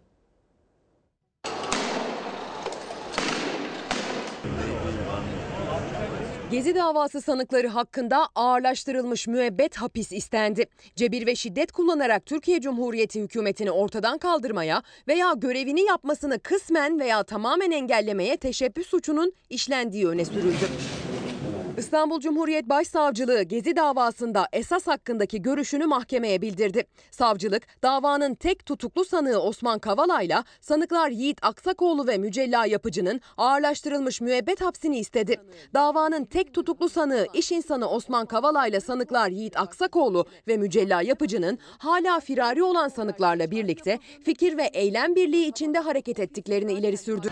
Gezi 6.50 6.74
davası 6.74 7.20
sanıkları 7.20 7.68
hakkında 7.68 8.28
ağırlaştırılmış 8.34 9.26
müebbet 9.26 9.76
hapis 9.76 10.12
istendi. 10.12 10.66
Cebir 10.96 11.26
ve 11.26 11.36
şiddet 11.36 11.72
kullanarak 11.72 12.26
Türkiye 12.26 12.60
Cumhuriyeti 12.60 13.20
hükümetini 13.20 13.70
ortadan 13.70 14.18
kaldırmaya 14.18 14.82
veya 15.08 15.32
görevini 15.36 15.80
yapmasını 15.80 16.38
kısmen 16.38 17.00
veya 17.00 17.22
tamamen 17.22 17.70
engellemeye 17.70 18.36
teşebbüs 18.36 18.86
suçunun 18.86 19.32
işlendiği 19.50 20.08
öne 20.08 20.24
sürüldü. 20.24 20.68
İstanbul 21.78 22.20
Cumhuriyet 22.20 22.68
Başsavcılığı 22.68 23.42
Gezi 23.42 23.76
davasında 23.76 24.48
esas 24.52 24.86
hakkındaki 24.86 25.42
görüşünü 25.42 25.86
mahkemeye 25.86 26.42
bildirdi. 26.42 26.84
Savcılık 27.10 27.82
davanın 27.82 28.34
tek 28.34 28.66
tutuklu 28.66 29.04
sanığı 29.04 29.38
Osman 29.38 29.78
Kavala'yla 29.78 30.44
sanıklar 30.60 31.10
Yiğit 31.10 31.44
Aksakoğlu 31.44 32.06
ve 32.06 32.18
Mücella 32.18 32.66
Yapıcı'nın 32.66 33.20
ağırlaştırılmış 33.36 34.20
müebbet 34.20 34.60
hapsini 34.60 34.98
istedi. 34.98 35.36
Davanın 35.74 36.24
tek 36.24 36.54
tutuklu 36.54 36.88
sanığı 36.88 37.26
iş 37.34 37.52
insanı 37.52 37.88
Osman 37.88 38.26
Kavala'yla 38.26 38.80
sanıklar 38.80 39.28
Yiğit 39.28 39.56
Aksakoğlu 39.56 40.26
ve 40.48 40.56
Mücella 40.56 41.02
Yapıcı'nın 41.02 41.58
hala 41.78 42.20
firari 42.20 42.62
olan 42.62 42.88
sanıklarla 42.88 43.50
birlikte 43.50 43.98
fikir 44.24 44.56
ve 44.56 44.64
eylem 44.64 45.14
birliği 45.14 45.46
içinde 45.46 45.78
hareket 45.78 46.20
ettiklerini 46.20 46.72
ileri 46.72 46.96
sürdü. 46.96 47.28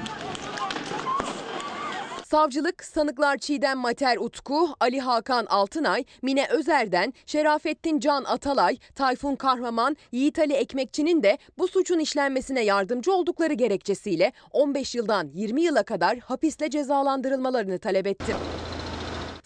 Savcılık 2.30 2.84
sanıklar 2.84 3.38
Çiğdem 3.38 3.78
Mater 3.78 4.16
Utku, 4.16 4.68
Ali 4.80 5.00
Hakan 5.00 5.46
Altınay, 5.46 6.04
Mine 6.22 6.46
Özer'den, 6.46 7.12
Şerafettin 7.26 8.00
Can 8.00 8.24
Atalay, 8.24 8.78
Tayfun 8.94 9.36
Kahraman, 9.36 9.96
Yiğit 10.12 10.38
Ali 10.38 10.52
Ekmekçi'nin 10.52 11.22
de 11.22 11.38
bu 11.58 11.68
suçun 11.68 11.98
işlenmesine 11.98 12.64
yardımcı 12.64 13.12
oldukları 13.12 13.52
gerekçesiyle 13.52 14.32
15 14.50 14.94
yıldan 14.94 15.30
20 15.34 15.62
yıla 15.62 15.82
kadar 15.82 16.18
hapisle 16.18 16.70
cezalandırılmalarını 16.70 17.78
talep 17.78 18.06
etti. 18.06 18.36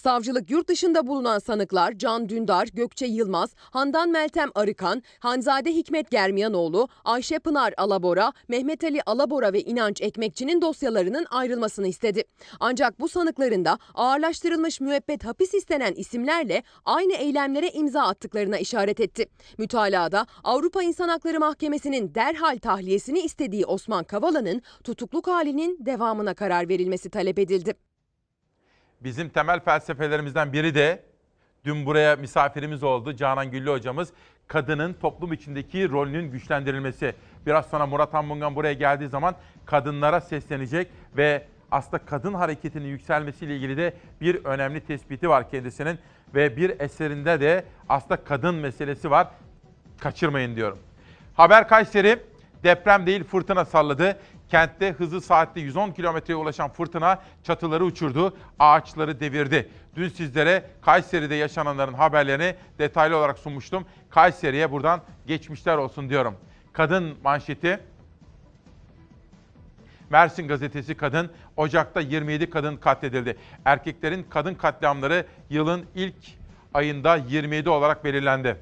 Savcılık 0.05 0.51
yurt 0.51 0.69
dışında 0.69 1.07
bulunan 1.07 1.39
sanıklar 1.39 1.93
Can 1.99 2.29
Dündar, 2.29 2.69
Gökçe 2.75 3.07
Yılmaz, 3.07 3.55
Handan 3.57 4.11
Meltem 4.11 4.51
Arıkan, 4.55 5.03
Hanzade 5.19 5.73
Hikmet 5.73 6.11
Germiyanoğlu, 6.11 6.89
Ayşe 7.05 7.39
Pınar 7.39 7.75
Alabora, 7.77 8.33
Mehmet 8.49 8.85
Ali 8.85 9.03
Alabora 9.07 9.53
ve 9.53 9.61
İnanç 9.61 10.03
Ekmekçi'nin 10.03 10.63
dosyalarının 10.63 11.27
ayrılmasını 11.31 11.87
istedi. 11.89 12.25
Ancak 12.61 13.01
bu 13.01 13.09
sanıkların 13.09 13.65
da 13.65 13.79
ağırlaştırılmış 13.95 14.81
müebbet 14.81 15.25
hapis 15.25 15.55
istenen 15.55 15.93
isimlerle 15.93 16.63
aynı 16.85 17.15
eylemlere 17.15 17.71
imza 17.71 18.03
attıklarına 18.03 18.59
işaret 18.59 19.01
etti. 19.01 19.27
Mütalada 19.59 20.27
Avrupa 20.45 20.83
İnsan 20.83 21.09
Hakları 21.09 21.41
Mahkemesi'nin 21.41 22.15
derhal 22.15 22.59
tahliyesini 22.59 23.21
istediği 23.21 23.67
Osman 23.67 24.05
Kavala'nın 24.05 24.63
tutukluk 24.85 25.27
halinin 25.27 25.79
devamına 25.87 26.35
karar 26.35 26.69
verilmesi 26.69 27.11
talep 27.11 27.39
edildi. 27.39 27.94
Bizim 29.05 29.29
temel 29.29 29.61
felsefelerimizden 29.61 30.53
biri 30.53 30.75
de 30.75 31.03
dün 31.65 31.87
buraya 31.87 32.17
misafirimiz 32.17 32.83
oldu 32.83 33.17
Canan 33.17 33.51
Güllü 33.51 33.71
hocamız. 33.71 34.13
Kadının 34.47 34.93
toplum 34.93 35.33
içindeki 35.33 35.91
rolünün 35.91 36.31
güçlendirilmesi. 36.31 37.15
Biraz 37.47 37.67
sonra 37.67 37.87
Murat 37.87 38.15
Anmungan 38.15 38.57
buraya 38.57 38.73
geldiği 38.73 39.09
zaman 39.09 39.35
kadınlara 39.67 40.21
seslenecek 40.21 40.89
ve 41.17 41.47
aslında 41.71 42.05
kadın 42.05 42.35
hareketinin 42.35 42.89
yükselmesiyle 42.89 43.57
ilgili 43.57 43.77
de 43.77 43.95
bir 44.21 44.45
önemli 44.45 44.81
tespiti 44.81 45.29
var 45.29 45.51
kendisinin. 45.51 45.99
Ve 46.35 46.57
bir 46.57 46.81
eserinde 46.81 47.41
de 47.41 47.65
aslında 47.89 48.25
kadın 48.25 48.55
meselesi 48.55 49.11
var. 49.11 49.29
Kaçırmayın 50.01 50.57
diyorum. 50.57 50.79
Haber 51.35 51.69
Kayseri 51.69 52.19
deprem 52.65 53.07
değil 53.07 53.25
fırtına 53.25 53.65
salladı. 53.65 54.19
Kentte 54.49 54.93
hızı 54.93 55.21
saatte 55.21 55.61
110 55.61 55.91
kilometreye 55.91 56.37
ulaşan 56.37 56.71
fırtına 56.71 57.19
çatıları 57.43 57.85
uçurdu, 57.85 58.37
ağaçları 58.59 59.21
devirdi. 59.21 59.71
Dün 59.97 60.09
sizlere 60.09 60.65
Kayseri'de 60.83 61.35
yaşananların 61.35 61.95
haberlerini 61.95 62.55
detaylı 62.79 63.17
olarak 63.17 63.39
sunmuştum. 63.39 63.87
Kayseri'ye 64.11 64.73
buradan 64.73 65.01
geçmişler 65.27 65.77
olsun 65.77 66.11
diyorum. 66.11 66.37
Kadın 66.73 67.15
manşeti. 67.25 67.81
Mersin 70.11 70.49
gazetesi 70.49 70.95
kadın, 70.95 71.31
Ocak'ta 71.57 72.01
27 72.01 72.51
kadın 72.51 72.77
katledildi. 72.77 73.37
Erkeklerin 73.65 74.27
kadın 74.31 74.55
katliamları 74.55 75.27
yılın 75.51 75.87
ilk 75.95 76.15
ayında 76.75 77.17
27 77.17 77.71
olarak 77.71 78.05
belirlendi. 78.05 78.57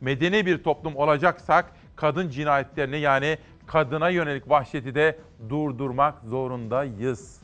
Medeni 0.00 0.46
bir 0.46 0.62
toplum 0.62 0.96
olacaksak 0.96 1.72
kadın 1.96 2.28
cinayetlerini 2.28 3.00
yani 3.00 3.38
kadına 3.66 4.08
yönelik 4.08 4.50
vahşeti 4.50 4.94
de 4.94 5.18
durdurmak 5.48 6.14
zorundayız. 6.24 7.42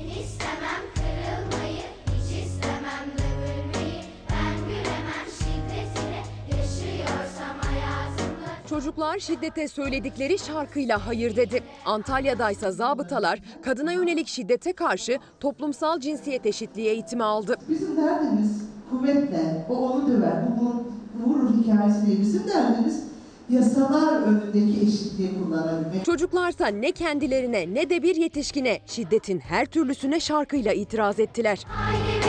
Ben 0.00 0.06
istemem 0.06 0.82
kırılmayı, 0.94 1.82
hiç 2.06 2.44
istemem 2.44 3.08
dövülmeyi. 3.18 4.04
Ben 4.30 4.56
gülemem 4.68 5.26
şiddetine, 5.38 6.22
yaşıyorsam 6.50 7.58
hayatımda. 7.60 8.68
Çocuklar 8.68 9.18
şiddete 9.18 9.68
söyledikleri 9.68 10.38
şarkıyla 10.38 11.06
hayır 11.06 11.36
dedi. 11.36 11.62
Antalya'daysa 11.84 12.72
zabıtalar 12.72 13.38
kadına 13.64 13.92
yönelik 13.92 14.28
şiddete 14.28 14.72
karşı 14.72 15.18
toplumsal 15.40 16.00
cinsiyet 16.00 16.46
eşitliği 16.46 16.88
eğitimi 16.88 17.24
aldı. 17.24 17.56
Bizim 17.68 17.96
derdimiz 17.96 18.73
kuvvetle, 18.90 19.66
o 19.68 19.76
onu 19.76 20.08
döver, 20.08 20.42
bu 20.60 20.84
vurur, 21.24 21.50
hikayesi 21.62 22.06
değil. 22.06 22.20
Bizim 22.20 22.42
derdimiz 22.48 23.04
yasalar 23.50 24.22
önündeki 24.22 24.80
eşitliği 24.86 25.30
kullanabilmek. 25.38 26.04
Çocuklarsa 26.04 26.66
ne 26.66 26.92
kendilerine 26.92 27.74
ne 27.74 27.90
de 27.90 28.02
bir 28.02 28.16
yetişkine 28.16 28.80
şiddetin 28.86 29.38
her 29.38 29.66
türlüsüne 29.66 30.20
şarkıyla 30.20 30.72
itiraz 30.72 31.20
ettiler. 31.20 31.64
Haydi 31.68 32.23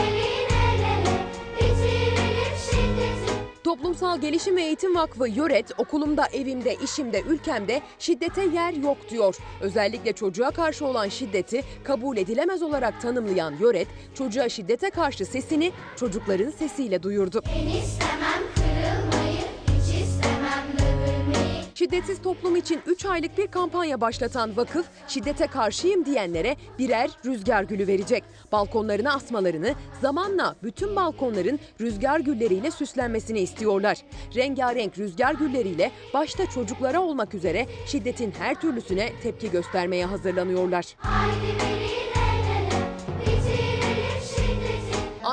Toplumsal 3.76 4.20
Gelişim 4.20 4.56
ve 4.56 4.62
Eğitim 4.62 4.94
Vakfı 4.94 5.28
Yöret, 5.28 5.72
okulumda, 5.78 6.26
evimde, 6.32 6.74
işimde, 6.84 7.20
ülkemde 7.20 7.82
şiddete 7.98 8.44
yer 8.44 8.72
yok 8.72 8.96
diyor. 9.10 9.36
Özellikle 9.60 10.12
çocuğa 10.12 10.50
karşı 10.50 10.86
olan 10.86 11.08
şiddeti 11.08 11.62
kabul 11.84 12.16
edilemez 12.16 12.62
olarak 12.62 13.02
tanımlayan 13.02 13.54
Yöret, 13.60 13.88
çocuğa 14.14 14.48
şiddete 14.48 14.90
karşı 14.90 15.26
sesini 15.26 15.72
çocukların 15.96 16.50
sesiyle 16.50 17.02
duyurdu. 17.02 17.42
Ben 17.46 17.68
istemem 17.68 18.42
kırılmayı. 18.54 19.25
Şiddetsiz 21.76 22.22
toplum 22.22 22.56
için 22.56 22.80
3 22.86 23.04
aylık 23.04 23.38
bir 23.38 23.46
kampanya 23.46 24.00
başlatan 24.00 24.56
vakıf, 24.56 24.86
şiddete 25.08 25.46
karşıyım 25.46 26.04
diyenlere 26.04 26.56
birer 26.78 27.10
rüzgar 27.24 27.62
gülü 27.62 27.86
verecek. 27.86 28.24
Balkonlarına 28.52 29.14
asmalarını, 29.14 29.74
zamanla 30.00 30.56
bütün 30.62 30.96
balkonların 30.96 31.58
rüzgar 31.80 32.20
gülleriyle 32.20 32.70
süslenmesini 32.70 33.40
istiyorlar. 33.40 33.98
Rengarenk 34.34 34.98
rüzgar 34.98 35.34
gülleriyle 35.34 35.90
başta 36.14 36.50
çocuklara 36.50 37.00
olmak 37.00 37.34
üzere 37.34 37.66
şiddetin 37.86 38.32
her 38.38 38.60
türlüsüne 38.60 39.12
tepki 39.22 39.50
göstermeye 39.50 40.06
hazırlanıyorlar. 40.06 40.84
Haydi 40.98 41.46
verin 41.46 42.25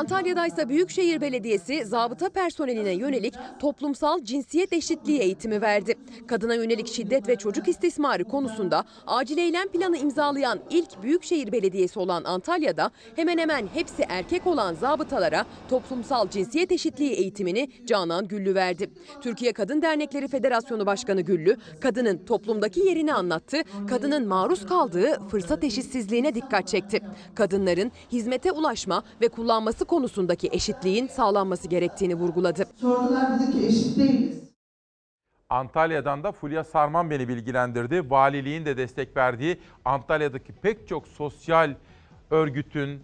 Antalya'da 0.04 0.48
ise 0.48 0.70
Büyükşehir 0.70 1.22
Belediyesi 1.22 1.86
zabıta 1.86 2.30
personeline 2.30 2.92
yönelik 2.92 3.34
toplumsal 3.60 4.24
cinsiyet 4.24 4.74
eşitliği 4.74 5.20
eğitimi 5.20 5.62
verdi. 5.62 5.96
Kadına 6.28 6.56
yönelik 6.56 6.88
şiddet 6.88 7.28
ve 7.28 7.36
çocuk 7.36 7.68
istismarı 7.68 8.24
konusunda 8.24 8.84
acil 9.08 9.38
eylem 9.38 9.68
planı 9.68 9.98
imzalayan 9.98 10.60
ilk 10.70 11.04
Büyükşehir 11.04 11.52
Belediyesi 11.52 12.00
olan 12.00 12.24
Antalya'da 12.24 12.92
hemen 13.16 13.38
hemen 13.38 13.68
hepsi 13.74 14.06
erkek 14.10 14.48
olan 14.48 14.74
zabıtalara 14.74 15.46
toplumsal 15.70 16.30
cinsiyet 16.30 16.72
eşitliği 16.72 17.12
eğitimini 17.12 17.70
Canan 17.86 18.28
Güllü 18.28 18.56
verdi. 18.56 18.90
Türkiye 19.22 19.54
Kadın 19.54 19.82
Dernekleri 19.82 20.28
Federasyonu 20.28 20.86
Başkanı 20.86 21.22
Güllü, 21.22 21.58
kadının 21.82 22.26
toplumdaki 22.26 22.80
yerini 22.80 23.14
anlattı, 23.14 23.58
kadının 23.90 24.28
maruz 24.28 24.66
kaldığı 24.66 25.28
fırsat 25.28 25.64
eşitsizliğine 25.64 26.36
dikkat 26.36 26.68
çekti. 26.68 27.02
Kadınların 27.36 27.92
hizmete 28.12 28.52
ulaşma 28.52 29.04
ve 29.22 29.28
kullanması 29.28 29.86
konusundaki 29.94 30.49
eşitliğin 30.52 31.07
sağlanması 31.07 31.68
gerektiğini 31.68 32.15
vurguladı. 32.15 32.65
Sordular 32.82 33.40
dedi 33.40 33.52
ki 33.52 33.65
eşit 33.65 33.98
değiliz. 33.98 34.44
Antalya'dan 35.49 36.24
da 36.24 36.32
Fulya 36.32 36.64
Sarman 36.64 37.10
beni 37.10 37.28
bilgilendirdi. 37.28 38.10
Valiliğin 38.10 38.65
de 38.65 38.78
destek 38.78 39.18
verdiği 39.18 39.60
Antalya'daki 39.86 40.53
pek 40.53 40.88
çok 40.88 41.07
sosyal 41.07 41.74
örgütün, 42.32 42.99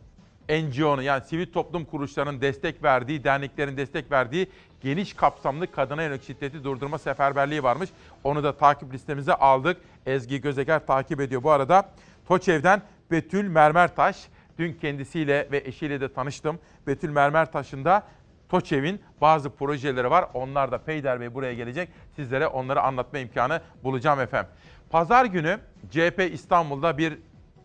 NGO'nun 0.50 1.02
yani 1.02 1.24
sivil 1.26 1.52
toplum 1.54 1.86
kuruluşlarının 1.86 2.42
destek 2.42 2.84
verdiği, 2.84 3.24
derneklerin 3.24 3.78
destek 3.78 4.12
verdiği 4.12 4.48
geniş 4.82 5.14
kapsamlı 5.14 5.72
kadına 5.72 6.04
yönelik 6.04 6.24
şiddeti 6.24 6.64
durdurma 6.64 6.98
seferberliği 6.98 7.64
varmış. 7.64 7.90
Onu 8.24 8.44
da 8.44 8.58
takip 8.58 8.94
listemize 8.94 9.34
aldık. 9.34 9.78
Ezgi 10.06 10.42
Gözeger 10.42 10.86
takip 10.86 11.22
ediyor. 11.22 11.44
Bu 11.44 11.52
arada 11.52 11.90
Toçev'den 12.28 12.82
Betül 13.12 13.48
Mermertaş. 13.48 14.28
Dün 14.60 14.74
kendisiyle 14.74 15.48
ve 15.52 15.58
eşiyle 15.66 16.02
de 16.02 16.14
tanıştım. 16.14 16.60
Betül 16.88 17.10
Mermertaş'ın 17.10 17.86
da 17.86 18.04
TOÇEV'in 18.50 19.02
bazı 19.22 19.50
projeleri 19.50 20.10
var. 20.10 20.26
Onlar 20.34 20.72
da 20.72 20.78
Peyder 20.78 21.22
Bey 21.22 21.34
buraya 21.34 21.54
gelecek. 21.54 21.90
Sizlere 22.16 22.48
onları 22.48 22.82
anlatma 22.82 23.20
imkanı 23.20 23.62
bulacağım 23.84 24.20
efendim. 24.20 24.52
Pazar 24.90 25.26
günü 25.26 25.60
CHP 25.92 26.30
İstanbul'da 26.34 26.98
bir 26.98 27.18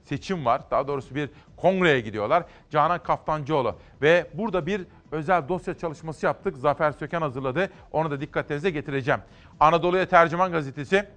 seçim 0.05 0.45
var. 0.45 0.63
Daha 0.71 0.89
doğrusu 0.89 1.15
bir 1.15 1.31
kongreye 1.57 2.01
gidiyorlar. 2.01 2.45
Canan 2.71 3.03
Kaftancıoğlu 3.03 3.79
ve 4.03 4.27
burada 4.35 4.67
bir 4.67 4.83
özel 5.13 5.49
dosya 5.49 5.75
çalışması 5.75 6.27
yaptık. 6.27 6.57
Zafer 6.57 6.93
Söken 6.93 7.21
hazırladı. 7.21 7.71
Onu 7.93 8.11
da 8.11 8.21
dikkatinize 8.21 8.71
getireceğim. 8.71 9.21
Anadolu'ya 9.61 10.09
Tercüman 10.09 10.53
Gazetesi, 10.53 11.09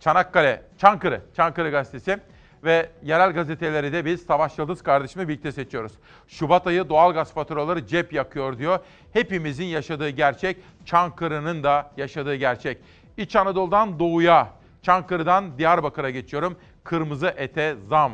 Çanakkale, 0.00 0.62
Çankırı, 0.78 1.20
Çankırı 1.36 1.70
Gazetesi 1.70 2.18
ve 2.64 2.90
yerel 3.02 3.32
gazeteleri 3.32 3.92
de 3.92 4.04
biz 4.04 4.22
Savaş 4.22 4.58
Yıldız 4.58 4.82
kardeşimle 4.82 5.28
birlikte 5.28 5.52
seçiyoruz. 5.52 5.92
Şubat 6.28 6.66
ayı 6.66 6.88
doğalgaz 6.88 7.34
faturaları 7.34 7.86
cep 7.86 8.12
yakıyor 8.12 8.58
diyor. 8.58 8.78
Hepimizin 9.12 9.64
yaşadığı 9.64 10.08
gerçek, 10.08 10.56
Çankırı'nın 10.84 11.62
da 11.62 11.90
yaşadığı 11.96 12.34
gerçek. 12.34 12.78
İç 13.16 13.36
Anadolu'dan 13.36 13.98
doğuya, 13.98 14.48
Çankırı'dan 14.82 15.58
Diyarbakır'a 15.58 16.10
geçiyorum. 16.10 16.56
Kırmızı 16.84 17.34
ete 17.36 17.76
zam. 17.88 18.12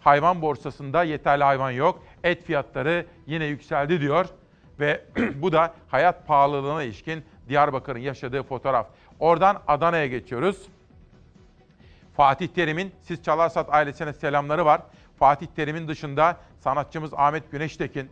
Hayvan 0.00 0.42
borsasında 0.42 1.04
yeterli 1.04 1.44
hayvan 1.44 1.70
yok. 1.70 2.02
Et 2.24 2.44
fiyatları 2.44 3.06
yine 3.26 3.44
yükseldi 3.44 4.00
diyor. 4.00 4.26
Ve 4.80 5.04
bu 5.34 5.52
da 5.52 5.74
hayat 5.88 6.26
pahalılığına 6.26 6.82
ilişkin 6.82 7.24
Diyarbakır'ın 7.48 7.98
yaşadığı 7.98 8.42
fotoğraf. 8.42 8.86
Oradan 9.18 9.62
Adana'ya 9.66 10.06
geçiyoruz. 10.06 10.62
Fatih 12.16 12.48
Terim'in 12.48 12.92
Siz 13.00 13.22
Çalarsat 13.22 13.74
ailesine 13.74 14.12
selamları 14.12 14.64
var. 14.64 14.82
Fatih 15.18 15.46
Terim'in 15.46 15.88
dışında 15.88 16.36
sanatçımız 16.60 17.14
Ahmet 17.14 17.50
Güneştekin, 17.50 18.10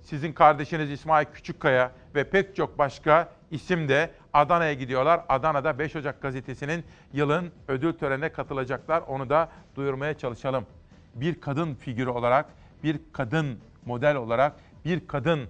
sizin 0.00 0.32
kardeşiniz 0.32 0.90
İsmail 0.90 1.26
Küçükkaya 1.26 1.92
ve 2.14 2.30
pek 2.30 2.56
çok 2.56 2.78
başka 2.78 3.28
isim 3.50 3.88
de 3.88 4.10
Adana'ya 4.32 4.72
gidiyorlar. 4.72 5.20
Adana'da 5.28 5.78
5 5.78 5.96
Ocak 5.96 6.22
gazetesinin 6.22 6.84
yılın 7.12 7.52
ödül 7.68 7.92
törenine 7.92 8.32
katılacaklar. 8.32 9.00
Onu 9.00 9.30
da 9.30 9.48
duyurmaya 9.76 10.18
çalışalım. 10.18 10.66
Bir 11.14 11.40
kadın 11.40 11.74
figürü 11.74 12.10
olarak, 12.10 12.46
bir 12.82 13.00
kadın 13.12 13.58
model 13.86 14.16
olarak, 14.16 14.52
bir 14.84 15.06
kadın 15.06 15.48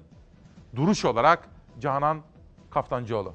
duruş 0.76 1.04
olarak 1.04 1.48
Canan 1.80 2.20
Kaftancıoğlu. 2.70 3.34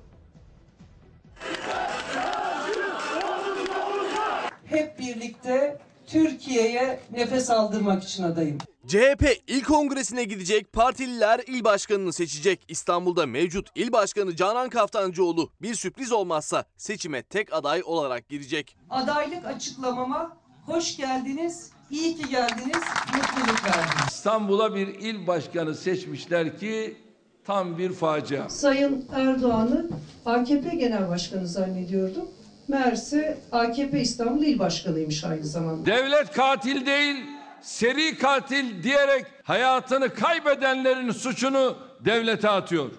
Hep 4.66 5.00
birlikte 5.00 5.78
Türkiye'ye 6.08 7.00
nefes 7.12 7.50
aldırmak 7.50 8.04
için 8.04 8.24
adayım. 8.24 8.58
CHP 8.88 9.38
il 9.48 9.64
kongresine 9.64 10.24
gidecek, 10.24 10.74
partililer 10.74 11.42
il 11.48 11.64
başkanını 11.64 12.14
seçecek. 12.14 12.66
İstanbul'da 12.68 13.26
mevcut 13.26 13.70
il 13.76 13.92
başkanı 13.92 14.36
Canan 14.36 14.70
Kaftancıoğlu 14.70 15.50
bir 15.62 15.76
sürpriz 15.76 16.12
olmazsa 16.12 16.66
seçime 16.78 17.24
tek 17.24 17.54
aday 17.54 17.82
olarak 17.86 18.30
girecek. 18.30 18.78
Adaylık 18.90 19.46
açıklamama 19.46 20.38
hoş 20.66 20.98
geldiniz, 20.98 21.70
iyi 21.92 22.16
ki 22.16 22.30
geldiniz, 22.30 22.84
mutluluk 23.16 23.66
verdiniz. 23.66 24.08
İstanbul'a 24.12 24.76
bir 24.76 24.88
il 24.88 25.28
başkanı 25.28 25.76
seçmişler 25.76 26.60
ki 26.60 26.98
tam 27.46 27.78
bir 27.78 27.94
facia. 27.94 28.50
Sayın 28.50 29.06
Erdoğan'ı 29.14 29.90
AKP 30.26 30.76
Genel 30.76 31.10
Başkanı 31.10 31.48
zannediyordum. 31.48 32.30
Meğerse 32.68 33.38
AKP 33.52 34.02
İstanbul 34.02 34.44
İl 34.44 34.60
Başkanıymış 34.60 35.24
aynı 35.24 35.44
zamanda. 35.44 35.86
Devlet 35.86 36.32
katil 36.32 36.86
değil, 36.86 37.16
seri 37.62 38.18
katil 38.18 38.84
diyerek 38.84 39.26
hayatını 39.44 40.14
kaybedenlerin 40.14 41.12
suçunu 41.12 41.78
devlete 42.06 42.50
atıyor. 42.50 42.92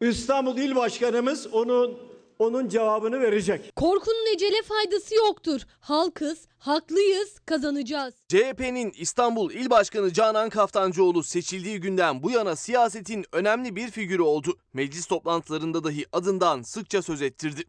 İstanbul 0.00 0.56
İl 0.56 0.76
Başkanımız 0.76 1.46
onun 1.46 2.10
onun 2.38 2.68
cevabını 2.68 3.20
verecek. 3.20 3.76
Korkunun 3.76 4.34
ecele 4.34 4.62
faydası 4.62 5.14
yoktur. 5.14 5.60
Halkız, 5.80 6.38
haklıyız, 6.58 7.38
kazanacağız. 7.46 8.14
CHP'nin 8.28 8.92
İstanbul 8.98 9.50
İl 9.50 9.70
Başkanı 9.70 10.12
Canan 10.12 10.50
Kaftancıoğlu 10.50 11.22
seçildiği 11.22 11.80
günden 11.80 12.22
bu 12.22 12.30
yana 12.30 12.56
siyasetin 12.56 13.24
önemli 13.32 13.76
bir 13.76 13.90
figürü 13.90 14.22
oldu. 14.22 14.56
Meclis 14.72 15.06
toplantılarında 15.06 15.84
dahi 15.84 16.06
adından 16.12 16.62
sıkça 16.62 17.02
söz 17.02 17.22
ettirdi. 17.22 17.62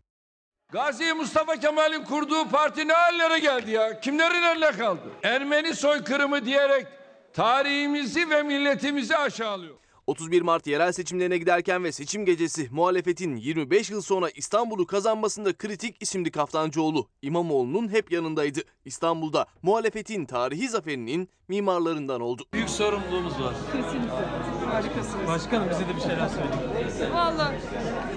Gazi 0.71 1.13
Mustafa 1.13 1.59
Kemal'in 1.59 2.03
kurduğu 2.03 2.49
parti 2.49 2.87
ne 2.87 2.93
hallere 2.93 3.39
geldi 3.39 3.71
ya? 3.71 3.99
Kimlerin 3.99 4.43
eline 4.43 4.71
kaldı? 4.71 5.01
Ermeni 5.23 5.75
soykırımı 5.75 6.45
diyerek 6.45 6.87
tarihimizi 7.33 8.29
ve 8.29 8.43
milletimizi 8.43 9.17
aşağılıyor. 9.17 9.75
31 10.07 10.41
Mart 10.41 10.67
yerel 10.67 10.91
seçimlerine 10.91 11.37
giderken 11.37 11.83
ve 11.83 11.91
seçim 11.91 12.25
gecesi 12.25 12.67
muhalefetin 12.71 13.35
25 13.35 13.89
yıl 13.89 14.01
sonra 14.01 14.29
İstanbul'u 14.29 14.87
kazanmasında 14.87 15.53
kritik 15.57 15.95
isimli 16.01 16.31
Kaftancıoğlu 16.31 17.07
İmamoğlu'nun 17.21 17.89
hep 17.89 18.11
yanındaydı. 18.11 18.59
İstanbul'da 18.85 19.45
muhalefetin 19.61 20.25
tarihi 20.25 20.69
zaferinin 20.69 21.29
mimarlarından 21.47 22.21
oldu. 22.21 22.43
Büyük 22.53 22.69
sorumluluğumuz 22.69 23.33
var. 23.33 23.53
Kesinlikle. 23.73 24.60
Harikasınız. 24.73 25.27
Başkanım 25.27 25.69
bize 25.69 25.87
de 25.87 25.95
bir 25.95 26.01
şeyler 26.01 26.29
söyleyin. 26.29 27.13
Valla 27.13 27.53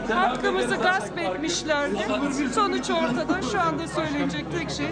hakkımızı 0.09 0.77
gasp 0.77 1.19
etmişlerdi. 1.19 1.99
Sonuç 2.55 2.91
ortada. 2.91 3.43
Şu 3.53 3.61
anda 3.61 3.89
söylenecek 3.89 4.53
tek 4.53 4.71
şey 4.71 4.87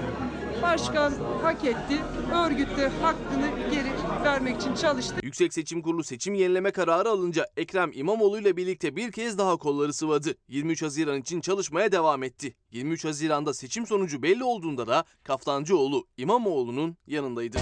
başkan 0.62 1.12
hak 1.42 1.64
etti. 1.64 2.00
Örgüt 2.46 2.76
de 2.76 2.88
hakkını 2.88 3.70
geri 3.70 3.92
vermek 4.24 4.60
için 4.60 4.74
çalıştı. 4.74 5.14
Yüksek 5.22 5.54
Seçim 5.54 5.82
Kurulu 5.82 6.04
seçim 6.04 6.34
yenileme 6.34 6.70
kararı 6.70 7.08
alınca 7.08 7.46
Ekrem 7.56 7.90
İmamoğlu 7.94 8.38
ile 8.38 8.56
birlikte 8.56 8.96
bir 8.96 9.12
kez 9.12 9.38
daha 9.38 9.56
kolları 9.56 9.92
sıvadı. 9.92 10.34
23 10.48 10.82
Haziran 10.82 11.20
için 11.20 11.40
çalışmaya 11.40 11.92
devam 11.92 12.22
etti. 12.22 12.54
23 12.70 13.04
Haziran'da 13.04 13.54
seçim 13.54 13.86
sonucu 13.86 14.22
belli 14.22 14.44
olduğunda 14.44 14.86
da 14.86 15.04
Kaftancıoğlu 15.24 16.06
İmamoğlu'nun 16.16 16.96
yanındaydı. 17.06 17.58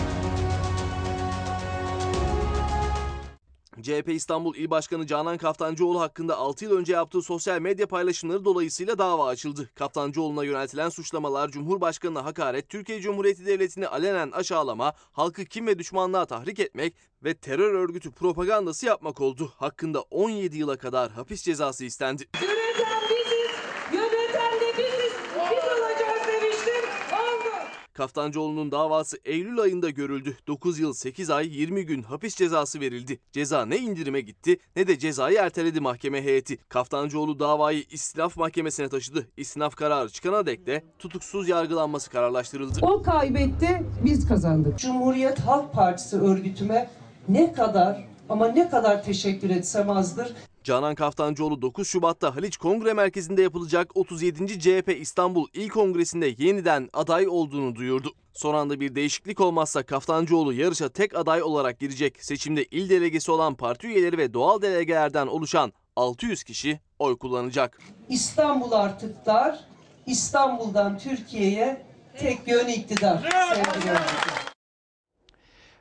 CHP 3.82 4.08
İstanbul 4.08 4.56
İl 4.56 4.70
Başkanı 4.70 5.06
Canan 5.06 5.38
Kaftancıoğlu 5.38 6.00
hakkında 6.00 6.36
6 6.36 6.64
yıl 6.64 6.76
önce 6.76 6.92
yaptığı 6.92 7.22
sosyal 7.22 7.60
medya 7.60 7.86
paylaşımları 7.86 8.44
dolayısıyla 8.44 8.98
dava 8.98 9.26
açıldı. 9.26 9.70
Kaftancıoğlu'na 9.74 10.44
yöneltilen 10.44 10.88
suçlamalar 10.88 11.48
Cumhurbaşkanı'na 11.48 12.24
hakaret, 12.24 12.68
Türkiye 12.68 13.00
Cumhuriyeti 13.00 13.46
Devleti'ni 13.46 13.88
alenen 13.88 14.30
aşağılama, 14.30 14.92
halkı 15.12 15.44
kim 15.44 15.66
ve 15.66 15.78
düşmanlığa 15.78 16.26
tahrik 16.26 16.60
etmek 16.60 16.94
ve 17.24 17.34
terör 17.34 17.74
örgütü 17.74 18.10
propagandası 18.10 18.86
yapmak 18.86 19.20
oldu. 19.20 19.52
Hakkında 19.56 20.00
17 20.00 20.58
yıla 20.58 20.76
kadar 20.76 21.10
hapis 21.10 21.42
cezası 21.42 21.84
istendi. 21.84 22.24
Yöneten 22.42 23.02
biziz, 23.10 23.50
yöneten 23.92 24.60
de 24.60 24.78
biziz. 24.78 25.12
Biz 25.50 25.64
olacağız 25.64 26.26
demiştim. 26.26 26.84
Oldu. 27.12 27.80
Kaftancıoğlu'nun 28.00 28.72
davası 28.72 29.16
Eylül 29.24 29.60
ayında 29.60 29.90
görüldü. 29.90 30.36
9 30.46 30.78
yıl 30.78 30.92
8 30.92 31.30
ay 31.30 31.60
20 31.60 31.86
gün 31.86 32.02
hapis 32.02 32.36
cezası 32.36 32.80
verildi. 32.80 33.18
Ceza 33.32 33.66
ne 33.66 33.78
indirime 33.78 34.20
gitti 34.20 34.58
ne 34.76 34.86
de 34.86 34.98
cezayı 34.98 35.38
erteledi 35.38 35.80
mahkeme 35.80 36.24
heyeti. 36.24 36.56
Kaftancıoğlu 36.68 37.38
davayı 37.38 37.84
istinaf 37.90 38.36
mahkemesine 38.36 38.88
taşıdı. 38.88 39.28
İstinaf 39.36 39.76
kararı 39.76 40.08
çıkana 40.08 40.46
dek 40.46 40.66
de 40.66 40.84
tutuksuz 40.98 41.48
yargılanması 41.48 42.10
kararlaştırıldı. 42.10 42.78
O 42.82 43.02
kaybetti, 43.02 43.82
biz 44.04 44.28
kazandık. 44.28 44.78
Cumhuriyet 44.78 45.38
Halk 45.38 45.72
Partisi 45.72 46.16
örgütüme 46.16 46.90
ne 47.28 47.52
kadar 47.52 48.04
ama 48.28 48.48
ne 48.48 48.68
kadar 48.68 49.04
teşekkür 49.04 49.50
etsem 49.50 49.90
azdır. 49.90 50.32
Canan 50.70 50.94
Kaftancıoğlu 50.94 51.62
9 51.62 51.88
Şubat'ta 51.88 52.36
Haliç 52.36 52.56
Kongre 52.56 52.92
Merkezi'nde 52.92 53.42
yapılacak 53.42 53.96
37. 53.96 54.60
CHP 54.60 54.96
İstanbul 55.00 55.46
İl 55.54 55.68
Kongresi'nde 55.68 56.34
yeniden 56.38 56.88
aday 56.92 57.28
olduğunu 57.28 57.76
duyurdu. 57.76 58.12
Son 58.32 58.54
anda 58.54 58.80
bir 58.80 58.94
değişiklik 58.94 59.40
olmazsa 59.40 59.82
Kaftancıoğlu 59.82 60.52
yarışa 60.52 60.88
tek 60.88 61.16
aday 61.16 61.42
olarak 61.42 61.80
girecek. 61.80 62.24
Seçimde 62.24 62.64
il 62.64 62.90
delegesi 62.90 63.30
olan 63.32 63.54
parti 63.54 63.86
üyeleri 63.86 64.18
ve 64.18 64.34
doğal 64.34 64.62
delegelerden 64.62 65.26
oluşan 65.26 65.72
600 65.96 66.44
kişi 66.44 66.80
oy 66.98 67.18
kullanacak. 67.18 67.78
İstanbul 68.08 68.72
artık 68.72 69.26
dar, 69.26 69.60
İstanbul'dan 70.06 70.98
Türkiye'ye 70.98 71.86
tek 72.18 72.48
yön 72.48 72.68
iktidar. 72.68 73.30
Sevgili. 73.54 74.49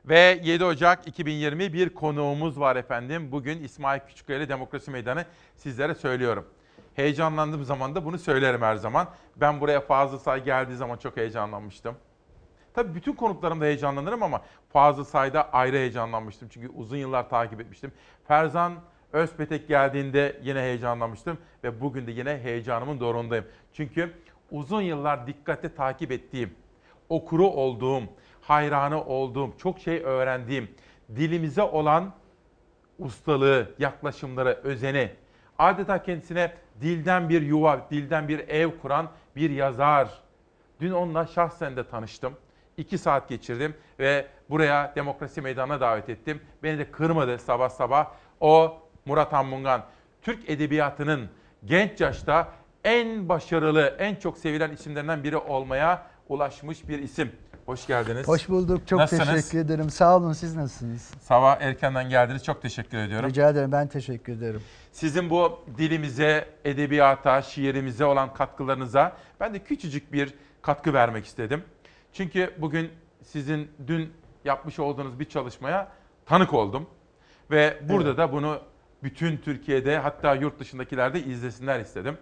Ve 0.10 0.40
7 0.44 0.66
Ocak 0.66 1.08
2020 1.08 1.74
bir 1.74 1.90
konuğumuz 1.90 2.60
var 2.60 2.76
efendim. 2.76 3.32
Bugün 3.32 3.64
İsmail 3.64 4.00
Küçükkaya 4.00 4.50
Demokrasi 4.50 4.92
Meydanı 4.92 5.26
sizlere 5.56 5.96
söylüyorum. 5.96 6.46
Heyecanlandığım 6.96 7.64
zaman 7.64 7.96
da 7.96 8.06
bunu 8.06 8.18
söylerim 8.18 8.62
her 8.62 8.76
zaman. 8.76 9.08
Ben 9.36 9.62
buraya 9.62 9.82
Fazıl 9.82 10.18
Say 10.18 10.44
geldiği 10.44 10.76
zaman 10.76 10.98
çok 10.98 11.18
heyecanlanmıştım. 11.18 11.96
Tabii 12.74 12.96
bütün 12.96 13.14
konuklarımda 13.14 13.66
heyecanlanırım 13.66 14.24
ama 14.24 14.42
Fazıl 14.74 15.04
Say'da 15.04 15.52
ayrı 15.52 15.78
heyecanlanmıştım. 15.78 16.50
Çünkü 16.52 16.70
uzun 16.70 16.98
yıllar 16.98 17.30
takip 17.30 17.62
etmiştim. 17.62 17.92
Ferzan 18.28 18.74
Özpetek 19.14 19.68
geldiğinde 19.68 20.40
yine 20.44 20.60
heyecanlanmıştım. 20.60 21.38
Ve 21.64 21.82
bugün 21.82 22.08
de 22.08 22.12
yine 22.12 22.40
heyecanımın 22.44 23.00
doğrundayım. 23.00 23.46
Çünkü 23.74 24.14
uzun 24.52 24.82
yıllar 24.82 25.28
dikkatle 25.28 25.76
takip 25.76 26.12
ettiğim, 26.12 26.54
okuru 27.10 27.48
olduğum, 27.48 28.04
hayranı 28.50 29.04
olduğum, 29.04 29.58
çok 29.58 29.80
şey 29.80 30.04
öğrendiğim, 30.04 30.70
dilimize 31.16 31.62
olan 31.62 32.14
ustalığı, 33.00 33.72
yaklaşımları, 33.80 34.60
özeni, 34.64 35.12
adeta 35.60 36.04
kendisine 36.04 36.54
dilden 36.82 37.30
bir 37.30 37.42
yuva, 37.42 37.88
dilden 37.92 38.28
bir 38.28 38.40
ev 38.40 38.70
kuran 38.82 39.10
bir 39.36 39.50
yazar. 39.50 40.10
Dün 40.82 40.92
onunla 40.92 41.28
şahsen 41.28 41.76
de 41.76 41.88
tanıştım. 41.88 42.34
İki 42.78 42.98
saat 42.98 43.30
geçirdim 43.30 43.74
ve 44.00 44.28
buraya 44.50 44.94
Demokrasi 44.96 45.42
Meydanı'na 45.42 45.82
davet 45.82 46.10
ettim. 46.10 46.42
Beni 46.64 46.80
de 46.80 46.92
kırmadı 46.92 47.38
sabah 47.38 47.70
sabah. 47.70 48.08
O 48.40 48.78
Murat 49.06 49.34
Anmungan, 49.34 49.84
Türk 50.22 50.50
Edebiyatı'nın 50.50 51.30
genç 51.66 52.02
yaşta 52.02 52.48
en 52.84 53.30
başarılı, 53.30 53.96
en 54.00 54.16
çok 54.16 54.38
sevilen 54.38 54.72
isimlerinden 54.72 55.24
biri 55.24 55.38
olmaya 55.38 56.08
ulaşmış 56.30 56.90
bir 56.90 57.00
isim. 57.00 57.32
Hoş 57.70 57.88
geldiniz. 57.88 58.28
Hoş 58.28 58.50
bulduk. 58.50 58.88
Çok 58.88 59.00
Nasılsınız? 59.00 59.30
teşekkür 59.30 59.60
ederim. 59.60 59.90
Sağ 59.90 60.18
olun. 60.18 60.34
Siz 60.34 60.56
nasılsınız? 60.56 61.12
Sabah 61.22 61.62
erkenden 61.62 62.10
geldiniz. 62.10 62.44
Çok 62.44 62.62
teşekkür 62.62 62.98
ediyorum. 62.98 63.30
Rica 63.30 63.50
ederim. 63.50 63.72
Ben 63.72 63.88
teşekkür 63.88 64.34
ederim. 64.34 64.62
Sizin 64.92 65.30
bu 65.30 65.60
dilimize, 65.78 66.48
edebiyata, 66.66 67.42
şiirimize 67.42 68.06
olan 68.06 68.34
katkılarınıza 68.34 69.18
ben 69.40 69.54
de 69.54 69.60
küçücük 69.60 70.14
bir 70.14 70.34
katkı 70.62 70.94
vermek 70.94 71.26
istedim. 71.26 71.64
Çünkü 72.14 72.54
bugün 72.58 72.92
sizin 73.24 73.72
dün 73.88 74.14
yapmış 74.46 74.80
olduğunuz 74.80 75.20
bir 75.20 75.26
çalışmaya 75.26 75.88
tanık 76.26 76.54
oldum. 76.54 76.88
Ve 77.52 77.80
burada 77.90 78.18
da 78.18 78.32
bunu 78.32 78.60
bütün 79.04 79.38
Türkiye'de 79.38 79.98
hatta 79.98 80.36
yurt 80.36 80.60
dışındakiler 80.60 81.14
de 81.14 81.24
izlesinler 81.24 81.80
istedim. 81.80 82.18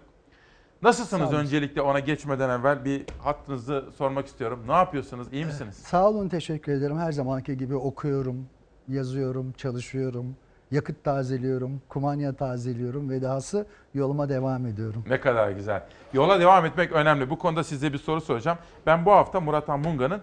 Nasılsınız 0.82 1.32
öncelikle 1.32 1.82
ona 1.82 1.98
geçmeden 1.98 2.50
evvel 2.60 2.84
bir 2.84 3.04
hattınızı 3.22 3.84
sormak 3.96 4.26
istiyorum. 4.26 4.64
Ne 4.68 4.72
yapıyorsunuz? 4.72 5.28
İyi 5.32 5.44
misiniz? 5.44 5.74
Sağ 5.76 6.08
olun. 6.08 6.28
Teşekkür 6.28 6.72
ederim. 6.72 6.98
Her 6.98 7.12
zamanki 7.12 7.56
gibi 7.56 7.76
okuyorum, 7.76 8.46
yazıyorum, 8.88 9.52
çalışıyorum, 9.52 10.36
yakıt 10.70 11.04
tazeliyorum, 11.04 11.82
kumanya 11.88 12.32
tazeliyorum 12.32 13.10
ve 13.10 13.22
dahası 13.22 13.66
yoluma 13.94 14.28
devam 14.28 14.66
ediyorum. 14.66 15.04
Ne 15.08 15.20
kadar 15.20 15.50
güzel. 15.50 15.82
Yola 16.12 16.40
devam 16.40 16.64
etmek 16.64 16.92
önemli. 16.92 17.30
Bu 17.30 17.38
konuda 17.38 17.64
size 17.64 17.92
bir 17.92 17.98
soru 17.98 18.20
soracağım. 18.20 18.58
Ben 18.86 19.06
bu 19.06 19.12
hafta 19.12 19.40
Murat 19.40 19.68
Anmunga'nın 19.68 20.20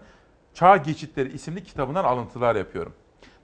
Çağ 0.53 0.77
Geçitleri 0.77 1.34
isimli 1.34 1.64
kitabından 1.64 2.03
alıntılar 2.03 2.56
yapıyorum. 2.56 2.94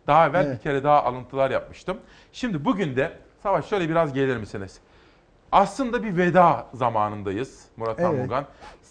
Daha 0.07 0.27
evvel 0.27 0.45
Evet. 0.45 0.57
bir 0.57 0.63
kere 0.63 0.83
daha 0.83 1.03
alıntılar 1.03 1.51
yapmıştım. 1.51 1.97
Şimdi 2.31 2.65
bugün 2.65 2.95
de 2.95 3.11
Savaş 3.43 3.65
şöyle 3.65 3.89
biraz 3.89 4.13
gelir 4.13 4.37
misiniz? 4.37 4.79
Aslında 5.51 6.03
bir 6.03 6.17
veda 6.17 6.67
zamanındayız 6.73 7.65
Murat 7.77 7.99
Evet. 7.99 8.09
Anmungan. 8.09 8.45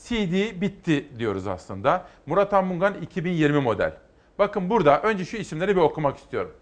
CD 0.04 0.60
bitti 0.60 1.18
diyoruz 1.18 1.46
aslında. 1.46 2.06
Murat 2.26 2.54
Anmungan 2.54 2.94
2020 2.94 3.60
model. 3.60 3.92
Bakın 4.38 4.70
burada 4.70 5.02
önce 5.02 5.24
şu 5.24 5.36
isimleri 5.36 5.76
bir 5.76 5.80
okumak 5.80 6.16
istiyorum. 6.16 6.52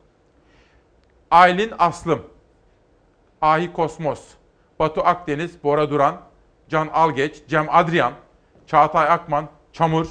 Aylin 1.31 1.73
Aslım, 1.79 2.23
Ahi 3.41 3.73
Kosmos, 3.73 4.21
Batu 4.79 5.01
Akdeniz, 5.01 5.65
Bora 5.65 5.91
Duran, 5.91 6.21
Can 6.69 6.89
Algeç, 6.93 7.43
Cem 7.49 7.67
Adrian, 7.71 8.13
Çağatay 8.67 9.09
Akman, 9.09 9.49
Çamur, 9.73 10.09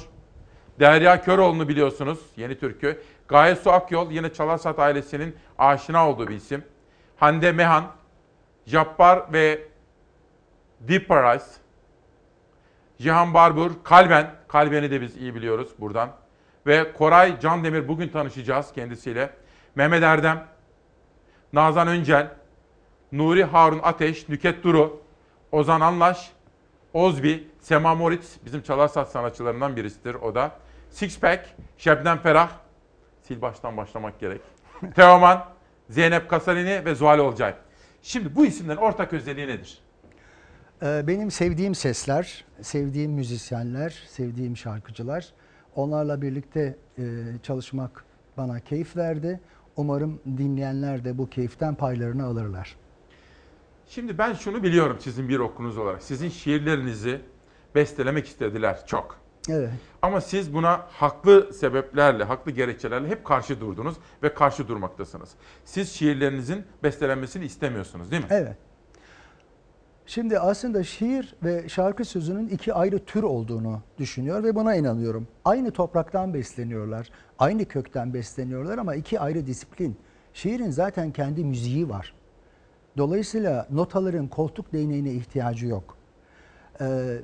Derya 0.80 1.22
Köroğlu'nu 1.22 1.68
biliyorsunuz, 1.68 2.18
yeni 2.36 2.58
türkü. 2.58 3.02
Gaye 3.28 3.56
Su 3.56 3.72
Akyol, 3.72 4.10
yine 4.10 4.32
Çalarsat 4.32 4.78
ailesinin 4.78 5.36
aşina 5.58 6.10
olduğu 6.10 6.28
bir 6.28 6.34
isim. 6.34 6.64
Hande 7.16 7.52
Mehan, 7.52 7.84
Jappar 8.66 9.32
ve 9.32 9.68
Deep 10.80 11.08
Paradise, 11.08 11.46
Cihan 12.98 13.34
Barbur, 13.34 13.70
Kalben, 13.84 14.34
Kalben'i 14.48 14.90
de 14.90 15.00
biz 15.00 15.16
iyi 15.16 15.34
biliyoruz 15.34 15.68
buradan. 15.78 16.10
Ve 16.66 16.92
Koray 16.92 17.40
Can 17.40 17.64
Demir 17.64 17.88
bugün 17.88 18.08
tanışacağız 18.08 18.72
kendisiyle. 18.72 19.30
Mehmet 19.74 20.02
Erdem, 20.02 20.46
Nazan 21.52 21.88
Öncel, 21.88 22.30
Nuri 23.12 23.44
Harun 23.44 23.80
Ateş, 23.82 24.28
Nüket 24.28 24.64
Duru, 24.64 25.02
Ozan 25.52 25.80
Anlaş, 25.80 26.32
Ozbi, 26.92 27.48
Sema 27.60 27.94
Moritz 27.94 28.36
bizim 28.44 28.62
Çalarsat 28.62 29.10
sanatçılarından 29.10 29.76
birisidir 29.76 30.14
o 30.14 30.34
da. 30.34 30.50
Sixpack, 30.90 31.56
Şebnem 31.78 32.18
Ferah, 32.18 32.50
sil 33.24 33.38
baştan 33.42 33.76
başlamak 33.76 34.20
gerek. 34.20 34.40
Teoman, 34.94 35.44
Zeynep 35.90 36.30
Kasalini 36.30 36.84
ve 36.84 36.94
Zuhal 36.94 37.18
Olcay. 37.18 37.54
Şimdi 38.02 38.36
bu 38.36 38.46
isimlerin 38.46 38.78
ortak 38.78 39.12
özelliği 39.12 39.48
nedir? 39.48 39.78
Ee, 40.82 41.04
Benim 41.06 41.30
sevdiğim 41.30 41.74
sesler, 41.74 42.44
sevdiğim 42.60 43.12
müzisyenler, 43.12 44.02
sevdiğim 44.08 44.56
şarkıcılar. 44.56 45.28
Onlarla 45.74 46.22
birlikte 46.22 46.76
e, 46.98 47.02
çalışmak 47.42 48.04
bana 48.36 48.60
keyif 48.60 48.96
verdi. 48.96 49.40
Umarım 49.76 50.20
dinleyenler 50.26 51.04
de 51.04 51.18
bu 51.18 51.30
keyiften 51.30 51.74
paylarını 51.74 52.24
alırlar. 52.24 52.76
Şimdi 53.88 54.18
ben 54.18 54.32
şunu 54.34 54.62
biliyorum 54.62 54.96
sizin 55.00 55.28
bir 55.28 55.38
okunuz 55.38 55.78
olarak. 55.78 56.02
Sizin 56.02 56.28
şiirlerinizi 56.28 57.20
bestelemek 57.74 58.26
istediler 58.26 58.86
çok. 58.86 59.20
Evet. 59.50 59.70
Ama 60.02 60.20
siz 60.20 60.54
buna 60.54 60.86
haklı 60.90 61.52
sebeplerle, 61.52 62.24
haklı 62.24 62.50
gerekçelerle 62.52 63.08
hep 63.08 63.24
karşı 63.24 63.60
durdunuz 63.60 63.94
ve 64.22 64.34
karşı 64.34 64.68
durmaktasınız. 64.68 65.30
Siz 65.64 65.92
şiirlerinizin 65.92 66.64
bestelenmesini 66.82 67.44
istemiyorsunuz 67.44 68.10
değil 68.10 68.22
mi? 68.22 68.28
Evet. 68.30 68.56
Şimdi 70.08 70.38
aslında 70.38 70.84
şiir 70.84 71.34
ve 71.44 71.68
şarkı 71.68 72.04
sözünün 72.04 72.48
iki 72.48 72.74
ayrı 72.74 72.98
tür 72.98 73.22
olduğunu 73.22 73.80
düşünüyor 73.98 74.44
ve 74.44 74.54
buna 74.54 74.74
inanıyorum. 74.74 75.28
Aynı 75.44 75.70
topraktan 75.70 76.34
besleniyorlar, 76.34 77.10
aynı 77.38 77.64
kökten 77.64 78.14
besleniyorlar 78.14 78.78
ama 78.78 78.94
iki 78.94 79.20
ayrı 79.20 79.46
disiplin. 79.46 79.96
Şiirin 80.32 80.70
zaten 80.70 81.10
kendi 81.10 81.44
müziği 81.44 81.88
var. 81.88 82.14
Dolayısıyla 82.96 83.66
notaların 83.70 84.28
koltuk 84.28 84.72
değneğine 84.72 85.12
ihtiyacı 85.12 85.66
yok. 85.66 85.96
Ee, 86.80 87.18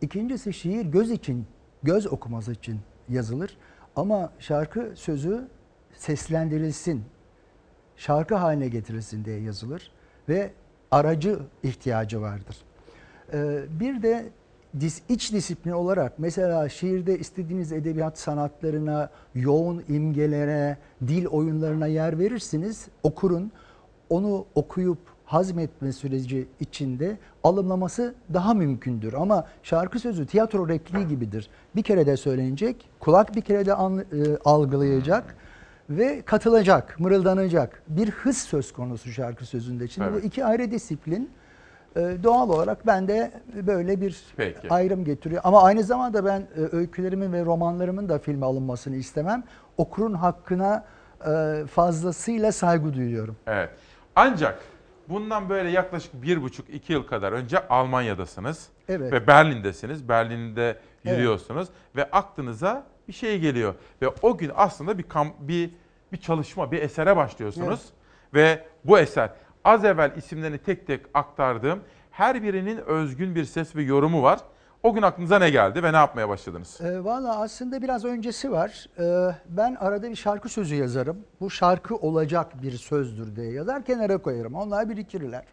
ikincisi 0.00 0.52
şiir 0.52 0.86
göz 0.86 1.10
için, 1.10 1.46
göz 1.82 2.06
okuması 2.06 2.52
için 2.52 2.80
yazılır. 3.08 3.56
Ama 3.96 4.32
şarkı 4.38 4.92
sözü 4.94 5.48
seslendirilsin, 5.94 7.04
şarkı 7.96 8.34
haline 8.34 8.68
getirilsin 8.68 9.24
diye 9.24 9.40
yazılır 9.40 9.92
ve 10.28 10.52
aracı 10.90 11.38
ihtiyacı 11.62 12.20
vardır. 12.20 12.56
Ee, 13.32 13.60
bir 13.80 14.02
de 14.02 14.28
iç 15.08 15.32
disiplin 15.32 15.72
olarak 15.72 16.18
mesela 16.18 16.68
şiirde 16.68 17.18
istediğiniz 17.18 17.72
edebiyat 17.72 18.18
sanatlarına, 18.18 19.10
yoğun 19.34 19.82
imgelere, 19.88 20.76
dil 21.08 21.26
oyunlarına 21.26 21.86
yer 21.86 22.18
verirsiniz. 22.18 22.88
Okurun 23.02 23.52
onu 24.10 24.44
okuyup 24.54 24.98
hazmetme 25.24 25.92
süreci 25.92 26.46
içinde 26.60 27.16
alımlaması 27.44 28.14
daha 28.34 28.54
mümkündür. 28.54 29.12
Ama 29.12 29.46
şarkı 29.62 29.98
sözü 29.98 30.26
tiyatro 30.26 30.68
repliği 30.68 31.08
gibidir. 31.08 31.50
Bir 31.76 31.82
kere 31.82 32.06
de 32.06 32.16
söylenecek, 32.16 32.88
kulak 33.00 33.36
bir 33.36 33.40
kere 33.40 33.66
de 33.66 33.72
e, 33.72 33.74
algılayacak 34.44 35.36
ve 35.90 36.22
katılacak, 36.22 37.00
mırıldanacak. 37.00 37.82
Bir 37.88 38.10
hız 38.10 38.38
söz 38.38 38.72
konusu 38.72 39.10
şarkı 39.10 39.46
sözünde. 39.46 39.88
Şimdi 39.88 40.08
bu 40.08 40.12
Evet. 40.12 40.24
iki 40.24 40.44
ayrı 40.44 40.70
disiplin 40.70 41.30
e, 41.96 42.00
doğal 42.22 42.48
olarak 42.48 42.86
bende 42.86 43.32
böyle 43.66 44.00
bir 44.00 44.22
Peki. 44.36 44.68
ayrım 44.70 45.04
getiriyor. 45.04 45.40
Ama 45.44 45.62
aynı 45.62 45.82
zamanda 45.82 46.24
ben 46.24 46.40
e, 46.40 46.76
öykülerimin 46.76 47.32
ve 47.32 47.44
romanlarımın 47.44 48.08
da 48.08 48.18
filme 48.18 48.46
alınmasını 48.46 48.96
istemem. 48.96 49.44
Okurun 49.76 50.14
hakkına 50.14 50.84
e, 51.26 51.64
fazlasıyla 51.66 52.52
saygı 52.52 52.94
duyuyorum. 52.94 53.36
Evet. 53.46 53.70
Ancak 54.16 54.58
bundan 55.08 55.48
böyle 55.48 55.70
yaklaşık 55.70 56.22
bir 56.22 56.42
buçuk 56.42 56.70
iki 56.70 56.92
yıl 56.92 57.02
kadar 57.06 57.32
önce 57.32 57.68
Almanya'dasınız. 57.68 58.68
Evet. 58.88 59.12
Ve 59.12 59.26
Berlin'desiniz. 59.26 60.08
Berlin'de 60.08 60.78
yürüyorsunuz 61.04 61.68
ve 61.96 62.10
aklınıza 62.10 62.86
bir 63.08 63.12
şey 63.12 63.40
geliyor. 63.40 63.74
Ve 64.02 64.08
o 64.22 64.36
gün 64.36 64.50
aslında 64.56 64.98
bir 64.98 65.02
kamp, 65.02 65.34
bir 65.40 65.70
bir 66.12 66.16
çalışma, 66.16 66.72
bir 66.72 66.82
esere 66.82 67.16
başlıyorsunuz. 67.16 67.86
Ve 68.34 68.64
bu 68.84 68.98
eser 68.98 69.30
az 69.64 69.84
evvel 69.84 70.12
isimlerini 70.16 70.58
tek 70.58 70.86
tek 70.86 71.06
aktardığım 71.14 71.80
her 72.10 72.42
birinin 72.42 72.76
özgün 72.78 73.34
bir 73.34 73.44
ses 73.44 73.76
ve 73.76 73.82
yorumu 73.82 74.22
var. 74.22 74.40
O 74.82 74.94
gün 74.94 75.02
aklınıza 75.02 75.38
ne 75.38 75.50
geldi 75.50 75.82
ve 75.82 75.92
ne 75.92 75.96
yapmaya 75.96 76.28
başladınız? 76.28 76.80
E, 76.80 77.04
Valla 77.04 77.40
aslında 77.40 77.82
biraz 77.82 78.04
öncesi 78.04 78.52
var. 78.52 78.86
E, 78.98 79.34
ben 79.48 79.74
arada 79.74 80.10
bir 80.10 80.16
şarkı 80.16 80.48
sözü 80.48 80.74
yazarım. 80.74 81.24
Bu 81.40 81.50
şarkı 81.50 81.96
olacak 81.96 82.62
bir 82.62 82.72
sözdür 82.72 83.36
diye 83.36 83.52
yazar 83.52 83.84
kenara 83.84 84.18
koyarım. 84.18 84.54
Onlar 84.54 84.88
birikirler. 84.88 85.44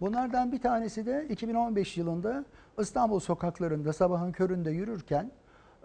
Bunlardan 0.00 0.52
bir 0.52 0.60
tanesi 0.60 1.06
de 1.06 1.26
2015 1.28 1.96
yılında 1.96 2.44
İstanbul 2.78 3.20
sokaklarında 3.20 3.92
sabahın 3.92 4.32
köründe 4.32 4.70
yürürken 4.70 5.30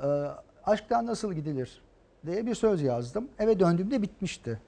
e, 0.04 0.08
aşktan 0.66 1.06
nasıl 1.06 1.34
gidilir 1.34 1.82
diye 2.26 2.46
bir 2.46 2.56
söz 2.56 2.82
yazdım. 2.82 3.28
Eve 3.40 3.60
döndüğümde 3.60 4.02
bitmişti. 4.02 4.60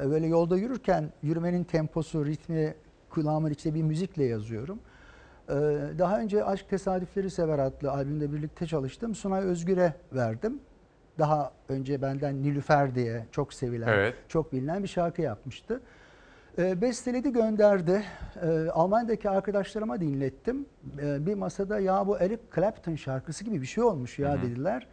E, 0.00 0.10
böyle 0.10 0.26
yolda 0.26 0.56
yürürken 0.56 1.12
yürümenin 1.22 1.64
temposu, 1.64 2.26
ritmi 2.26 2.74
kulağımın 3.10 3.50
içinde 3.50 3.74
bir 3.74 3.82
müzikle 3.82 4.24
yazıyorum. 4.24 4.78
Ee, 5.48 5.52
Daha 5.98 6.20
önce 6.20 6.44
Aşk 6.44 6.68
Tesadüfleri 6.68 7.30
Sever 7.30 7.58
adlı 7.58 7.90
albümde 7.92 8.32
birlikte 8.32 8.66
çalıştım. 8.66 9.14
Sunay 9.14 9.44
Özgür'e 9.44 9.94
verdim. 10.12 10.60
Daha 11.18 11.52
önce 11.68 12.02
benden 12.02 12.42
Nilüfer 12.42 12.94
diye 12.94 13.26
çok 13.32 13.54
sevilen, 13.54 13.88
Evet. 13.88 14.14
çok 14.28 14.52
bilinen 14.52 14.82
bir 14.82 14.88
şarkı 14.88 15.22
yapmıştı. 15.22 15.80
Ee, 16.58 16.80
Besteledi 16.82 17.32
gönderdi. 17.32 18.02
Almanya'daki 18.72 19.30
arkadaşlarıma 19.30 20.00
dinlettim. 20.00 20.66
Bir 21.02 21.34
masada 21.34 21.78
ya 21.80 22.06
bu 22.06 22.18
Eric 22.18 22.42
Clapton 22.54 22.94
şarkısı 22.94 23.44
gibi 23.44 23.60
bir 23.62 23.66
şey 23.66 23.84
olmuş 23.84 24.18
ya 24.18 24.32
Hı 24.34 24.38
hı. 24.38 24.42
dediler. 24.42 24.86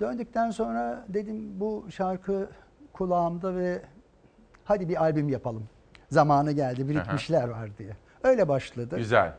Döndükten 0.00 0.50
sonra 0.50 1.04
dedim 1.08 1.60
bu 1.60 1.86
şarkı 1.90 2.50
kulağımda 2.92 3.56
ve 3.56 3.82
hadi 4.64 4.88
bir 4.88 5.02
albüm 5.02 5.28
yapalım. 5.28 5.68
Zamanı 6.10 6.52
geldi, 6.52 6.88
birikmişler 6.88 7.48
var 7.48 7.78
diye. 7.78 7.96
Öyle 8.22 8.48
başladı. 8.48 8.96
Güzel. 8.96 9.34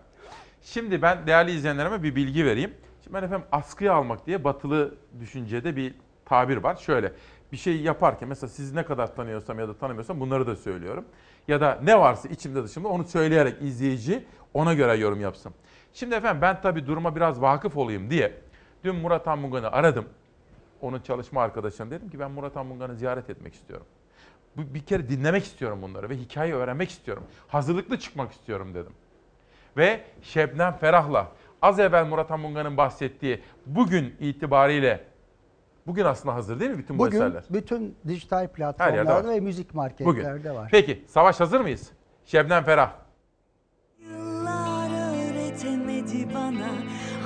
Şimdi 0.61 1.02
ben 1.02 1.27
değerli 1.27 1.52
izleyenlerime 1.52 2.03
bir 2.03 2.15
bilgi 2.15 2.45
vereyim. 2.45 2.73
Şimdi 3.03 3.14
ben 3.18 3.23
efendim 3.23 3.48
askıya 3.52 3.94
almak 3.94 4.27
diye 4.27 4.44
batılı 4.44 4.95
düşüncede 5.19 5.76
bir 5.76 5.95
tabir 6.26 6.57
var. 6.57 6.76
Şöyle 6.76 7.11
bir 7.52 7.57
şey 7.57 7.82
yaparken 7.82 8.30
mesela 8.30 8.49
sizi 8.49 8.76
ne 8.76 8.86
kadar 8.86 9.15
tanıyorsam 9.15 9.60
ya 9.60 9.68
da 9.68 9.77
tanımıyorsam 9.77 10.19
bunları 10.19 10.48
da 10.48 10.56
söylüyorum. 10.56 11.06
Ya 11.48 11.61
da 11.61 11.80
ne 11.84 11.99
varsa 11.99 12.30
içimde 12.30 12.64
dışımda 12.64 12.88
onu 12.88 13.03
söyleyerek 13.03 13.61
izleyici 13.61 14.26
ona 14.53 14.73
göre 14.73 14.98
yorum 14.98 15.22
yapsın. 15.22 15.53
Şimdi 15.94 16.15
efendim 16.15 16.41
ben 16.41 16.61
tabii 16.61 16.88
duruma 16.88 17.15
biraz 17.15 17.41
vakıf 17.41 17.77
olayım 17.77 18.10
diye 18.10 18.34
dün 18.84 18.95
Murat 18.95 19.27
Anmungan'ı 19.27 19.72
aradım. 19.72 20.06
Onun 20.82 21.00
çalışma 21.00 21.42
arkadaşına 21.42 21.92
dedim 21.92 22.10
ki 22.10 22.20
ben 22.20 22.32
Murat 22.32 22.58
Anmungan'ı 22.58 22.96
ziyaret 22.96 23.30
etmek 23.30 23.54
istiyorum. 23.54 23.86
Bu- 24.58 24.74
Bir 24.74 24.80
kere 24.86 25.10
dinlemek 25.10 25.44
istiyorum 25.44 25.82
bunları 25.82 26.10
ve 26.10 26.18
hikaye 26.18 26.54
öğrenmek 26.54 26.90
istiyorum. 26.90 27.24
Hazırlıklı 27.48 28.00
çıkmak 28.00 28.32
istiyorum 28.32 28.74
dedim 28.74 28.94
ve 29.78 30.02
Şebnem 30.22 30.74
Ferah'la 30.78 31.32
az 31.62 31.80
evvel 31.80 32.06
Murat 32.06 32.32
Anmungan'ın 32.32 32.78
bahsettiği 32.78 33.42
bugün 33.66 34.16
itibariyle 34.20 35.04
bugün 35.88 36.06
aslında 36.06 36.36
hazır 36.36 36.60
değil 36.60 36.72
mi 36.72 36.78
bütün 36.78 37.00
bu 37.00 37.06
Bugün 37.06 37.18
eserler? 37.18 37.44
bütün 37.50 37.96
dijital 38.08 38.48
platformlarda 38.48 39.30
ve 39.30 39.40
müzik 39.40 39.68
Bugün. 39.70 39.78
marketlerde 39.78 40.52
var. 40.56 40.68
Peki 40.72 41.06
Savaş 41.08 41.40
hazır 41.40 41.60
mıyız? 41.62 41.92
Şebnem 42.26 42.64
Ferah. 42.64 42.92
Yıllar 44.00 44.90
öğretemedi 45.16 46.34
bana 46.36 46.70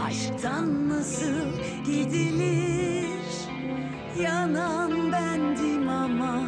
aşktan 0.06 0.90
nasıl 0.90 1.50
gidilir 1.86 3.19
Yanan 4.24 5.12
bendim 5.12 5.90
ama 5.90 6.42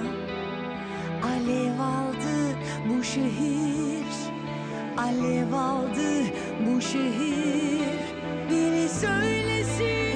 alev 1.23 1.80
aldı 1.80 2.57
bu 2.89 3.03
şehir 3.03 3.91
Alev 4.98 5.53
aldı 5.53 6.26
bu 6.65 6.81
şehir. 6.81 7.99
Biri 8.49 8.89
söylesin 8.89 10.10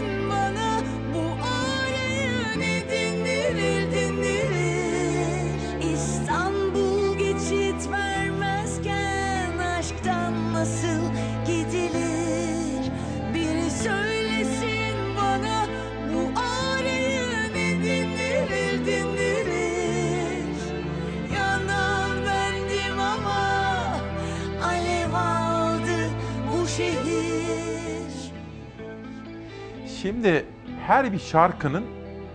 Şimdi 30.06 30.46
her 30.88 31.14
bir 31.14 31.20
şarkının 31.20 31.84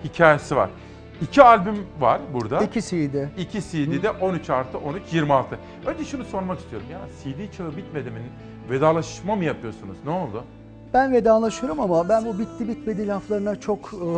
hikayesi 0.05 0.57
var. 0.57 0.71
İki 1.23 1.43
albüm 1.43 1.87
var 2.01 2.21
burada. 2.35 2.61
İki 2.61 2.83
CD. 2.83 3.39
İki 3.39 3.61
CD'de 3.63 4.11
13 4.11 4.51
artı 4.51 4.79
13, 4.79 5.03
26. 5.13 5.59
Önce 5.87 6.05
şunu 6.05 6.25
sormak 6.25 6.59
istiyorum. 6.59 6.87
Ya 6.93 6.99
CD 7.23 7.57
çağı 7.57 7.77
bitmedi 7.77 8.11
mi? 8.11 8.19
Vedalaşma 8.71 9.37
mı 9.37 9.45
yapıyorsunuz? 9.45 9.97
Ne 10.05 10.11
oldu? 10.11 10.45
Ben 10.95 11.13
vedalaşıyorum 11.13 11.81
ama 11.81 12.09
ben 12.09 12.25
bu 12.25 12.39
bitti 12.39 12.69
bitmedi 12.69 13.09
laflarına 13.09 13.61
çok 13.61 13.93
e, 13.95 14.09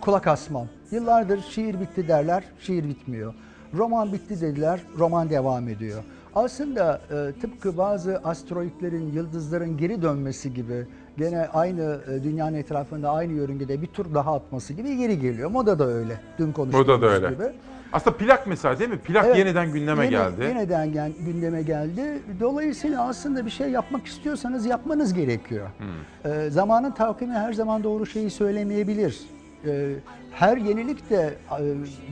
kulak 0.00 0.26
asmam. 0.26 0.66
Yıllardır 0.90 1.42
şiir 1.42 1.80
bitti 1.80 2.08
derler, 2.08 2.44
şiir 2.60 2.84
bitmiyor. 2.88 3.34
Roman 3.74 4.12
bitti 4.12 4.40
dediler, 4.40 4.80
roman 4.98 5.30
devam 5.30 5.68
ediyor. 5.68 6.02
Aslında 6.34 7.00
e, 7.10 7.40
tıpkı 7.40 7.78
bazı 7.78 8.18
asteroitlerin, 8.24 9.12
yıldızların 9.12 9.76
geri 9.76 10.02
dönmesi 10.02 10.54
gibi 10.54 10.86
gene 11.18 11.46
aynı 11.52 12.00
e, 12.12 12.24
dünyanın 12.24 12.54
etrafında 12.54 13.10
aynı 13.10 13.32
yörüngede 13.32 13.82
bir 13.82 13.86
tur 13.86 14.14
daha 14.14 14.34
atması 14.36 14.72
gibi 14.72 14.96
geri 14.96 15.18
geliyor. 15.20 15.50
Moda 15.50 15.78
da 15.78 15.86
öyle. 15.86 16.20
Dün 16.38 16.52
konuştuğumuz 16.52 16.88
Moda 16.88 17.02
da 17.02 17.06
öyle. 17.06 17.28
gibi. 17.34 17.44
Aslında 17.92 18.16
plak 18.16 18.46
mesela 18.46 18.78
değil 18.78 18.90
mi? 18.90 18.98
Plak 18.98 19.24
Evet, 19.26 19.36
yeniden 19.38 19.72
gündeme 19.72 20.04
yine- 20.04 20.16
geldi. 20.16 20.42
Yeniden 20.44 20.92
gel- 20.92 21.12
gündeme 21.20 21.62
geldi. 21.62 22.22
Dolayısıyla 22.40 23.08
aslında 23.08 23.46
bir 23.46 23.50
şey 23.50 23.70
yapmak 23.70 24.06
istiyorsanız 24.06 24.66
yapmanız 24.66 25.14
gerekiyor. 25.14 25.68
Hmm. 25.78 26.32
Ee, 26.32 26.50
zamanın 26.50 26.90
takvimi 26.90 27.32
her 27.32 27.52
zaman 27.52 27.84
doğru 27.84 28.06
şeyi 28.06 28.30
söylemeyebilir. 28.30 29.20
Ee, 29.66 29.92
her 30.32 30.56
yenilik 30.56 31.10
de 31.10 31.34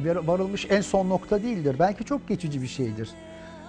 e, 0.05 0.27
varılmış 0.27 0.67
en 0.71 0.81
son 0.81 1.09
nokta 1.09 1.43
değildir. 1.43 1.77
Belki 1.79 2.05
çok 2.05 2.29
geçici 2.29 2.63
bir 2.63 2.67
şeydir. 2.67 3.11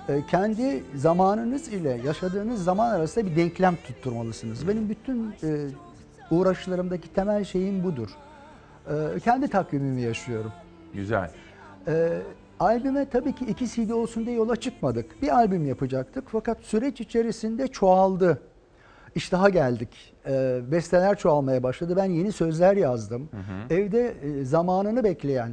Ee, 0.09 0.25
kendi 0.25 0.83
zamanınız 0.95 1.67
ile 1.67 2.01
yaşadığınız 2.05 2.63
zaman 2.63 2.89
arasında 2.91 3.25
bir 3.25 3.35
denklem 3.35 3.75
tutturmalısınız. 3.75 4.67
Benim 4.67 4.89
bütün 4.89 5.33
e, 5.43 5.67
uğraşlarımdaki 6.31 7.13
temel 7.13 7.43
şeyim 7.43 7.83
budur. 7.83 8.09
Ee, 8.89 9.19
kendi 9.19 9.47
takvimimi 9.47 10.01
yaşıyorum. 10.01 10.51
Güzel. 10.93 11.31
Ee, 11.87 12.21
albüme 12.59 13.09
tabii 13.09 13.35
ki 13.35 13.45
iki 13.45 13.67
CD 13.67 13.89
olsun 13.89 14.25
diye 14.25 14.35
yola 14.35 14.55
çıkmadık. 14.55 15.21
Bir 15.21 15.35
albüm 15.35 15.65
yapacaktık 15.65 16.23
fakat 16.27 16.61
süreç 16.61 17.01
içerisinde 17.01 17.67
çoğaldı. 17.67 18.41
İştaha 19.15 19.49
geldik. 19.49 20.13
Besteler 20.71 21.17
çoğalmaya 21.17 21.63
başladı. 21.63 21.93
Ben 21.95 22.05
yeni 22.05 22.31
sözler 22.31 22.77
yazdım. 22.77 23.29
Evde 23.69 24.13
e, 24.23 24.45
zamanını 24.45 25.03
bekleyen 25.03 25.51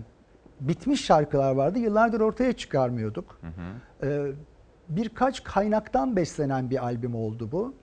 bitmiş 0.61 1.05
şarkılar 1.05 1.53
vardı. 1.53 1.79
Yıllardır 1.79 2.21
ortaya 2.21 2.53
çıkarmıyorduk. 2.53 3.41
Ee, 4.03 4.27
birkaç 4.89 5.45
kaynaktan 5.45 6.17
beslenen 6.17 6.71
bir 6.71 6.85
albüm 6.85 7.15
oldu 7.15 7.49
bu. 7.53 7.75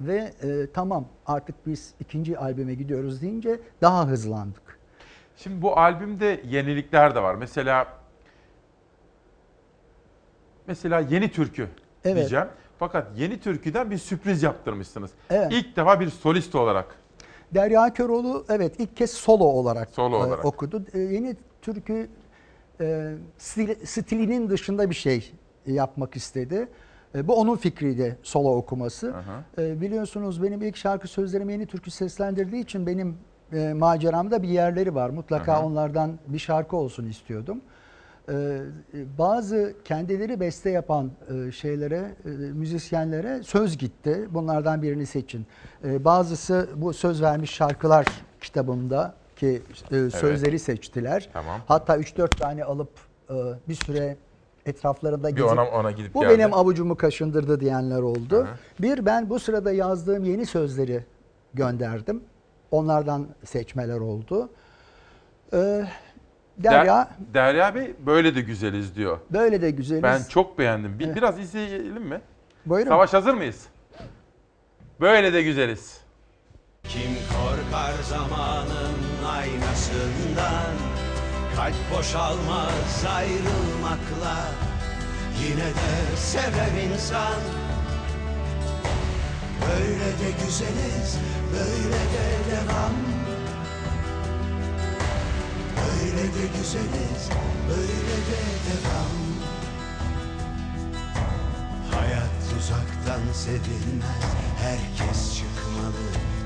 Ve 0.00 0.16
e, 0.42 0.72
tamam 0.74 1.04
artık 1.26 1.66
biz 1.66 1.94
ikinci 2.00 2.38
albüme 2.38 2.74
gidiyoruz 2.74 3.22
deyince 3.22 3.60
daha 3.82 4.06
hızlandık. 4.08 4.78
Şimdi 5.36 5.62
bu 5.62 5.78
albümde 5.78 6.40
yenilikler 6.44 7.14
de 7.14 7.22
var. 7.22 7.34
Mesela 7.34 7.86
mesela 10.66 11.00
yeni 11.00 11.30
türkü 11.32 11.68
Evet. 12.04 12.16
diyeceğim. 12.16 12.46
Fakat 12.78 13.06
yeni 13.18 13.40
türküden 13.40 13.90
bir 13.90 13.98
sürpriz 13.98 14.42
yaptırmışsınız. 14.42 15.10
Evet. 15.30 15.52
İlk 15.52 15.76
defa 15.76 16.00
bir 16.00 16.08
solist 16.10 16.54
olarak. 16.54 16.94
Derya 17.54 17.94
Köroğlu 17.94 18.44
evet 18.48 18.74
ilk 18.80 18.96
kez 18.96 19.10
solo 19.10 19.44
olarak, 19.44 19.90
Solo 19.90 20.14
e, 20.14 20.18
olarak. 20.26 20.44
okudu. 20.44 20.84
E, 20.94 20.98
yeni 20.98 21.36
türkü 21.62 22.08
e, 22.80 23.14
stil- 23.38 23.86
stilinin 23.86 24.50
dışında 24.50 24.90
bir 24.90 24.94
şey 24.94 25.32
yapmak 25.66 26.16
istedi. 26.16 26.68
E, 27.14 27.28
bu 27.28 27.34
onun 27.34 27.56
fikriydi 27.56 28.18
solo 28.22 28.56
okuması. 28.56 29.12
E, 29.58 29.80
biliyorsunuz 29.80 30.42
benim 30.42 30.62
ilk 30.62 30.76
şarkı 30.76 31.08
sözlerimi 31.08 31.52
yeni 31.52 31.66
türkü 31.66 31.90
seslendirdiği 31.90 32.62
için 32.62 32.86
benim 32.86 33.16
e, 33.52 33.72
maceramda 33.72 34.42
bir 34.42 34.48
yerleri 34.48 34.94
var. 34.94 35.10
Mutlaka 35.10 35.52
Aha. 35.52 35.66
onlardan 35.66 36.18
bir 36.26 36.38
şarkı 36.38 36.76
olsun 36.76 37.06
istiyordum. 37.06 37.60
E, 38.28 38.60
bazı 39.18 39.74
kendileri 39.84 40.40
beste 40.40 40.70
yapan 40.70 41.10
e, 41.48 41.52
şeylere, 41.52 42.14
e, 42.24 42.28
müzisyenlere 42.28 43.42
söz 43.42 43.78
gitti. 43.78 44.28
Bunlardan 44.30 44.82
birini 44.82 45.06
seçin. 45.06 45.46
E, 45.84 46.04
bazısı 46.04 46.68
bu 46.76 46.92
söz 46.92 47.22
vermiş 47.22 47.50
şarkılar 47.50 48.06
kitabımda 48.40 49.14
ki 49.44 49.62
e, 49.96 50.10
sözleri 50.10 50.58
seçtiler. 50.58 51.28
Tamam. 51.32 51.60
Hatta 51.68 51.96
3-4 51.96 52.28
tane 52.28 52.64
alıp 52.64 52.88
e, 53.30 53.34
bir 53.68 53.74
süre 53.74 54.16
etraflarında 54.66 55.28
Bir 55.28 55.36
gezip 55.36 55.50
ona- 55.52 55.68
ona 55.70 55.90
gidip 55.90 56.14
bu 56.14 56.20
geldi." 56.20 56.38
benim 56.38 56.54
avucumu 56.54 56.96
kaşındırdı 56.96 57.60
diyenler 57.60 58.00
oldu. 58.00 58.48
Bir 58.80 59.06
ben 59.06 59.30
bu 59.30 59.38
sırada 59.38 59.72
yazdığım 59.72 60.24
yeni 60.24 60.46
sözleri 60.46 61.04
gönderdim. 61.54 62.20
Onlardan 62.70 63.26
seçmeler 63.44 63.98
oldu. 63.98 64.48
Ee, 65.52 65.84
Derya 66.58 66.84
Der- 67.34 67.34
Derya 67.34 67.74
Bey 67.74 67.94
böyle 68.06 68.34
de 68.34 68.40
güzeliz 68.40 68.96
diyor. 68.96 69.18
böyle 69.30 69.62
de 69.62 69.70
güzeliz. 69.70 70.02
Ben 70.02 70.22
çok 70.28 70.58
beğendim. 70.58 70.98
Bir, 70.98 71.14
Biraz 71.14 71.38
izleyelim 71.38 72.02
mi? 72.02 72.20
Buyurun. 72.66 72.88
Savaş 72.90 73.12
hazır 73.12 73.34
mıyız? 73.34 73.66
Böyle 75.00 75.32
de 75.32 75.42
güzeliz. 75.42 76.00
Kim 76.88 77.10
korkar 77.32 77.92
zamanın 78.02 78.94
aynasından 79.24 80.74
Kalp 81.56 81.98
boşalmaz 81.98 83.04
ayrılmakla 83.16 84.50
Yine 85.42 85.66
de 85.66 86.16
sever 86.16 86.82
insan. 86.92 87.40
Böyle 89.60 90.10
de 90.18 90.30
güzeliz, 90.44 91.18
böyle 91.52 92.00
de 92.14 92.26
devam. 92.50 92.94
Böyle 95.76 96.22
de 96.22 96.46
güzeliz, 96.58 97.28
böyle 97.68 98.16
de 98.30 98.42
devam. 98.66 99.14
Hayat 101.90 102.58
uzaktan 102.58 103.32
sevilmez 103.32 104.24
Herkes 104.62 105.34
çıkmalı 105.36 106.04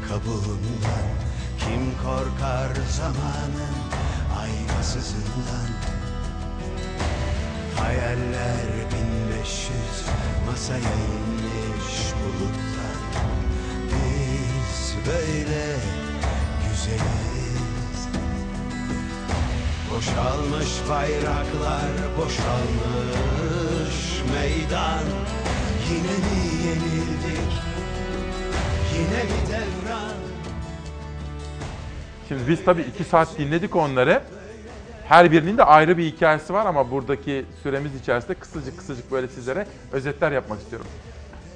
kabuğundan 0.09 1.28
Kim 1.59 1.97
korkar 2.05 2.71
zamanın 2.91 3.77
aynasızından? 4.41 5.71
Hayaller 7.77 8.67
bin 8.93 9.11
beş 9.31 9.53
yüz 9.53 10.07
masaya 10.47 10.79
inmiş 10.79 12.13
buluttan 12.21 13.01
Biz 13.85 14.95
böyle 15.07 15.77
güzeliz. 16.65 18.01
Boşalmış 19.91 20.69
bayraklar, 20.91 21.91
boşalmış 22.19 23.99
meydan. 24.35 25.05
Yine 25.91 26.17
mi 26.19 26.67
yenildik, 26.67 27.53
yine 28.95 29.23
mi 29.25 29.41
devran 29.49 30.28
Şimdi 32.29 32.41
biz 32.49 32.65
tabii 32.65 32.83
iki 32.83 33.05
saat 33.05 33.39
dinledik 33.39 33.77
onları. 33.77 34.23
Her 35.05 35.33
birinin 35.33 35.59
de 35.59 35.65
ayrı 35.65 35.99
bir 35.99 36.05
hikayesi 36.05 36.53
var 36.55 36.67
ama 36.67 36.91
buradaki 36.91 37.45
süremiz 37.63 37.95
içerisinde 37.95 38.35
kısacık 38.35 38.79
kısacık 38.79 39.13
böyle 39.13 39.29
sizlere 39.29 39.67
özetler 39.93 40.33
yapmak 40.33 40.61
istiyorum. 40.61 40.87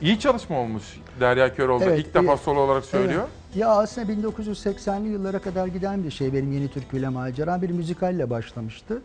İyi 0.00 0.20
çalışma 0.20 0.58
olmuş 0.58 0.82
Derya 1.20 1.54
Köroğlu. 1.54 1.84
Evet, 1.84 1.98
İlk 1.98 2.14
defa 2.14 2.36
solo 2.36 2.60
olarak 2.60 2.84
söylüyor. 2.84 3.22
Evet. 3.22 3.56
Ya 3.56 3.68
aslında 3.68 4.12
1980'li 4.12 5.08
yıllara 5.08 5.38
kadar 5.38 5.66
giden 5.66 6.04
bir 6.04 6.10
şey 6.10 6.32
benim 6.32 6.52
yeni 6.52 6.68
türküyle 6.68 7.08
maceram. 7.08 7.62
Bir 7.62 7.70
müzikalle 7.70 8.30
başlamıştı. 8.30 9.02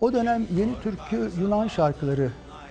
O 0.00 0.12
dönem 0.12 0.46
yeni 0.56 0.80
türkü 0.82 1.30
Yunan 1.40 1.68
şarkıları 1.68 2.30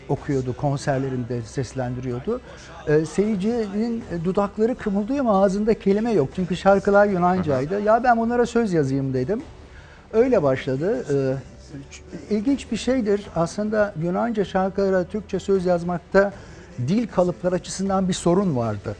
okuyordu, 0.09 0.57
konserlerinde 0.57 1.41
seslendiriyordu. 1.41 2.41
Ee, 2.87 3.05
seyircinin 3.05 4.03
dudakları 4.23 4.75
kımıldıyor 4.75 5.19
ama 5.19 5.43
ağzında 5.43 5.79
kelime 5.79 6.11
yok. 6.11 6.29
Çünkü 6.35 6.55
şarkılar 6.55 7.05
Yunancaydı. 7.05 7.81
Ya 7.81 8.03
ben 8.03 8.17
bunlara 8.17 8.45
söz 8.45 8.73
yazayım 8.73 9.13
dedim. 9.13 9.41
Öyle 10.13 10.43
başladı. 10.43 11.05
Ee, 11.13 12.35
ilginç 12.35 12.71
bir 12.71 12.77
şeydir. 12.77 13.21
Aslında 13.35 13.93
Yunanca 14.01 14.45
şarkılara 14.45 15.03
Türkçe 15.03 15.39
söz 15.39 15.65
yazmakta 15.65 16.33
dil 16.87 17.07
kalıpları 17.07 17.55
açısından 17.55 18.07
bir 18.07 18.13
sorun 18.13 18.55
vardı. 18.55 18.95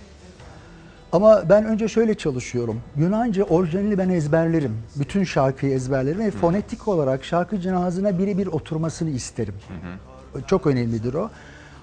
Ama 1.12 1.50
ben 1.50 1.66
önce 1.66 1.88
şöyle 1.88 2.14
çalışıyorum. 2.14 2.82
Yunanca 2.98 3.44
orijinali 3.44 3.98
ben 3.98 4.10
ezberlerim. 4.10 4.78
Bütün 4.96 5.24
şarkıyı 5.24 5.74
ezberlerim 5.74 6.20
ve 6.20 6.32
fonetik 6.32 6.88
olarak 6.88 7.24
şarkıcının 7.24 7.82
ağzına 7.82 8.20
birebir 8.20 8.48
oturmasını 8.48 9.10
isterim. 9.10 9.54
Çok 10.48 10.68
önemlidir 10.68 11.14
o. 11.14 11.30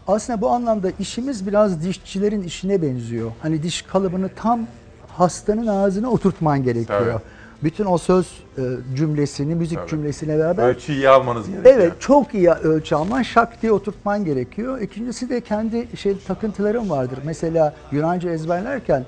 Aslında 0.08 0.40
bu 0.40 0.50
anlamda 0.50 0.88
işimiz 0.98 1.46
biraz 1.46 1.82
dişçilerin 1.82 2.42
işine 2.42 2.82
benziyor. 2.82 3.32
Hani 3.42 3.62
diş 3.62 3.82
kalıbını 3.82 4.28
tam 4.36 4.60
hastanın 5.08 5.66
ağzına 5.66 6.10
oturtman 6.10 6.62
gerekiyor. 6.62 7.12
Tabii. 7.12 7.22
Bütün 7.64 7.84
o 7.84 7.98
söz 7.98 8.26
e, 8.58 8.62
cümlesini, 8.94 9.54
müzik 9.54 9.78
Tabii. 9.78 9.90
cümlesine 9.90 10.38
beraber 10.38 10.68
Ölçüyü 10.68 10.98
iyi 10.98 11.08
almanız 11.08 11.48
gerekiyor. 11.48 11.74
Evet, 11.76 11.92
çok 12.00 12.34
iyi 12.34 12.50
ölçü 12.50 12.94
alman, 12.94 13.22
şak 13.22 13.62
diye 13.62 13.72
oturtman 13.72 14.24
gerekiyor. 14.24 14.80
İkincisi 14.80 15.30
de 15.30 15.40
kendi 15.40 15.96
şey 15.96 16.18
takıntılarım 16.18 16.90
vardır. 16.90 17.18
Mesela 17.24 17.74
Yunanca 17.92 18.30
ezberlerken 18.30 19.00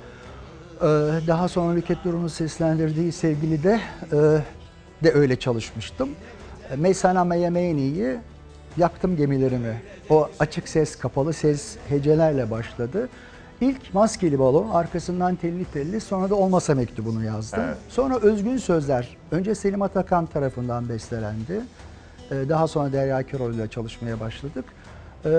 e, 0.77 0.87
daha 1.27 1.49
sonra 1.49 1.75
Nükhet 1.75 2.05
Durum'un 2.05 2.29
seslendirdiği 2.29 3.13
sevgili 3.13 3.63
de 3.63 3.81
e, 4.13 4.17
de 5.05 5.13
öyle 5.13 5.37
çalışmıştım. 5.37 6.09
Meysana 6.77 7.25
meyemeyni'yi 7.25 8.19
yaktım 8.77 9.17
gemilerimi. 9.17 9.83
O 10.11 10.29
açık 10.39 10.69
ses, 10.69 10.97
kapalı 10.97 11.33
ses 11.33 11.77
hecelerle 11.89 12.51
başladı. 12.51 13.09
İlk 13.61 13.95
maskeli 13.95 14.39
balo, 14.39 14.67
arkasından 14.73 15.37
telli 15.37 15.65
telli, 15.65 16.01
sonra 16.01 16.31
da 16.31 16.35
olmasa 16.35 16.75
mektubunu 16.75 17.25
yazdım. 17.25 17.61
Evet. 17.67 17.77
Sonra 17.89 18.17
özgün 18.19 18.57
sözler, 18.57 19.17
önce 19.31 19.55
Selim 19.55 19.83
Atakan 19.83 20.27
tarafından 20.27 20.89
bestelendi. 20.89 21.61
Ee, 22.31 22.49
Daha 22.49 22.69
sonra 22.69 22.93
Derya 22.93 23.23
Köroğlu 23.23 23.55
ile 23.55 23.69
çalışmaya 23.69 24.21
başladık. 24.21 24.65
e, 25.25 25.31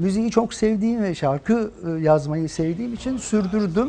müziği 0.00 0.30
çok 0.30 0.54
sevdiğim 0.54 1.02
ve 1.02 1.14
şarkı 1.14 1.70
e, 1.86 2.02
yazmayı 2.02 2.48
sevdiğim 2.48 2.94
için 2.94 3.16
sürdürdüm. 3.16 3.88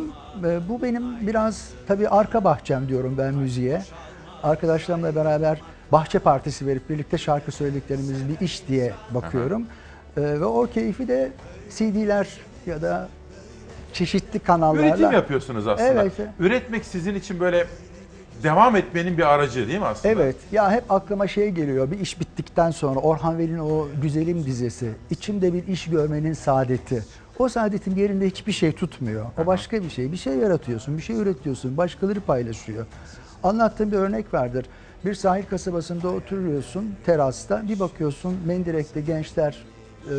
Bu 0.69 0.81
benim 0.81 1.27
biraz 1.27 1.69
tabii 1.87 2.09
arka 2.09 2.43
bahçem 2.43 2.87
diyorum 2.87 3.15
ben 3.17 3.33
müziğe. 3.33 3.81
Arkadaşlarımla 4.43 5.15
beraber 5.15 5.61
bahçe 5.91 6.19
partisi 6.19 6.67
verip 6.67 6.89
birlikte 6.89 7.17
şarkı 7.17 7.51
söylediklerimiz 7.51 8.29
bir 8.29 8.45
iş 8.45 8.67
diye 8.67 8.93
bakıyorum. 9.09 9.65
E, 10.17 10.21
ve 10.21 10.45
o 10.45 10.67
keyfi 10.67 11.07
de 11.07 11.31
CD'ler 11.69 12.27
ya 12.65 12.81
da 12.81 13.09
çeşitli 13.93 14.39
kanallarla... 14.39 14.87
Üretim 14.87 15.11
yapıyorsunuz 15.11 15.67
aslında. 15.67 15.89
Evet. 15.89 16.13
Üretmek 16.39 16.85
sizin 16.85 17.15
için 17.15 17.39
böyle 17.39 17.67
devam 18.43 18.75
etmenin 18.75 19.17
bir 19.17 19.33
aracı 19.33 19.67
değil 19.67 19.79
mi 19.79 19.85
aslında? 19.85 20.13
Evet. 20.13 20.35
Ya 20.51 20.71
hep 20.71 20.91
aklıma 20.91 21.27
şey 21.27 21.49
geliyor. 21.49 21.91
Bir 21.91 21.99
iş 21.99 22.19
bittikten 22.19 22.71
sonra 22.71 22.99
Orhan 22.99 23.37
Veli'nin 23.37 23.59
o 23.59 23.87
güzelim 24.01 24.45
dizesi. 24.45 24.91
İçimde 25.09 25.53
bir 25.53 25.67
iş 25.67 25.89
görmenin 25.89 26.33
saadeti. 26.33 27.03
O 27.39 27.49
saadetin 27.49 27.95
yerinde 27.95 28.27
hiçbir 28.27 28.51
şey 28.51 28.71
tutmuyor. 28.71 29.25
O 29.43 29.45
başka 29.45 29.83
bir 29.83 29.89
şey. 29.89 30.11
Bir 30.11 30.17
şey 30.17 30.33
yaratıyorsun, 30.33 30.97
bir 30.97 31.03
şey 31.03 31.15
üretiyorsun. 31.15 31.77
Başkaları 31.77 32.21
paylaşıyor. 32.21 32.85
Anlattığım 33.43 33.91
bir 33.91 33.97
örnek 33.97 34.33
vardır. 34.33 34.65
Bir 35.05 35.13
sahil 35.15 35.43
kasabasında 35.43 36.09
oturuyorsun 36.09 36.95
terasta. 37.05 37.63
Bir 37.69 37.79
bakıyorsun 37.79 38.37
Mendirek'te 38.45 39.01
gençler 39.01 39.63
e, 40.05 40.13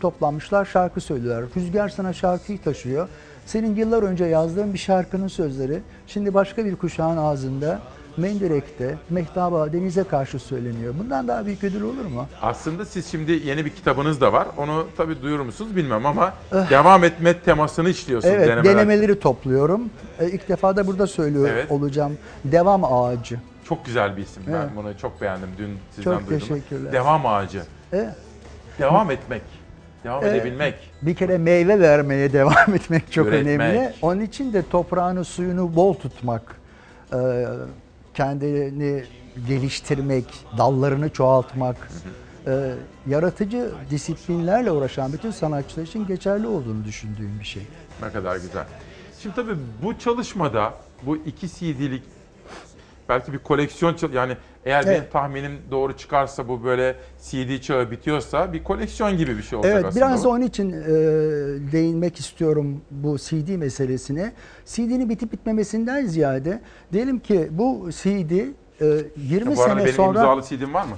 toplanmışlar 0.00 0.64
şarkı 0.64 1.00
söylüyorlar. 1.00 1.44
Rüzgar 1.56 1.88
sana 1.88 2.12
şarkıyı 2.12 2.62
taşıyor. 2.62 3.08
Senin 3.46 3.74
yıllar 3.76 4.02
önce 4.02 4.24
yazdığın 4.24 4.72
bir 4.72 4.78
şarkının 4.78 5.28
sözleri 5.28 5.80
şimdi 6.06 6.34
başka 6.34 6.64
bir 6.64 6.76
kuşağın 6.76 7.16
ağzında 7.16 7.80
Mendirek'te, 8.16 8.94
Mehtaba, 9.10 9.72
denize 9.72 10.04
karşı 10.04 10.38
söyleniyor. 10.38 10.94
Bundan 10.98 11.28
daha 11.28 11.46
büyük 11.46 11.64
ödül 11.64 11.82
olur 11.82 12.04
mu? 12.04 12.26
Aslında 12.42 12.84
siz 12.84 13.06
şimdi 13.06 13.32
yeni 13.32 13.64
bir 13.64 13.70
kitabınız 13.70 14.20
da 14.20 14.32
var. 14.32 14.48
Onu 14.56 14.86
tabii 14.96 15.22
duyurur 15.22 15.44
musunuz 15.44 15.76
bilmem 15.76 16.06
ama 16.06 16.32
devam 16.70 17.04
etme 17.04 17.40
temasını 17.40 17.88
işliyorsunuz. 17.90 18.34
Evet, 18.34 18.48
denemeler. 18.48 18.74
denemeleri 18.76 19.20
topluyorum. 19.20 19.90
E, 20.20 20.30
ilk 20.30 20.48
defa 20.48 20.76
da 20.76 20.86
burada 20.86 21.06
söylüyor 21.06 21.48
Evet. 21.52 21.70
olacağım. 21.70 22.18
Devam 22.44 22.84
ağacı. 22.84 23.40
Çok 23.68 23.84
güzel 23.84 24.16
bir 24.16 24.22
isim. 24.22 24.42
Evet. 24.48 24.58
Ben 24.68 24.76
bunu 24.76 24.98
çok 24.98 25.20
beğendim. 25.20 25.48
Dün 25.58 25.78
sizden 25.94 26.18
Çok 26.18 26.28
duydum. 26.28 26.48
teşekkürler. 26.48 26.92
Devam 26.92 27.26
ağacı. 27.26 27.62
Evet. 27.92 28.14
Devam 28.78 29.10
etmek. 29.10 29.42
Devam 30.04 30.24
Evet. 30.24 30.34
edebilmek. 30.42 30.74
Bir 31.02 31.14
kere 31.14 31.38
meyve 31.38 31.80
vermeye 31.80 32.32
devam 32.32 32.74
etmek 32.74 33.12
çok 33.12 33.26
Üretmek. 33.26 33.60
önemli. 33.60 33.92
Onun 34.02 34.20
için 34.20 34.52
de 34.52 34.62
toprağını, 34.68 35.24
suyunu 35.24 35.76
bol 35.76 35.94
tutmak, 35.94 36.56
e, 37.14 37.46
kendini 38.14 39.04
geliştirmek, 39.48 40.24
dallarını 40.58 41.10
çoğaltmak, 41.10 41.76
e, 42.46 42.70
yaratıcı 43.06 43.70
disiplinlerle 43.90 44.70
uğraşan 44.70 45.12
bütün 45.12 45.30
sanatçılar 45.30 45.86
için 45.86 46.06
geçerli 46.06 46.46
olduğunu 46.46 46.84
düşündüğüm 46.84 47.36
bir 47.40 47.44
şey. 47.44 47.62
Ne 48.02 48.10
kadar 48.12 48.36
güzel. 48.36 48.64
Şimdi 49.22 49.34
tabii 49.34 49.54
bu 49.82 49.98
çalışmada 49.98 50.74
bu 51.02 51.16
iki 51.16 51.48
CD'lik 51.48 52.02
belki 53.08 53.32
bir 53.32 53.38
koleksiyon 53.38 53.96
yani 54.12 54.36
eğer 54.64 54.86
benim 54.86 54.96
Evet. 55.00 55.12
tahminim 55.12 55.58
doğru 55.70 55.96
çıkarsa 55.96 56.48
bu 56.48 56.64
böyle 56.64 56.96
CD 57.22 57.60
çağı 57.60 57.90
bitiyorsa 57.90 58.52
bir 58.52 58.64
koleksiyon 58.64 59.16
gibi 59.16 59.36
bir 59.38 59.42
şey 59.42 59.58
olacak 59.58 59.72
Evet, 59.74 59.84
aslında. 59.84 60.06
biraz 60.06 60.20
bu. 60.20 60.24
da 60.24 60.28
onun 60.28 60.42
için 60.42 60.70
e, 60.72 60.86
değinmek 61.72 62.20
istiyorum 62.20 62.80
bu 62.90 63.18
CD 63.18 63.56
meselesine. 63.56 64.32
CD'nin 64.66 65.08
bitip 65.08 65.32
bitmemesinden 65.32 66.06
ziyade 66.06 66.60
diyelim 66.92 67.18
ki 67.18 67.48
bu 67.50 67.88
CD 67.90 68.30
e, 68.30 68.50
20 68.80 69.50
Ya 69.50 69.56
bu 69.56 69.62
arada 69.62 69.70
sene 69.74 69.78
benim 69.84 69.92
sonra 69.96 70.08
imzalı 70.18 70.42
CD'm 70.42 70.74
var 70.74 70.84
mı? 70.84 70.96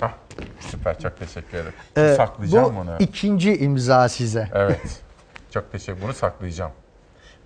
Hah, 0.00 0.12
süper 0.60 0.98
çok 0.98 1.18
teşekkür 1.18 1.58
ederim. 1.58 1.72
e, 1.96 2.14
saklayacağım 2.14 2.76
bu 2.76 2.80
onu. 2.80 2.96
ikinci 2.98 3.56
imza 3.56 4.08
size. 4.08 4.48
Evet. 4.54 5.00
Çok 5.50 5.72
teşekkür 5.72 6.02
Bunu 6.02 6.12
saklayacağım. 6.14 6.70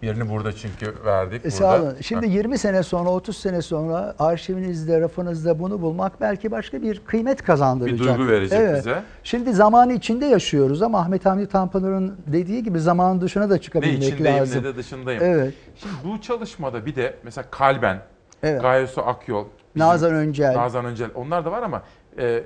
Birini 0.02 0.30
burada 0.30 0.52
çünkü 0.52 0.94
verdik. 1.04 1.46
E. 1.46 1.50
Sağ 1.50 1.76
olun. 1.82 1.96
Şimdi 2.00 2.26
Hah. 2.26 2.34
20 2.34 2.58
sene 2.58 2.82
sonra, 2.82 3.10
30 3.10 3.36
sene 3.36 3.62
sonra 3.62 4.14
arşivinizde, 4.18 5.00
rafınızda 5.00 5.58
bunu 5.58 5.82
bulmak 5.82 6.20
belki 6.20 6.50
başka 6.50 6.82
bir 6.82 7.00
kıymet 7.00 7.42
kazandıracak. 7.42 8.00
Bir 8.00 8.04
duygu 8.04 8.28
verecek 8.32 8.76
bize. 8.76 9.02
Şimdi 9.24 9.52
zamanı 9.52 9.92
içinde 9.92 10.26
yaşıyoruz 10.26 10.82
ama 10.82 11.00
Ahmet 11.00 11.26
Hamdi 11.26 11.46
Tanpınar'ın 11.46 12.16
dediği 12.26 12.62
gibi 12.62 12.80
zamanın 12.80 13.20
dışına 13.20 13.50
da 13.50 13.54
ne 13.54 13.60
çıkabilmek 13.60 14.02
içindeyim 14.02 14.38
lazım. 14.38 14.60
ne 14.60 14.64
de 14.64 14.76
dışındayım. 14.76 15.22
Evet. 15.24 15.54
Şimdi 15.76 15.94
bu 16.04 16.20
çalışmada 16.20 16.86
bir 16.86 16.96
de 16.96 17.14
mesela 17.22 17.44
Kalben, 17.50 18.02
Evet. 18.42 18.62
Gaye 18.62 18.86
Su 18.86 19.02
Akyol, 19.02 19.44
Nazan 19.76 20.14
Öncel. 20.14 20.56
Nazan 20.56 20.84
Öncel 20.84 21.10
onlar 21.14 21.44
da 21.44 21.52
var 21.52 21.62
ama 21.62 21.82
e, 22.18 22.42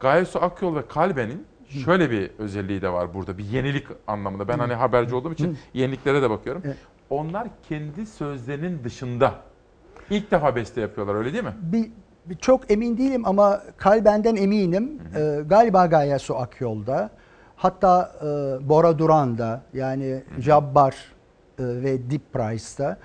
Gaye 0.00 0.24
Su 0.24 0.42
Akyol 0.42 0.76
ve 0.76 0.86
Kalben'in 0.88 1.46
şöyle 1.84 2.10
bir 2.10 2.30
özelliği 2.38 2.82
de 2.82 2.92
var 2.92 3.14
burada. 3.14 3.38
Bir 3.38 3.44
yenilik 3.44 3.86
anlamında. 4.06 4.48
Ben 4.48 4.58
hani 4.58 4.74
haberci 4.74 5.14
olduğum 5.14 5.32
için 5.32 5.58
yeniliklere 5.74 6.22
de 6.22 6.30
bakıyorum. 6.30 6.62
Evet. 6.64 6.76
Onlar 7.10 7.48
kendi 7.68 8.06
sözlerinin 8.06 8.84
dışında 8.84 9.34
ilk 10.10 10.30
defa 10.30 10.56
beste 10.56 10.80
yapıyorlar 10.80 11.14
öyle 11.14 11.32
değil 11.32 11.44
mi? 11.44 11.54
Bir, 11.62 11.90
bir- 12.26 12.36
çok 12.38 12.70
emin 12.70 12.98
değilim 12.98 13.22
ama 13.26 13.62
kalbenden 13.76 14.36
eminim. 14.36 15.00
Ee, 15.16 15.40
galiba 15.46 15.86
Gaye 15.86 16.18
Su 16.18 16.36
Akyol'da. 16.38 17.10
Hatta 17.56 18.12
e, 18.20 18.68
Bora 18.68 18.98
Duran'da 18.98 19.62
yani 19.74 20.22
Jabbar 20.38 20.90
e, 21.58 21.64
ve 21.64 22.10
Deep 22.10 22.32
Price'da. 22.32 22.98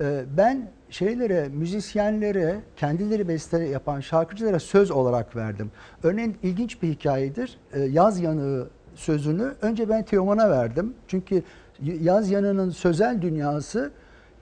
E, 0.00 0.24
ben 0.36 0.70
şeylere, 0.92 1.48
müzisyenlere, 1.48 2.60
kendileri 2.76 3.28
beste 3.28 3.64
yapan 3.64 4.00
şarkıcılara 4.00 4.60
söz 4.60 4.90
olarak 4.90 5.36
verdim. 5.36 5.70
Örneğin 6.02 6.36
ilginç 6.42 6.82
bir 6.82 6.88
hikayedir. 6.88 7.58
E, 7.72 7.80
Yaz 7.80 8.20
Yanığı 8.20 8.68
sözünü 8.94 9.52
önce 9.62 9.88
ben 9.88 10.02
Teoman'a 10.02 10.50
verdim. 10.50 10.94
Çünkü 11.08 11.42
Yaz 11.82 12.30
Yanı'nın 12.30 12.70
sözel 12.70 13.22
dünyası 13.22 13.90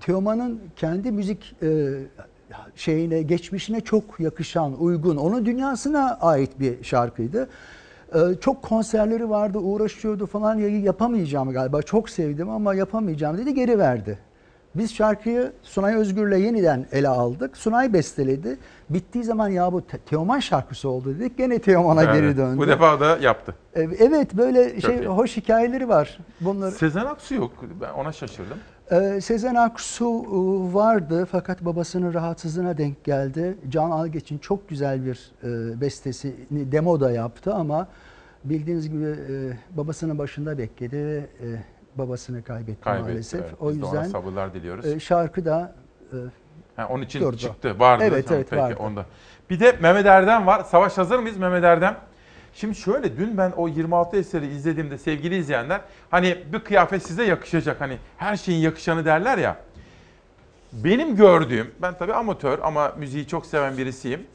Teoman'ın 0.01 0.60
kendi 0.77 1.12
müzik 1.12 1.56
e, 1.62 1.89
şeyine, 2.77 3.22
geçmişine 3.22 3.81
çok 3.81 4.20
yakışan, 4.20 4.81
uygun, 4.81 5.16
onun 5.16 5.47
dünyasına 5.47 6.18
ait 6.20 6.60
bir 6.60 6.85
şarkıydı. 6.85 7.48
Ee, 8.14 8.18
çok 8.40 8.62
konserleri 8.62 9.31
vardı, 9.31 9.59
uğraşıyordu 9.59 10.27
falan. 10.27 10.59
Ya 10.59 10.68
yapamayacağım 10.68 11.52
galiba. 11.52 11.82
Çok 11.82 12.10
sevdim 12.10 12.51
ama 12.51 12.74
yapamayacağım 12.74 13.39
dedi, 13.39 13.55
geri 13.55 13.78
verdi. 13.78 14.18
Biz 14.74 14.94
şarkıyı 14.94 15.52
Sunay 15.62 15.94
Özgür'le 15.94 16.32
yeniden 16.38 16.86
ele 16.92 17.09
aldık. 17.09 17.56
Sunay 17.56 17.92
besteledi. 17.92 18.59
Bittiği 18.90 19.24
zaman 19.24 19.48
ya 19.48 19.72
bu 19.72 19.86
Te- 19.86 19.98
Teoman 19.98 20.38
şarkısı 20.40 20.88
oldu 20.88 21.14
dedik. 21.18 21.38
Gene 21.38 21.59
Teoman'a 21.59 22.02
Evet. 22.02 22.14
geri 22.14 22.36
döndü. 22.36 22.59
Bu 22.59 22.68
defa 22.68 23.01
da 23.01 23.18
yaptı. 23.18 23.55
Ee, 23.76 23.80
Evet 23.98 24.34
böyle 24.36 24.80
Çok 24.80 24.90
şey 24.90 24.98
iyi. 25.01 25.06
hoş 25.06 25.36
hikayeleri 25.36 25.88
var. 25.88 26.18
Bunları 26.40 26.70
Sezen 26.70 27.05
Aksu 27.05 27.34
yok. 27.34 27.52
Ben 27.80 27.92
ona 27.92 28.12
şaşırdım. 28.12 28.59
ee, 28.90 29.20
Sezen 29.20 29.55
Aksu 29.55 30.05
e, 30.05 30.74
vardı 30.74 31.28
fakat 31.32 31.64
babasının 31.64 32.14
rahatsızlığına 32.14 32.78
denk 32.78 33.05
geldi. 33.05 33.56
Can 33.68 33.90
Algeç'in 33.90 34.38
çok 34.38 34.68
güzel 34.68 35.05
bir 35.06 35.32
e, 35.44 35.80
bestesini 35.80 36.72
demo 36.72 37.01
da 37.01 37.10
yaptı 37.12 37.55
ama 37.55 37.88
bildiğiniz 38.44 38.90
gibi 38.90 39.05
e, 39.06 39.36
babasının 39.76 40.18
başında 40.18 40.59
bekledi 40.59 40.97
ve 40.97 41.16
e, 41.18 41.47
babasını 41.95 42.45
kaybetti, 42.45 42.81
Kaybetti. 42.81 43.09
maalesef. 43.11 43.41
evet. 43.41 43.55
O 43.61 43.69
Biz 43.69 43.77
yüzden 43.77 44.05
sabırlar 44.05 44.55
diliyoruz. 44.55 44.87
e, 44.87 45.01
şarkı 45.01 45.45
da 45.45 45.75
e, 46.12 46.17
Ha, 46.77 46.87
onun 46.91 47.03
için 47.03 47.21
durdu. 47.21 47.37
çıktı. 47.37 47.79
Vardı. 47.79 48.05
Evet, 48.07 48.31
evet, 48.33 48.47
peki, 48.51 48.62
vardı. 48.62 48.77
Onda. 48.81 49.07
Bir 49.51 49.61
de 49.61 49.73
Mehmet 49.81 50.07
Erdem 50.07 50.47
var. 50.47 50.65
Savaş 50.65 50.99
hazır 50.99 51.19
mıyız 51.19 51.37
Mehmet 51.37 51.65
Erdem? 51.65 51.97
Şimdi 52.55 52.75
şöyle 52.75 53.17
dün 53.17 53.39
ben 53.39 53.51
o 53.57 53.69
26 53.69 54.17
eseri 54.17 54.47
izlediğimde 54.47 54.99
sevgili 54.99 55.37
izleyenler 55.37 55.81
hani 56.11 56.39
bir 56.53 56.59
kıyafet 56.59 57.03
size 57.07 57.25
yakışacak 57.25 57.81
hani 57.81 57.99
her 58.17 58.37
şeyin 58.37 58.59
yakışanı 58.61 59.05
derler 59.05 59.39
ya. 59.39 59.57
Benim 60.73 61.17
gördüğüm 61.17 61.71
ben 61.83 61.95
tabii 61.99 62.15
amatör 62.15 62.59
ama 62.62 62.93
müziği 62.99 63.27
çok 63.27 63.47
seven 63.47 63.79
birisiyim. 63.79 64.27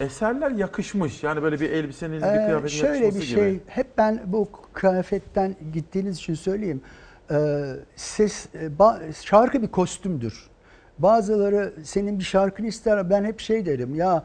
Eserler 0.00 0.50
yakışmış. 0.50 1.22
Yani 1.22 1.42
böyle 1.42 1.60
bir 1.60 1.70
elbisenin 1.70 2.22
bir 2.22 2.26
Ee, 2.26 2.46
kıyafetin 2.46 2.68
şöyle 2.76 3.04
yakışması 3.04 3.20
bir 3.20 3.26
şey, 3.26 3.50
gibi. 3.50 3.62
hep 3.66 3.98
ben 3.98 4.20
bu 4.26 4.48
kıyafetten 4.72 5.56
gittiğiniz 5.72 6.16
için 6.16 6.34
söyleyeyim. 6.34 6.80
Ee, 7.30 7.62
ses, 7.96 8.46
e, 8.54 8.70
şarkı 9.22 9.62
bir 9.62 9.68
kostümdür. 9.68 10.46
Bazıları 10.98 11.72
senin 11.82 12.18
bir 12.18 12.24
şarkını 12.24 12.66
ister, 12.66 13.10
ben 13.10 13.24
hep 13.24 13.40
şey 13.40 13.66
derim 13.66 13.94
ya 13.94 14.24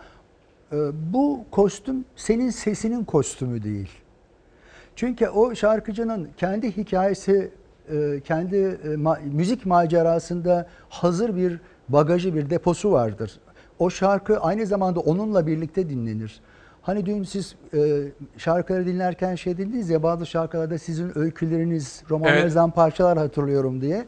e, 0.71 0.77
bu 1.13 1.45
kostüm 1.51 2.05
senin 2.15 2.49
sesinin 2.49 3.03
kostümü 3.03 3.63
değil. 3.63 3.89
Çünkü 4.95 5.27
o 5.27 5.55
şarkıcının 5.55 6.29
kendi 6.37 6.77
hikayesi, 6.77 7.51
e, 7.91 8.19
kendi 8.23 8.77
müzik 9.23 9.65
macerasında 9.65 10.67
hazır 10.89 11.35
bir 11.35 11.59
bagajı, 11.89 12.35
bir 12.35 12.49
deposu 12.49 12.91
vardır. 12.91 13.39
O 13.79 13.89
şarkı 13.89 14.39
aynı 14.39 14.65
zamanda 14.65 14.99
onunla 14.99 15.47
birlikte 15.47 15.89
dinlenir. 15.89 16.41
Hani 16.81 17.05
dün 17.05 17.23
siz 17.23 17.55
e, 17.73 18.01
şarkıları 18.37 18.85
dinlerken 18.85 19.35
şey 19.35 19.57
dediniz 19.57 19.89
ya 19.89 20.03
bazı 20.03 20.25
şarkılarda 20.25 20.77
sizin 20.77 21.17
öyküleriniz, 21.17 22.03
romanlarınızdan 22.09 22.71
parçalar 22.71 23.17
hatırlıyorum 23.17 23.81
diye. 23.81 24.05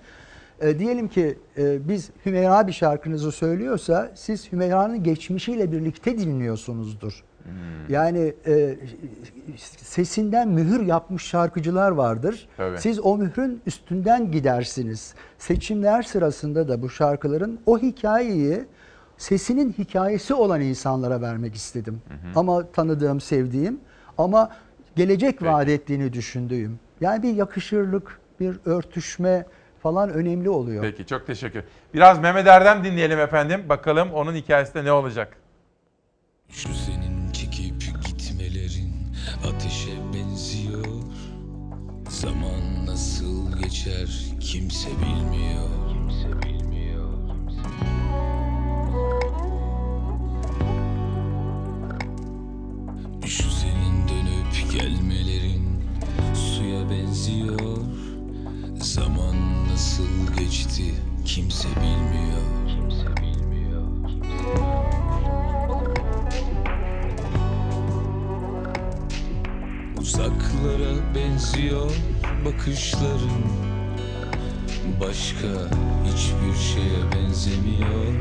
E, 0.61 0.80
diyelim 0.80 1.07
ki 1.07 1.38
e, 1.57 1.89
biz 1.89 2.10
Hümeyra 2.26 2.68
bir 2.68 2.72
şarkınızı 2.72 3.31
söylüyorsa 3.31 4.11
siz 4.15 4.52
Hümeyra'nın 4.52 5.03
geçmişiyle 5.03 5.72
birlikte 5.72 6.18
dinliyorsunuzdur. 6.18 7.23
Yani 7.89 8.34
e, 8.48 8.76
sesinden 9.57 10.48
mühür 10.48 10.85
yapmış 10.85 11.23
şarkıcılar 11.23 11.91
vardır. 11.91 12.48
Tabii. 12.57 12.77
Siz 12.77 12.99
o 12.99 13.18
mührün 13.18 13.61
üstünden 13.65 14.31
gidersiniz. 14.31 15.14
Seçimler 15.38 16.03
sırasında 16.03 16.68
da 16.68 16.81
bu 16.81 16.89
şarkıların 16.89 17.60
o 17.65 17.80
hikayeyi 17.80 18.64
sesinin 19.22 19.76
hikayesi 19.77 20.34
olan 20.34 20.61
insanlara 20.61 21.22
vermek 21.22 21.56
istedim. 21.56 22.02
Ama 22.35 22.72
tanıdığım, 22.72 23.22
sevdiğim 23.22 23.80
ama 24.18 24.52
gelecek 24.95 25.43
vaat 25.43 25.69
ettiğini 25.69 26.14
düşündüğüm. 26.14 26.80
Yani 27.02 27.23
bir 27.23 27.34
yakışırlık, 27.34 28.19
bir 28.39 28.56
örtüşme 28.65 29.45
falan 29.84 30.10
önemli 30.10 30.49
oluyor. 30.49 30.81
Peki 30.84 31.06
çok 31.06 31.27
teşekkür. 31.27 31.64
Biraz 31.93 32.19
Mehmet 32.19 32.48
Erdem 32.48 32.84
dinleyelim 32.84 33.19
efendim. 33.19 33.64
Bakalım 33.69 34.11
onun 34.14 34.35
hikayesinde 34.35 34.85
ne 34.85 34.91
olacak? 34.91 35.38
Şu 36.49 36.69
senin 36.73 37.31
çekip 37.31 37.81
gitmelerin 38.06 38.93
ateşe 39.48 39.91
benziyor 40.14 40.85
Zaman 42.10 42.85
nasıl 42.85 43.61
geçer 43.64 44.10
kimse 44.39 44.89
bilmiyor 44.89 45.90
gelmelerin 54.73 55.84
suya 56.34 56.89
benziyor. 56.89 57.77
Zaman 58.81 59.68
nasıl 59.72 60.38
geçti 60.39 60.95
kimse 61.26 61.68
bilmiyor. 61.69 62.41
Kimse 62.68 63.07
bilmiyor 63.18 63.81
Uzaklara 69.98 71.15
benziyor 71.15 71.91
bakışların. 72.45 73.43
Başka 75.02 75.48
hiçbir 76.06 76.64
şeye 76.64 77.11
benzemiyor 77.15 78.14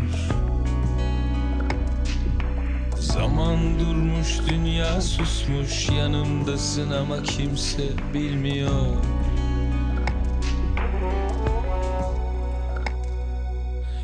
Zaman 3.20 3.80
durmuş 3.80 4.40
dünya 4.48 5.00
susmuş 5.00 5.88
yanımdasın 5.88 6.90
ama 6.90 7.22
kimse 7.22 7.82
bilmiyor 8.14 8.86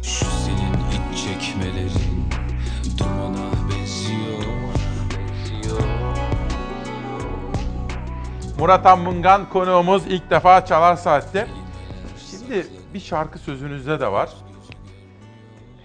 Şu 0.02 0.24
senin 0.24 0.74
iç 0.92 1.24
çekmelerin 1.24 2.28
dumana 2.98 3.50
benziyor 3.70 4.42
Murat 8.58 8.86
Anmungan 8.86 9.48
konuğumuz 9.48 10.06
ilk 10.06 10.30
defa 10.30 10.66
Çalar 10.66 10.96
Saat'te. 10.96 11.46
Şimdi 12.30 12.66
bir 12.94 13.00
şarkı 13.00 13.38
sözünüzde 13.38 14.00
de 14.00 14.12
var. 14.12 14.30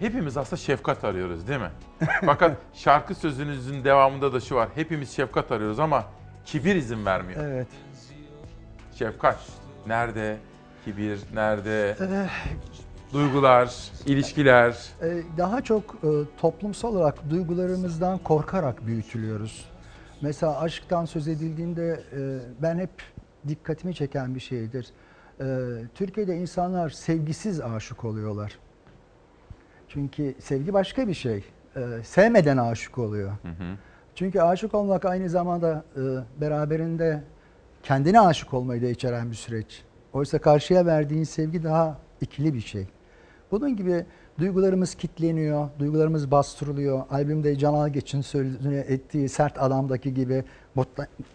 Hepimiz 0.02 0.38
aslında 0.38 0.62
şefkat 0.62 1.04
arıyoruz 1.04 1.48
değil 1.48 1.60
mi? 1.60 1.72
Fakat 2.26 2.58
şarkı 2.74 3.16
sözünüzün 3.16 3.84
devamında 3.84 4.34
da 4.34 4.40
şu 4.40 4.56
var. 4.56 4.70
Hepimiz 4.76 5.12
şefkat 5.12 5.52
arıyoruz 5.52 5.80
ama 5.80 6.06
kibir 6.46 6.76
izin 6.76 7.06
vermiyor. 7.06 7.44
Evet. 7.46 7.68
Şefkat 8.96 9.40
nerede? 9.88 10.38
Kibir 10.86 11.20
nerede? 11.34 11.90
Eh, 11.90 12.30
Duygular, 13.14 13.76
ilişkiler. 14.06 14.78
Ee, 15.02 15.22
Daha 15.38 15.62
çok 15.62 15.84
e, 16.04 16.08
toplumsal 16.38 16.96
olarak 16.96 17.30
duygularımızdan 17.30 18.18
korkarak 18.18 18.86
büyütülüyoruz. 18.88 19.66
Mesela 20.22 20.60
aşktan 20.60 21.06
söz 21.06 21.28
edildiğinde 21.28 22.04
e, 22.14 22.20
ben 22.62 22.80
hep 22.80 22.90
dikkatimi 23.48 23.96
çeken 23.96 24.36
bir 24.36 24.40
şeydir. 24.40 24.88
E, 25.40 25.46
Türkiye'de 25.96 26.36
insanlar 26.38 26.90
sevgisiz 26.90 27.62
aşık 27.62 28.06
oluyorlar. 28.06 28.52
Çünkü 29.94 30.36
sevgi 30.40 30.74
başka 30.74 31.08
bir 31.08 31.14
şey. 31.14 31.44
E, 31.76 31.82
Sevmeden 32.04 32.58
aşık 32.58 32.98
oluyor. 32.98 33.32
Çünkü 34.16 34.40
aşık 34.42 34.74
olmak 34.74 35.06
aynı 35.06 35.30
zamanda 35.30 35.84
e, 35.96 36.02
beraberinde 36.42 37.24
kendine 37.84 38.20
aşık 38.20 38.54
olmayı 38.54 38.82
da 38.82 38.88
içeren 38.88 39.32
bir 39.32 39.36
süreç. 39.36 39.84
Oysa 40.14 40.40
karşıya 40.40 40.86
verdiğin 40.86 41.24
sevgi 41.24 41.64
daha 41.64 41.98
ikili 42.22 42.54
bir 42.54 42.62
şey. 42.62 42.88
Bunun 43.52 43.76
gibi 43.76 44.06
duygularımız 44.40 44.96
kitleniyor, 44.96 45.70
duygularımız 45.80 46.32
bastırılıyor. 46.32 47.04
Albümde 47.10 47.58
Can 47.58 47.74
Algeç'in 47.74 48.22
sözünü 48.22 48.78
ettiği 48.78 49.30
Sert 49.30 49.62
Adam'daki 49.62 50.14
gibi 50.14 50.44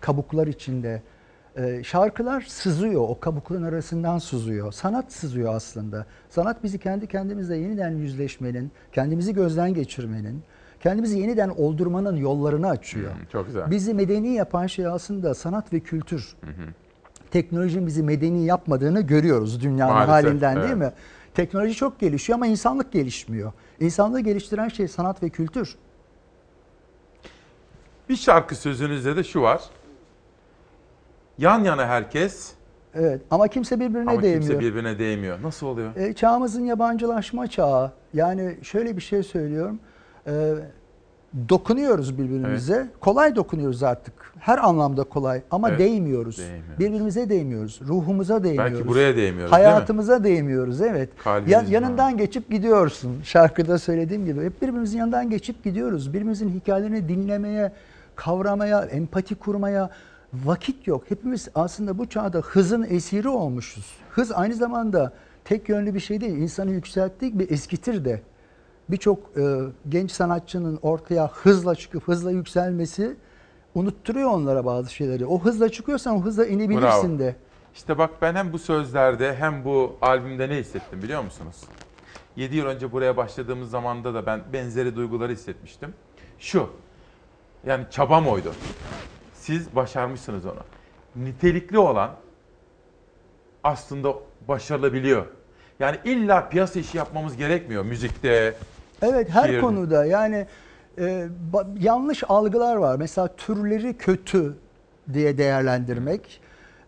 kabuklar 0.01 0.47
içinde. 0.47 1.03
Ee, 1.57 1.85
şarkılar 1.85 2.41
sızıyor, 2.41 3.01
o 3.09 3.21
kabukların 3.21 3.63
arasından 3.63 4.19
sızıyor. 4.19 4.73
Sanat 4.73 5.13
sızıyor 5.13 5.55
aslında. 5.55 6.07
Sanat 6.29 6.65
bizi 6.65 6.79
kendi 6.79 7.07
kendimizle 7.07 7.57
yeniden 7.57 7.91
yüzleşmenin, 7.91 8.71
kendimizi 8.93 9.35
gözden 9.35 9.75
geçirmenin, 9.75 10.43
kendimizi 10.81 11.19
yeniden 11.19 11.49
oldurmanın 11.49 12.17
yollarını 12.17 12.69
açıyor. 12.69 13.13
Çok 13.33 13.47
güzel. 13.47 13.71
Bizi 13.71 13.95
medeni 13.95 14.35
yapan 14.35 14.67
şey 14.67 14.87
aslında 14.87 15.35
sanat 15.35 15.73
ve 15.73 15.81
kültür. 15.81 16.37
Teknolojinin 17.31 17.87
bizi 17.87 18.03
medeni 18.03 18.45
yapmadığını 18.45 19.01
görüyoruz 19.01 19.63
dünyanın 19.63 19.95
Maalesef, 19.95 20.13
halinden 20.13 20.57
değil 20.57 20.69
evet. 20.69 20.77
mi? 20.77 20.93
Teknoloji 21.35 21.75
çok 21.75 22.01
gelişiyor 22.01 22.37
ama 22.37 22.47
insanlık 22.47 22.93
gelişmiyor. 22.93 23.53
İnsanlığı 23.81 24.21
geliştiren 24.21 24.69
şey 24.69 24.89
sanat 24.89 25.23
ve 25.23 25.29
kültür. 25.29 25.77
Bir 28.09 28.17
şarkı 28.17 28.55
sözünüzde 28.55 29.17
de 29.17 29.25
şu 29.25 29.43
var. 29.43 29.61
Yan 31.39 31.65
yana 31.65 31.87
herkes 31.87 32.53
Evet 32.95 33.21
ama 33.31 33.49
kimse 33.49 33.81
birbirine 33.81 34.11
ama 34.11 34.23
değmiyor. 34.23 34.43
kimse 34.43 34.61
birbirine 34.61 34.99
değmiyor. 34.99 35.43
Nasıl 35.43 35.67
oluyor? 35.67 35.97
E, 35.97 36.13
çağımızın 36.13 36.65
yabancılaşma 36.65 37.47
çağı. 37.47 37.93
Yani 38.15 38.57
şöyle 38.63 38.97
bir 38.97 39.03
şey 39.03 39.23
söylüyorum. 39.23 39.79
E, 40.27 40.55
dokunuyoruz 41.49 42.19
birbirimize. 42.19 42.87
Kolay 43.01 43.37
dokunuyoruz 43.37 43.83
artık. 43.83 44.15
Her 44.39 44.59
anlamda 44.59 45.05
kolay 45.05 45.43
ama 45.51 45.69
Evet, 45.69 45.79
değmiyoruz. 45.79 46.39
değmiyoruz. 46.39 46.79
Birbirimize 46.79 47.29
değmiyoruz. 47.29 47.81
Ruhumuza 47.89 48.45
değmiyoruz. 48.45 48.89
buraya 48.89 49.17
değmiyoruz, 49.17 49.53
değil 49.53 49.63
mi? 49.63 49.67
Hayatımıza 49.69 50.25
değmiyoruz 50.25 50.81
evet. 50.81 51.09
Kalbimiz 51.25 51.53
Ya, 51.53 51.59
var. 51.59 51.65
yanından 51.67 52.17
geçip 52.17 52.51
gidiyorsun. 52.51 53.21
Şarkıda 53.25 53.79
söylediğim 53.79 54.25
gibi. 54.25 54.45
Hep 54.45 54.63
birbirimizin 54.63 54.99
yanından 54.99 55.31
geçip 55.31 55.65
gidiyoruz. 55.65 56.09
Birbirimizin 56.15 56.49
hikayelerini 56.49 57.09
dinlemeye, 57.09 57.73
kavramaya, 58.17 58.81
empati 58.83 59.35
kurmaya 59.35 59.91
vakit 60.45 60.87
yok. 60.87 61.05
Hepimiz 61.09 61.49
aslında 61.55 61.99
bu 61.99 62.09
çağda 62.09 62.39
hızın 62.39 62.83
esiri 62.83 63.29
olmuşuz. 63.29 63.97
Hız 64.11 64.33
aynı 64.33 64.55
zamanda 64.55 65.13
tek 65.45 65.69
yönlü 65.69 65.95
bir 65.95 66.01
şey 66.01 66.21
değil. 66.21 66.37
İnsanı 66.37 66.71
yükselttiği 66.71 67.39
bir 67.39 67.51
eskitir 67.51 68.05
de. 68.05 68.23
Birçok 68.89 69.19
e, 69.39 69.59
genç 69.89 70.11
sanatçının 70.11 70.79
ortaya 70.83 71.29
hızla 71.29 71.75
çıkıp 71.75 72.09
hızla 72.09 72.31
yükselmesi 72.31 73.17
unutturuyor 73.75 74.31
onlara 74.31 74.65
bazı 74.65 74.95
şeyleri. 74.95 75.27
O 75.27 75.41
hızla 75.41 75.69
çıkıyorsan 75.69 76.17
o 76.17 76.23
hızla 76.23 76.47
inebilirsin 76.47 77.11
Bravo. 77.11 77.19
de. 77.19 77.37
İşte 77.75 77.99
bak 77.99 78.11
ben 78.23 78.35
hem 78.35 78.53
bu 78.53 78.59
sözlerde 78.59 79.37
hem 79.37 79.65
bu 79.65 79.97
albümde 80.03 80.49
ne 80.49 80.57
hissettim 80.57 81.03
biliyor 81.03 81.23
musunuz? 81.23 81.57
7 82.37 82.57
yıl 82.57 82.67
önce 82.67 82.93
buraya 82.93 83.17
başladığımız 83.17 83.71
zamanda 83.71 84.15
da 84.15 84.27
ben 84.27 84.41
benzeri 84.53 84.97
duyguları 84.97 85.33
hissetmiştim. 85.33 85.95
Şu, 86.39 86.69
yani 87.67 87.85
çabam 87.91 88.29
oydu. 88.29 88.53
Siz 89.47 89.77
başarmışsınız 89.77 90.47
onu. 90.47 90.61
Nitelikli 91.17 91.79
olan 91.79 92.11
aslında 93.65 94.15
başarılabiliyor. 94.49 95.27
Yani 95.81 95.97
illa 96.05 96.49
piyasa 96.49 96.81
işi 96.81 96.99
yapmamız 96.99 97.37
gerekmiyor 97.37 97.85
müzikte. 97.85 98.55
Evet 99.03 99.31
her 99.31 99.49
şiirde. 99.49 99.61
konuda 99.61 100.05
yani 100.05 100.47
e, 100.99 101.29
yanlış 101.79 102.25
algılar 102.29 102.77
var. 102.77 102.97
Mesela 102.97 103.37
türleri 103.37 103.97
kötü 103.97 104.57
diye 105.13 105.39
değerlendirmek. 105.39 106.41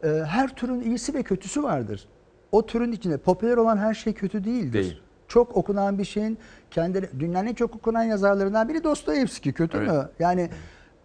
E, 0.05 0.09
her 0.09 0.57
türün 0.57 0.81
iyisi 0.81 1.15
ve 1.15 1.23
kötüsü 1.23 1.63
vardır. 1.63 2.09
O 2.53 2.67
türün 2.67 2.93
içinde 2.93 3.17
popüler 3.17 3.57
olan 3.57 3.77
her 3.77 3.95
şey 3.95 4.13
kötü 4.13 4.45
değildir. 4.45 4.73
Değil. 4.73 5.03
Çok 5.29 5.57
okunan 5.57 5.99
bir 5.99 6.05
şeyin 6.05 6.39
kendi 6.71 7.11
dünyanın 7.21 7.47
en 7.47 7.55
çok 7.55 7.77
okunan 7.77 8.03
yazarlarından 8.03 8.69
biri 8.69 8.85
Dostoyevski 8.85 9.53
kötü 9.53 9.79
Evet. 9.79 9.89
mü? 9.89 10.09
Yani 10.19 10.51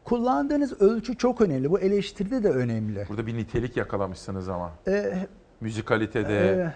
kullandığınız 0.03 0.81
ölçü 0.81 1.17
çok 1.17 1.41
önemli. 1.41 1.71
Bu 1.71 1.79
eleştiride 1.79 2.43
de 2.43 2.49
önemli. 2.49 3.05
Burada 3.09 3.27
bir 3.27 3.37
nitelik 3.37 3.77
yakalamışsınız 3.77 4.49
ama. 4.49 4.71
E, 4.87 5.13
Müzikalitede. 5.61 6.73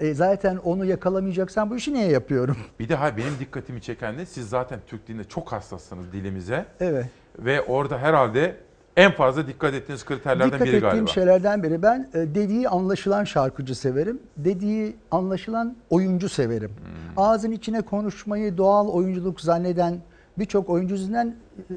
e, 0.00 0.06
e, 0.06 0.14
zaten 0.14 0.56
onu 0.56 0.84
yakalamayacaksan 0.84 1.70
bu 1.70 1.76
işi 1.76 1.94
niye 1.94 2.08
yapıyorum? 2.08 2.56
Bir 2.78 2.88
de 2.88 2.94
hayır 2.94 3.16
benim 3.16 3.38
dikkatimi 3.40 3.80
çeken 3.82 4.18
de 4.18 4.26
siz 4.26 4.48
zaten 4.48 4.78
Türk 4.86 5.08
dilinde 5.08 5.24
çok 5.24 5.52
hassassınız 5.52 6.12
dilimize. 6.12 6.66
Evet. 6.80 7.06
Ve 7.38 7.62
orada 7.62 7.98
herhalde 7.98 8.56
en 8.96 9.12
fazla 9.12 9.46
dikkat 9.46 9.74
ettiğiniz 9.74 10.04
kriterlerden 10.04 10.46
Dikkat 10.46 10.60
biri 10.60 10.76
ettiğim 10.76 10.90
galiba. 10.90 11.06
şeylerden 11.06 11.62
biri 11.62 11.82
ben 11.82 12.08
e, 12.14 12.18
dediği 12.18 12.68
anlaşılan 12.68 13.24
şarkıcı 13.24 13.74
severim. 13.74 14.20
Dediği 14.36 14.96
anlaşılan 15.10 15.76
oyuncu 15.90 16.28
severim. 16.28 16.70
Hmm. 16.70 17.24
Ağzın 17.24 17.50
içine 17.50 17.82
konuşmayı 17.82 18.56
doğal 18.56 18.88
oyunculuk 18.88 19.40
zanneden 19.40 19.98
birçok 20.38 20.70
oyuncu 20.70 20.94
yüzünden 20.94 21.34
e, 21.58 21.74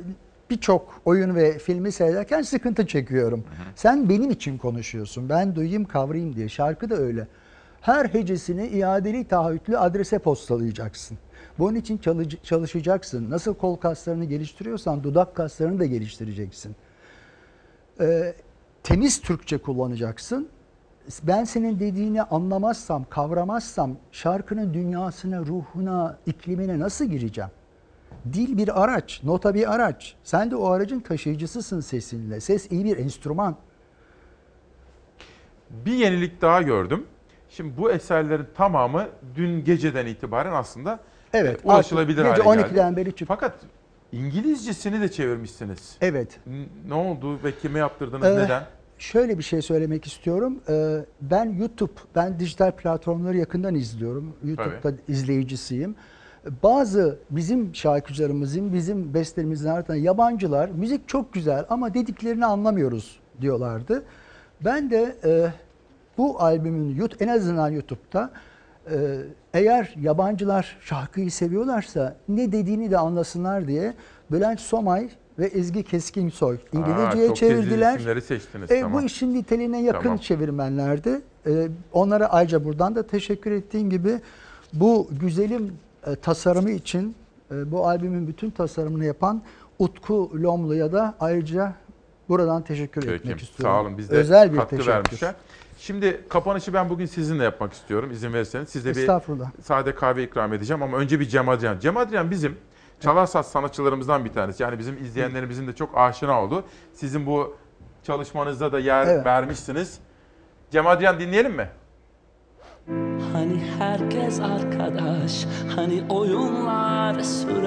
birçok 0.49 1.01
oyun 1.05 1.35
ve 1.35 1.57
filmi 1.59 1.91
seyrederken 1.91 2.41
sıkıntı 2.41 2.87
çekiyorum. 2.87 3.43
Sen 3.75 4.09
benim 4.09 4.29
için 4.31 4.57
konuşuyorsun. 4.57 5.29
Ben 5.29 5.55
duyayım 5.55 5.85
kavrayayım 5.85 6.35
diye. 6.35 6.49
Şarkı 6.49 6.89
da 6.89 6.95
öyle. 6.95 7.27
Her 7.81 8.05
hecesini 8.05 8.67
iadeli 8.67 9.27
taahhütlü 9.27 9.77
adrese 9.77 10.19
postalayacaksın. 10.19 11.17
Bunun 11.59 11.75
için 11.75 11.97
çalış- 11.97 12.43
çalışacaksın. 12.43 13.29
Nasıl 13.29 13.53
kol 13.55 13.75
kaslarını 13.75 14.25
geliştiriyorsan 14.25 15.03
dudak 15.03 15.35
kaslarını 15.35 15.79
da 15.79 15.85
geliştireceksin. 15.85 16.75
Ee, 18.01 18.33
temiz 18.83 19.21
Türkçe 19.21 19.57
kullanacaksın. 19.57 20.47
Ben 21.23 21.43
senin 21.43 21.79
dediğini 21.79 22.23
anlamazsam, 22.23 23.05
kavramazsam 23.09 23.97
şarkının 24.11 24.73
dünyasına, 24.73 25.39
ruhuna, 25.39 26.17
iklimine 26.25 26.79
nasıl 26.79 27.05
gireceğim? 27.05 27.49
Dil 28.33 28.57
bir 28.57 28.83
araç, 28.83 29.21
nota 29.23 29.53
bir 29.53 29.73
araç. 29.75 30.15
Sen 30.23 30.51
de 30.51 30.55
o 30.55 30.69
aracın 30.69 30.99
taşıyıcısısın 30.99 31.79
sesinle. 31.79 32.39
Ses 32.39 32.71
iyi 32.71 32.85
bir 32.85 32.97
enstrüman. 32.97 33.55
Bir 35.69 35.93
yenilik 35.93 36.41
daha 36.41 36.61
gördüm. 36.61 37.03
Şimdi 37.49 37.77
bu 37.77 37.91
eserlerin 37.91 38.45
tamamı 38.57 39.07
dün 39.35 39.63
geceden 39.63 40.05
itibaren 40.05 40.53
aslında 40.53 40.99
Evet, 41.33 41.65
e, 41.65 41.67
ulaşılabilir 41.67 42.25
artık 42.25 42.45
hale 42.45 42.55
gece 42.61 42.67
geldi. 42.69 42.79
12'den 42.79 42.95
beri 42.97 43.09
çıktı. 43.09 43.25
Fakat 43.27 43.53
İngilizcesini 44.11 45.01
de 45.01 45.11
çevirmişsiniz. 45.11 45.97
Evet. 46.01 46.39
N- 46.47 46.65
Ne 46.87 46.93
oldu 46.93 47.39
ve 47.43 47.51
kime 47.57 47.79
yaptırdınız, 47.79 48.27
Ee, 48.27 48.43
neden? 48.43 48.63
Şöyle 48.97 49.37
bir 49.37 49.43
şey 49.43 49.61
söylemek 49.61 50.07
istiyorum. 50.07 50.59
Ee, 50.69 50.99
Ben 51.21 51.45
YouTube, 51.59 51.91
ben 52.15 52.39
dijital 52.39 52.71
platformları 52.71 53.37
yakından 53.37 53.75
izliyorum. 53.75 54.35
YouTube'da 54.43 54.91
izleyicisiyim. 55.07 55.95
Bazı 56.63 57.19
bizim 57.29 57.75
şarkıcılarımızın, 57.75 58.73
bizim 58.73 59.13
bestelerimizin 59.13 59.69
ardından 59.69 59.99
yabancılar 59.99 60.69
müzik 60.69 61.07
çok 61.07 61.33
güzel 61.33 61.65
ama 61.69 61.93
dediklerini 61.93 62.45
anlamıyoruz 62.45 63.19
diyorlardı. 63.41 64.03
Ben 64.65 64.89
de 64.91 65.15
e, 65.23 65.47
bu 66.17 66.41
albümün 66.41 67.09
en 67.19 67.27
azından 67.27 67.69
YouTube'da 67.69 68.31
e, 68.91 69.17
eğer 69.53 69.95
yabancılar 70.01 70.77
şarkıyı 70.81 71.31
seviyorlarsa 71.31 72.15
ne 72.29 72.51
dediğini 72.51 72.91
de 72.91 72.97
anlasınlar 72.97 73.67
diye 73.67 73.93
Bülent 74.31 74.59
Somay 74.59 75.09
ve 75.39 75.45
Ezgi 75.45 75.83
Keskinsoy 75.83 76.57
İngilizceye 76.73 77.27
tezli 77.27 77.35
çevirdiler. 77.35 78.21
seçtiniz, 78.21 78.71
E, 78.71 78.79
tamam. 78.81 79.01
Bu 79.01 79.05
işin 79.05 79.33
niteliğine 79.33 79.81
yakın 79.81 80.01
Tamam. 80.03 80.17
çevirmenlerdi. 80.17 81.21
E, 81.47 81.67
onlara 81.93 82.25
ayrıca 82.25 82.63
buradan 82.63 82.95
da 82.95 83.07
teşekkür 83.07 83.51
ettiğim 83.51 83.89
gibi 83.89 84.19
bu 84.73 85.09
güzelim 85.21 85.73
e, 86.05 86.15
tasarımı 86.15 86.71
için 86.71 87.15
e, 87.51 87.71
bu 87.71 87.87
albümün 87.87 88.27
bütün 88.27 88.49
tasarımını 88.49 89.05
yapan 89.05 89.41
Utku 89.79 90.31
Lomlu'ya 90.43 90.91
da 90.91 91.15
ayrıca 91.19 91.73
buradan 92.29 92.61
teşekkür 92.61 93.03
etmek 93.03 93.21
Peki, 93.23 93.43
istiyorum. 93.43 93.75
sağ 93.75 93.81
olun. 93.81 93.97
Biz 93.97 94.11
de 94.11 94.15
Özel 94.15 94.51
bir 94.51 94.57
katkı 94.57 94.69
teşekkür. 94.77 94.91
vermişler. 94.91 95.35
Şimdi 95.77 96.21
kapanışı 96.29 96.73
ben 96.73 96.89
bugün 96.89 97.05
sizinle 97.05 97.43
yapmak 97.43 97.73
istiyorum 97.73 98.11
izin 98.11 98.33
verirseniz. 98.33 98.69
Size 98.69 98.95
bir 98.95 99.09
sade 99.61 99.95
kahve 99.95 100.23
ikram 100.23 100.53
edeceğim 100.53 100.83
ama 100.83 100.97
önce 100.97 101.19
bir 101.19 101.25
Cem 101.25 101.49
Adrian. 101.49 101.79
Cem 101.79 101.97
Adrian 101.97 102.31
bizim 102.31 102.57
çalar 102.99 103.25
saz 103.25 103.47
sanatçılarımızdan 103.47 104.25
bir 104.25 104.33
tanesi. 104.33 104.63
Yani 104.63 104.79
bizim 104.79 104.97
izleyenlerimizin 104.97 105.67
de 105.67 105.73
çok 105.73 105.97
aşina 105.97 106.43
oldu. 106.43 106.63
Sizin 106.93 107.25
bu 107.25 107.55
çalışmanızda 108.03 108.71
da 108.71 108.79
yer 108.79 109.07
Evet. 109.07 109.25
vermişsiniz. 109.25 109.99
Cem 110.71 110.87
Adrian 110.87 111.19
dinleyelim 111.19 111.53
mi? 111.55 111.69
Hani 113.35 113.59
herkes 113.79 114.39
arkadaş, 114.39 115.45
hani 115.75 116.03
oyunlar 116.09 117.19
sürerken. 117.19 117.65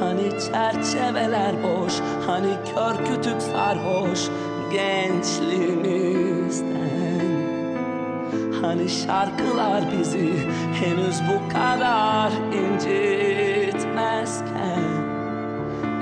Hani 0.00 0.30
çerçeveler 0.30 1.52
boş, 1.62 1.92
hani 2.26 2.56
kör 2.74 2.96
kütük 3.04 3.42
sarhoş 3.42 4.28
gençliğimizden. 4.72 6.66
Hani 8.62 8.88
şarkılar 8.88 9.84
bizi 9.98 10.32
henüz 10.72 11.20
bu 11.28 11.48
kadar 11.52 12.32
incitmezken. 12.52 13.86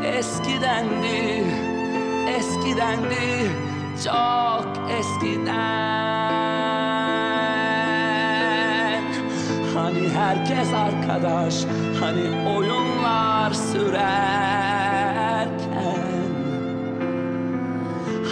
Eskidendi, 0.05 1.45
eskidendi, 2.39 3.51
çok 4.05 4.67
eskiden 4.99 5.95
Hani 9.75 10.09
herkes 10.09 10.73
arkadaş, 10.73 11.65
hani 12.01 12.49
oyunlar 12.49 13.51
sürerken. 13.51 13.95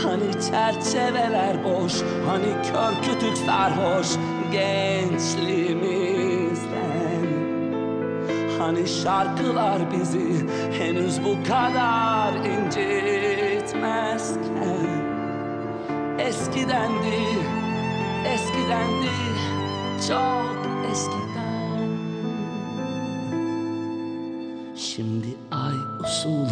Hani 0.03 0.33
çerçeveler 0.51 1.65
boş, 1.65 1.93
hani 2.27 2.63
kör 2.63 3.03
kütük 3.03 3.37
sarhoş 3.37 4.07
gençliğimizden. 4.53 7.27
Hani 8.59 8.89
şarkılar 8.89 9.93
bizi 9.93 10.47
henüz 10.79 11.25
bu 11.25 11.37
kadar 11.49 12.35
incitmezken 12.35 15.02
Eskidendi, 16.19 17.23
eskidendi, 18.27 19.11
çok 20.09 20.57
eskiden. 20.91 21.89
Şimdi 24.77 25.27
ay 25.51 25.75
usul, 26.01 26.47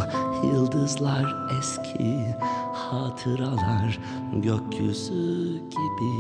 yıldızlar 0.45 1.49
eski 1.59 2.35
Hatıralar 2.73 4.01
gökyüzü 4.33 5.59
gibi. 5.59 6.15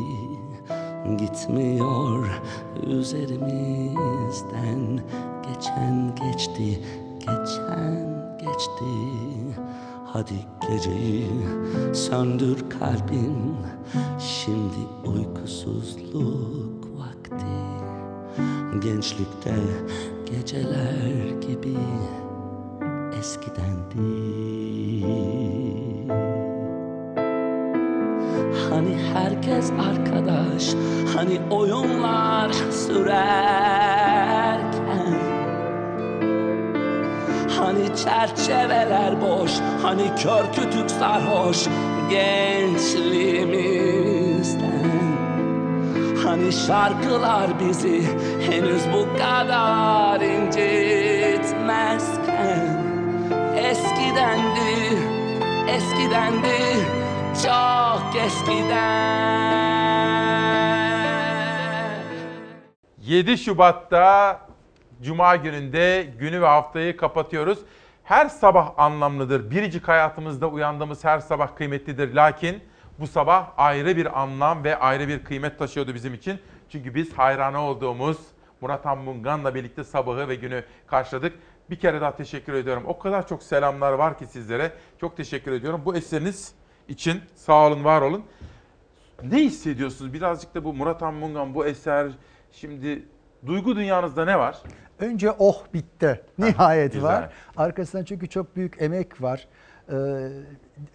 Gitmiyor 1.18 2.40
üzerimizden 2.86 5.00
Geçen 5.54 6.14
geçti, 6.14 6.80
geçen 7.18 8.06
geçti 8.40 8.84
Hadi 10.12 10.46
geceyi 10.70 11.26
söndür 11.92 12.70
kalbim. 12.70 13.56
Şimdi 14.18 15.08
uykusuzluk 15.16 16.84
vakti. 16.98 17.46
Gençlikte 18.82 19.54
geceler 20.30 21.40
gibi 21.40 21.76
eskidendi 23.18 24.00
Hani 28.70 28.96
herkes 29.14 29.70
arkadaş, 29.70 30.74
hani 31.16 31.40
oyunlar 31.50 32.52
sürerken 32.52 33.99
Hani 37.80 37.96
çerçeveler 37.96 39.20
boş, 39.20 39.50
hani 39.82 40.14
kör 40.22 40.52
kütük 40.52 40.90
sarhoş 40.90 41.66
gençliğimizden. 42.10 44.90
Hani 46.24 46.52
şarkılar 46.52 47.60
bizi 47.60 48.02
henüz 48.50 48.82
bu 48.92 49.08
kadar 49.18 50.20
incitmezken. 50.20 52.84
Eskidendi, 53.56 54.98
eskidendi, 55.68 56.86
çok 57.44 58.16
eskiden. 58.26 59.20
7 62.98 63.38
Şubat'ta 63.38 64.49
Cuma 65.02 65.36
gününde 65.36 66.12
günü 66.18 66.40
ve 66.42 66.46
haftayı 66.46 66.96
kapatıyoruz. 66.96 67.58
Her 68.04 68.28
sabah 68.28 68.78
anlamlıdır. 68.78 69.50
Biricik 69.50 69.88
hayatımızda 69.88 70.48
uyandığımız 70.48 71.04
her 71.04 71.18
sabah 71.18 71.56
kıymetlidir. 71.56 72.14
Lakin 72.14 72.62
bu 72.98 73.06
sabah 73.06 73.50
ayrı 73.56 73.96
bir 73.96 74.20
anlam 74.20 74.64
ve 74.64 74.76
ayrı 74.76 75.08
bir 75.08 75.24
kıymet 75.24 75.58
taşıyordu 75.58 75.94
bizim 75.94 76.14
için. 76.14 76.38
Çünkü 76.68 76.94
biz 76.94 77.12
hayranı 77.12 77.60
olduğumuz 77.60 78.18
Murat 78.60 78.86
Anmungan'la 78.86 79.54
birlikte 79.54 79.84
sabahı 79.84 80.28
ve 80.28 80.34
günü 80.34 80.64
karşıladık. 80.86 81.38
Bir 81.70 81.78
kere 81.78 82.00
daha 82.00 82.16
teşekkür 82.16 82.54
ediyorum. 82.54 82.82
O 82.86 82.98
kadar 82.98 83.28
çok 83.28 83.42
selamlar 83.42 83.92
var 83.92 84.18
ki 84.18 84.26
sizlere. 84.26 84.72
Çok 85.00 85.16
teşekkür 85.16 85.52
ediyorum. 85.52 85.82
Bu 85.84 85.96
eseriniz 85.96 86.54
için 86.88 87.20
sağ 87.34 87.66
olun, 87.66 87.84
var 87.84 88.02
olun. 88.02 88.24
Ne 89.22 89.36
hissediyorsunuz? 89.36 90.12
Birazcık 90.12 90.54
da 90.54 90.64
bu 90.64 90.74
Murat 90.74 91.02
Anmungan, 91.02 91.54
bu 91.54 91.66
eser, 91.66 92.10
şimdi 92.52 93.06
duygu 93.46 93.76
dünyanızda 93.76 94.24
ne 94.24 94.38
var? 94.38 94.58
Önce 95.00 95.30
oh 95.30 95.64
bitti. 95.74 96.20
Nihayet 96.38 96.92
güzel. 96.92 97.08
var. 97.08 97.32
Arkasında 97.56 98.04
çünkü 98.04 98.28
çok 98.28 98.56
büyük 98.56 98.82
emek 98.82 99.22
var. 99.22 99.48
Ee, 99.92 100.28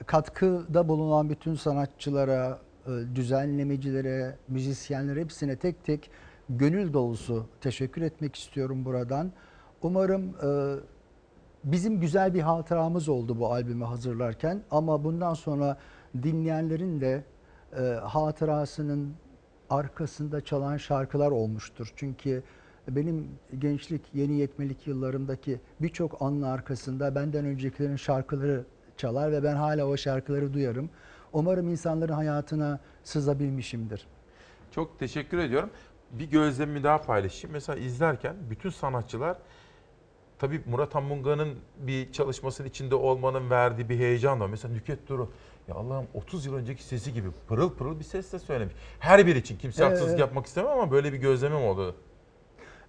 katkıda 0.06 0.88
bulunan 0.88 1.30
bütün 1.30 1.56
sanatçılara, 1.56 2.60
e, 2.88 2.90
düzenlemecilere, 3.16 4.36
müzisyenlere 4.48 5.22
hepsine 5.22 5.56
tek 5.56 5.86
tek 5.86 6.12
gönül 6.50 6.94
dolusu 6.94 7.46
teşekkür 7.62 8.02
etmek 8.02 8.36
istiyorum 8.36 8.86
buradan. 8.86 9.32
Umarım 9.82 10.24
e, 10.24 10.50
bizim 11.64 12.00
güzel 12.00 12.34
bir 12.34 12.42
hatıramız 12.42 13.10
oldu 13.10 13.40
bu 13.40 13.54
albümü 13.54 13.86
hazırlarken 13.86 14.62
ama 14.72 15.04
bundan 15.04 15.34
sonra 15.34 15.78
dinleyenlerin 16.24 17.02
de 17.02 17.24
e, 17.78 17.82
hatırasının 17.84 19.14
arkasında 19.70 20.42
çalan 20.42 20.78
şarkılar 20.78 21.32
olmuştur. 21.32 21.94
Çünkü 21.96 22.44
benim 22.88 23.28
gençlik, 23.60 24.02
yeni 24.14 24.40
yetmelik 24.40 24.88
yıllarımdaki 24.88 25.60
birçok 25.80 26.22
anla 26.22 26.48
arkasında 26.48 27.16
benden 27.16 27.46
öncekilerin 27.46 27.96
şarkıları 27.96 28.64
çalar 28.98 29.32
ve 29.32 29.44
ben 29.44 29.56
hala 29.56 29.86
o 29.86 29.98
şarkıları 29.98 30.54
duyarım. 30.54 30.90
Umarım 31.34 31.70
insanların 31.70 32.14
hayatına 32.14 32.80
sızabilmişimdir. 33.04 34.08
Çok 34.72 35.00
teşekkür 35.00 35.38
ediyorum. 35.38 35.70
Bir 36.12 36.30
gözlemimi 36.30 36.84
daha 36.84 37.02
paylaşayım. 37.02 37.54
Mesela 37.54 37.80
izlerken 37.80 38.36
bütün 38.50 38.70
sanatçılar 38.70 39.38
tabii 40.40 40.62
Murat 40.66 40.96
Anmunga'nın 40.96 41.56
bir 41.78 42.12
çalışmasının 42.12 42.68
içinde 42.68 42.96
olmanın 42.96 43.50
verdiği 43.50 43.90
bir 43.90 43.98
heyecan 43.98 44.40
var. 44.40 44.48
Mesela 44.48 44.74
Nüket 44.74 45.08
Duru 45.08 45.32
ya 45.68 45.76
Allah'ım 45.76 46.08
30 46.14 46.46
yıl 46.46 46.56
önceki 46.56 46.84
sesi 46.84 47.14
gibi 47.14 47.28
pırıl 47.48 47.70
pırıl 47.70 48.00
bir 48.00 48.04
sesle 48.04 48.40
söylemiş. 48.40 48.74
Her 49.00 49.28
bir 49.28 49.36
için 49.36 49.58
kimse 49.58 49.84
haksızlık 49.84 50.10
evet. 50.10 50.20
yapmak 50.20 50.46
istemem 50.46 50.72
ama 50.72 50.92
böyle 50.92 51.14
bir 51.14 51.18
gözlemim 51.18 51.62
oldu. 51.62 51.96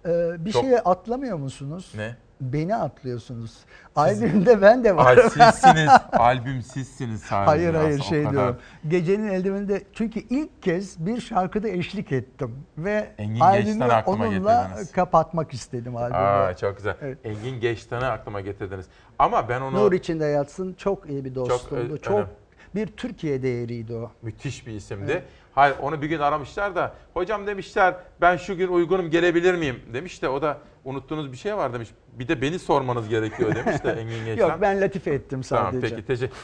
Ee, 0.05 0.45
bir 0.45 0.51
Çok- 0.51 0.63
şeye 0.63 0.79
atlamıyor 0.79 1.37
musunuz? 1.37 1.93
Ne? 1.97 2.15
Beni 2.41 2.75
atlıyorsunuz. 2.75 3.57
Albümde 3.95 4.61
ben 4.61 4.83
de 4.83 4.89
Ay 4.91 4.97
varım. 4.97 5.29
sizsiniz. 5.29 5.89
Albüm 6.11 6.61
sizsiniz 6.61 7.21
sadece. 7.21 7.45
Hayır 7.45 7.73
hayır 7.73 7.89
aslında, 7.99 8.03
o 8.05 8.09
şey 8.09 8.21
kadar. 8.23 8.33
diyorum. 8.33 8.57
Gecenin 8.87 9.27
eldiveninde 9.27 9.83
çünkü 9.93 10.19
ilk 10.19 10.63
kez 10.63 11.05
bir 11.05 11.21
şarkıda 11.21 11.67
eşlik 11.69 12.11
ettim 12.11 12.55
ve 12.77 13.09
Engin 13.17 13.39
albümü 13.39 13.83
aklıma 13.83 14.25
onunla 14.27 14.63
getirdiniz. 14.63 14.91
kapatmak 14.91 15.53
istedim 15.53 15.95
albümü. 15.95 16.17
Aa, 16.17 16.55
çok 16.57 16.77
güzel. 16.77 16.95
Evet. 17.01 17.17
Engin 17.23 17.59
Geçtan'ı 17.59 18.07
aklıma 18.11 18.41
getirdiniz. 18.41 18.85
Ama 19.19 19.49
ben 19.49 19.61
onu 19.61 19.75
Nur 19.77 19.91
içinde 19.91 20.25
yatsın 20.25 20.73
çok 20.73 21.09
iyi 21.09 21.25
bir 21.25 21.35
dostumdu. 21.35 21.93
ö- 21.93 21.97
Çok, 21.97 22.13
önemli. 22.13 22.29
bir 22.75 22.87
Türkiye 22.87 23.43
değeriydi 23.43 23.93
o. 23.93 24.11
müthiş 24.21 24.67
bir 24.67 24.71
isimdi. 24.73 25.23
Hayır 25.57 25.75
onu 25.81 26.01
bir 26.01 26.07
gün 26.07 26.19
aramışlar 26.19 26.75
da 26.75 26.93
hocam 27.13 27.47
demişler 27.47 27.95
ben 28.21 28.37
şu 28.37 28.57
gün 28.57 28.67
uygunum 28.67 29.09
gelebilir 29.09 29.53
miyim 29.55 29.79
demiş 29.93 30.21
de 30.21 30.29
o 30.29 30.41
da 30.41 30.57
unuttuğunuz 30.83 31.31
bir 31.31 31.37
şey 31.37 31.57
var 31.57 31.73
demiş. 31.73 31.89
Bir 32.13 32.27
de 32.27 32.41
beni 32.41 32.59
sormanız 32.59 33.09
gerekiyor 33.09 33.55
demiş 33.55 33.83
de 33.83 33.91
Engin 33.91 34.25
Geçtan. 34.25 34.49
Yok 34.49 34.61
ben 34.61 34.81
latife 34.81 35.11
ettim 35.13 35.41
Tamam 35.41 35.73
sadece. 35.73 35.95
peki 35.95 36.07
teşekkür. 36.07 36.37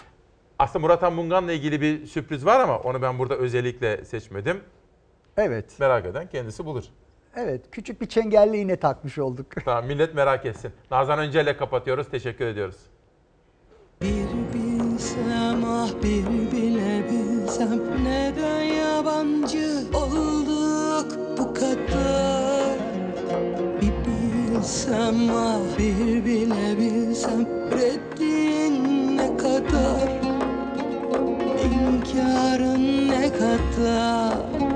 Aslında 0.59 0.79
Murat 0.79 1.03
Anmungan'la 1.03 1.51
ilgili 1.51 1.81
bir 1.81 2.05
sürpriz 2.05 2.45
var 2.45 2.59
ama 2.59 2.79
onu 2.79 3.01
ben 3.01 3.19
burada 3.19 3.35
özellikle 3.35 4.05
seçmedim. 4.05 4.59
Evet. 5.37 5.79
Merak 5.79 6.05
eden 6.05 6.27
kendisi 6.29 6.65
bulur. 6.65 6.83
Evet 7.35 7.65
küçük 7.71 8.01
bir 8.01 8.05
çengelli 8.07 8.57
iğne 8.57 8.75
takmış 8.75 9.17
olduk. 9.17 9.47
Tamam 9.65 9.85
millet 9.85 10.15
merak 10.15 10.45
etsin. 10.45 10.71
Nazan 10.91 11.19
Öncel'le 11.19 11.57
kapatıyoruz. 11.57 12.09
Teşekkür 12.09 12.45
ediyoruz. 12.45 12.77
bilsem 14.01 15.63
ah 15.65 15.89
bir 16.03 16.43
yabancı 17.53 18.02
olduk 19.93 21.07
bu 21.37 21.53
kadar. 21.53 22.77
Bir 23.81 23.93
bilsem 24.05 25.29
ah 25.35 25.77
bir 25.77 26.25
bile 26.25 26.77
bilsem 26.77 27.45
Reddin 27.71 29.17
ne 29.17 29.37
kadar? 29.37 30.09
İnkarın 31.63 33.07
ne 33.09 33.31
kadar? 33.31 34.72